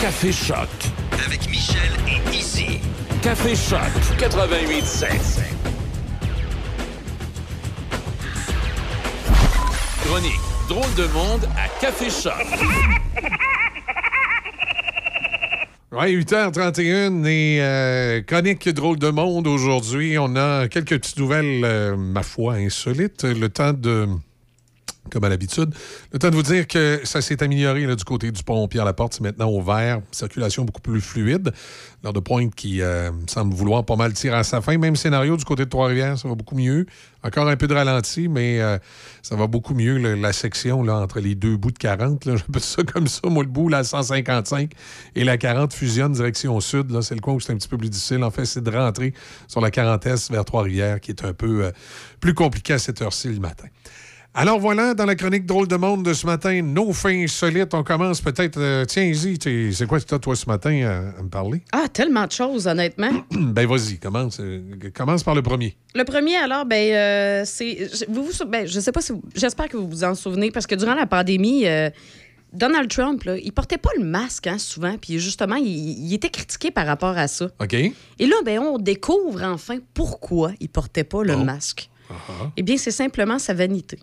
[0.00, 0.68] Café Choc.
[1.26, 2.09] Avec Michel et.
[3.22, 3.80] Café Choc
[4.18, 5.06] 88.7.
[10.02, 10.32] Chronique
[10.66, 12.32] Drôle de monde à Café Choc.
[15.92, 20.16] Ouais, 8h31 et euh, chronique drôle de monde aujourd'hui.
[20.18, 23.24] On a quelques petites nouvelles, euh, ma foi, insolites.
[23.24, 24.08] Le temps de,
[25.10, 25.74] comme à l'habitude,
[26.12, 29.14] le temps de vous dire que ça s'est amélioré du côté du pont Pierre-Laporte.
[29.14, 31.52] C'est maintenant ouvert, circulation beaucoup plus fluide.
[32.02, 34.78] L'heure de pointe qui euh, semble vouloir pas mal tirer à sa fin.
[34.78, 36.86] Même scénario du côté de Trois-Rivières, ça va beaucoup mieux.
[37.22, 38.78] Encore un peu de ralenti, mais euh,
[39.22, 42.24] ça va beaucoup mieux, la section là, entre les deux bouts de 40.
[42.24, 42.36] là.
[42.36, 43.28] J'appelle ça comme ça.
[43.28, 44.72] Moi, le bout, la 155
[45.14, 46.98] et la 40 fusionnent direction sud.
[47.02, 48.24] C'est le coin où c'est un petit peu plus difficile.
[48.24, 49.12] En fait, c'est de rentrer
[49.46, 51.72] sur la 40 Est vers Trois-Rivières qui est un peu euh,
[52.20, 53.66] plus compliqué à cette heure-ci le matin.
[54.32, 57.82] Alors voilà, dans la chronique Drôle de monde de ce matin, nos fins insolites, on
[57.82, 58.58] commence peut-être...
[58.60, 59.10] euh, tiens,
[59.40, 61.62] t'es- c'est quoi que t'as, toi, ce matin, à, à me parler?
[61.72, 63.10] Ah, tellement de choses, honnêtement.
[63.32, 64.62] ben vas-y, commence, euh,
[64.94, 65.76] commence par le premier.
[65.96, 67.90] Le premier, alors, ben, euh, c'est.
[68.08, 69.22] Vous, vous, ben, je sais pas si vous.
[69.34, 71.90] J'espère que vous vous en souvenez, parce que durant la pandémie, euh,
[72.52, 75.66] Donald Trump, là, il portait pas le masque, hein, souvent, puis justement, il,
[76.06, 77.46] il était critiqué par rapport à ça.
[77.60, 77.74] OK?
[77.74, 81.90] Et là, ben, on découvre enfin pourquoi il portait pas le masque.
[82.56, 83.96] Eh bien, c'est simplement sa vanité.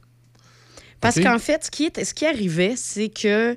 [1.01, 3.55] Parce qu'en fait, ce qui, est, ce qui arrivait, c'est que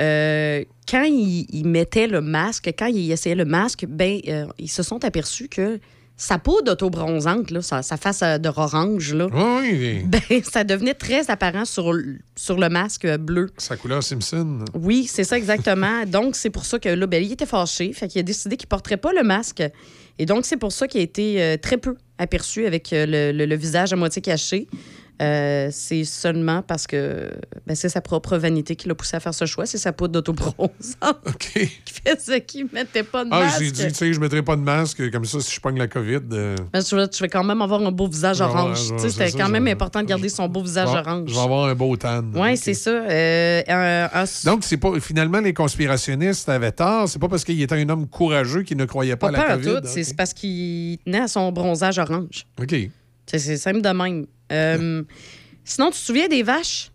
[0.00, 4.68] euh, quand il, il mettait le masque, quand il essayait le masque, ben, euh, ils
[4.70, 5.80] se sont aperçus que
[6.18, 10.94] sa peau d'autobronzante, là, sa, sa face euh, de orange, là, Oui, ben, ça devenait
[10.94, 11.92] très apparent sur,
[12.36, 13.50] sur le masque bleu.
[13.58, 14.64] sa couleur Simpson.
[14.74, 16.04] Oui, c'est ça exactement.
[16.06, 17.92] donc, c'est pour ça que là, ben, il était fâché.
[17.92, 19.62] Fait qu'il a décidé qu'il porterait pas le masque.
[20.18, 23.44] Et donc, c'est pour ça qu'il a été euh, très peu aperçu avec le, le-
[23.44, 24.66] le visage à moitié caché.
[25.22, 27.30] Euh, c'est seulement parce que
[27.66, 29.64] ben, c'est sa propre vanité qui l'a poussé à faire ce choix.
[29.64, 30.68] C'est sa poudre d'autobronzant
[31.38, 31.70] qui
[32.04, 33.62] faisait qu'il mettait pas de Ah, masque.
[33.62, 35.88] j'ai dit, tu sais, je mettrai pas de masque, comme ça, si je pogne la
[35.88, 36.20] COVID.
[36.32, 38.88] euh, Ben, tu vas quand même avoir un beau visage Je vais avoir- orange.
[38.88, 40.92] je vais- c'est C'était quand je même vais- important de garder son beau visage je
[40.92, 41.28] vais- orange.
[41.30, 42.22] Je vais avoir un beau tan.
[42.34, 42.90] Oui, c'est ça.
[42.90, 47.08] Euh, un- un- Donc, c'est pas finalement les conspirationnistes avaient tort.
[47.08, 49.54] C'est pas parce qu'il était un homme courageux qu'il ne croyait pas, Pas à la
[49.56, 49.64] COVID.
[49.66, 52.46] tout, c'est c'est parce qu'il tenait à son bronzage orange.
[52.60, 52.74] OK.
[53.26, 54.26] C'est simple de même.
[54.52, 55.02] Euh,
[55.64, 56.90] sinon, tu te souviens des vaches?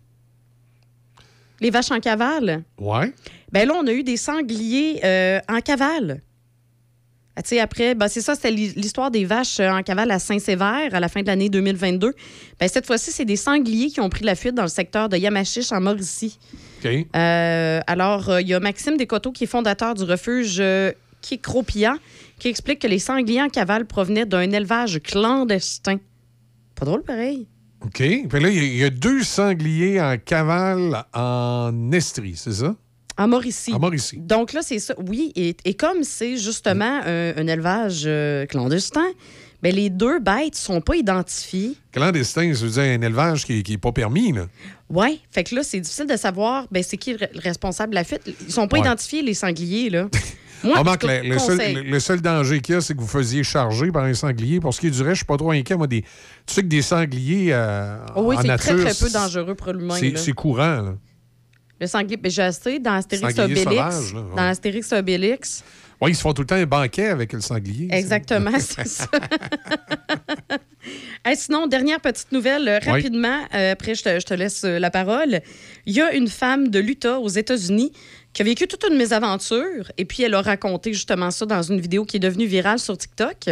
[1.60, 2.64] Les vaches en cavale?
[2.78, 3.12] Ouais.
[3.52, 6.20] Ben là, on a eu des sangliers euh, en cavale.
[7.36, 10.10] Ah, tu sais, après, ben c'est ça, c'était l'hi- l'histoire des vaches euh, en cavale
[10.10, 12.12] à Saint-Sévère à la fin de l'année 2022.
[12.60, 15.16] Ben, cette fois-ci, c'est des sangliers qui ont pris la fuite dans le secteur de
[15.16, 16.38] Yamachiche en Mauricie.
[16.84, 16.90] OK.
[17.16, 21.96] Euh, alors, euh, il y a Maxime Descoteaux, qui est fondateur du refuge euh, Kikropia,
[22.38, 25.98] qui explique que les sangliers en cavale provenaient d'un élevage clandestin.
[26.82, 27.46] Pas drôle, pareil.
[27.84, 27.92] OK.
[27.98, 32.54] Puis là, il y a- il y, a deux sangliers en cavale en Estrie, c'est
[32.54, 32.74] ça?
[33.16, 33.72] En Mauricie.
[33.72, 34.16] En Mauricie.
[34.18, 34.92] Donc là, c'est ça.
[35.06, 39.06] Oui, et, et comme c'est justement un, un élevage euh, clandestin,
[39.62, 41.76] ben, les deux bêtes sont pas identifiées.
[41.92, 44.46] Clandestin, ça veut dire un élevage qui n'est pas permis, là.
[44.90, 47.94] Ouais, fait que là, c'est difficile de savoir ben, c'est qui le, le responsable de
[47.94, 48.22] la fuite.
[48.44, 48.86] Ils sont pas Ouais.
[48.88, 50.08] identifiés, les sangliers, là.
[50.64, 51.74] Moi, Remarque, en tout le, seul, conseil.
[51.74, 54.60] le- le seul danger qu'il y a, c'est que vous faisiez charger par un sanglier.
[54.60, 55.76] Pour ce qui est du reste, je suis pas trop inquiet.
[55.76, 56.08] Moi, des, tu
[56.54, 59.72] sais que des sangliers euh, Oh oui, en c'est nature, très, très peu dangereux pour
[59.72, 59.96] l'humain.
[59.98, 60.82] c'est c'est courant.
[60.82, 60.94] Là.
[61.80, 63.72] Le sanglier, ben, j'ai assez dans Astérix Sanglier Obélix.
[63.96, 64.36] sauvage, là, ouais.
[64.36, 65.64] Dans Astérix Obélix.
[66.00, 67.88] Oui, ils se font tout le temps un banquet avec le sanglier.
[67.90, 69.06] Exactement, c'est ça.
[71.24, 72.90] Hey, sinon, dernière petite nouvelle, euh, Oui.
[72.90, 75.40] rapidement, euh, après je te, je te laisse euh, la parole.
[75.86, 77.92] Il y a une femme de l'Utah aux États-Unis
[78.32, 81.80] qui a vécu toute une mésaventure et puis elle a raconté justement ça dans une
[81.80, 83.50] vidéo qui est devenue virale sur TikTok.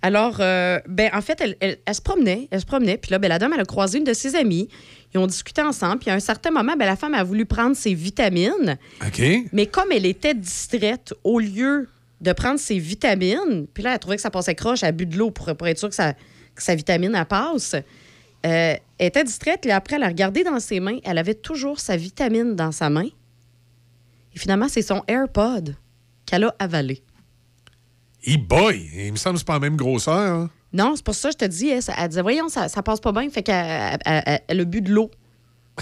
[0.00, 3.18] Alors, euh, ben, en fait, elle, elle- elle se promenait, elle se promenait, puis là,
[3.18, 4.68] ben, la dame, elle a croisé une de ses amies.
[5.14, 7.76] Ils ont discuté ensemble, puis à un certain moment, ben, la femme a voulu prendre
[7.76, 8.78] ses vitamines.
[9.06, 9.22] OK.
[9.52, 11.88] Mais comme elle était distraite, au lieu
[12.20, 15.06] de prendre ses vitamines, puis là, elle trouvait que ça passait croche, elle a bu
[15.06, 16.14] de l'eau pour, pour être sûre que, ça-
[16.54, 17.74] que sa vitamine, elle passe.
[17.74, 21.78] Euh, elle était distraite, et après, elle a regardé dans ses mains, elle avait toujours
[21.80, 23.06] sa vitamine dans sa main.
[24.34, 25.76] Et finalement, c'est son AirPod
[26.26, 27.02] qu'elle a avalé.
[28.26, 28.88] E-boy!
[28.94, 30.14] Il me semble que c'est pas la même grosseur.
[30.16, 30.50] hein?
[30.72, 33.00] Non, c'est pour ça que je te dis, elle, elle disait, voyons, ça, ça passe
[33.00, 35.10] pas bien, fait qu'elle elle- elle- elle a bu de l'eau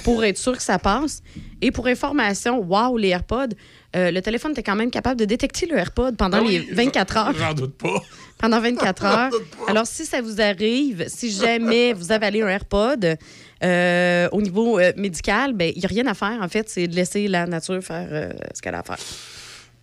[0.05, 1.23] pour être sûre que ça passe.
[1.61, 3.55] Et pour information, wow, les AirPods,
[3.95, 6.75] euh, le téléphone était quand même capable de détecter le AirPod pendant Ah oui, les
[6.75, 7.33] 24 heures.
[7.39, 8.03] J'en doute pas.
[8.39, 9.31] Pendant 24 heures.
[9.69, 13.19] Alors, si ça vous arrive, si jamais vous avalez un AirPod,
[13.63, 16.39] euh, au niveau euh, médical, ben, il n'y a rien à faire.
[16.41, 18.99] En fait, c'est de laisser la nature faire euh, ce qu'elle a à faire.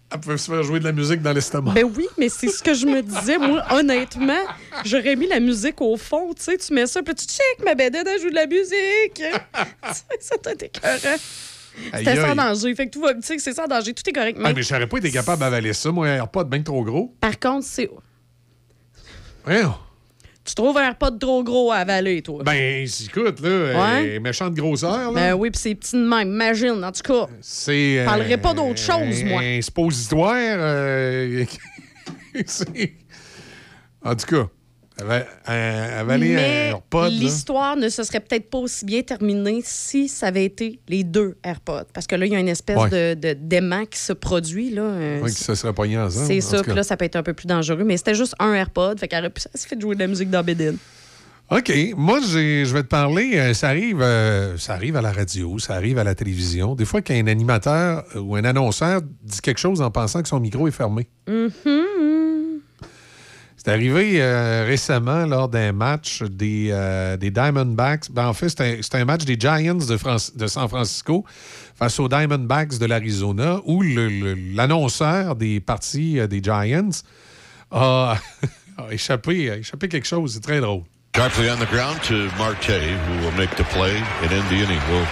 [0.10, 1.74] Elle peut se faire jouer de la musique dans l'estomac.
[1.74, 3.38] Ben oui, mais c'est ce que je me disais.
[3.38, 4.40] Moi, honnêtement,
[4.86, 6.34] j'aurais mis la musique au fond.
[6.34, 9.22] Tu sais, tu mets ça, puis tu check, ma bédaine, elle joue de la musique?
[10.22, 11.18] ça t'a écœurant.
[11.94, 12.74] C'était sans danger.
[12.74, 13.94] Fait que tout va, tu sais, que c'est sans danger.
[13.94, 14.40] Tout est correct.
[14.44, 15.92] Ah, Mais, je n'aurais pas été capable d'avaler ça.
[15.92, 17.14] Moi, un AirPod bien trop gros.
[17.20, 17.90] par contre, c'est.
[19.44, 19.76] Voyons.
[20.48, 22.42] Tu trouves un AirPod trop gros à avaler, toi.
[22.43, 23.50] Ben, écoute, là,
[24.00, 24.16] Ouais.
[24.16, 25.14] euh, méchante grosseur, là.
[25.14, 26.30] Ben oui, puis c'est petit de même.
[26.30, 27.27] Imagine, en tout cas.
[27.42, 28.00] C'est.
[28.00, 29.42] Je parlerai pas d'autre chose, moi.
[29.42, 30.34] Un suppositoire.
[30.38, 31.43] euh,
[32.45, 32.93] c'est-
[34.01, 34.45] en tout cas, euh,
[35.01, 37.11] avaler Mais un AirPod.
[37.11, 41.38] l'histoire ne se serait peut-être pas aussi bien terminée si ça avait été les deux
[41.43, 41.85] AirPods.
[41.93, 43.16] Parce que là, il y a une espèce Ouais.
[43.16, 44.69] de, d'aimant qui se produit.
[44.72, 44.82] Là.
[44.82, 46.26] euh, qui se serait pogné ensemble.
[46.27, 47.84] C'est en ça, puis là, ça peut être un peu plus dangereux.
[47.85, 50.30] Mais c'était juste un AirPod, fait qu'elle aurait pu se fait jouer de la musique
[50.30, 50.77] dans Bédine.
[51.50, 51.72] OK.
[51.95, 53.32] Moi, je vais te parler.
[53.35, 56.76] euh, ça, arrive, euh, ça arrive à la radio, ça arrive à la télévision.
[56.76, 60.42] Des fois, qu'un animateur euh, ou un annonceur dit quelque chose en pensant que son
[60.42, 61.08] micro est fermé.
[61.26, 61.51] Mhm.
[63.60, 68.11] C'est arrivé euh, récemment lors d'un match des, euh, des Diamondbacks.
[68.11, 71.26] Ben, en fait, c'est un, un match des Giants de, France- de San Francisco
[71.76, 73.82] face aux Diamondbacks de l'Arizona où
[74.53, 76.90] l'annonceur des parties euh, des Giants
[77.72, 78.16] a,
[78.77, 80.36] a échappé, a échappé quelque chose.
[80.36, 80.84] C'est très drôle.
[81.16, 84.80] Sharply on the ground to Marte, who will make the play and end the inning.
[84.88, 85.08] We'll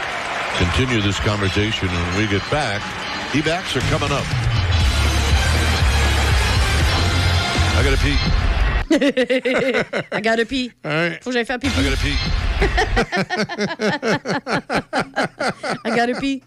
[0.60, 2.80] continue this conversation when we get back.
[3.34, 4.24] D-backs are coming up.
[7.78, 8.18] I got to pee.
[10.12, 10.72] I gotta pee.
[11.22, 11.80] Faut que j'aille faire pipi.
[11.80, 12.18] I got to pee.
[15.86, 16.42] I gotta pee.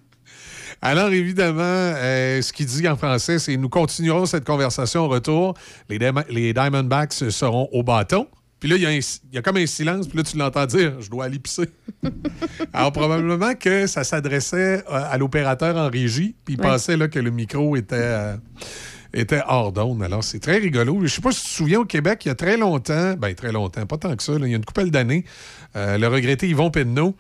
[0.80, 5.54] Alors, évidemment, euh, ce qu'il dit en français, c'est nous continuerons cette conversation au retour.
[5.88, 5.98] Les,
[6.30, 8.28] les Diamondbacks seront au bâton.
[8.60, 10.06] Puis là, il y, a y comme un silence.
[10.08, 11.68] Puis là, tu l'entends dire Je dois aller pisser.
[12.72, 16.36] Alors, probablement que ça s'adressait euh, à l'opérateur en régie.
[16.44, 16.66] Puis il Ouais.
[16.68, 17.96] pensait là, que le micro était.
[17.98, 18.36] euh,
[19.12, 20.02] était hors d'onde.
[20.02, 21.00] Alors, c'est très rigolo.
[21.02, 23.34] Je sais pas si tu te souviens, au Québec, il y a très longtemps, ben
[23.34, 25.24] très longtemps, pas tant que ça, là, il y a une couple d'années,
[25.76, 27.16] euh, le regretté Yvon Penneau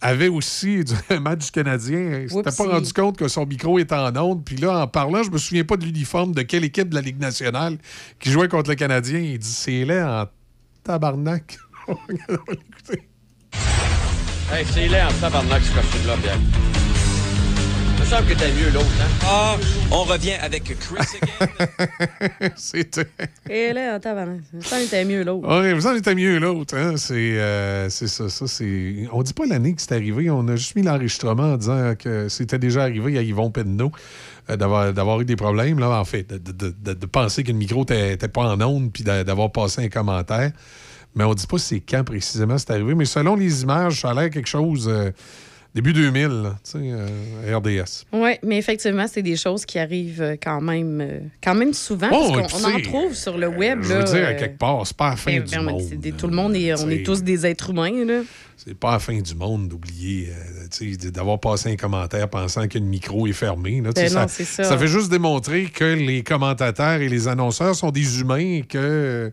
[0.00, 2.20] avait aussi du un match du Canadien.
[2.22, 4.44] Il s'était pas rendu compte que son micro était en onde.
[4.44, 7.00] Puis là, en parlant, je me souviens pas de l'uniforme de quelle équipe de la
[7.00, 7.78] Ligue nationale
[8.20, 9.18] qui jouait contre le Canadien.
[9.18, 10.26] Il dit c'est laid en
[10.82, 11.58] tabarnak.
[14.52, 16.83] Hey, c'est laid en tabarnak, ce costume-là, Pierre.
[18.06, 19.08] Il me semble que t'as mieux l'autre, hein?
[19.24, 19.56] Ah,
[19.90, 21.06] on revient avec Chris
[22.54, 23.06] C'était.
[23.50, 24.14] Et là, attends,
[24.60, 25.48] ça était mieux l'autre.
[25.48, 26.76] Ouais, vous en était mieux l'autre.
[26.76, 26.98] Hein?
[26.98, 28.28] C'est euh, c'est ça.
[28.28, 29.08] ça c'est...
[29.10, 30.28] On dit pas l'année que c'est arrivé.
[30.28, 33.90] On a juste mis l'enregistrement en disant que c'était déjà arrivé à Yvon Penneau
[34.50, 35.78] euh, d'avoir, d'avoir eu des problèmes.
[35.78, 38.92] Là, en fait, de, de- de- de penser que le micro n'était pas en onde
[38.92, 40.52] puis d'a- d'avoir passé un commentaire.
[41.14, 42.94] Mais on dit pas c'est quand précisément c'est arrivé.
[42.94, 45.10] Mais selon les images, ça a l'air quelque chose euh,
[45.74, 48.04] début 2000, là, tu sais, euh, RDS.
[48.12, 52.08] Oui, mais effectivement, c'est des choses qui arrivent euh, quand même, euh, quand même souvent.
[52.12, 53.80] Oh, parce puis on en trouve sur le web.
[53.82, 55.62] Je veux là, dire, à euh, quelque part, c'est pas la fin ben, du ben,
[55.62, 55.82] monde.
[55.96, 58.04] des- tout le monde est, on est tous des êtres humains.
[58.04, 58.20] Là.
[58.56, 60.30] C'est pas la fin du monde d'oublier,
[60.80, 63.80] euh, d'avoir passé un commentaire pensant que le micro est fermé.
[63.80, 63.90] là.
[63.94, 64.78] Ben non, ça, c'est ça.
[64.78, 69.30] fait juste démontrer que les commentateurs et les annonceurs sont des humains et que, euh,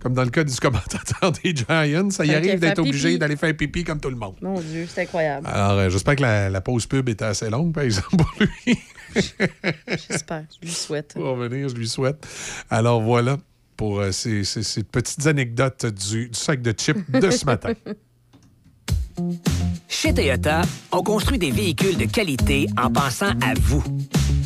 [0.00, 3.54] comme dans le cas du commentateur des Giants, ça y arrive d'être obligé d'aller faire
[3.56, 4.36] pipi comme tout le monde.
[4.40, 5.46] Mon Dieu, c'est incroyable.
[5.52, 8.78] Alors, euh, j'espère que la, la pause pub était assez longue, par exemple, pour lui.
[10.08, 11.14] J'espère, je lui souhaite.
[11.14, 12.24] Pour revenir, je lui souhaite.
[12.70, 13.38] Alors, voilà
[13.76, 17.72] pour euh, ces, ces- ces petites anecdotes du, du sac de chips de ce matin.
[19.88, 23.82] Chez Toyota, on construit des véhicules de qualité en pensant à vous.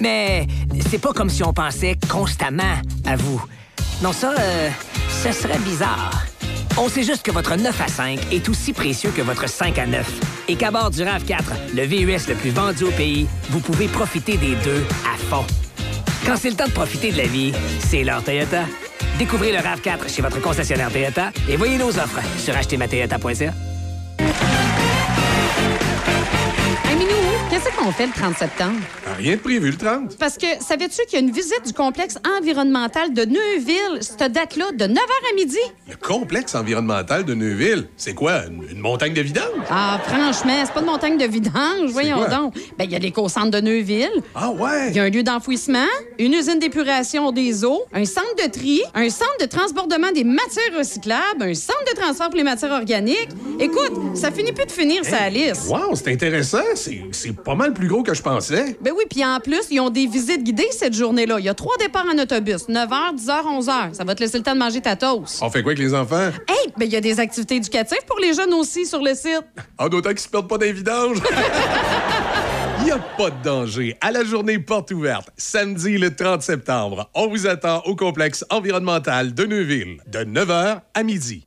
[0.00, 0.46] Mais
[0.90, 3.44] c'est pas comme si on pensait constamment à vous.
[4.02, 4.70] Non, ça, euh,
[5.22, 6.24] ce serait bizarre.
[6.76, 9.86] On sait juste que votre 9 à 5 est aussi précieux que votre 5 à
[9.86, 10.20] 9.
[10.48, 14.36] Et qu'à bord du RAV4, le VUS le plus vendu au pays, vous pouvez profiter
[14.36, 15.44] des deux à fond.
[16.26, 18.64] Quand c'est le temps de profiter de la vie, c'est l'heure Toyota.
[19.18, 23.52] Découvrez le RAV4 chez votre concessionnaire Toyota et voyez nos offres sur achetermatoyota.ca.
[26.94, 27.10] Hey, Minou,
[27.50, 28.78] qu'est-ce qu'on fait le 30 septembre?
[29.18, 30.16] Rien de prévu le 30.
[30.16, 34.66] Parce que savais-tu qu'il y a une visite du complexe environnemental de Neuville, cette date-là,
[34.72, 35.58] de 9h à midi?
[35.90, 38.44] Le complexe environnemental de Neuville, c'est quoi?
[38.46, 39.44] Une, une montagne de vidange?
[39.70, 42.28] Ah, franchement, c'est pas de montagne de vidange, voyons quoi?
[42.28, 42.54] donc.
[42.78, 44.22] Ben, il y a l'éco-centre de Neuville.
[44.36, 44.90] Ah ouais?
[44.90, 45.88] Il y a un lieu d'enfouissement,
[46.20, 50.78] une usine d'épuration des eaux, un centre de tri, un centre de transbordement des matières
[50.78, 53.30] recyclables, un centre de transfert pour les matières organiques.
[53.58, 55.68] Écoute, ça finit plus de finir sa liste.
[55.68, 56.58] Wow, c'est intéressant.
[56.76, 58.76] C'est c'est pas mal plus gros que je pensais.
[58.80, 61.38] Ben oui, puis en plus, ils ont des visites guidées cette journée-là.
[61.38, 63.94] Il y a trois départs en autobus, 9h, 10h, 11h.
[63.94, 65.40] Ça va te laisser le temps de manger ta toast.
[65.42, 66.30] On fait quoi avec les enfants?
[66.48, 69.44] Hey, ben il y a des activités éducatives pour les jeunes aussi sur le site.
[69.78, 71.18] Ah, d'autant qu'ils se perdent pas d'un vidange.
[72.80, 73.96] Il n'y a pas de danger.
[74.02, 79.32] À la journée porte ouverte, samedi le 30 septembre, on vous attend au complexe environnemental
[79.32, 81.46] de Neuville, de 9h à midi.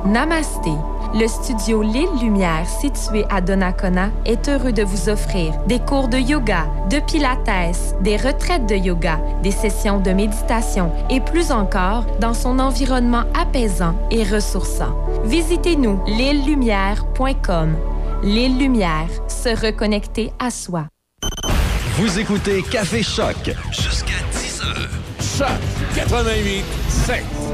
[0.06, 0.72] Namasté,
[1.14, 6.18] le studio L'île Lumière situé à Donnacona est heureux de vous offrir des cours de
[6.18, 12.34] yoga, de pilates, des retraites de yoga, des sessions de méditation et plus encore dans
[12.34, 14.96] son environnement apaisant et ressourçant.
[15.26, 17.76] Visitez-nous l'îlelumière.com.
[18.24, 20.88] L'île Lumière, se reconnecter à soi.
[21.98, 23.52] Vous écoutez Café Choc.
[23.72, 24.90] Jusqu'à 10 heures.
[25.20, 25.60] Choc
[25.96, 27.49] 88 7.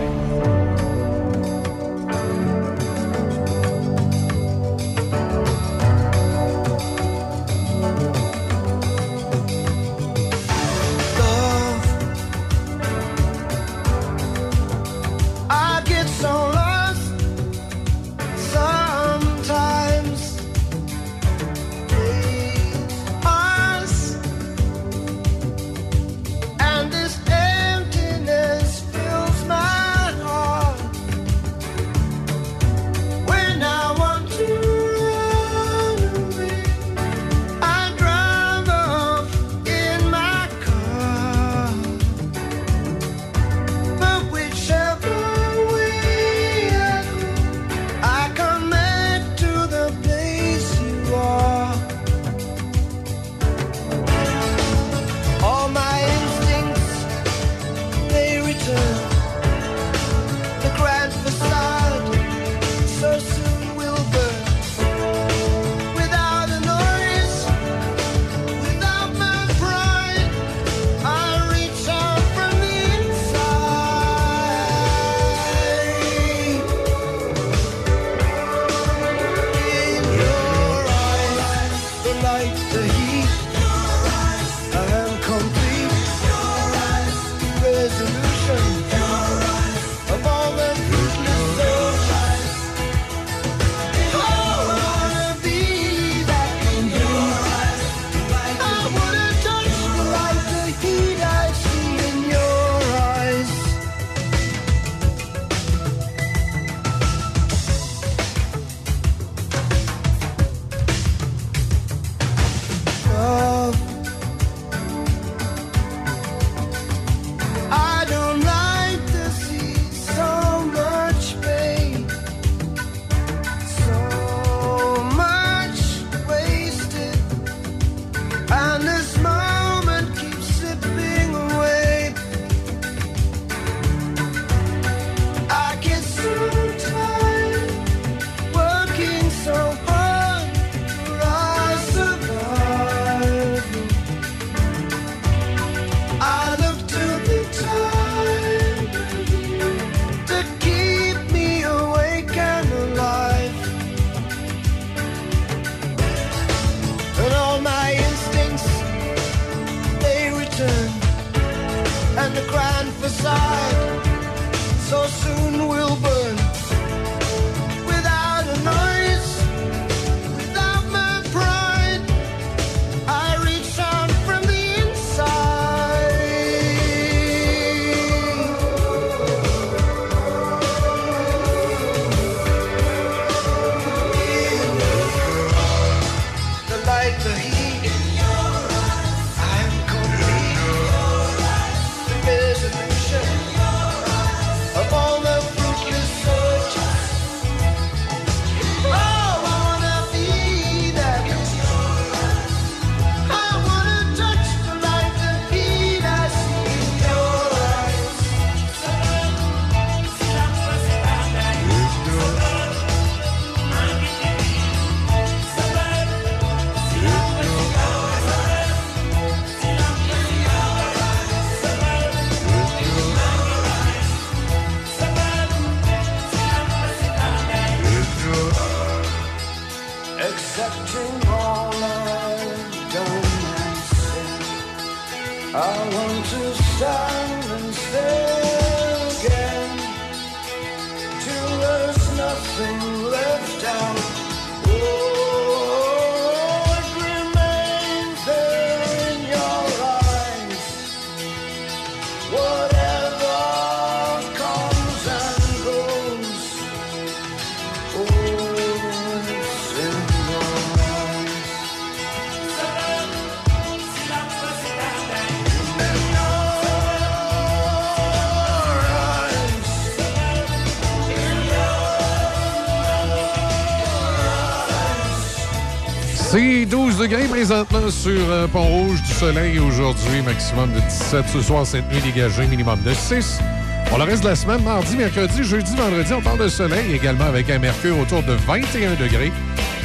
[277.64, 282.46] Présentement sur euh, Pont-Rouge du soleil aujourd'hui, maximum de 17 ce soir, cette nuit dégagée,
[282.48, 283.40] minimum de 6.
[283.88, 287.26] Pour le reste de la semaine, mardi, mercredi, jeudi, vendredi, on parle de soleil également
[287.26, 289.32] avec un mercure autour de 21 degrés.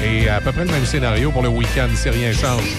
[0.05, 2.77] Et à peu près le même scénario pour le week-end si rien change.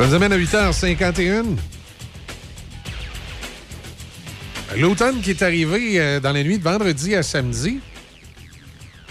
[0.00, 1.44] Ça nous amène à 8h51.
[4.78, 7.80] L'automne qui est arrivé euh, dans la nuit de vendredi à samedi,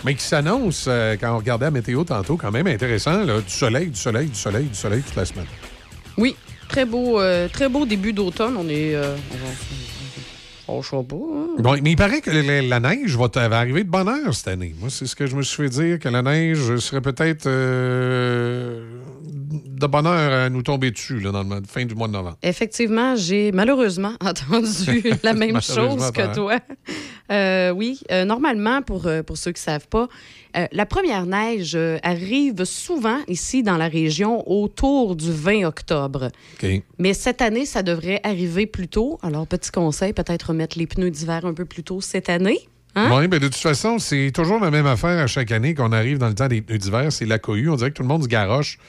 [0.03, 3.23] mais qui s'annonce, euh, quand on regardait la météo tantôt, quand même intéressant.
[3.23, 3.39] là.
[3.39, 5.45] Du soleil, du soleil, du soleil, du soleil toute la semaine.
[6.17, 6.35] Oui,
[6.67, 8.57] très beau, euh, très beau début d'automne.
[8.57, 8.95] On est.
[8.95, 9.15] euh,
[10.69, 11.47] on va pas, hein?
[11.57, 14.75] Bon, mais il paraît que la, neige va, va arriver de bonne heure cette année.
[14.79, 17.98] Moi, c'est ce que je me suis fait dire, que la neige serait peut-être euh,
[19.79, 22.37] de bonne heure à nous tomber dessus là, dans fin du mois de novembre.
[22.43, 26.59] Effectivement, j'ai malheureusement entendu la même chose que toi.
[27.31, 30.07] Euh, oui, euh, normalement, pour, euh, pour ceux qui ne savent pas,
[30.57, 36.29] euh, la première neige arrive souvent ici dans la région autour du 20 octobre.
[36.97, 39.19] Mais cette année, ça devrait arriver plus tôt.
[39.21, 42.59] Alors, petit conseil, peut-être remettre les pneus d'hiver un peu plus tôt cette année.
[42.95, 43.11] Hein?
[43.13, 46.17] Oui, mais de toute façon, c'est toujours la même affaire à chaque année qu'on arrive
[46.17, 47.11] dans le temps des pneus d'hiver.
[47.11, 47.69] C'est la cohue.
[47.69, 48.79] On dirait que tout le monde se garoche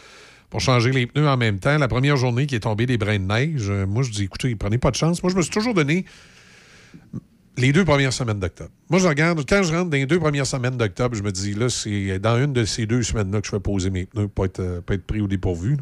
[0.50, 1.78] pour changer les pneus en même temps.
[1.78, 4.54] La première journée qui est tombée des brins de neige, euh, moi, je dis, écoutez,
[4.56, 5.22] prenez pas de chance.
[5.22, 6.04] Moi, je me suis toujours donné
[7.56, 8.70] les deux premières semaines d'octobre.
[8.90, 11.54] Moi, je regarde, quand je rentre dans les deux premières semaines d'octobre, je me dis,
[11.54, 14.44] là, c'est dans une de ces deux semaines-là que je vais poser mes pneus pour
[14.44, 15.76] être, euh, pas être pris au dépourvu.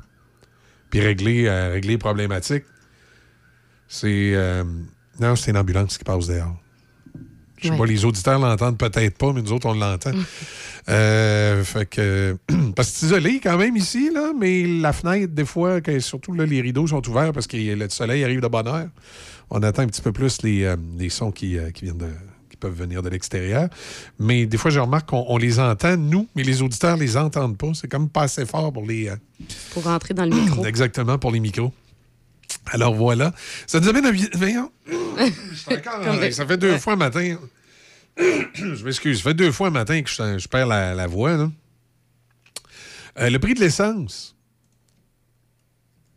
[0.90, 2.64] Puis régler, euh, régler les problématiques.
[3.88, 4.34] C'est.
[5.18, 6.60] non, c'est une ambulance qui passe dehors.
[7.60, 7.78] Je sais Ouais.
[7.78, 10.12] pas, les auditeurs l'entendent peut-être pas, mais nous autres, on l'entend.
[10.88, 12.36] Euh, fait que.
[12.76, 16.32] parce que c'est isolé quand même ici, là, mais la fenêtre, des fois, que- surtout
[16.32, 18.88] là, les rideaux sont ouverts parce que le soleil arrive de bonne heure.
[19.50, 22.08] On attend un petit peu plus les, euh, les sons qui, euh, qui viennent de
[22.50, 23.68] qui peuvent venir de l'extérieur.
[24.18, 27.56] Mais des fois, je remarque qu'on on les entend, nous, mais les auditeurs les entendent
[27.58, 27.72] pas.
[27.74, 29.10] C'est comme pas assez fort pour les.
[29.72, 30.64] Pour rentrer dans le micro.
[30.64, 31.72] Exactement, pour les micros.
[32.72, 33.32] Alors voilà.
[33.66, 34.10] Ça nous amène à.
[36.10, 37.36] encore- Ça fait deux fois matin.
[38.54, 39.18] je m'excuse.
[39.18, 41.36] Ça fait deux fois un matin que je, je perds la, la voix.
[41.36, 41.50] là.
[43.20, 44.34] Euh, le prix de l'essence.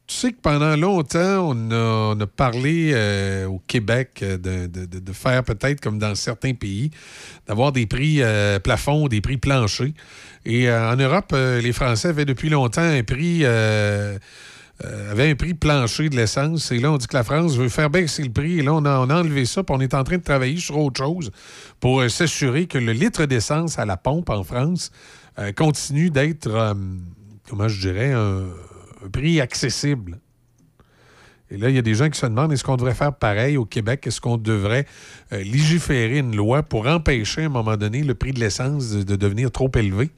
[0.07, 4.67] Tu sais que pendant longtemps, on a, on a parlé euh, au Québec euh, de,
[4.67, 6.91] de- de- faire peut-être comme dans certains pays,
[7.47, 9.93] d'avoir des prix euh, plafonds, des prix planchers.
[10.43, 13.43] Et euh, en Europe, euh, les Français avaient depuis longtemps un prix.
[14.83, 16.71] Euh, avait un prix plancher de l'essence.
[16.71, 18.59] Et là, on dit que la France veut faire baisser le prix.
[18.59, 19.63] Et là, on a, enlevé ça.
[19.63, 21.31] Puis on est en train de travailler sur autre chose
[21.79, 24.91] pour euh, s'assurer que le litre d'essence à la pompe en France
[25.39, 26.73] euh, continue d'être, euh,
[27.49, 28.47] comment je dirais, un,
[29.11, 30.19] prix accessible.
[31.49, 33.57] Et là, il y a des gens qui se demandent est-ce qu'on devrait faire pareil
[33.57, 34.07] au Québec?
[34.07, 34.85] Est-ce qu'on devrait
[35.31, 39.15] légiférer une loi pour empêcher à un moment donné le prix de l'essence de, de
[39.17, 40.11] devenir trop élevé?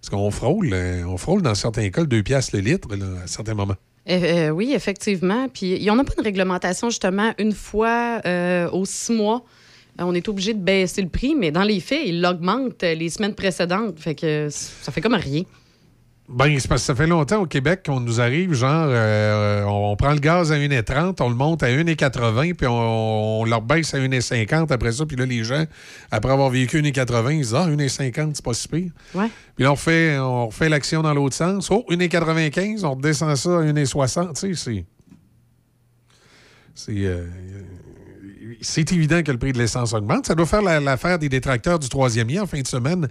[0.00, 0.74] Parce qu'on frôle,
[1.06, 2.88] on frôle dans certains cas 2 piastres le litre
[3.24, 3.76] à certains moments.
[4.08, 5.48] Euh, euh, oui, effectivement.
[5.48, 9.44] Puis, il n'y en a pas une réglementation, justement, une fois euh, aux six mois.
[10.00, 13.08] euh, On est obligé de baisser le prix, mais dans les faits, il l'augmente les
[13.10, 13.98] semaines précédentes.
[13.98, 15.42] Fait que ça fait comme rien.
[16.28, 19.92] Ben, c'est parce que ça fait longtemps au Québec qu'on nous arrive, genre, euh, on,
[19.92, 23.54] on prend le gaz à 1,30, on le monte à 1,80, puis on, on le
[23.54, 25.64] rebaisse à 1,50 après ça, puis là, les gens,
[26.10, 28.90] après avoir vécu 1,80, ils disent Ah, 1,50, c'est pas si pire.
[29.14, 29.28] Ouais.
[29.54, 31.70] Puis là, on refait, on refait l'action dans l'autre sens.
[31.70, 34.32] Oh, 1,95, on redescend ça à 1,60.
[34.34, 34.84] Tu sais, c'est.
[36.74, 37.04] C'est.
[37.06, 37.24] euh,
[38.60, 40.26] c'est évident que le prix de l'essence augmente.
[40.26, 43.08] Ça doit faire la- l'affaire des détracteurs du troisième lien en fin de semaine.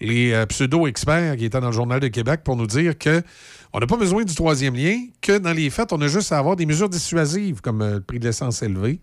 [0.00, 3.22] Les euh, pseudo-experts qui étaient dans le Journal de Québec pour nous dire que
[3.72, 6.38] on n'a pas besoin du troisième lien, que dans les faits, on a juste à
[6.38, 9.00] avoir des mesures dissuasives comme euh, le prix de l'essence élevé,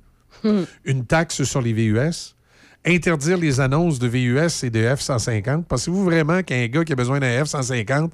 [0.84, 2.36] une taxe sur les VUS,
[2.86, 5.64] interdire les annonces de VUS et de F-150.
[5.64, 8.10] Pensez-vous vraiment qu'un gars qui a besoin d'un F-150,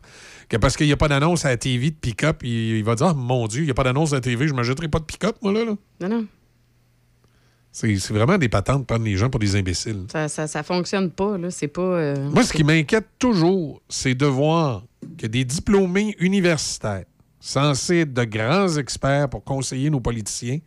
[0.50, 2.96] que parce qu'il n'y a pas d'annonce à la TV de pick-up, il, il va
[2.96, 4.88] dire Ah, mon Dieu, il n'y a pas d'annonce à la TV, je ne m'achèterai
[4.88, 5.66] pas de pick-up, moi, là.
[5.66, 5.76] là.
[6.02, 6.26] Non, non.
[7.74, 10.06] C'est vraiment des patentes de prendre les gens pour des imbéciles.
[10.12, 11.50] Ça, ça, ça fonctionne pas, là.
[11.52, 11.82] C'est pas.
[11.82, 14.84] euh, Moi, ce qui m'inquiète toujours, c'est de voir
[15.18, 17.06] que des diplômés universitaires,
[17.40, 20.60] censés être de grands experts pour conseiller nos politiciens,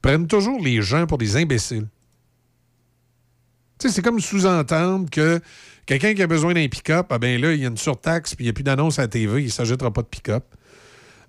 [0.00, 1.88] prennent toujours les gens pour des imbéciles.
[3.78, 5.40] Tu sais, c'est comme sous-entendre que
[5.86, 8.44] quelqu'un qui a besoin d'un pick-up, ah ben là, il y a une surtaxe, puis
[8.44, 10.44] il n'y a plus d'annonce à la TV, il ne s'ajoutera pas de pick-up.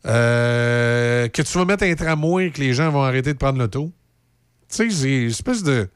[0.05, 3.57] Euh, que tu vas mettre un tramway et que les gens vont arrêter de prendre
[3.57, 3.91] l'auto.
[4.69, 5.87] Tu sais, c'est une espèce de,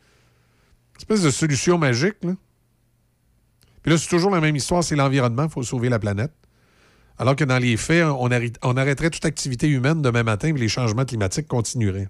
[0.97, 2.33] espèce de solution magique, là.
[3.81, 6.31] Puis là, c'est toujours la même histoire, c'est l'environnement, il faut sauver la planète.
[7.17, 10.61] Alors que dans les faits, on, arrête- on arrêterait toute activité humaine demain matin, puis
[10.61, 12.09] les changements climatiques continueraient.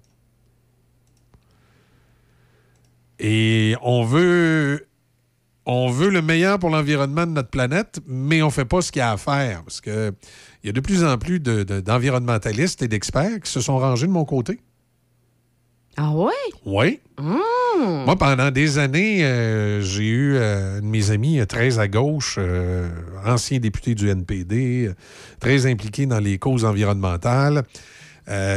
[3.20, 4.88] Et on veut,
[5.66, 8.92] on veut le meilleur pour l'environnement de notre planète, mais on ne fait pas ce
[8.92, 9.64] qu'il y a à faire.
[9.64, 10.14] Parce qu'il
[10.64, 14.08] y a de plus en plus de- de- d'environnementalistes et d'experts qui se sont rangés
[14.08, 14.60] de mon côté.
[15.98, 16.32] Ah ouais?
[16.66, 17.00] Oui.
[17.18, 17.40] Hum.
[18.06, 21.88] Moi, pendant des années, euh, j'ai eu euh, un de mes amis euh, très à
[21.88, 22.90] gauche, euh,
[23.26, 24.92] ancien député du NPD,
[25.40, 27.64] très impliqué dans les causes environnementales.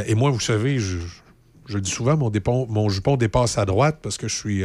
[0.06, 4.18] Et moi, vous savez, je, dis souvent, mon, dépon- mon jupon dépasse à droite parce
[4.18, 4.60] que je suis,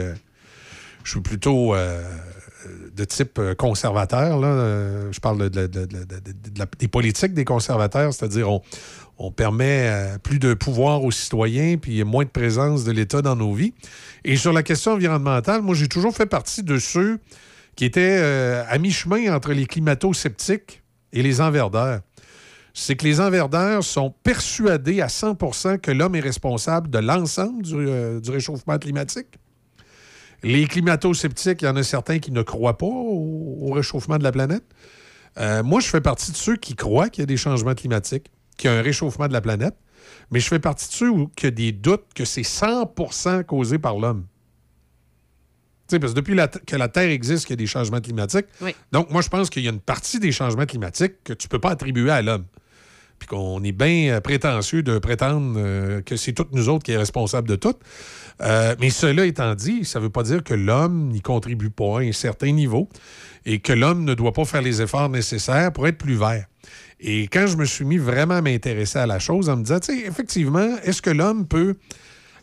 [1.04, 4.38] je suis plutôt de type conservateur.
[4.38, 5.10] Là.
[5.14, 8.62] Je parle de, de- de- de- de- de la- des politiques des conservateurs, c'est-à-dire on,
[9.20, 13.36] on permet euh, plus de pouvoir aux citoyens, puis moins de présence de l'État dans
[13.36, 13.74] nos vies.
[14.24, 17.20] Et sur la question environnementale, moi, j'ai toujours fait partie de ceux
[17.76, 22.02] qui étaient euh, à mi-chemin entre les climato-sceptiques et les enverdeurs.
[22.74, 27.74] C'est que les enverdeurs sont persuadés à 100% que l'homme est responsable de l'ensemble du,
[27.76, 29.40] euh, du réchauffement climatique.
[30.44, 34.24] Les climato-sceptiques, il y en a certains qui ne croient pas au, au réchauffement de
[34.24, 34.64] la planète.
[35.64, 38.70] Moi, je fais partie de ceux qui croient qu'il y a des changements climatiques, qu'il
[38.70, 39.76] y a un réchauffement de la planète,
[40.32, 43.44] mais je fais partie de ceux où il y a des doutes que c'est 100%
[43.46, 44.26] causé par l'homme.
[45.88, 48.02] Tu sais, parce que depuis la que la Terre existe, qu'il y a des changements
[48.02, 48.48] climatiques.
[48.62, 48.76] Oui.
[48.92, 51.50] Donc, moi, je pense qu'il y a une partie des changements climatiques que tu ne
[51.50, 52.46] peux pas attribuer à l'homme.
[53.20, 56.92] Puis qu'on est bien euh, prétentieux de prétendre euh, que c'est toutes nous autres qui
[56.92, 57.74] est responsable de tout.
[58.42, 62.00] Euh, mais cela étant dit, ça ne veut pas dire que l'homme n'y contribue pas
[62.00, 62.90] à un certain niveau
[63.46, 66.46] et que l'homme ne doit pas faire les efforts nécessaires pour être plus vert.
[67.00, 69.80] Et quand je me suis mis vraiment à m'intéresser à la chose, en me disant,
[69.80, 71.76] tu sais, effectivement, est-ce que l'homme peut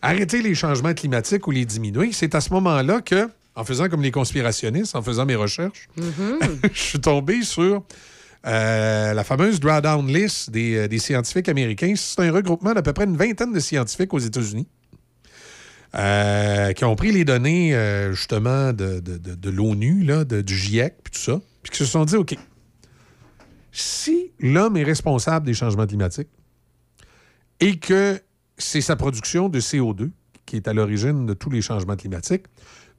[0.00, 2.10] arrêter les changements climatiques ou les diminuer?
[2.12, 5.88] C'est à ce moment-là que, en faisant comme les conspirationnistes, en faisant mes recherches,
[6.72, 7.82] je suis tombé sur
[8.46, 11.94] euh, la fameuse drawdown list des, euh, des scientifiques américains.
[11.96, 14.68] C'est un regroupement d'à peu près une vingtaine de scientifiques aux États-Unis
[15.96, 20.06] euh, qui ont pris les données euh, justement de, de- de- de l'ONU,
[20.44, 22.36] du GIEC, puis tout ça, puis qui se sont dit, OK,
[23.76, 26.28] si l'homme est responsable des changements climatiques
[27.60, 28.20] et que
[28.56, 30.10] c'est sa production de CO2
[30.46, 32.44] qui est à l'origine de tous les changements climatiques.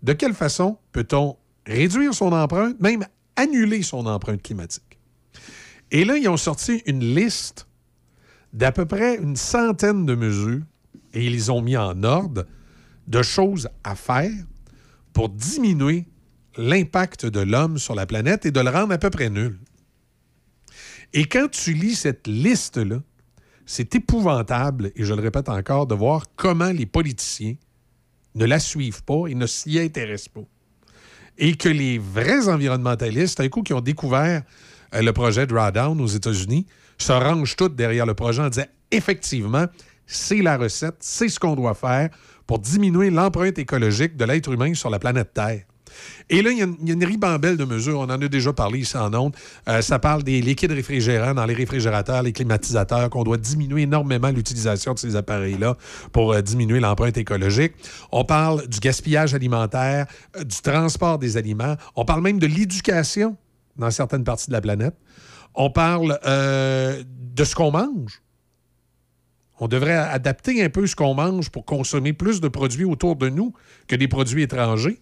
[0.03, 3.05] De quelle façon peut-on réduire son empreinte, même
[3.35, 4.99] annuler son empreinte climatique?
[5.91, 7.67] Et là, ils ont sorti une liste
[8.51, 10.63] d'à peu près une centaine de mesures
[11.13, 12.45] et ils ont mis en ordre
[13.07, 14.31] de choses à faire
[15.13, 16.05] pour diminuer
[16.57, 19.57] l'impact de l'homme sur la planète et de le rendre à peu près nul.
[21.17, 22.97] Et quand tu lis cette liste-là,
[23.65, 27.55] c'est épouvantable, et je le répète encore, de voir comment les politiciens
[28.35, 30.43] ne la suivent pas et ne s'y intéressent pas.
[31.37, 34.43] Et que les vrais environnementalistes, un coup qui ont découvert
[34.93, 36.65] euh, le projet Drawdown aux États-Unis,
[36.97, 39.67] se rangent tous derrière le projet en disant effectivement,
[40.05, 42.09] c'est la recette, c'est ce qu'on doit faire
[42.45, 45.63] pour diminuer l'empreinte écologique de l'être humain sur la planète Terre.
[46.29, 47.99] Et là, il y, a une- ribambelle de mesures.
[47.99, 49.35] On en a déjà parlé ici en ondes.
[49.69, 54.29] Euh, ça parle des liquides réfrigérants dans les réfrigérateurs, les climatisateurs, qu'on doit diminuer énormément
[54.29, 55.77] l'utilisation de ces appareils-là
[56.11, 57.73] pour euh, diminuer l'empreinte écologique.
[58.11, 60.07] On parle du gaspillage alimentaire,
[60.37, 61.75] euh, du transport des aliments.
[61.95, 63.37] On parle même de l'éducation
[63.77, 64.95] dans certaines parties de la planète.
[65.53, 68.21] On parle de ce qu'on mange.
[69.59, 73.29] On devrait adapter un peu ce qu'on mange pour consommer plus de produits autour de
[73.29, 73.53] nous
[73.87, 74.99] que des produits étrangers.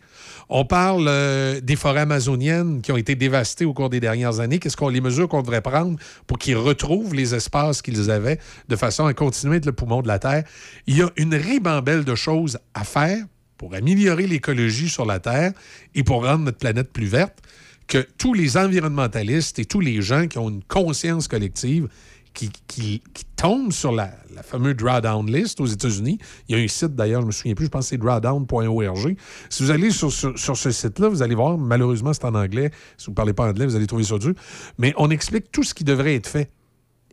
[0.50, 4.60] On parle euh, des forêts amazoniennes qui ont été dévastées au cours des dernières années.
[4.60, 8.76] Qu'est-ce qu'on les mesures qu'on devrait prendre pour qu'ils retrouvent les espaces qu'ils avaient de
[8.76, 10.44] façon à continuer d'être le poumon de la Terre?
[10.86, 13.26] Il y a une ribambelle de choses à faire
[13.58, 15.54] pour améliorer l'écologie sur la Terre
[15.96, 17.40] et pour rendre notre planète plus verte
[17.88, 21.88] que tous les environnementalistes et tous les gens qui ont une conscience collective
[22.34, 23.02] qui,
[23.36, 26.18] tombent sur la, fameuse drawdown list aux États-Unis.
[26.48, 29.18] Il y a un site d'ailleurs, je me souviens plus, je pense que c'est drawdown.org.
[29.50, 32.72] Si vous allez sur, sur- sur ce site-là, vous allez voir, malheureusement c'est en anglais,
[32.98, 34.34] si vous ne parlez pas anglais, vous allez trouver ça dur,
[34.78, 36.52] mais on explique tout ce qui devrait être fait.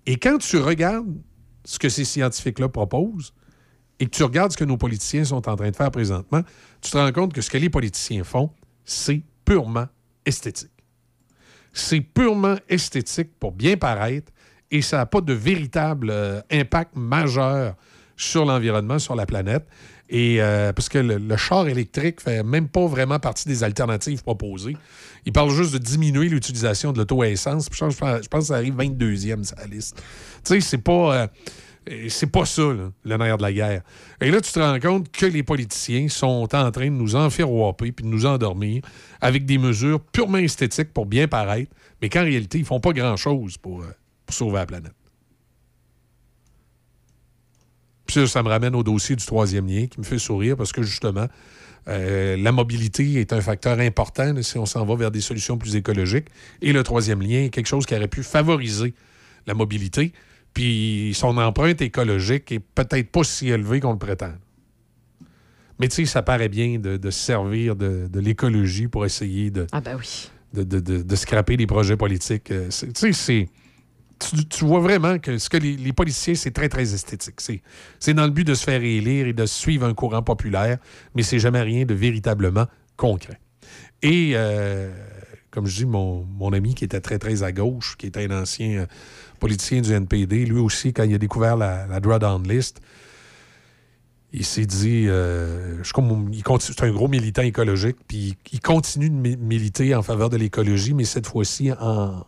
[0.06, 1.14] Et quand tu regardes
[1.64, 3.34] ce que ces scientifiques-là proposent,
[4.00, 6.40] et que tu regardes ce que nos politiciens sont en train de faire présentement,
[6.80, 8.50] tu te rends compte que ce que les politiciens font,
[8.84, 9.86] c'est purement
[10.24, 10.70] esthétique.
[11.72, 14.32] C'est purement esthétique pour bien paraître
[14.70, 17.74] et ça n'a pas de véritable euh, impact majeur
[18.16, 19.66] sur l'environnement, sur la planète.
[20.10, 24.76] Et euh, parce que le, char électrique fait même pas vraiment partie des alternatives proposées.
[25.24, 27.68] Il parle juste de diminuer l'utilisation de l'auto essence.
[27.72, 30.02] Je pense, que ça arrive 22e sur la liste.
[30.44, 31.14] Tu sais, c'est pas.
[31.14, 31.26] euh,
[32.08, 33.82] c'est pas ça, le nerf de la guerre.
[34.20, 37.90] Et là, tu te rends compte que les politiciens sont en train de nous enfirouaper
[37.90, 38.82] puis de nous endormir
[39.20, 43.56] avec des mesures purement esthétiques pour bien paraître, mais qu'en réalité, ils font pas grand-chose
[43.56, 43.82] pour,
[44.30, 44.92] pour sauver la planète.
[48.06, 50.72] Puis ça, ça me ramène au dossier du troisième lien qui me fait sourire parce
[50.72, 51.26] que justement,
[51.88, 55.74] euh, la mobilité est un facteur important si on s'en va vers des solutions plus
[55.76, 56.26] écologiques.
[56.62, 58.94] Et le troisième lien est quelque chose qui aurait pu favoriser
[59.46, 60.12] la mobilité.
[60.54, 64.32] Puis son empreinte écologique est peut-être pas si élevée qu'on le prétend.
[65.80, 69.66] Mais tu sais, ça paraît bien de, se servir de, de l'écologie pour essayer de,
[69.72, 70.28] Ah ben oui.
[70.52, 72.50] de, de, de- de scraper les projets politiques.
[72.50, 73.48] Euh, Tu sais, c'est.
[74.50, 77.40] Tu, vois vraiment que ce que les, politiciens, c'est très, très esthétique.
[77.40, 77.62] C'est,
[77.98, 80.78] c'est dans le but de se faire élire et de suivre un courant populaire,
[81.14, 82.66] mais c'est jamais rien de véritablement
[82.96, 83.40] concret.
[84.02, 84.92] Et, euh,
[85.50, 88.42] comme je dis, mon, mon ami qui était très, très à gauche, qui était un
[88.42, 88.86] ancien euh,
[89.38, 92.80] politicien du NPD, lui aussi, quand il a découvert la, drawdown list,
[94.32, 95.92] il s'est dit, euh, je
[96.32, 100.30] il continue- c'est un gros militant écologique, puis il continue de mi- militer en faveur
[100.30, 102.24] de l'écologie, mais cette fois-ci en,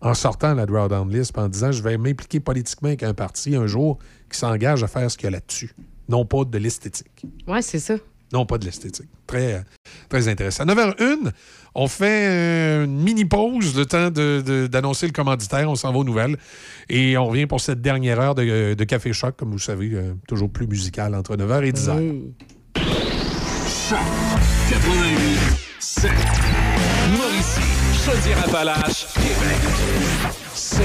[0.00, 3.66] en sortant la drawdown list, en disant, je vais m'impliquer politiquement avec un parti un
[3.66, 3.98] jour
[4.30, 5.74] qui s'engage à faire ce qu'il y a là-dessus,
[6.08, 7.26] non pas de l'esthétique.
[7.46, 7.94] Ouais, c'est ça.
[8.32, 9.08] Non, pas de l'esthétique.
[9.26, 9.64] Très,
[10.08, 10.64] très intéressant.
[10.64, 11.32] 9h01,
[11.74, 14.10] on fait euh, une mini pause, le temps
[14.68, 15.68] d'annoncer le commanditaire.
[15.68, 16.36] On s'en va aux nouvelles.
[16.88, 20.14] Et on revient pour cette dernière heure de, de Café Choc, comme vous savez, euh,
[20.28, 22.22] toujours plus musical entre 9h et 10h.
[23.88, 23.98] Choc
[24.70, 26.10] 88 7.
[28.04, 29.58] Chaudière-Appalaches, Québec.
[30.54, 30.82] C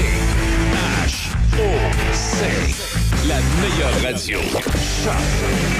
[1.06, 2.44] H O C.
[3.26, 4.38] La meilleure radio.
[4.38, 5.14] Choc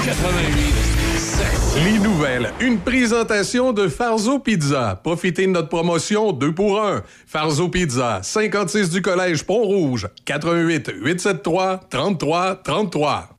[0.03, 0.73] 88
[1.17, 1.45] 7.
[1.85, 2.51] Les nouvelles.
[2.59, 4.99] Une présentation de Farzo Pizza.
[5.03, 7.03] Profitez de notre promotion 2 pour 1.
[7.27, 13.29] Farzo Pizza, 56 du Collège Pont-Rouge, 88 873 33 33.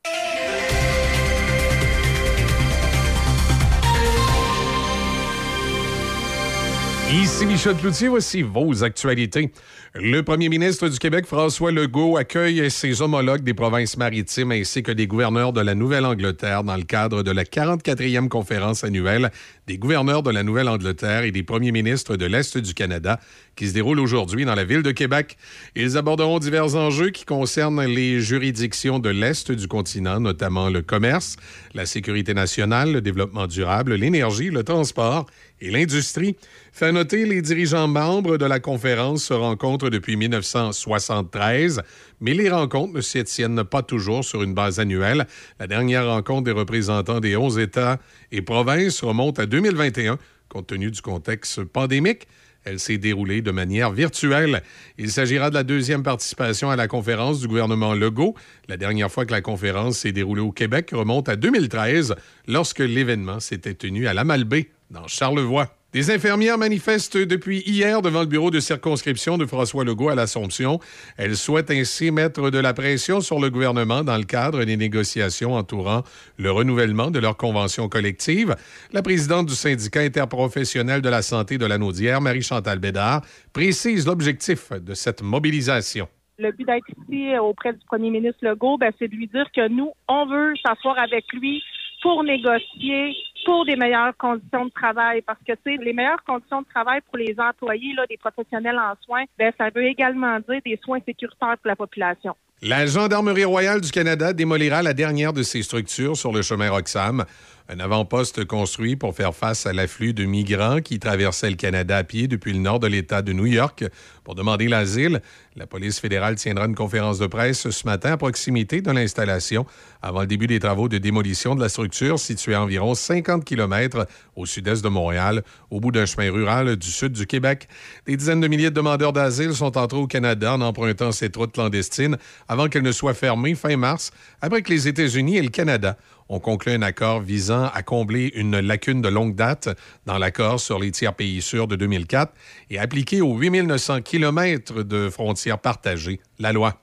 [7.11, 9.51] Ici Michel Cloutier, voici vos actualités.
[9.95, 14.91] Le premier ministre du Québec, François Legault, accueille ses homologues des provinces maritimes ainsi que
[14.91, 19.31] des gouverneurs de la Nouvelle-Angleterre dans le cadre de la 44e conférence annuelle
[19.65, 23.19] des gouverneurs de la Nouvelle-Angleterre et des premiers ministres de l'Est du Canada
[23.55, 25.35] qui se déroule aujourd'hui dans la ville de Québec.
[25.75, 31.37] Ils aborderont divers enjeux qui concernent les juridictions de l'Est du continent, notamment le commerce,
[31.73, 35.25] la sécurité nationale, le développement durable, l'énergie, le transport
[35.61, 36.35] et l'industrie.
[36.71, 41.81] Fait noter, les dirigeants membres de la conférence se rencontrent depuis 1973,
[42.21, 45.27] mais les rencontres ne s'y tiennent pas toujours sur une base annuelle.
[45.59, 47.99] La dernière rencontre des représentants des 11 États
[48.31, 52.27] et provinces remonte à 2021, compte tenu du contexte pandémique.
[52.69, 54.61] Elle s'est déroulée de manière virtuelle.
[54.99, 58.35] Il s'agira de la deuxième participation à la conférence du gouvernement Legault.
[58.67, 62.13] La dernière fois que la conférence s'est déroulée au Québec remonte à 2013,
[62.47, 65.78] lorsque l'événement s'était tenu à la Malbaie, dans Charlevoix.
[65.91, 70.79] Des infirmières manifestent depuis hier devant le bureau de circonscription de François Legault à l'Assomption.
[71.17, 75.55] Elles souhaitent ainsi mettre de la pression sur le gouvernement dans le cadre des négociations
[75.55, 76.03] entourant
[76.37, 78.55] le renouvellement de leur convention collective.
[78.93, 84.71] La présidente du syndicat interprofessionnel de la santé de la Naudière, Marie-Chantal Bédard, précise l'objectif
[84.71, 86.07] de cette mobilisation.
[86.37, 89.67] Le but d'être ici auprès du premier ministre Legault, ben, c'est de lui dire que
[89.67, 91.63] nous, on veut s'asseoir avec lui
[92.01, 95.21] pour négocier pour des meilleures conditions de travail.
[95.21, 98.77] Parce que, tu sais, les meilleures conditions de travail pour les employés, là, des professionnels
[98.77, 102.35] en soins, ben, ça veut également dire des soins sécuritaires pour la population.
[102.61, 107.23] La Gendarmerie royale du Canada démolira la dernière de ses structures sur le chemin Roxham.
[107.69, 112.03] Un avant-poste construit pour faire face à l'afflux de migrants qui traversaient le Canada à
[112.03, 113.85] pied depuis le nord de l'État de New York
[114.29, 115.23] pour demander l'asile.
[115.55, 119.65] La police fédérale tiendra une conférence de presse ce matin à proximité de l'installation
[120.03, 124.05] avant le début des travaux de démolition de la structure située à environ 50 km
[124.35, 125.41] au sud-est de Montréal,
[125.71, 127.67] au bout d'un chemin rural du sud du Québec.
[128.05, 131.51] Des dizaines de milliers de demandeurs d'asile sont entrés au Canada en empruntant cette route
[131.51, 132.15] clandestine
[132.47, 134.11] avant qu'elle ne soit fermée fin mars,
[134.43, 135.97] après que les États-Unis et le Canada
[136.31, 139.69] ont conclu un accord visant à combler une lacune de longue date
[140.05, 142.31] dans l'accord sur les tiers pays sûrs de 2004
[142.69, 146.79] et appliquer aux 8900 km de frontières partagées la loi.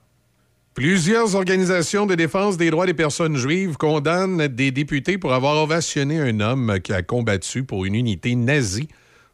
[0.74, 6.20] Plusieurs organisations de défense des droits des personnes juives condamnent des députés pour avoir ovationné
[6.20, 8.88] un homme qui a combattu pour une unité nazie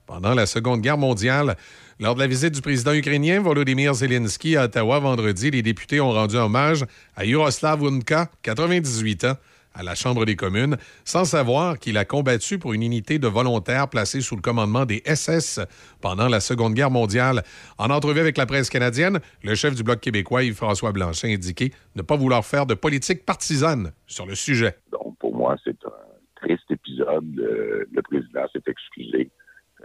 [0.07, 1.57] pendant la Seconde Guerre mondiale.
[1.99, 6.13] Lors de la visite du président ukrainien Volodymyr Zelensky à Ottawa vendredi, les députés ont
[6.13, 6.85] rendu hommage
[7.17, 9.37] à Yaroslav Unka, 98 ans,
[9.75, 13.89] à la Chambre des communes, sans savoir qu'il a combattu pour une unité de volontaires
[13.89, 15.61] placée sous le commandement des SS
[16.01, 17.43] pendant la Seconde Guerre mondiale.
[17.79, 21.73] En entrevue avec la presse canadienne, le chef du Bloc québécois, Yves-François Blanchet, a indiqué
[21.97, 24.77] ne pas vouloir faire de politique partisane sur le sujet.
[24.91, 27.25] Donc, pour moi, c'est un triste épisode.
[27.35, 29.31] Le, président s'est excusé.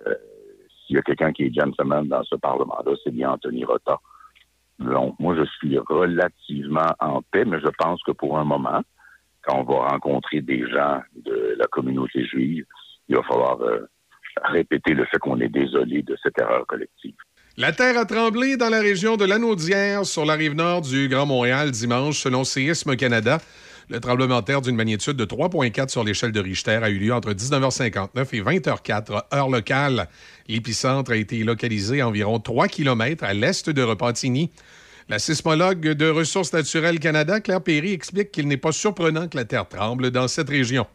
[0.06, 0.16] Euh,
[0.86, 4.00] S'il y a quelqu'un qui est gentleman dans ce Parlement-là, c'est bien Anthony Rota.
[4.80, 8.82] Donc, moi, je suis relativement en paix, mais je pense que pour un moment,
[9.48, 12.66] quand on va rencontrer des gens de la communauté juive,
[13.08, 13.88] il va falloir euh,
[14.44, 17.16] répéter le fait qu'on est désolé de cette erreur collective.
[17.56, 21.26] La terre a tremblé dans la région de Lanaudière, sur la rive nord du Grand
[21.26, 23.40] Montréal, dimanche, selon Séisme Canada.
[23.90, 27.14] Le tremblement de terre d'une magnitude de 3,4 sur l'échelle de Richter a eu lieu
[27.14, 30.10] entre 19h59 et 20h04, heure locale.
[30.50, 34.52] L'épicentre a été localisé à environ 3 km à l'est de Repentigny.
[35.10, 39.46] La sismologue de Ressources naturelles Canada, Claire Perry, explique qu'il n'est pas surprenant que la
[39.46, 40.86] terre tremble dans cette région.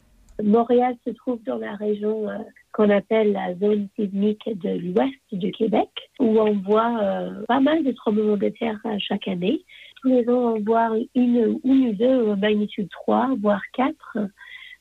[0.44, 2.36] Montréal se trouve dans la région euh,
[2.72, 5.88] qu'on appelle la zone sismique de l'ouest du Québec,
[6.20, 9.64] où on voit euh, pas mal de tremblements de terre euh, chaque année.
[10.02, 13.94] Tous les ans, on voit une, ou deux magnitude 3, voire 4.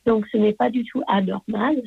[0.07, 1.81] Donc, ce n'est pas du tout anormal.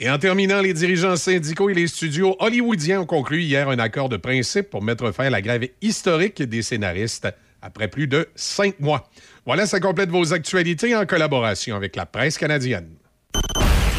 [0.00, 4.08] Et en terminant, les dirigeants syndicaux et les studios hollywoodiens ont conclu hier un accord
[4.08, 7.28] de principe pour mettre fin à la grève historique des scénaristes
[7.62, 9.10] après plus de cinq mois.
[9.44, 12.90] Voilà, ça complète vos actualités en collaboration avec la presse canadienne.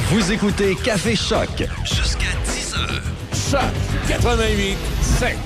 [0.09, 1.49] Vous écoutez Café Choc.
[1.83, 3.01] Jusqu'à 10 heures.
[3.33, 3.61] Choc
[4.07, 5.37] 88 7.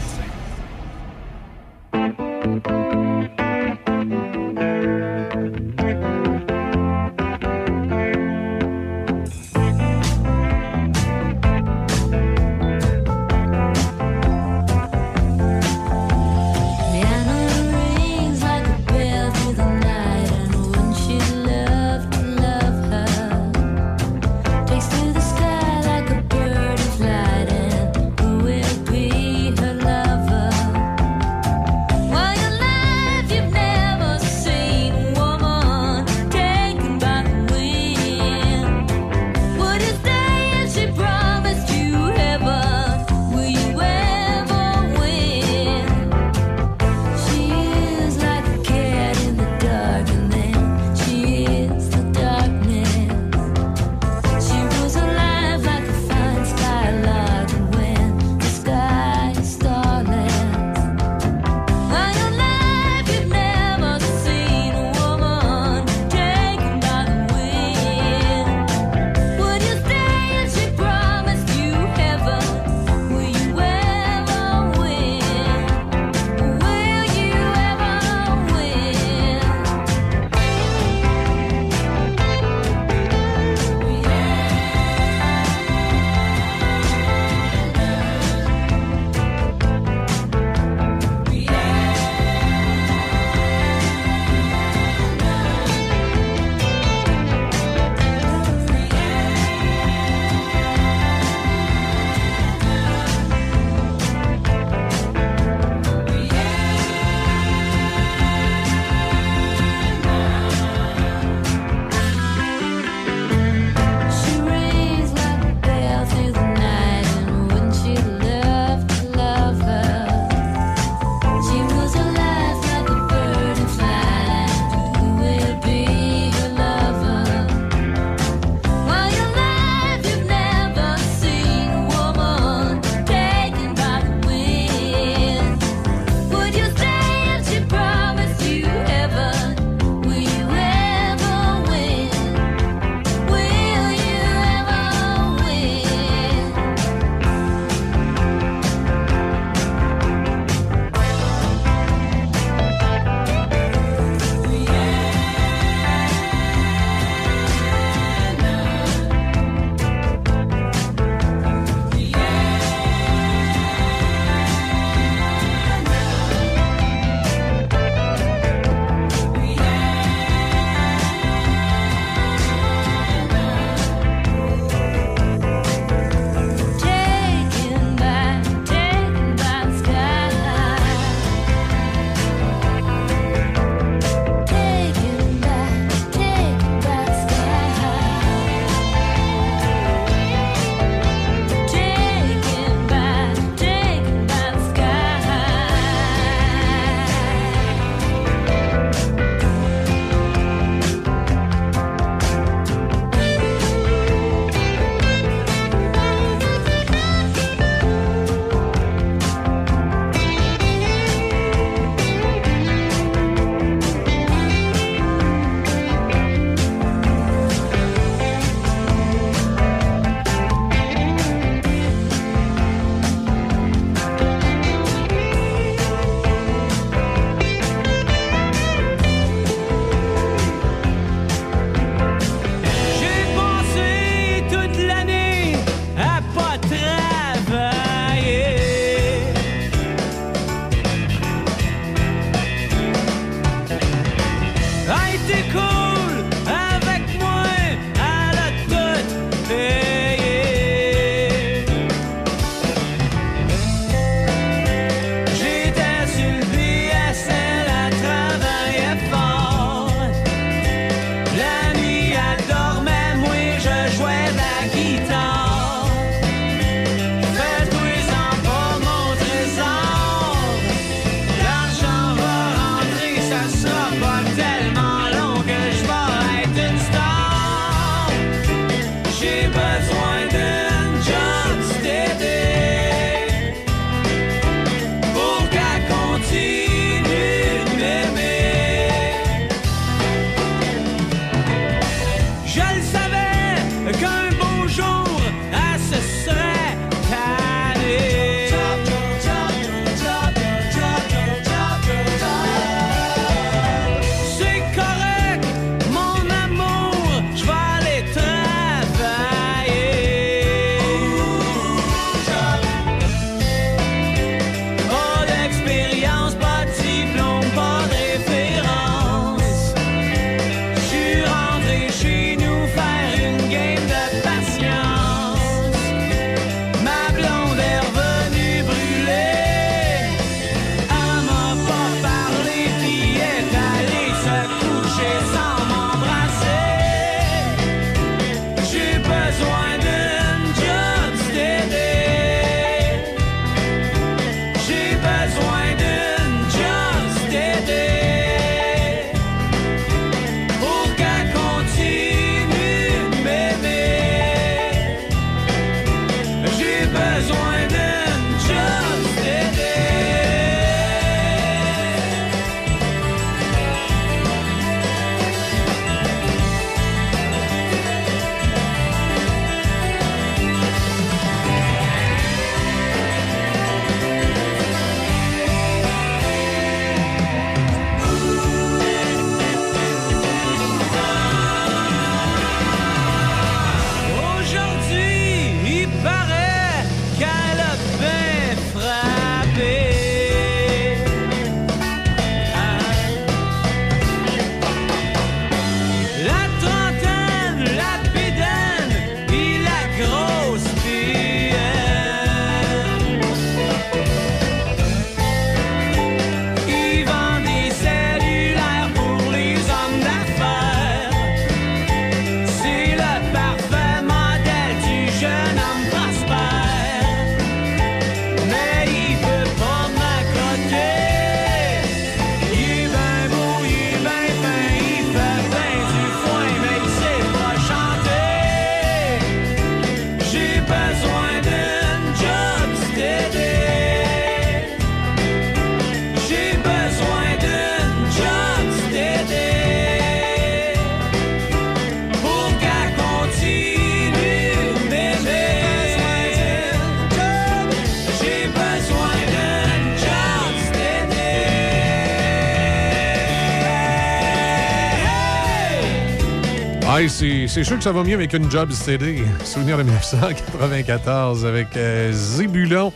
[457.53, 459.22] C'est sûr que ça va mieux avec une job steady.
[459.45, 462.91] Souvenir de 1994 avec euh, Zébulon.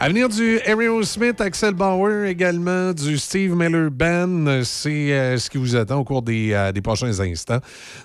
[0.00, 4.62] À venir du Aerosmith, Axel Bauer également, du Steve Miller Band.
[4.62, 7.58] C'est euh, ce qui vous attend au cours des, euh, des prochains instants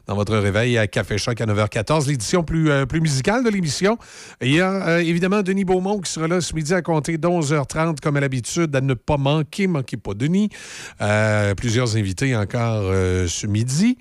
[0.07, 2.07] dans votre réveil à Café Choc à 9h14.
[2.07, 3.99] L'édition plus, euh, plus musicale de l'émission.
[4.41, 7.99] Il y a évidemment Denis Beaumont qui sera là ce midi à compter de 11h30
[8.01, 9.67] comme à l'habitude à ne pas manquer.
[9.67, 10.49] Manquez pas Denis.
[11.57, 12.91] Plusieurs invités encore
[13.27, 13.99] ce midi.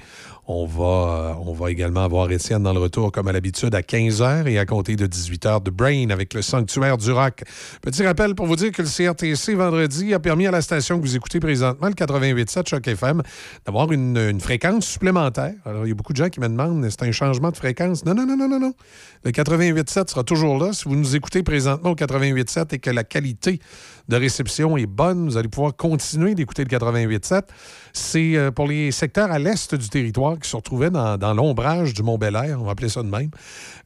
[0.49, 3.81] On va, euh, on va également avoir Étienne dans le retour, comme à l'habitude, à
[3.81, 7.45] 15h et à compter de 18h de Brain avec le Sanctuaire du Rock.
[7.81, 11.07] Petit rappel pour vous dire que le CRTC, vendredi, a permis à la station que
[11.07, 13.23] vous écoutez présentement, le 88.7 Choc FM,
[13.65, 15.55] d'avoir une, une fréquence supplémentaire.
[15.65, 18.05] Alors, il y a beaucoup de gens qui me demandent, c'est un changement de fréquence?
[18.05, 18.75] Non, non, non, non, non, non.
[19.25, 20.73] Le 88.7 sera toujours là.
[20.73, 23.61] Si vous nous écoutez présentement au 88.7 et que la qualité
[24.09, 27.43] de réception est bonne, vous allez pouvoir continuer d'écouter le 88.7.
[27.93, 32.03] C'est euh, pour les secteurs à l'est du territoire qui se retrouvaient dans, l'ombrage du
[32.03, 33.31] Mont-Bel-Air, on va appeler ça de même,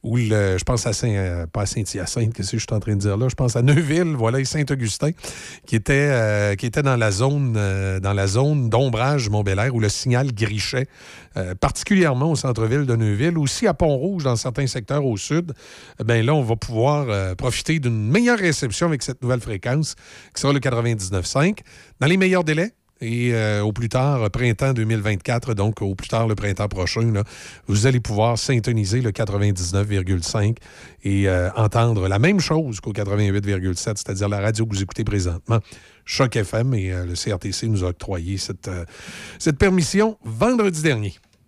[0.03, 2.93] le- je pense à Saint, euh, pas à Saint-Hyacinthe, qu'est-ce que je suis en train
[2.95, 5.11] de dire là, je pense à Neuville, voilà, et Saint-Augustin,
[5.65, 10.87] qui était, euh, dans la zone, dans d'ombrage du Mont-Bel-Air où le signal grichait,
[11.59, 15.53] particulièrement au centre-ville de Neuville, aussi à Pont-Rouge, dans certains secteurs au sud.
[16.03, 19.95] Ben là, on va pouvoir profiter d'une meilleure réception avec cette nouvelle fréquence
[20.33, 21.59] qui sera le 99.5
[21.99, 22.71] dans les meilleurs délais.
[23.01, 27.21] Et euh, au plus tard, printemps 2024, donc au plus tard le printemps prochain,
[27.67, 30.57] vous allez pouvoir syntoniser le 99,5
[31.03, 35.59] et euh, entendre la même chose qu'au 88,7, c'est-à-dire la radio que vous écoutez présentement,
[36.05, 36.73] Choc FM.
[36.73, 38.69] Et euh, le CRTC nous a octroyé cette,
[39.37, 41.13] cette permission vendredi dernier.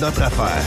[0.00, 0.62] notre affaire.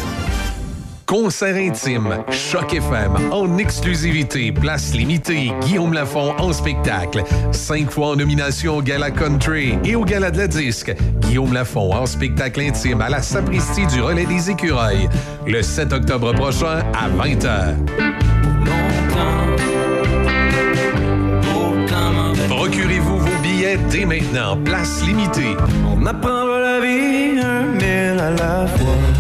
[1.06, 7.24] Concert intime, Choc FM, en exclusivité, place limitée, Guillaume Lafont en spectacle.
[7.52, 10.96] Cinq fois en nomination au Gala Country et au Gala de la Disque.
[11.22, 15.10] Guillaume Lafont en spectacle intime à la Sapristi du Relais des Écureuils.
[15.48, 17.76] Le 7 octobre prochain à 20h.
[22.50, 25.56] Procurez-vous vos billets dès maintenant, place limitée.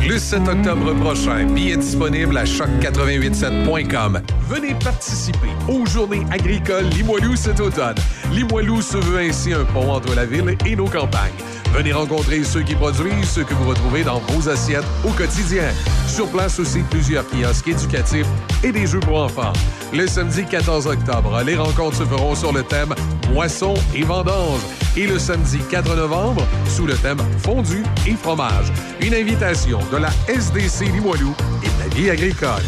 [0.07, 4.21] Le 7 octobre prochain, billets disponibles à choc887.com.
[4.49, 7.95] Venez participer aux journées agricoles Limoilou cet automne.
[8.31, 11.31] Limoilou se veut ainsi un pont entre la ville et nos campagnes.
[11.73, 15.63] Venez rencontrer ceux qui produisent ce que vous retrouvez dans vos assiettes au quotidien.
[16.07, 18.27] Sur place aussi, plusieurs kiosques éducatifs
[18.63, 19.53] et des jeux pour enfants.
[19.91, 22.93] Le samedi 14 octobre, les rencontres se feront sur le thème
[23.33, 24.61] Moisson et vendange.
[24.95, 28.71] Et le samedi 4 novembre, sous le thème Fondu et fromage.
[29.01, 32.61] Une invitation de la SDC Limoilou et de la vie agricole.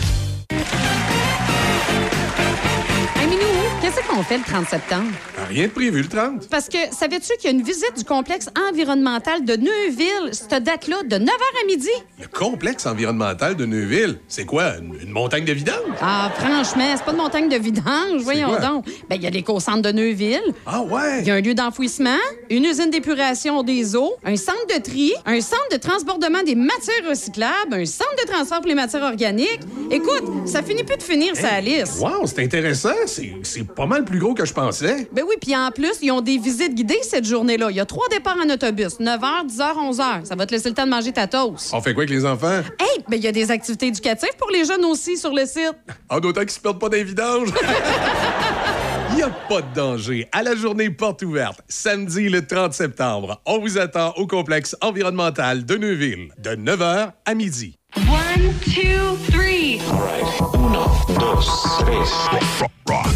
[3.96, 5.10] Qu'est-ce qu'on fait le 30 septembre?
[5.48, 6.50] Rien de prévu le 30.
[6.50, 11.04] Parce que savais-tu qu'il y a une visite du complexe environnemental de Neuville, cette date-là,
[11.04, 11.88] de 9h à midi?
[12.20, 14.78] Le complexe environnemental de Neuville, c'est quoi?
[14.80, 15.78] Une, une montagne de vidange?
[16.02, 18.60] Ah, franchement, c'est pas de montagne de vidange, voyons quoi?
[18.60, 18.86] donc.
[19.10, 20.44] Ben, il y a l'éco-centre de Neuville.
[20.66, 21.22] Ah ouais?
[21.22, 22.18] Il y a un lieu d'enfouissement,
[22.50, 27.08] une usine d'épuration des eaux, un centre de tri, un centre de transbordement des matières
[27.10, 29.62] recyclables, un centre de transfert pour les matières organiques.
[29.90, 32.02] Écoute, ça finit plus de finir sa liste.
[32.02, 32.90] Wow, c'est intéressant.
[33.06, 35.08] C'est c'est pas mal plus gros que je pensais.
[35.12, 37.68] Ben oui, puis en plus, ils ont des visites guidées cette journée-là.
[37.70, 40.26] Il y a trois départs en autobus, 9h, 10h, 11h.
[40.26, 41.70] Ça va te laisser le temps de manger ta toast.
[41.72, 42.62] On fait quoi avec les enfants?
[42.80, 45.76] Hey, ben il y a des activités éducatives pour les jeunes aussi sur le site.
[46.10, 47.50] En autant qu'ils se perdent pas d'un vidange.
[49.12, 50.28] Il n'y a pas de danger.
[50.32, 55.64] À la journée porte ouverte, samedi le 30 septembre, on vous attend au complexe environnemental
[55.64, 57.78] de Neuville, de 9h à midi.
[57.96, 59.45] One, two, three.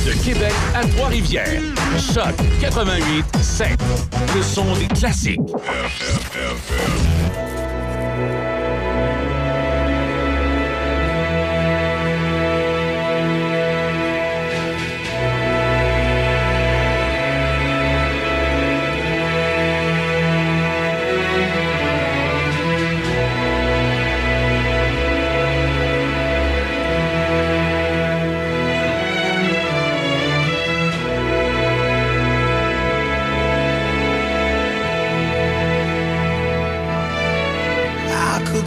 [0.06, 1.62] De Québec à Trois-Rivières.
[1.98, 3.68] Choc 88 7.
[4.36, 5.40] Le son des classiques.
[5.40, 5.52] I
[6.32, 7.49] could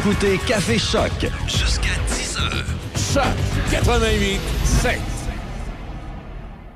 [0.00, 1.10] écoutez Café Choc.
[1.46, 2.64] Jusqu'à 10 heures.
[2.96, 4.98] Choc 88 7.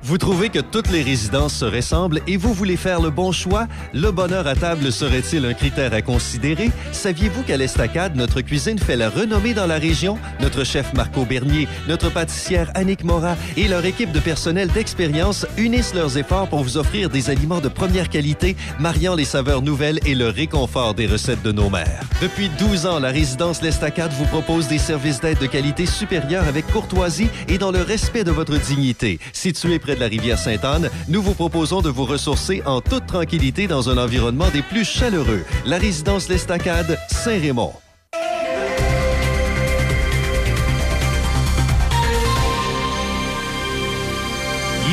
[0.03, 3.67] Vous trouvez que toutes les résidences se ressemblent et vous voulez faire le bon choix?
[3.93, 6.69] Le bonheur à table serait-il un critère à considérer?
[6.91, 10.19] Saviez-vous qu'à l'Estacade, notre cuisine fait la renommée dans la région?
[10.39, 15.95] Notre chef Marco Bernier, notre pâtissière Annick Morat et leur équipe de personnel d'expérience unissent
[15.95, 20.13] leurs efforts pour vous offrir des aliments de première qualité, mariant les saveurs nouvelles et
[20.13, 22.04] le réconfort des recettes de nos mères.
[22.21, 26.65] Depuis 12 ans, la résidence L'Estacade vous propose des services d'aide de qualité supérieure avec
[26.67, 29.19] courtoisie et dans le respect de votre dignité.
[29.33, 33.67] Situé près de la rivière Sainte-Anne, nous vous proposons de vous ressourcer en toute tranquillité
[33.67, 35.43] dans un environnement des plus chaleureux.
[35.65, 37.73] La résidence L'Estacade, Saint-Raymond.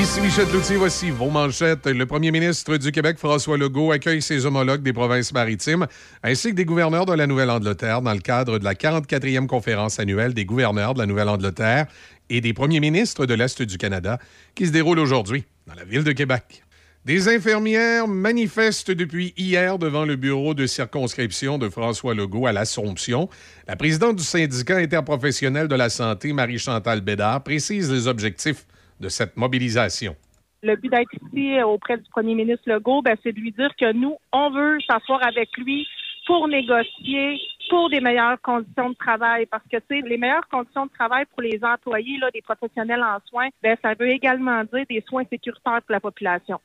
[0.01, 1.87] Ici Michel Cloutier, voici vos manchettes.
[1.87, 5.87] Le premier ministre du Québec, François Legault, accueille ses homologues des provinces maritimes
[6.23, 10.33] ainsi que des gouverneurs de la Nouvelle-Angleterre dans le cadre de la 44e conférence annuelle
[10.33, 11.87] des gouverneurs de la Nouvelle-Angleterre
[12.31, 14.19] et des premiers ministres de l'Est du Canada
[14.55, 16.65] qui se déroule aujourd'hui dans la ville de Québec.
[17.05, 23.29] Des infirmières manifestent depuis hier devant le bureau de circonscription de François Legault à l'Assomption.
[23.69, 28.67] La présidente du syndicat interprofessionnel de la santé, Marie-Chantal Bédard, précise les objectifs
[29.03, 30.17] de cette mobilisation?
[30.63, 33.71] Le but d'être ici euh, auprès du premier ministre Legault, ben, c'est de lui dire
[33.79, 35.87] que nous, on veut s'asseoir avec lui
[36.27, 39.47] pour négocier pour des meilleures conditions de travail.
[39.47, 43.03] Parce que, tu sais, les meilleures conditions de travail pour les employés, là, des professionnels
[43.03, 46.61] en soins, ben, ça veut également dire des soins sécuritaires pour la population.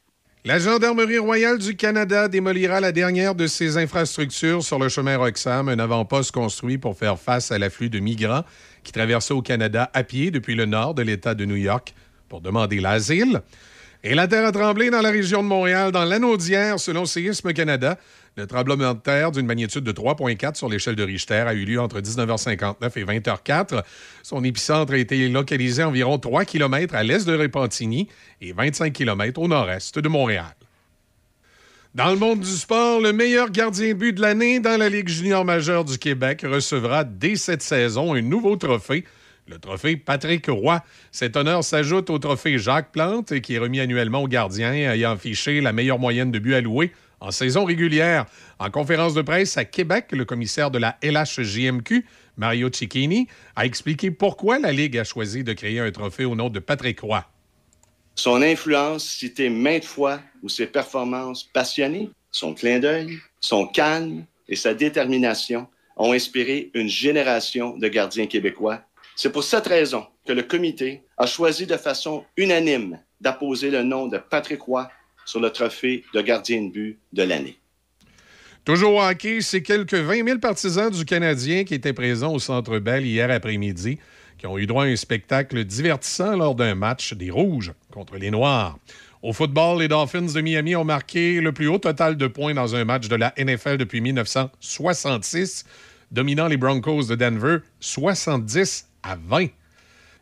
[0.46, 5.68] La Gendarmerie royale du Canada démolira la dernière de ses infrastructures sur le chemin Roxham,
[5.68, 8.44] un avant-poste construit pour faire face à l'afflux de migrants
[8.84, 11.94] qui traversaient au Canada à pied depuis le nord de l'État de New York
[12.28, 13.42] pour demander l'asile.
[14.04, 17.52] Et la terre a tremblé dans la région de Montréal, dans l'anneau d'hier, selon Séisme
[17.54, 17.98] Canada.
[18.36, 21.82] Le tremblement de terre d'une magnitude de 3,4 sur l'échelle de Richter a eu lieu
[21.82, 23.84] entre 19h59 et 20h04.
[24.22, 28.08] Son épicentre a été localisé à environ 3 km à l'est de Repentigny
[28.40, 30.56] et 25 km au nord-est de Montréal.
[31.96, 35.10] Dans le monde du sport, le meilleur gardien de but de l'année dans la Ligue
[35.10, 39.04] junior majeure du Québec recevra dès cette saison un nouveau trophée,
[39.48, 40.82] le trophée Patrick Roy.
[41.12, 45.62] Cet honneur s'ajoute au trophée Jacques Plante, qui est remis annuellement aux gardiens ayant affiché
[45.62, 48.26] la meilleure moyenne de buts alloués en saison régulière.
[48.60, 52.06] En conférence de presse à Québec, le commissaire de la LHJMQ,
[52.38, 56.50] Mario Cicchini, a expliqué pourquoi la Ligue a choisi de créer un trophée au nom
[56.50, 57.26] de Patrick Roy.
[58.16, 64.56] Son influence citée maintes fois ou ses performances passionnées, son clin d'œil, son calme et
[64.56, 65.68] sa détermination
[65.98, 68.82] ont inspiré une génération de gardiens québécois.
[69.20, 74.06] C'est pour cette raison que le comité a choisi de façon unanime d'apposer le nom
[74.06, 74.88] de Patrick Roy
[75.26, 77.58] sur le trophée de gardien de but de l'année.
[78.64, 83.08] Toujours hockey, c'est quelques 20 000 partisans du Canadien qui étaient présents au Centre Bell
[83.08, 83.98] hier après-midi,
[84.38, 88.30] qui ont eu droit à un spectacle divertissant lors d'un match des Rouges contre les
[88.30, 88.78] Noirs.
[89.24, 92.76] Au football, les Dolphins de Miami ont marqué le plus haut total de points dans
[92.76, 95.66] un match de la NFL depuis 1966,
[96.12, 99.48] dominant les Broncos de Denver 70 à 20.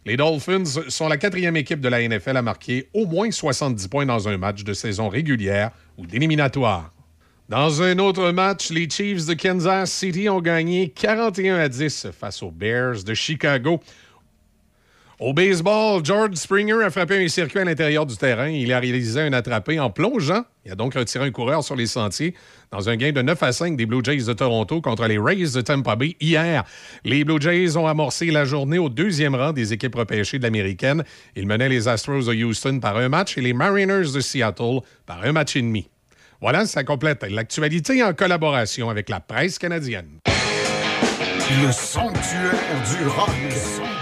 [0.06, 4.06] Les Dolphins sont la quatrième équipe de la NFL à marquer au moins 70 points
[4.06, 6.94] dans un match de saison régulière ou d'éliminatoire.
[7.50, 12.42] Dans un autre match, les Chiefs de Kansas City ont gagné 41 à 10 face
[12.42, 13.82] aux Bears de Chicago.
[15.18, 18.50] Au baseball, George Springer a frappé un circuit à l'intérieur du terrain.
[18.50, 20.44] Il a réalisé un attrapé en plongeant.
[20.66, 22.34] Il a donc retiré un coureur sur les sentiers
[22.70, 25.54] dans un gain de 9 à 5 des Blue Jays de Toronto contre les Rays
[25.54, 26.66] de Tampa Bay hier.
[27.06, 31.06] Les Blue Jays ont amorcé la journée au deuxième rang des équipes repêchées de l'américaine.
[31.38, 35.24] Ils menaient les Astros de Houston par un match et les Mariners de Seattle par
[35.24, 35.88] un match et demi.
[36.42, 40.20] Voilà, ça complète l'actualité en collaboration avec la presse canadienne.
[41.64, 42.52] Le sanctuaire
[42.90, 43.95] du rock.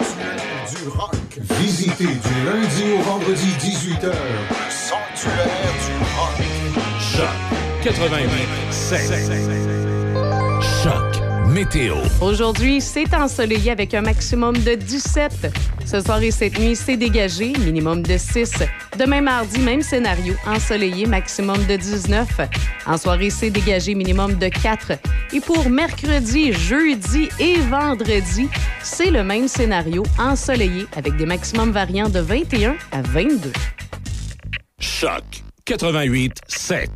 [1.60, 4.08] Visitez du lundi au vendredi 18h.
[4.08, 6.38] Le sanctuaire du rock.
[7.00, 7.28] Choc
[7.84, 8.30] 88
[8.72, 9.93] Choc
[11.54, 11.96] météo.
[12.20, 15.54] Aujourd'hui, c'est ensoleillé avec un maximum de 17.
[15.86, 18.64] Ce soir et cette nuit, c'est dégagé, minimum de 6.
[18.98, 22.28] Demain mardi, même scénario, ensoleillé, maximum de 19.
[22.88, 24.94] En soirée, c'est dégagé, minimum de 4.
[25.34, 28.50] Et pour mercredi, jeudi et vendredi,
[28.82, 33.52] c'est le même scénario, ensoleillé, avec des maximums variants de 21 à 22.
[34.80, 35.24] Choc
[35.66, 36.90] 88 7.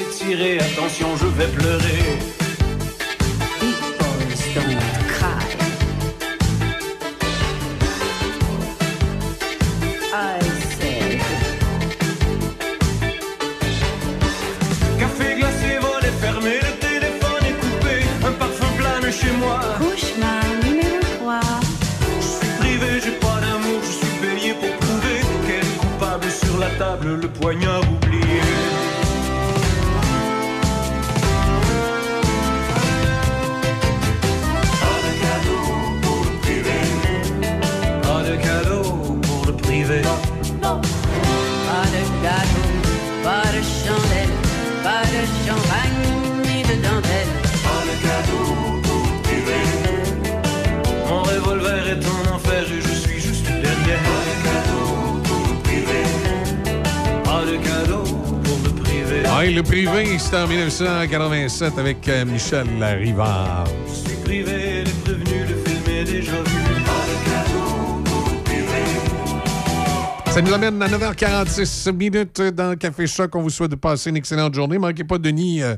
[0.00, 2.18] Attention je vais pleurer
[10.16, 10.38] I
[10.78, 11.20] said.
[14.98, 17.94] Café glacé, volet fermé, le téléphone est coupé
[18.26, 21.40] Un parfum plane chez moi Cauchemar numéro 3.
[22.20, 26.58] Je suis privé, j'ai pas d'amour, je suis payé pour prouver Qu'elle est coupable sur
[26.58, 28.03] la table, le poignard oublié
[59.52, 63.64] le privé, c'était en 1987 avec euh, Michel Rivard.
[63.88, 66.62] Je suis privé, est prévenue de filmer déjà vu.
[66.84, 68.82] Pas de cadeau pour le privé.
[70.32, 73.34] Ça nous amène à 9h46 minutes dans le Café Choc.
[73.36, 74.78] On vous souhaite de passer une excellente journée.
[74.78, 75.76] Manquez pas Denis euh,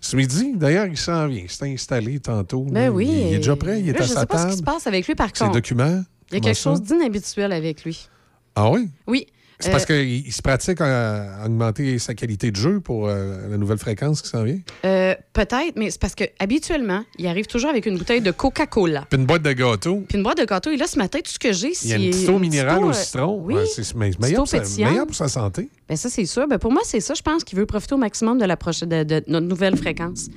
[0.00, 0.52] ce midi.
[0.56, 1.42] D'ailleurs, il s'en vient.
[1.44, 2.64] Il s'est installé tantôt.
[2.70, 3.06] Ben oui.
[3.08, 3.80] Il, il est déjà prêt.
[3.80, 5.28] Il est Là, à je sa sais pas ce qui se passe avec lui, par
[5.32, 5.52] Ses contre.
[5.54, 6.02] documents.
[6.30, 6.70] Il y a quelque ça?
[6.70, 8.08] chose d'inhabituel avec lui.
[8.56, 8.88] Ah oui?
[9.06, 9.26] Oui.
[9.58, 13.48] C'est parce qu'il il se pratique à, à augmenter sa qualité de jeu pour euh,
[13.48, 14.58] la nouvelle fréquence qui s'en vient?
[14.84, 19.06] euh, Peut-être, mais c'est parce que habituellement, il arrive toujours avec une bouteille de Coca-Cola.
[19.08, 20.04] Puis une boîte de gâteaux.
[20.08, 20.70] Puis une boîte de gâteau.
[20.70, 21.88] Et là, ce matin, tout ce que j'ai, c'est.
[21.88, 23.40] Il y a une petite eau minérale au euh, citron.
[23.44, 23.54] Oui.
[23.54, 25.68] Ouais, c'est meilleur, meilleur pour sa santé.
[25.88, 26.46] Ben ça, c'est sûr.
[26.48, 27.14] Ben pour moi, c'est ça.
[27.14, 30.28] Je pense qu'il veut profiter au maximum de, la de notre nouvelle fréquence.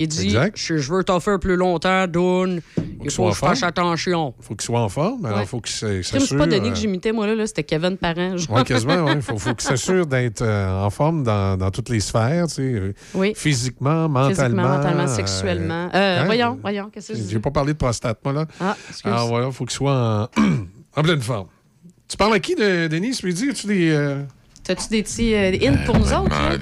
[0.00, 2.60] Il dit je, je veux t'en faire plus longtemps, Dune.
[3.04, 4.34] Il faut que je fasse attention.
[4.40, 5.24] faut qu'il soit en forme.
[5.24, 5.44] Alors, Ouais.
[5.44, 6.26] il faut qu'il Crime, s'assure...
[6.28, 8.34] C'est pas Denis euh, que j'imitais, moi, là, là, c'était Kevin Parent.
[8.50, 9.08] Oui, quasiment.
[9.12, 12.54] Il faut, faut qu'il s'assure d'être euh, en forme dans, dans toutes les sphères, tu
[12.54, 13.32] sais, euh, Oui.
[13.36, 14.28] physiquement, mentalement.
[14.34, 15.90] Physiquement, mentalement, euh, sexuellement.
[15.94, 16.24] Euh, hein?
[16.26, 17.30] voyons, voyons, qu'est-ce que je dis?
[17.30, 18.46] J'ai pas parlé de prostate, moi, là.
[18.60, 19.10] Ah, excuse.
[19.12, 20.42] Alors voilà, il faut qu'il soit en,
[20.96, 21.48] en pleine forme.
[22.08, 23.48] Tu parles à qui, de, Denis, ce midi?
[23.50, 23.90] As-tu des...
[23.90, 24.22] euh,
[24.64, 26.28] T'as-tu des petits euh, hints pour nous autres?
[26.28, 26.56] là?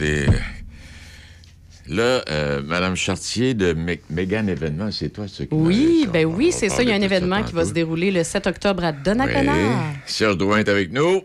[1.89, 6.51] Là, euh, Madame Chartier de Mé- Mégan Événement, c'est toi ce qui Oui, ben oui,
[6.53, 6.83] c'est ça.
[6.83, 9.53] Il y a un événement qui va se dérouler le 7 octobre à Donnacona.
[9.55, 9.97] Oui.
[10.07, 11.23] Serge Drouin est avec nous.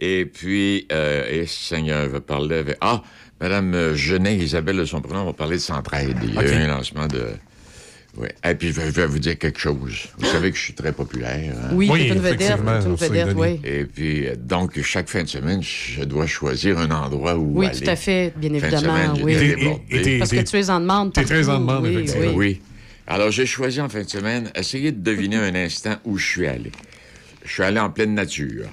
[0.00, 2.76] Et puis, euh, et Seigneur va parler avec.
[2.80, 3.02] Ah,
[3.40, 6.16] Madame Genet, Isabelle de son prénom, va parler de Centraide.
[6.22, 7.26] Il y a eu un lancement de.
[8.18, 8.28] Oui.
[8.44, 10.08] Et puis, je vais, vous dire quelque chose.
[10.18, 11.54] Vous savez que je suis très populaire.
[11.54, 11.68] hein?
[11.72, 13.60] Oui, Oui, une vedette, une vedette, oui.
[13.64, 17.66] Et puis, euh, donc, chaque fin de semaine, je dois choisir un endroit où Oui,
[17.66, 17.78] aller.
[17.80, 19.14] tout à fait, bien Fin de évidemment.
[19.14, 20.18] semaine, oui.
[20.18, 21.12] Parce que tu es en demande.
[21.12, 22.26] t'es très en demande, oui, effectivement.
[22.28, 22.34] oui.
[22.36, 22.60] Oui.
[23.06, 26.46] Alors, j'ai choisi en fin de semaine, essayez de deviner un instant où je suis
[26.46, 26.72] allé.
[27.44, 28.66] Je suis allé en pleine nature.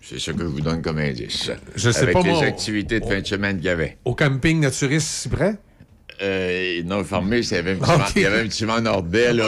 [0.00, 1.50] C'est ce que je vous donne comme indice.
[1.74, 3.96] Je sais Avec pas, les moi, activités de fin de semaine qu'il y avait.
[4.04, 5.56] Au camping naturiste si près?
[6.22, 7.98] Euh, non, formé, il y avait un petit, Ok.
[7.98, 9.44] vent- il y avait un petit nordais, là.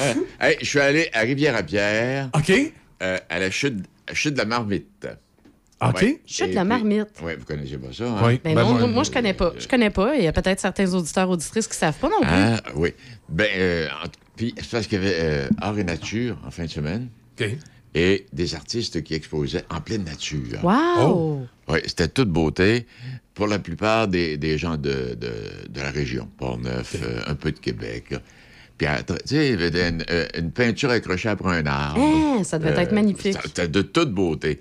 [0.00, 2.30] Euh, hey, je suis allé à Rivière-à-Pierre.
[2.34, 2.52] OK.
[3.00, 5.08] à la chute, chute de la Marmite.
[5.80, 6.20] OK.
[6.26, 7.06] Chute de la marmite.
[7.22, 8.36] Oui, vous connaissez pas ça, hein?
[8.42, 9.52] Ben non, moi, moi, je connais pas.
[9.56, 10.16] Je connais pas.
[10.16, 12.28] Il y a peut-être certains auditeurs, auditrices qui savent pas non plus.
[12.28, 12.92] Ah, oui.
[13.28, 13.86] Ben, euh,
[14.34, 17.08] puis c'est parce qu'il y avait euh, Art et Nature en fin de semaine.
[17.94, 20.58] Et des artistes qui exposaient en pleine nature.
[20.64, 21.46] Wow!
[21.68, 22.86] Oui, c'était toute beauté.
[23.34, 25.30] Pour la plupart des, des gens de, de,
[25.68, 28.06] de la région, Port-Neuf, euh, un peu de Québec.
[28.10, 28.18] là.
[28.76, 32.00] Puis, tu sais, il y avait une, euh, une peinture accrochée après un arbre.
[32.00, 33.36] Hein, ça devait être magnifique.
[33.44, 34.60] C'était de toute beauté.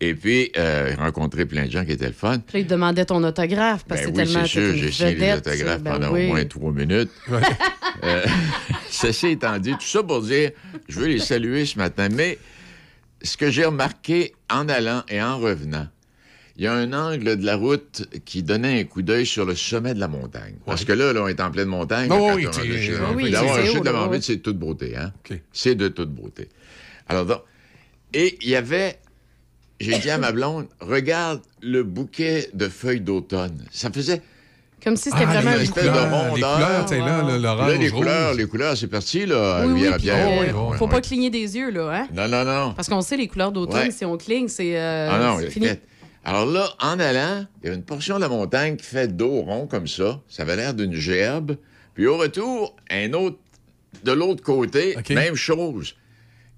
[0.00, 2.38] Et puis, euh, j'ai rencontré plein de gens qui étaient le fun.
[2.38, 4.92] Puis là, il demandait ton autographe parce Ben que oui, c'est tellement c'est sûr, j'ai
[4.92, 6.24] signé les autographes ben pendant oui.
[6.24, 7.10] au moins trois minutes.
[8.02, 8.24] Euh,
[8.90, 10.50] ceci étant dit, tout ça pour dire,
[10.88, 12.38] je veux les saluer ce matin, mais
[13.22, 15.86] ce que j'ai remarqué en allant et en revenant,
[16.56, 19.54] il y a un angle de la route qui donnait un coup d'œil sur le
[19.56, 20.54] sommet de la montagne.
[20.66, 22.08] Parce que là, là, on est en pleine montagne.
[22.12, 24.20] Oh, oui, on oui, oui, D'avoir c'est un chute de là, Marmite, ouais.
[24.22, 24.96] c'est de toute beauté.
[24.96, 25.12] Hein?
[25.52, 26.48] C'est de toute beauté.
[27.08, 27.40] Alors, donc,
[28.12, 28.98] et il y avait
[29.80, 33.64] j'ai dit à ma blonde, regarde le bouquet de feuilles d'automne.
[33.72, 34.22] Ça faisait
[34.82, 36.34] Comme si c'était Ah, vraiment une espèce de rondeur.
[36.36, 37.98] les couleurs, t'es là, là, l'orange, Là, les rouge.
[37.98, 41.90] couleurs, les couleurs, c'est parti, là, Oui, oui, euh, faut pas cligner des yeux, là,
[41.92, 42.08] hein?
[42.14, 42.72] Non, non, non.
[42.74, 43.90] Parce qu'on sait, les couleurs d'automne, Ouais.
[43.90, 45.68] si on cligne, c'est euh, Ah non, c'est fini.
[46.24, 49.42] Alors là, en allant, il y avait une portion de la montagne qui fait dos
[49.42, 50.20] rond comme ça.
[50.28, 51.56] Ça avait l'air d'une gerbe.
[51.94, 53.36] Puis au retour, un autre,
[54.04, 55.94] de l'autre côté, même chose.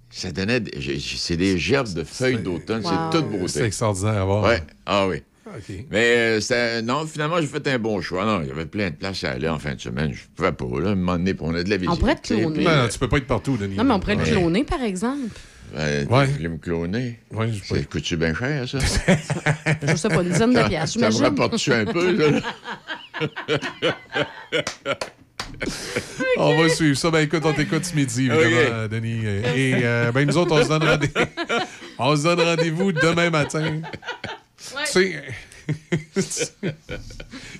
[0.08, 0.62] Ça donnait.
[1.00, 2.82] C'est des gerbes de feuilles d'automne.
[2.84, 2.90] Wow.
[3.12, 3.48] C'est toute beauté.
[3.48, 4.44] C'est extraordinaire à voir.
[4.44, 4.62] Ouais.
[4.86, 5.22] Ah oui.
[5.46, 5.76] OK.
[5.90, 8.24] Mais euh, non, finalement, j'ai fait un bon choix.
[8.24, 10.12] Non, il y avait plein de places à aller en fin de semaine.
[10.12, 11.98] Je pouvais pas, là, un moment donné, pour on a de la visite.
[11.98, 12.52] pourrait te cloner.
[12.54, 13.76] puis, Non, non, tu peux pas être partout, Denis.
[13.76, 14.24] Non, mais on pourrait Ouais.
[14.24, 15.34] cloner, par exemple.
[15.76, 16.26] Ben, Ouais.
[16.26, 17.18] Tu voulais me cloner?
[17.32, 18.78] Oui, Ça coûte-tu bien cher, ça?
[19.82, 22.40] Je sais pas, une dizaine de Ça- piastres, Ça me rapporte-tu un peu, là?
[26.38, 27.10] On va suivre ça.
[27.10, 28.90] Ben écoute, on t'écoute ce midi, évidemment, OK.
[28.90, 29.24] Denis.
[29.54, 31.10] Et euh, ben nous autres, on se donne rendez-
[31.98, 33.80] on se donne rendez-vous demain matin.
[34.58, 35.22] Tu sais,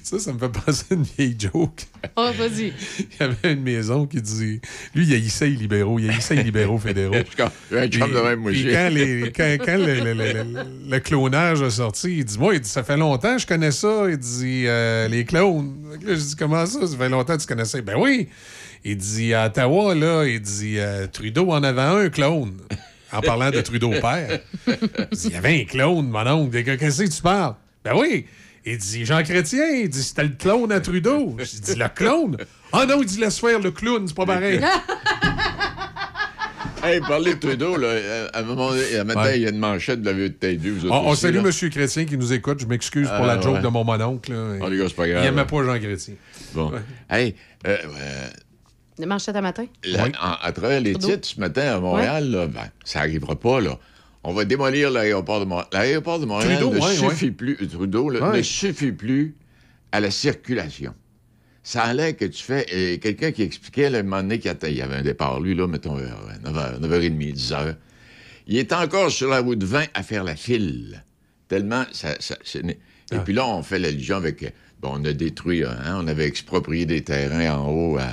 [0.03, 1.83] ça, ça me fait penser à une vieille joke.
[2.17, 2.73] Oh, vas-y.
[2.99, 4.61] Il y avait une maison qui dit.
[4.95, 5.99] Lui, il haïssait les libéraux.
[5.99, 7.15] Il haïssait les libéraux fédéraux.
[7.71, 8.73] De même, moi Puis aussi.
[8.75, 12.55] quand, les- quand- quand le, le- le- le- le clonage a sorti, il dit Moi,
[12.55, 14.05] il dit, ça fait longtemps que je connais ça.
[14.09, 15.75] Il dit euh, Les clones.
[16.03, 17.81] Là, je dis Comment ça Ça fait longtemps que tu connais ça?
[17.83, 18.29] Ben oui.
[18.85, 22.57] Il dit À Ottawa, là, il dit euh, Trudeau en avait un clone.
[23.13, 24.41] En parlant de Trudeau père.
[24.67, 24.73] Il
[25.17, 26.63] dit Il y avait un clone, mon oncle.
[26.65, 27.55] Qu'est-ce que tu parles?
[27.87, 28.27] Ben oui.
[28.65, 31.37] Il dit Jean Chrétien, il dit C'était le clone à Trudeau.
[31.39, 32.37] Je dis Le clone?
[32.73, 34.61] Ah non, il dit Laisse faire le clown, c'est pas pareil.
[36.85, 38.29] Hey, parlez de Trudeau, là.
[38.33, 39.39] À un moment donné, un matin, Ouais.
[39.39, 41.39] il y a une manchette, vous l'avez peut-être vu, vous autres On, on aussi, salue.
[41.39, 41.51] M.
[41.71, 42.61] Chrétien qui nous écoute.
[42.61, 43.63] Je m'excuse pour Ah, la joke ouais.
[43.63, 44.33] de mon mononcle.
[44.33, 44.59] là.
[44.63, 45.45] Oh, les gars, c'est pas grave, Il aimait là.
[45.47, 46.15] pas Jean Chrétien.
[46.55, 46.71] Bon.
[46.71, 46.79] Ouais.
[47.11, 47.35] Hey,
[47.67, 48.29] euh, euh,
[48.99, 49.65] Les manchettes à matin?
[49.85, 51.09] la- en- à travers les Trudeau.
[51.15, 53.79] titres ce matin à Montréal, là, ben, ça n'arrivera pas, là.
[54.29, 55.69] On va démolir l'aéroport de Montréal.
[55.73, 57.31] L'aéroport de Montréal Trudeau, ne ouais, suffit ouais.
[57.31, 58.39] plus, Trudeau, là, Ouais.
[58.39, 59.35] ne suffit plus
[59.93, 60.95] à la circulation.
[61.63, 62.67] Ça a l'air que tu fais.
[62.71, 65.67] et Quelqu'un qui expliquait, là, un moment donné, qu'il y avait un départ, lui, là,
[65.67, 67.77] mettons, vers 9h, 9h30, 10h.
[68.49, 71.05] Il est encore sur la route 20 à faire la file.
[71.49, 72.15] Tellement ça.
[72.63, 72.79] né-
[73.13, 73.17] Ah.
[73.17, 74.43] Et puis là, on fait l'allusion avec.
[74.43, 78.05] euh, Bon, on a détruit, hein, on avait exproprié des terrains en haut à,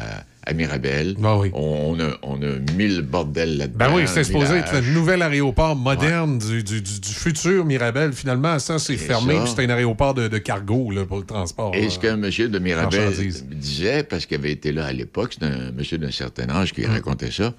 [0.45, 1.15] à Mirabel.
[1.22, 3.77] on, on a, on a mis le bordel là-dedans.
[3.77, 8.11] Ben oui, le supposé être le nouvel aéroport moderne du, du- du- du futur Mirabel.
[8.13, 9.35] Finalement, ça, c'est fermé.
[9.39, 11.73] puis C'était un aéroport de, de cargo là, pour le transport.
[11.75, 13.13] Et ce qu'un monsieur de Mirabel
[13.51, 16.83] disait, parce qu'il avait été là à l'époque, c'est un monsieur d'un certain âge qui
[16.85, 16.91] Hum.
[16.91, 17.53] racontait ça,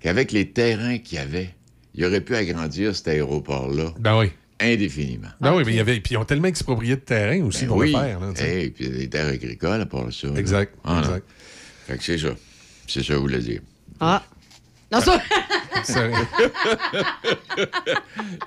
[0.00, 1.50] qu'avec les terrains qu'il y avait,
[1.94, 4.32] il aurait pu agrandir cet aéroport-là Ben oui.
[4.60, 5.28] indéfiniment.
[5.40, 7.68] Ben oui, mais il y avait, puis ils ont tellement exproprié de terrain aussi Ben
[7.68, 7.92] pour oui.
[7.92, 8.18] le faire.
[8.20, 8.32] là.
[8.44, 10.28] Et puis des terres agricoles à part ça.
[10.36, 11.26] Exact, Ah, exact.
[11.92, 12.34] Fait que c'est ça.
[12.86, 13.60] C'est ça que je voulais dire.
[14.00, 14.22] Ah.
[14.90, 15.22] Non, ça...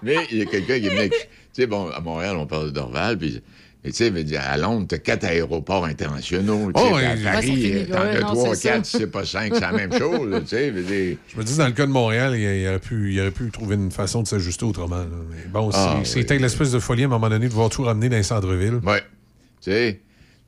[0.03, 1.09] Mais il y a quelqu'un qui venait.
[1.09, 1.17] Tu
[1.53, 3.41] sais, bon, à Montréal, on parle de Dorval, puis.
[3.83, 6.71] Mais tu sais, mais à Londres, t'as quatre aéroports internationaux.
[6.73, 7.31] Tu sais, Oh, puis à.
[7.33, 10.47] Paris, finit, t'en as trois, quatre, c'est pas cinq, c'est la même chose, là, tu
[10.47, 10.71] sais.
[10.71, 11.17] veux dire.
[11.27, 13.51] Je me dis, dans le cas de Montréal, il, il aurait, pu, il aurait pu
[13.51, 14.97] trouver une façon de s'ajuster autrement.
[14.97, 15.05] là.
[15.29, 17.83] Mais bon, Ah, c'est- c'était l'espèce de folie à un moment donné de voir tout
[17.83, 18.79] ramener dans les centres-villes.
[18.83, 19.03] Ouais.
[19.61, 20.01] Tu sais.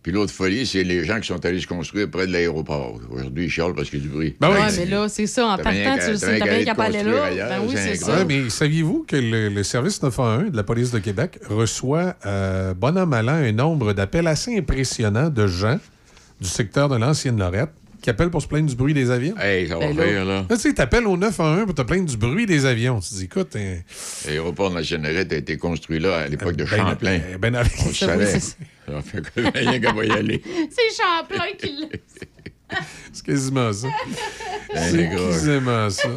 [0.07, 2.97] Puis l'autre folie, c'est les gens qui sont allés se construire près de l'aéroport.
[3.11, 4.35] Aujourd'hui, ils chialent parce qu'il y a du bruit.
[4.39, 4.55] Ben oui.
[4.55, 5.47] ouais, mais là, c'est ça.
[5.47, 6.93] En partant, tu le t'as sais, rien t'as qu'à bien aller qu'à te pas aller
[6.99, 7.25] construire là.
[7.25, 8.15] ailleurs, Ben oui, c'est ça.
[8.19, 12.73] Ouais, mais saviez-vous que le, le service 911 de la police de Québec reçoit, euh,
[12.73, 15.77] bon an, mal an, un nombre d'appels assez impressionnant de gens
[16.39, 19.35] du secteur de l'ancienne Lorette qui appellent pour se plaindre du bruit des avions?
[19.37, 20.45] Hey, ça va Ben faire, là.
[20.49, 22.99] tu sais, t'appelles au 911 pour te plaindre du bruit des avions.
[22.99, 23.77] Tu te dis, écoute, hein,
[24.25, 27.19] L'aéroport de la Générette a été construit là à l'époque de Ben, Champlain.
[27.19, 28.25] ben, ben, avec- On savait.
[28.25, 29.01] c'est ça.
[29.03, 30.41] Fait que rien qu'à y aller.
[30.69, 31.87] C'est Champlain qui l'a.
[33.13, 33.87] c'est quasiment ça.
[34.73, 36.09] Ben, C'est quasiment ça.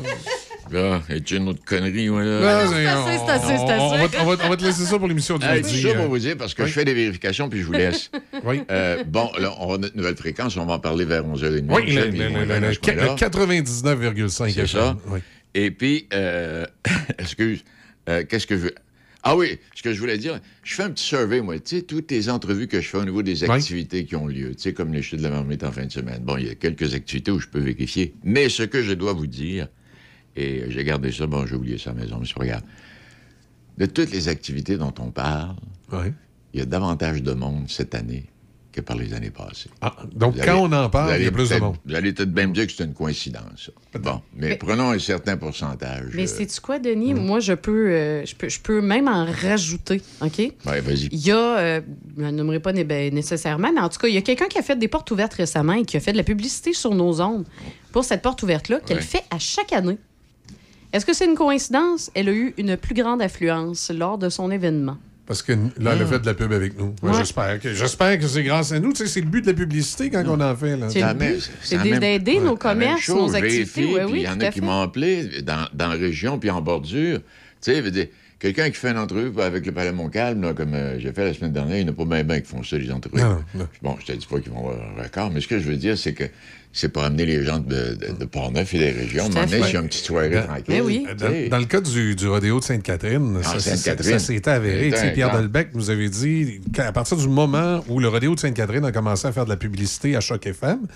[0.72, 2.64] Là, et une autre connerie, moi, là?
[2.64, 4.98] Non, c'est assez, c'est assez, c'est on, va, on va- on va te laisser ça
[4.98, 5.62] pour l'émission lundi.
[5.82, 6.00] tout ça euh.
[6.00, 6.68] pour vous dire, parce que oui.
[6.68, 8.10] je fais des vérifications, puis je vous laisse.
[8.44, 8.62] Oui.
[8.70, 11.64] Euh, bon, là, on a notre nouvelle fréquence, on va en parler vers 11h30.
[11.68, 13.04] Oui, le, Michel, le- ils vont le- être là le- dans ce coin-là.
[13.04, 14.96] le 99,5 C'est ça.
[15.08, 15.18] Oui.
[15.54, 16.64] Et puis, euh,
[17.18, 17.64] excuse,
[18.08, 18.74] euh, qu'est-ce que je veux...
[19.22, 21.58] Ah oui, ce que je voulais dire, je fais un petit survey, moi.
[21.58, 23.50] Tu sais, toutes les entrevues que je fais au niveau des Oui.
[23.50, 25.92] activités qui ont lieu, tu sais, comme les chutes de la marmite en fin de
[25.92, 26.22] semaine.
[26.22, 28.14] Bon, il y a quelques activités où je peux vérifier.
[28.24, 29.68] Mais ce que je dois vous dire,
[30.36, 32.62] et j'ai gardé ça, bon, j'ai oublié ça à la maison, mais c'est pas grave.
[33.78, 35.54] de toutes les activités dont on parle,
[36.52, 38.26] il y a davantage de monde cette année
[38.72, 39.68] que par les années passées.
[39.80, 41.76] Ah, donc, quand on en parle, vous allez il y a plus de peut-être- monde.
[41.86, 43.70] Vous allez peut-être bien me dire que c'est une coïncidence.
[43.98, 46.10] Bon, mais, Mais- prenons un certain pourcentage.
[46.14, 47.14] Mais euh, sais-tu quoi, Denis?
[47.14, 50.38] Moi, je peux, euh, je peux, je peux même en rajouter, OK?
[50.38, 51.08] ouais, vas-y.
[51.10, 51.80] Il y a, euh,
[52.16, 54.46] je ne nommerai pas né- ben, nécessairement, mais en tout cas, il y a quelqu'un
[54.46, 56.94] qui a fait des portes ouvertes récemment et qui a fait de la publicité sur
[56.94, 57.46] nos ondes
[57.90, 59.02] pour cette porte ouverte-là, qu'elle Ouais.
[59.02, 59.98] fait à chaque année.
[60.92, 62.10] Est-ce que c'est une coïncidence?
[62.14, 64.98] Elle a eu une plus grande affluence lors de son événement.
[65.26, 66.92] Parce que là, elle a fait de la pub avec nous.
[67.02, 67.18] Moi, Ouais.
[67.18, 68.92] J'espère que, j'espère que c'est grâce à nous.
[68.92, 70.76] Tu sais, c'est le but de la publicité quand on en fait.
[70.76, 70.90] Là.
[70.90, 71.50] C'est le but.
[71.62, 74.04] C'est d'aider Ouais, nos même commerces, chose, nos activités.
[74.06, 77.20] Oui, il y en a qui m'ont appelé dans, dans la région puis en bordure.
[77.62, 78.10] Tu sais,
[78.40, 81.34] quelqu'un qui fait une entrevue avec le Palais Montcalm, là, comme euh, j'ai fait la
[81.34, 83.22] semaine dernière, il n'y en a pas bien ben qui font ça, les entrevues.
[83.22, 83.68] Non, non.
[83.82, 85.76] Bon, je te dis pas qu'ils vont avoir un record, mais ce que je veux
[85.76, 86.24] dire, c'est que
[86.72, 89.28] c'est pour amener les gens de, de, de Portneuf et des régions.
[89.28, 91.06] Y a une petite soirée Dans- tranquille.
[91.18, 93.76] tu Dans, le cas du, du rodéo de Sainte-Catherine, Ah, ça,
[94.18, 94.90] s'était avéré.
[95.12, 98.92] Pierre Delbecq nous avait dit qu'à partir du moment où le rodéo de Sainte-Catherine a
[98.92, 100.86] commencé à faire de la publicité à Choc FM,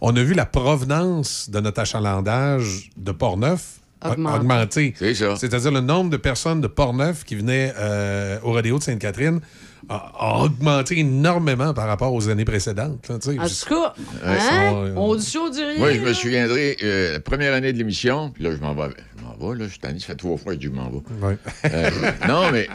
[0.00, 4.36] on a vu la provenance de notre achalandage de Portneuf Augmenter.
[4.40, 4.94] augmenter.
[4.98, 5.36] C'est ça.
[5.36, 9.40] C'est-à-dire le nombre de personnes de Portneuf qui venaient euh, au rodéo de Sainte-Catherine
[9.88, 13.08] a, a augmenté énormément par rapport aux années précédentes.
[13.08, 13.38] là, tu sais.
[13.38, 13.94] En tout cas,
[14.26, 14.70] Ouais, hein?
[14.70, 15.78] sont- on dit ça, on dit rien.
[15.78, 18.90] Moi, je me souviendrai, euh, la première année de l'émission, puis là, je m'en vais.
[19.18, 21.26] Je m'en vais, là, je suis tanné, ça fait trois fois que je m'en vais.
[21.26, 21.36] Ouais.
[21.66, 21.90] Euh,
[22.28, 22.68] non, mais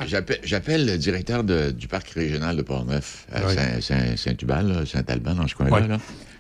[0.44, 3.56] j'appelle, le directeur de- du parc régional de Portneuf, à Ouais.
[3.56, 5.72] Saint- Saint- Saint-Hubal, Saint-Alban, dans ce coin-là.
[5.82, 5.88] Ouais.
[5.88, 5.98] là.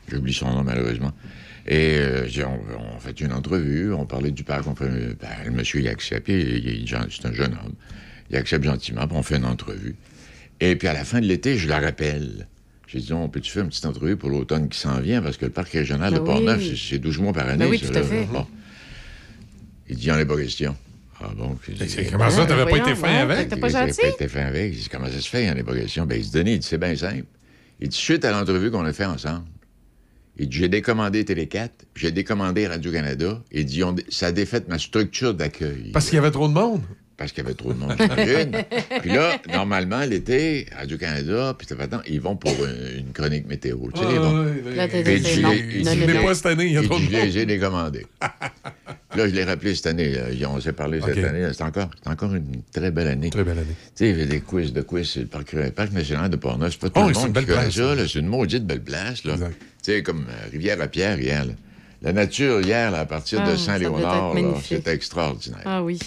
[0.09, 1.11] J'oublie son nom, malheureusement.
[1.69, 2.59] Et euh, j'ai- on,
[2.95, 4.85] on fait une entrevue, on parlait du parc, on fait,
[5.19, 7.73] ben, le monsieur, il accepte, c'est un jeune homme.
[8.29, 9.95] Il accepte gentiment, puis on fait une entrevue.
[10.59, 12.47] Et puis à la fin de l'été, je la rappelle.
[12.87, 15.21] J'ai dit, on peut-tu faire une petite entrevue pour l'automne qui s'en vient?
[15.21, 16.69] Parce que le parc régional Ben de Portneuf, oui.
[16.77, 17.65] c'est- c'est 12 mois par année.
[17.65, 18.25] Ben oui, tout à fait.
[18.25, 18.45] Bon.
[19.89, 20.75] Il dit, il n'y en a pas question.
[21.19, 21.57] Ah bon?
[21.67, 23.49] J'ai dit, comment ça, t'avais pas été fin ouais, avec?
[23.49, 24.01] t'étais pas gentil?
[24.01, 24.73] pas été fin avec.
[24.73, 26.05] J'ai dit, comment ça se fait, il n'y en a pas question?
[26.05, 27.25] Ben, il se donnait, il dit, c'est bien simple.
[27.79, 29.43] Il dit, suite à l'entrevue qu'on a fait ensemble,
[30.37, 33.41] il dit, j'ai décommandé Télé 4, j'ai décommandé Radio-Canada.
[33.51, 35.89] Il dit, on- ça a défait ma structure d'accueil.
[35.91, 36.81] Parce qu'il y avait trop de monde.
[37.17, 38.51] Parce qu'il y avait trop de monde, j'imagine.
[39.01, 43.77] puis là, normalement, l'été, Radio-Canada, puis Tapatant, ils vont pour une, une chronique météo.
[43.95, 44.45] Tu sais, Ah, ils vont-
[46.05, 46.23] Mais non.
[46.25, 47.23] pas cette année, il y a trop de je monde.
[47.25, 48.05] les ai décommandés.
[49.09, 50.11] Puis là, je l'ai rappelé cette année.
[50.11, 50.49] là.
[50.49, 51.47] On s'est parlé cette année.
[51.53, 53.31] C'est encore, c'est encore une très belle année.
[53.31, 53.65] Très belle année.
[53.67, 55.09] Tu sais, il y avait des quiz de quiz.
[55.11, 56.73] C'est le parc, le parc national de Portneuf.
[56.73, 57.95] C'est pas tout Oh, le monde qui connaît ça.
[57.95, 58.03] là.
[58.07, 59.23] C'est une maudite belle place.
[59.23, 59.33] Là.
[59.33, 59.55] Exact.
[59.83, 61.45] Tu sais, comme euh, Rivière-à-Pierre hier.
[61.45, 61.53] là.
[62.03, 65.61] La nature hier, là, à partir Ah, de ça devait Saint-Léonard, c'était extraordinaire.
[65.65, 65.97] Ah oui.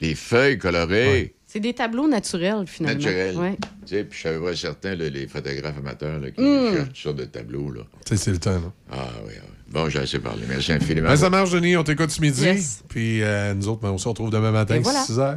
[0.00, 1.34] Les feuilles colorées.
[1.46, 2.98] C'est des tableaux naturels, finalement.
[2.98, 3.36] Naturelles.
[3.36, 3.56] Ouais.
[3.86, 6.72] Tu sais, puis je savais pas certains, là, les photographes amateurs là, qui Mm.
[6.74, 7.70] cherchent toutes sortes de tableaux.
[7.70, 7.82] Là.
[8.04, 8.50] Tu sais, c'est le temps.
[8.52, 8.72] Là.
[8.92, 9.48] Ah oui, oui.
[9.70, 10.42] Bon, j'ai assez parlé.
[10.48, 11.08] Merci infiniment.
[11.08, 11.76] Ben, ça marche, Denis.
[11.76, 12.42] On t'écoute ce midi.
[12.42, 12.82] Yes.
[12.88, 15.02] Puis euh, nous autres, ben, on se retrouve demain matin, Et voilà.
[15.04, 15.36] 6 heures.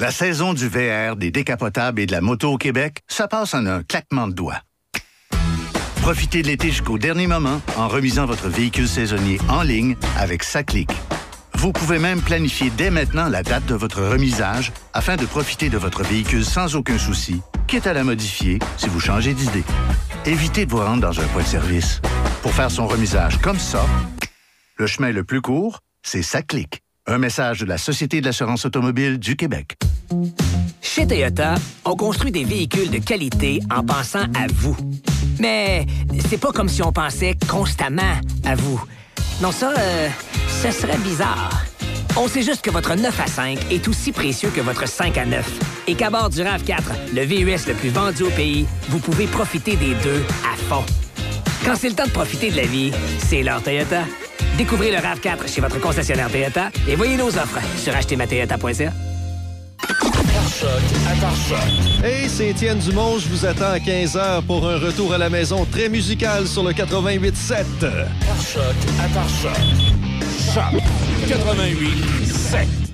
[0.00, 3.66] La saison du VR, des décapotables et de la moto au Québec, ça passe en
[3.66, 4.62] un claquement de doigts.
[6.00, 10.88] Profitez de l'été jusqu'au dernier moment en remisant votre véhicule saisonnier en ligne avec Saclic.
[11.52, 15.76] Vous pouvez même planifier dès maintenant la date de votre remisage afin de profiter de
[15.76, 19.64] votre véhicule sans aucun souci, quitte à la modifier si vous changez d'idée.
[20.24, 22.00] Évitez de vous rendre dans un point de service.
[22.40, 23.84] Pour faire son remisage comme ça,
[24.76, 26.80] le chemin le plus court, c'est Saclic.
[27.06, 29.76] Un message de la Société de l'assurance automobile du Québec.
[30.82, 34.76] Chez Toyota, on construit des véhicules de qualité en pensant à vous.
[35.38, 35.86] Mais
[36.28, 38.82] c'est pas comme si on pensait constamment à vous.
[39.40, 40.08] Non, ça, euh,
[40.48, 41.64] ce serait bizarre.
[42.16, 45.26] On sait juste que votre 9 à 5 est aussi précieux que votre 5 à
[45.26, 45.48] 9.
[45.86, 49.76] Et qu'à bord du RAV4, le VUS le plus vendu au pays, vous pouvez profiter
[49.76, 50.84] des deux à fond.
[51.64, 54.02] Quand c'est le temps de profiter de la vie, c'est l'heure Toyota.
[54.58, 58.92] Découvrez le RAV4 chez votre concessionnaire Toyota et voyez nos offres sur achetermatoyota.ca.
[62.02, 63.18] Hey, c'est Étienne Dumont.
[63.18, 66.72] Je vous attends à 15h pour un retour à la maison très musical sur le
[66.72, 67.64] 88.7.
[67.80, 68.62] Par choc,
[68.98, 69.52] à par choc.
[70.54, 70.82] Choc
[71.28, 72.89] 88 7.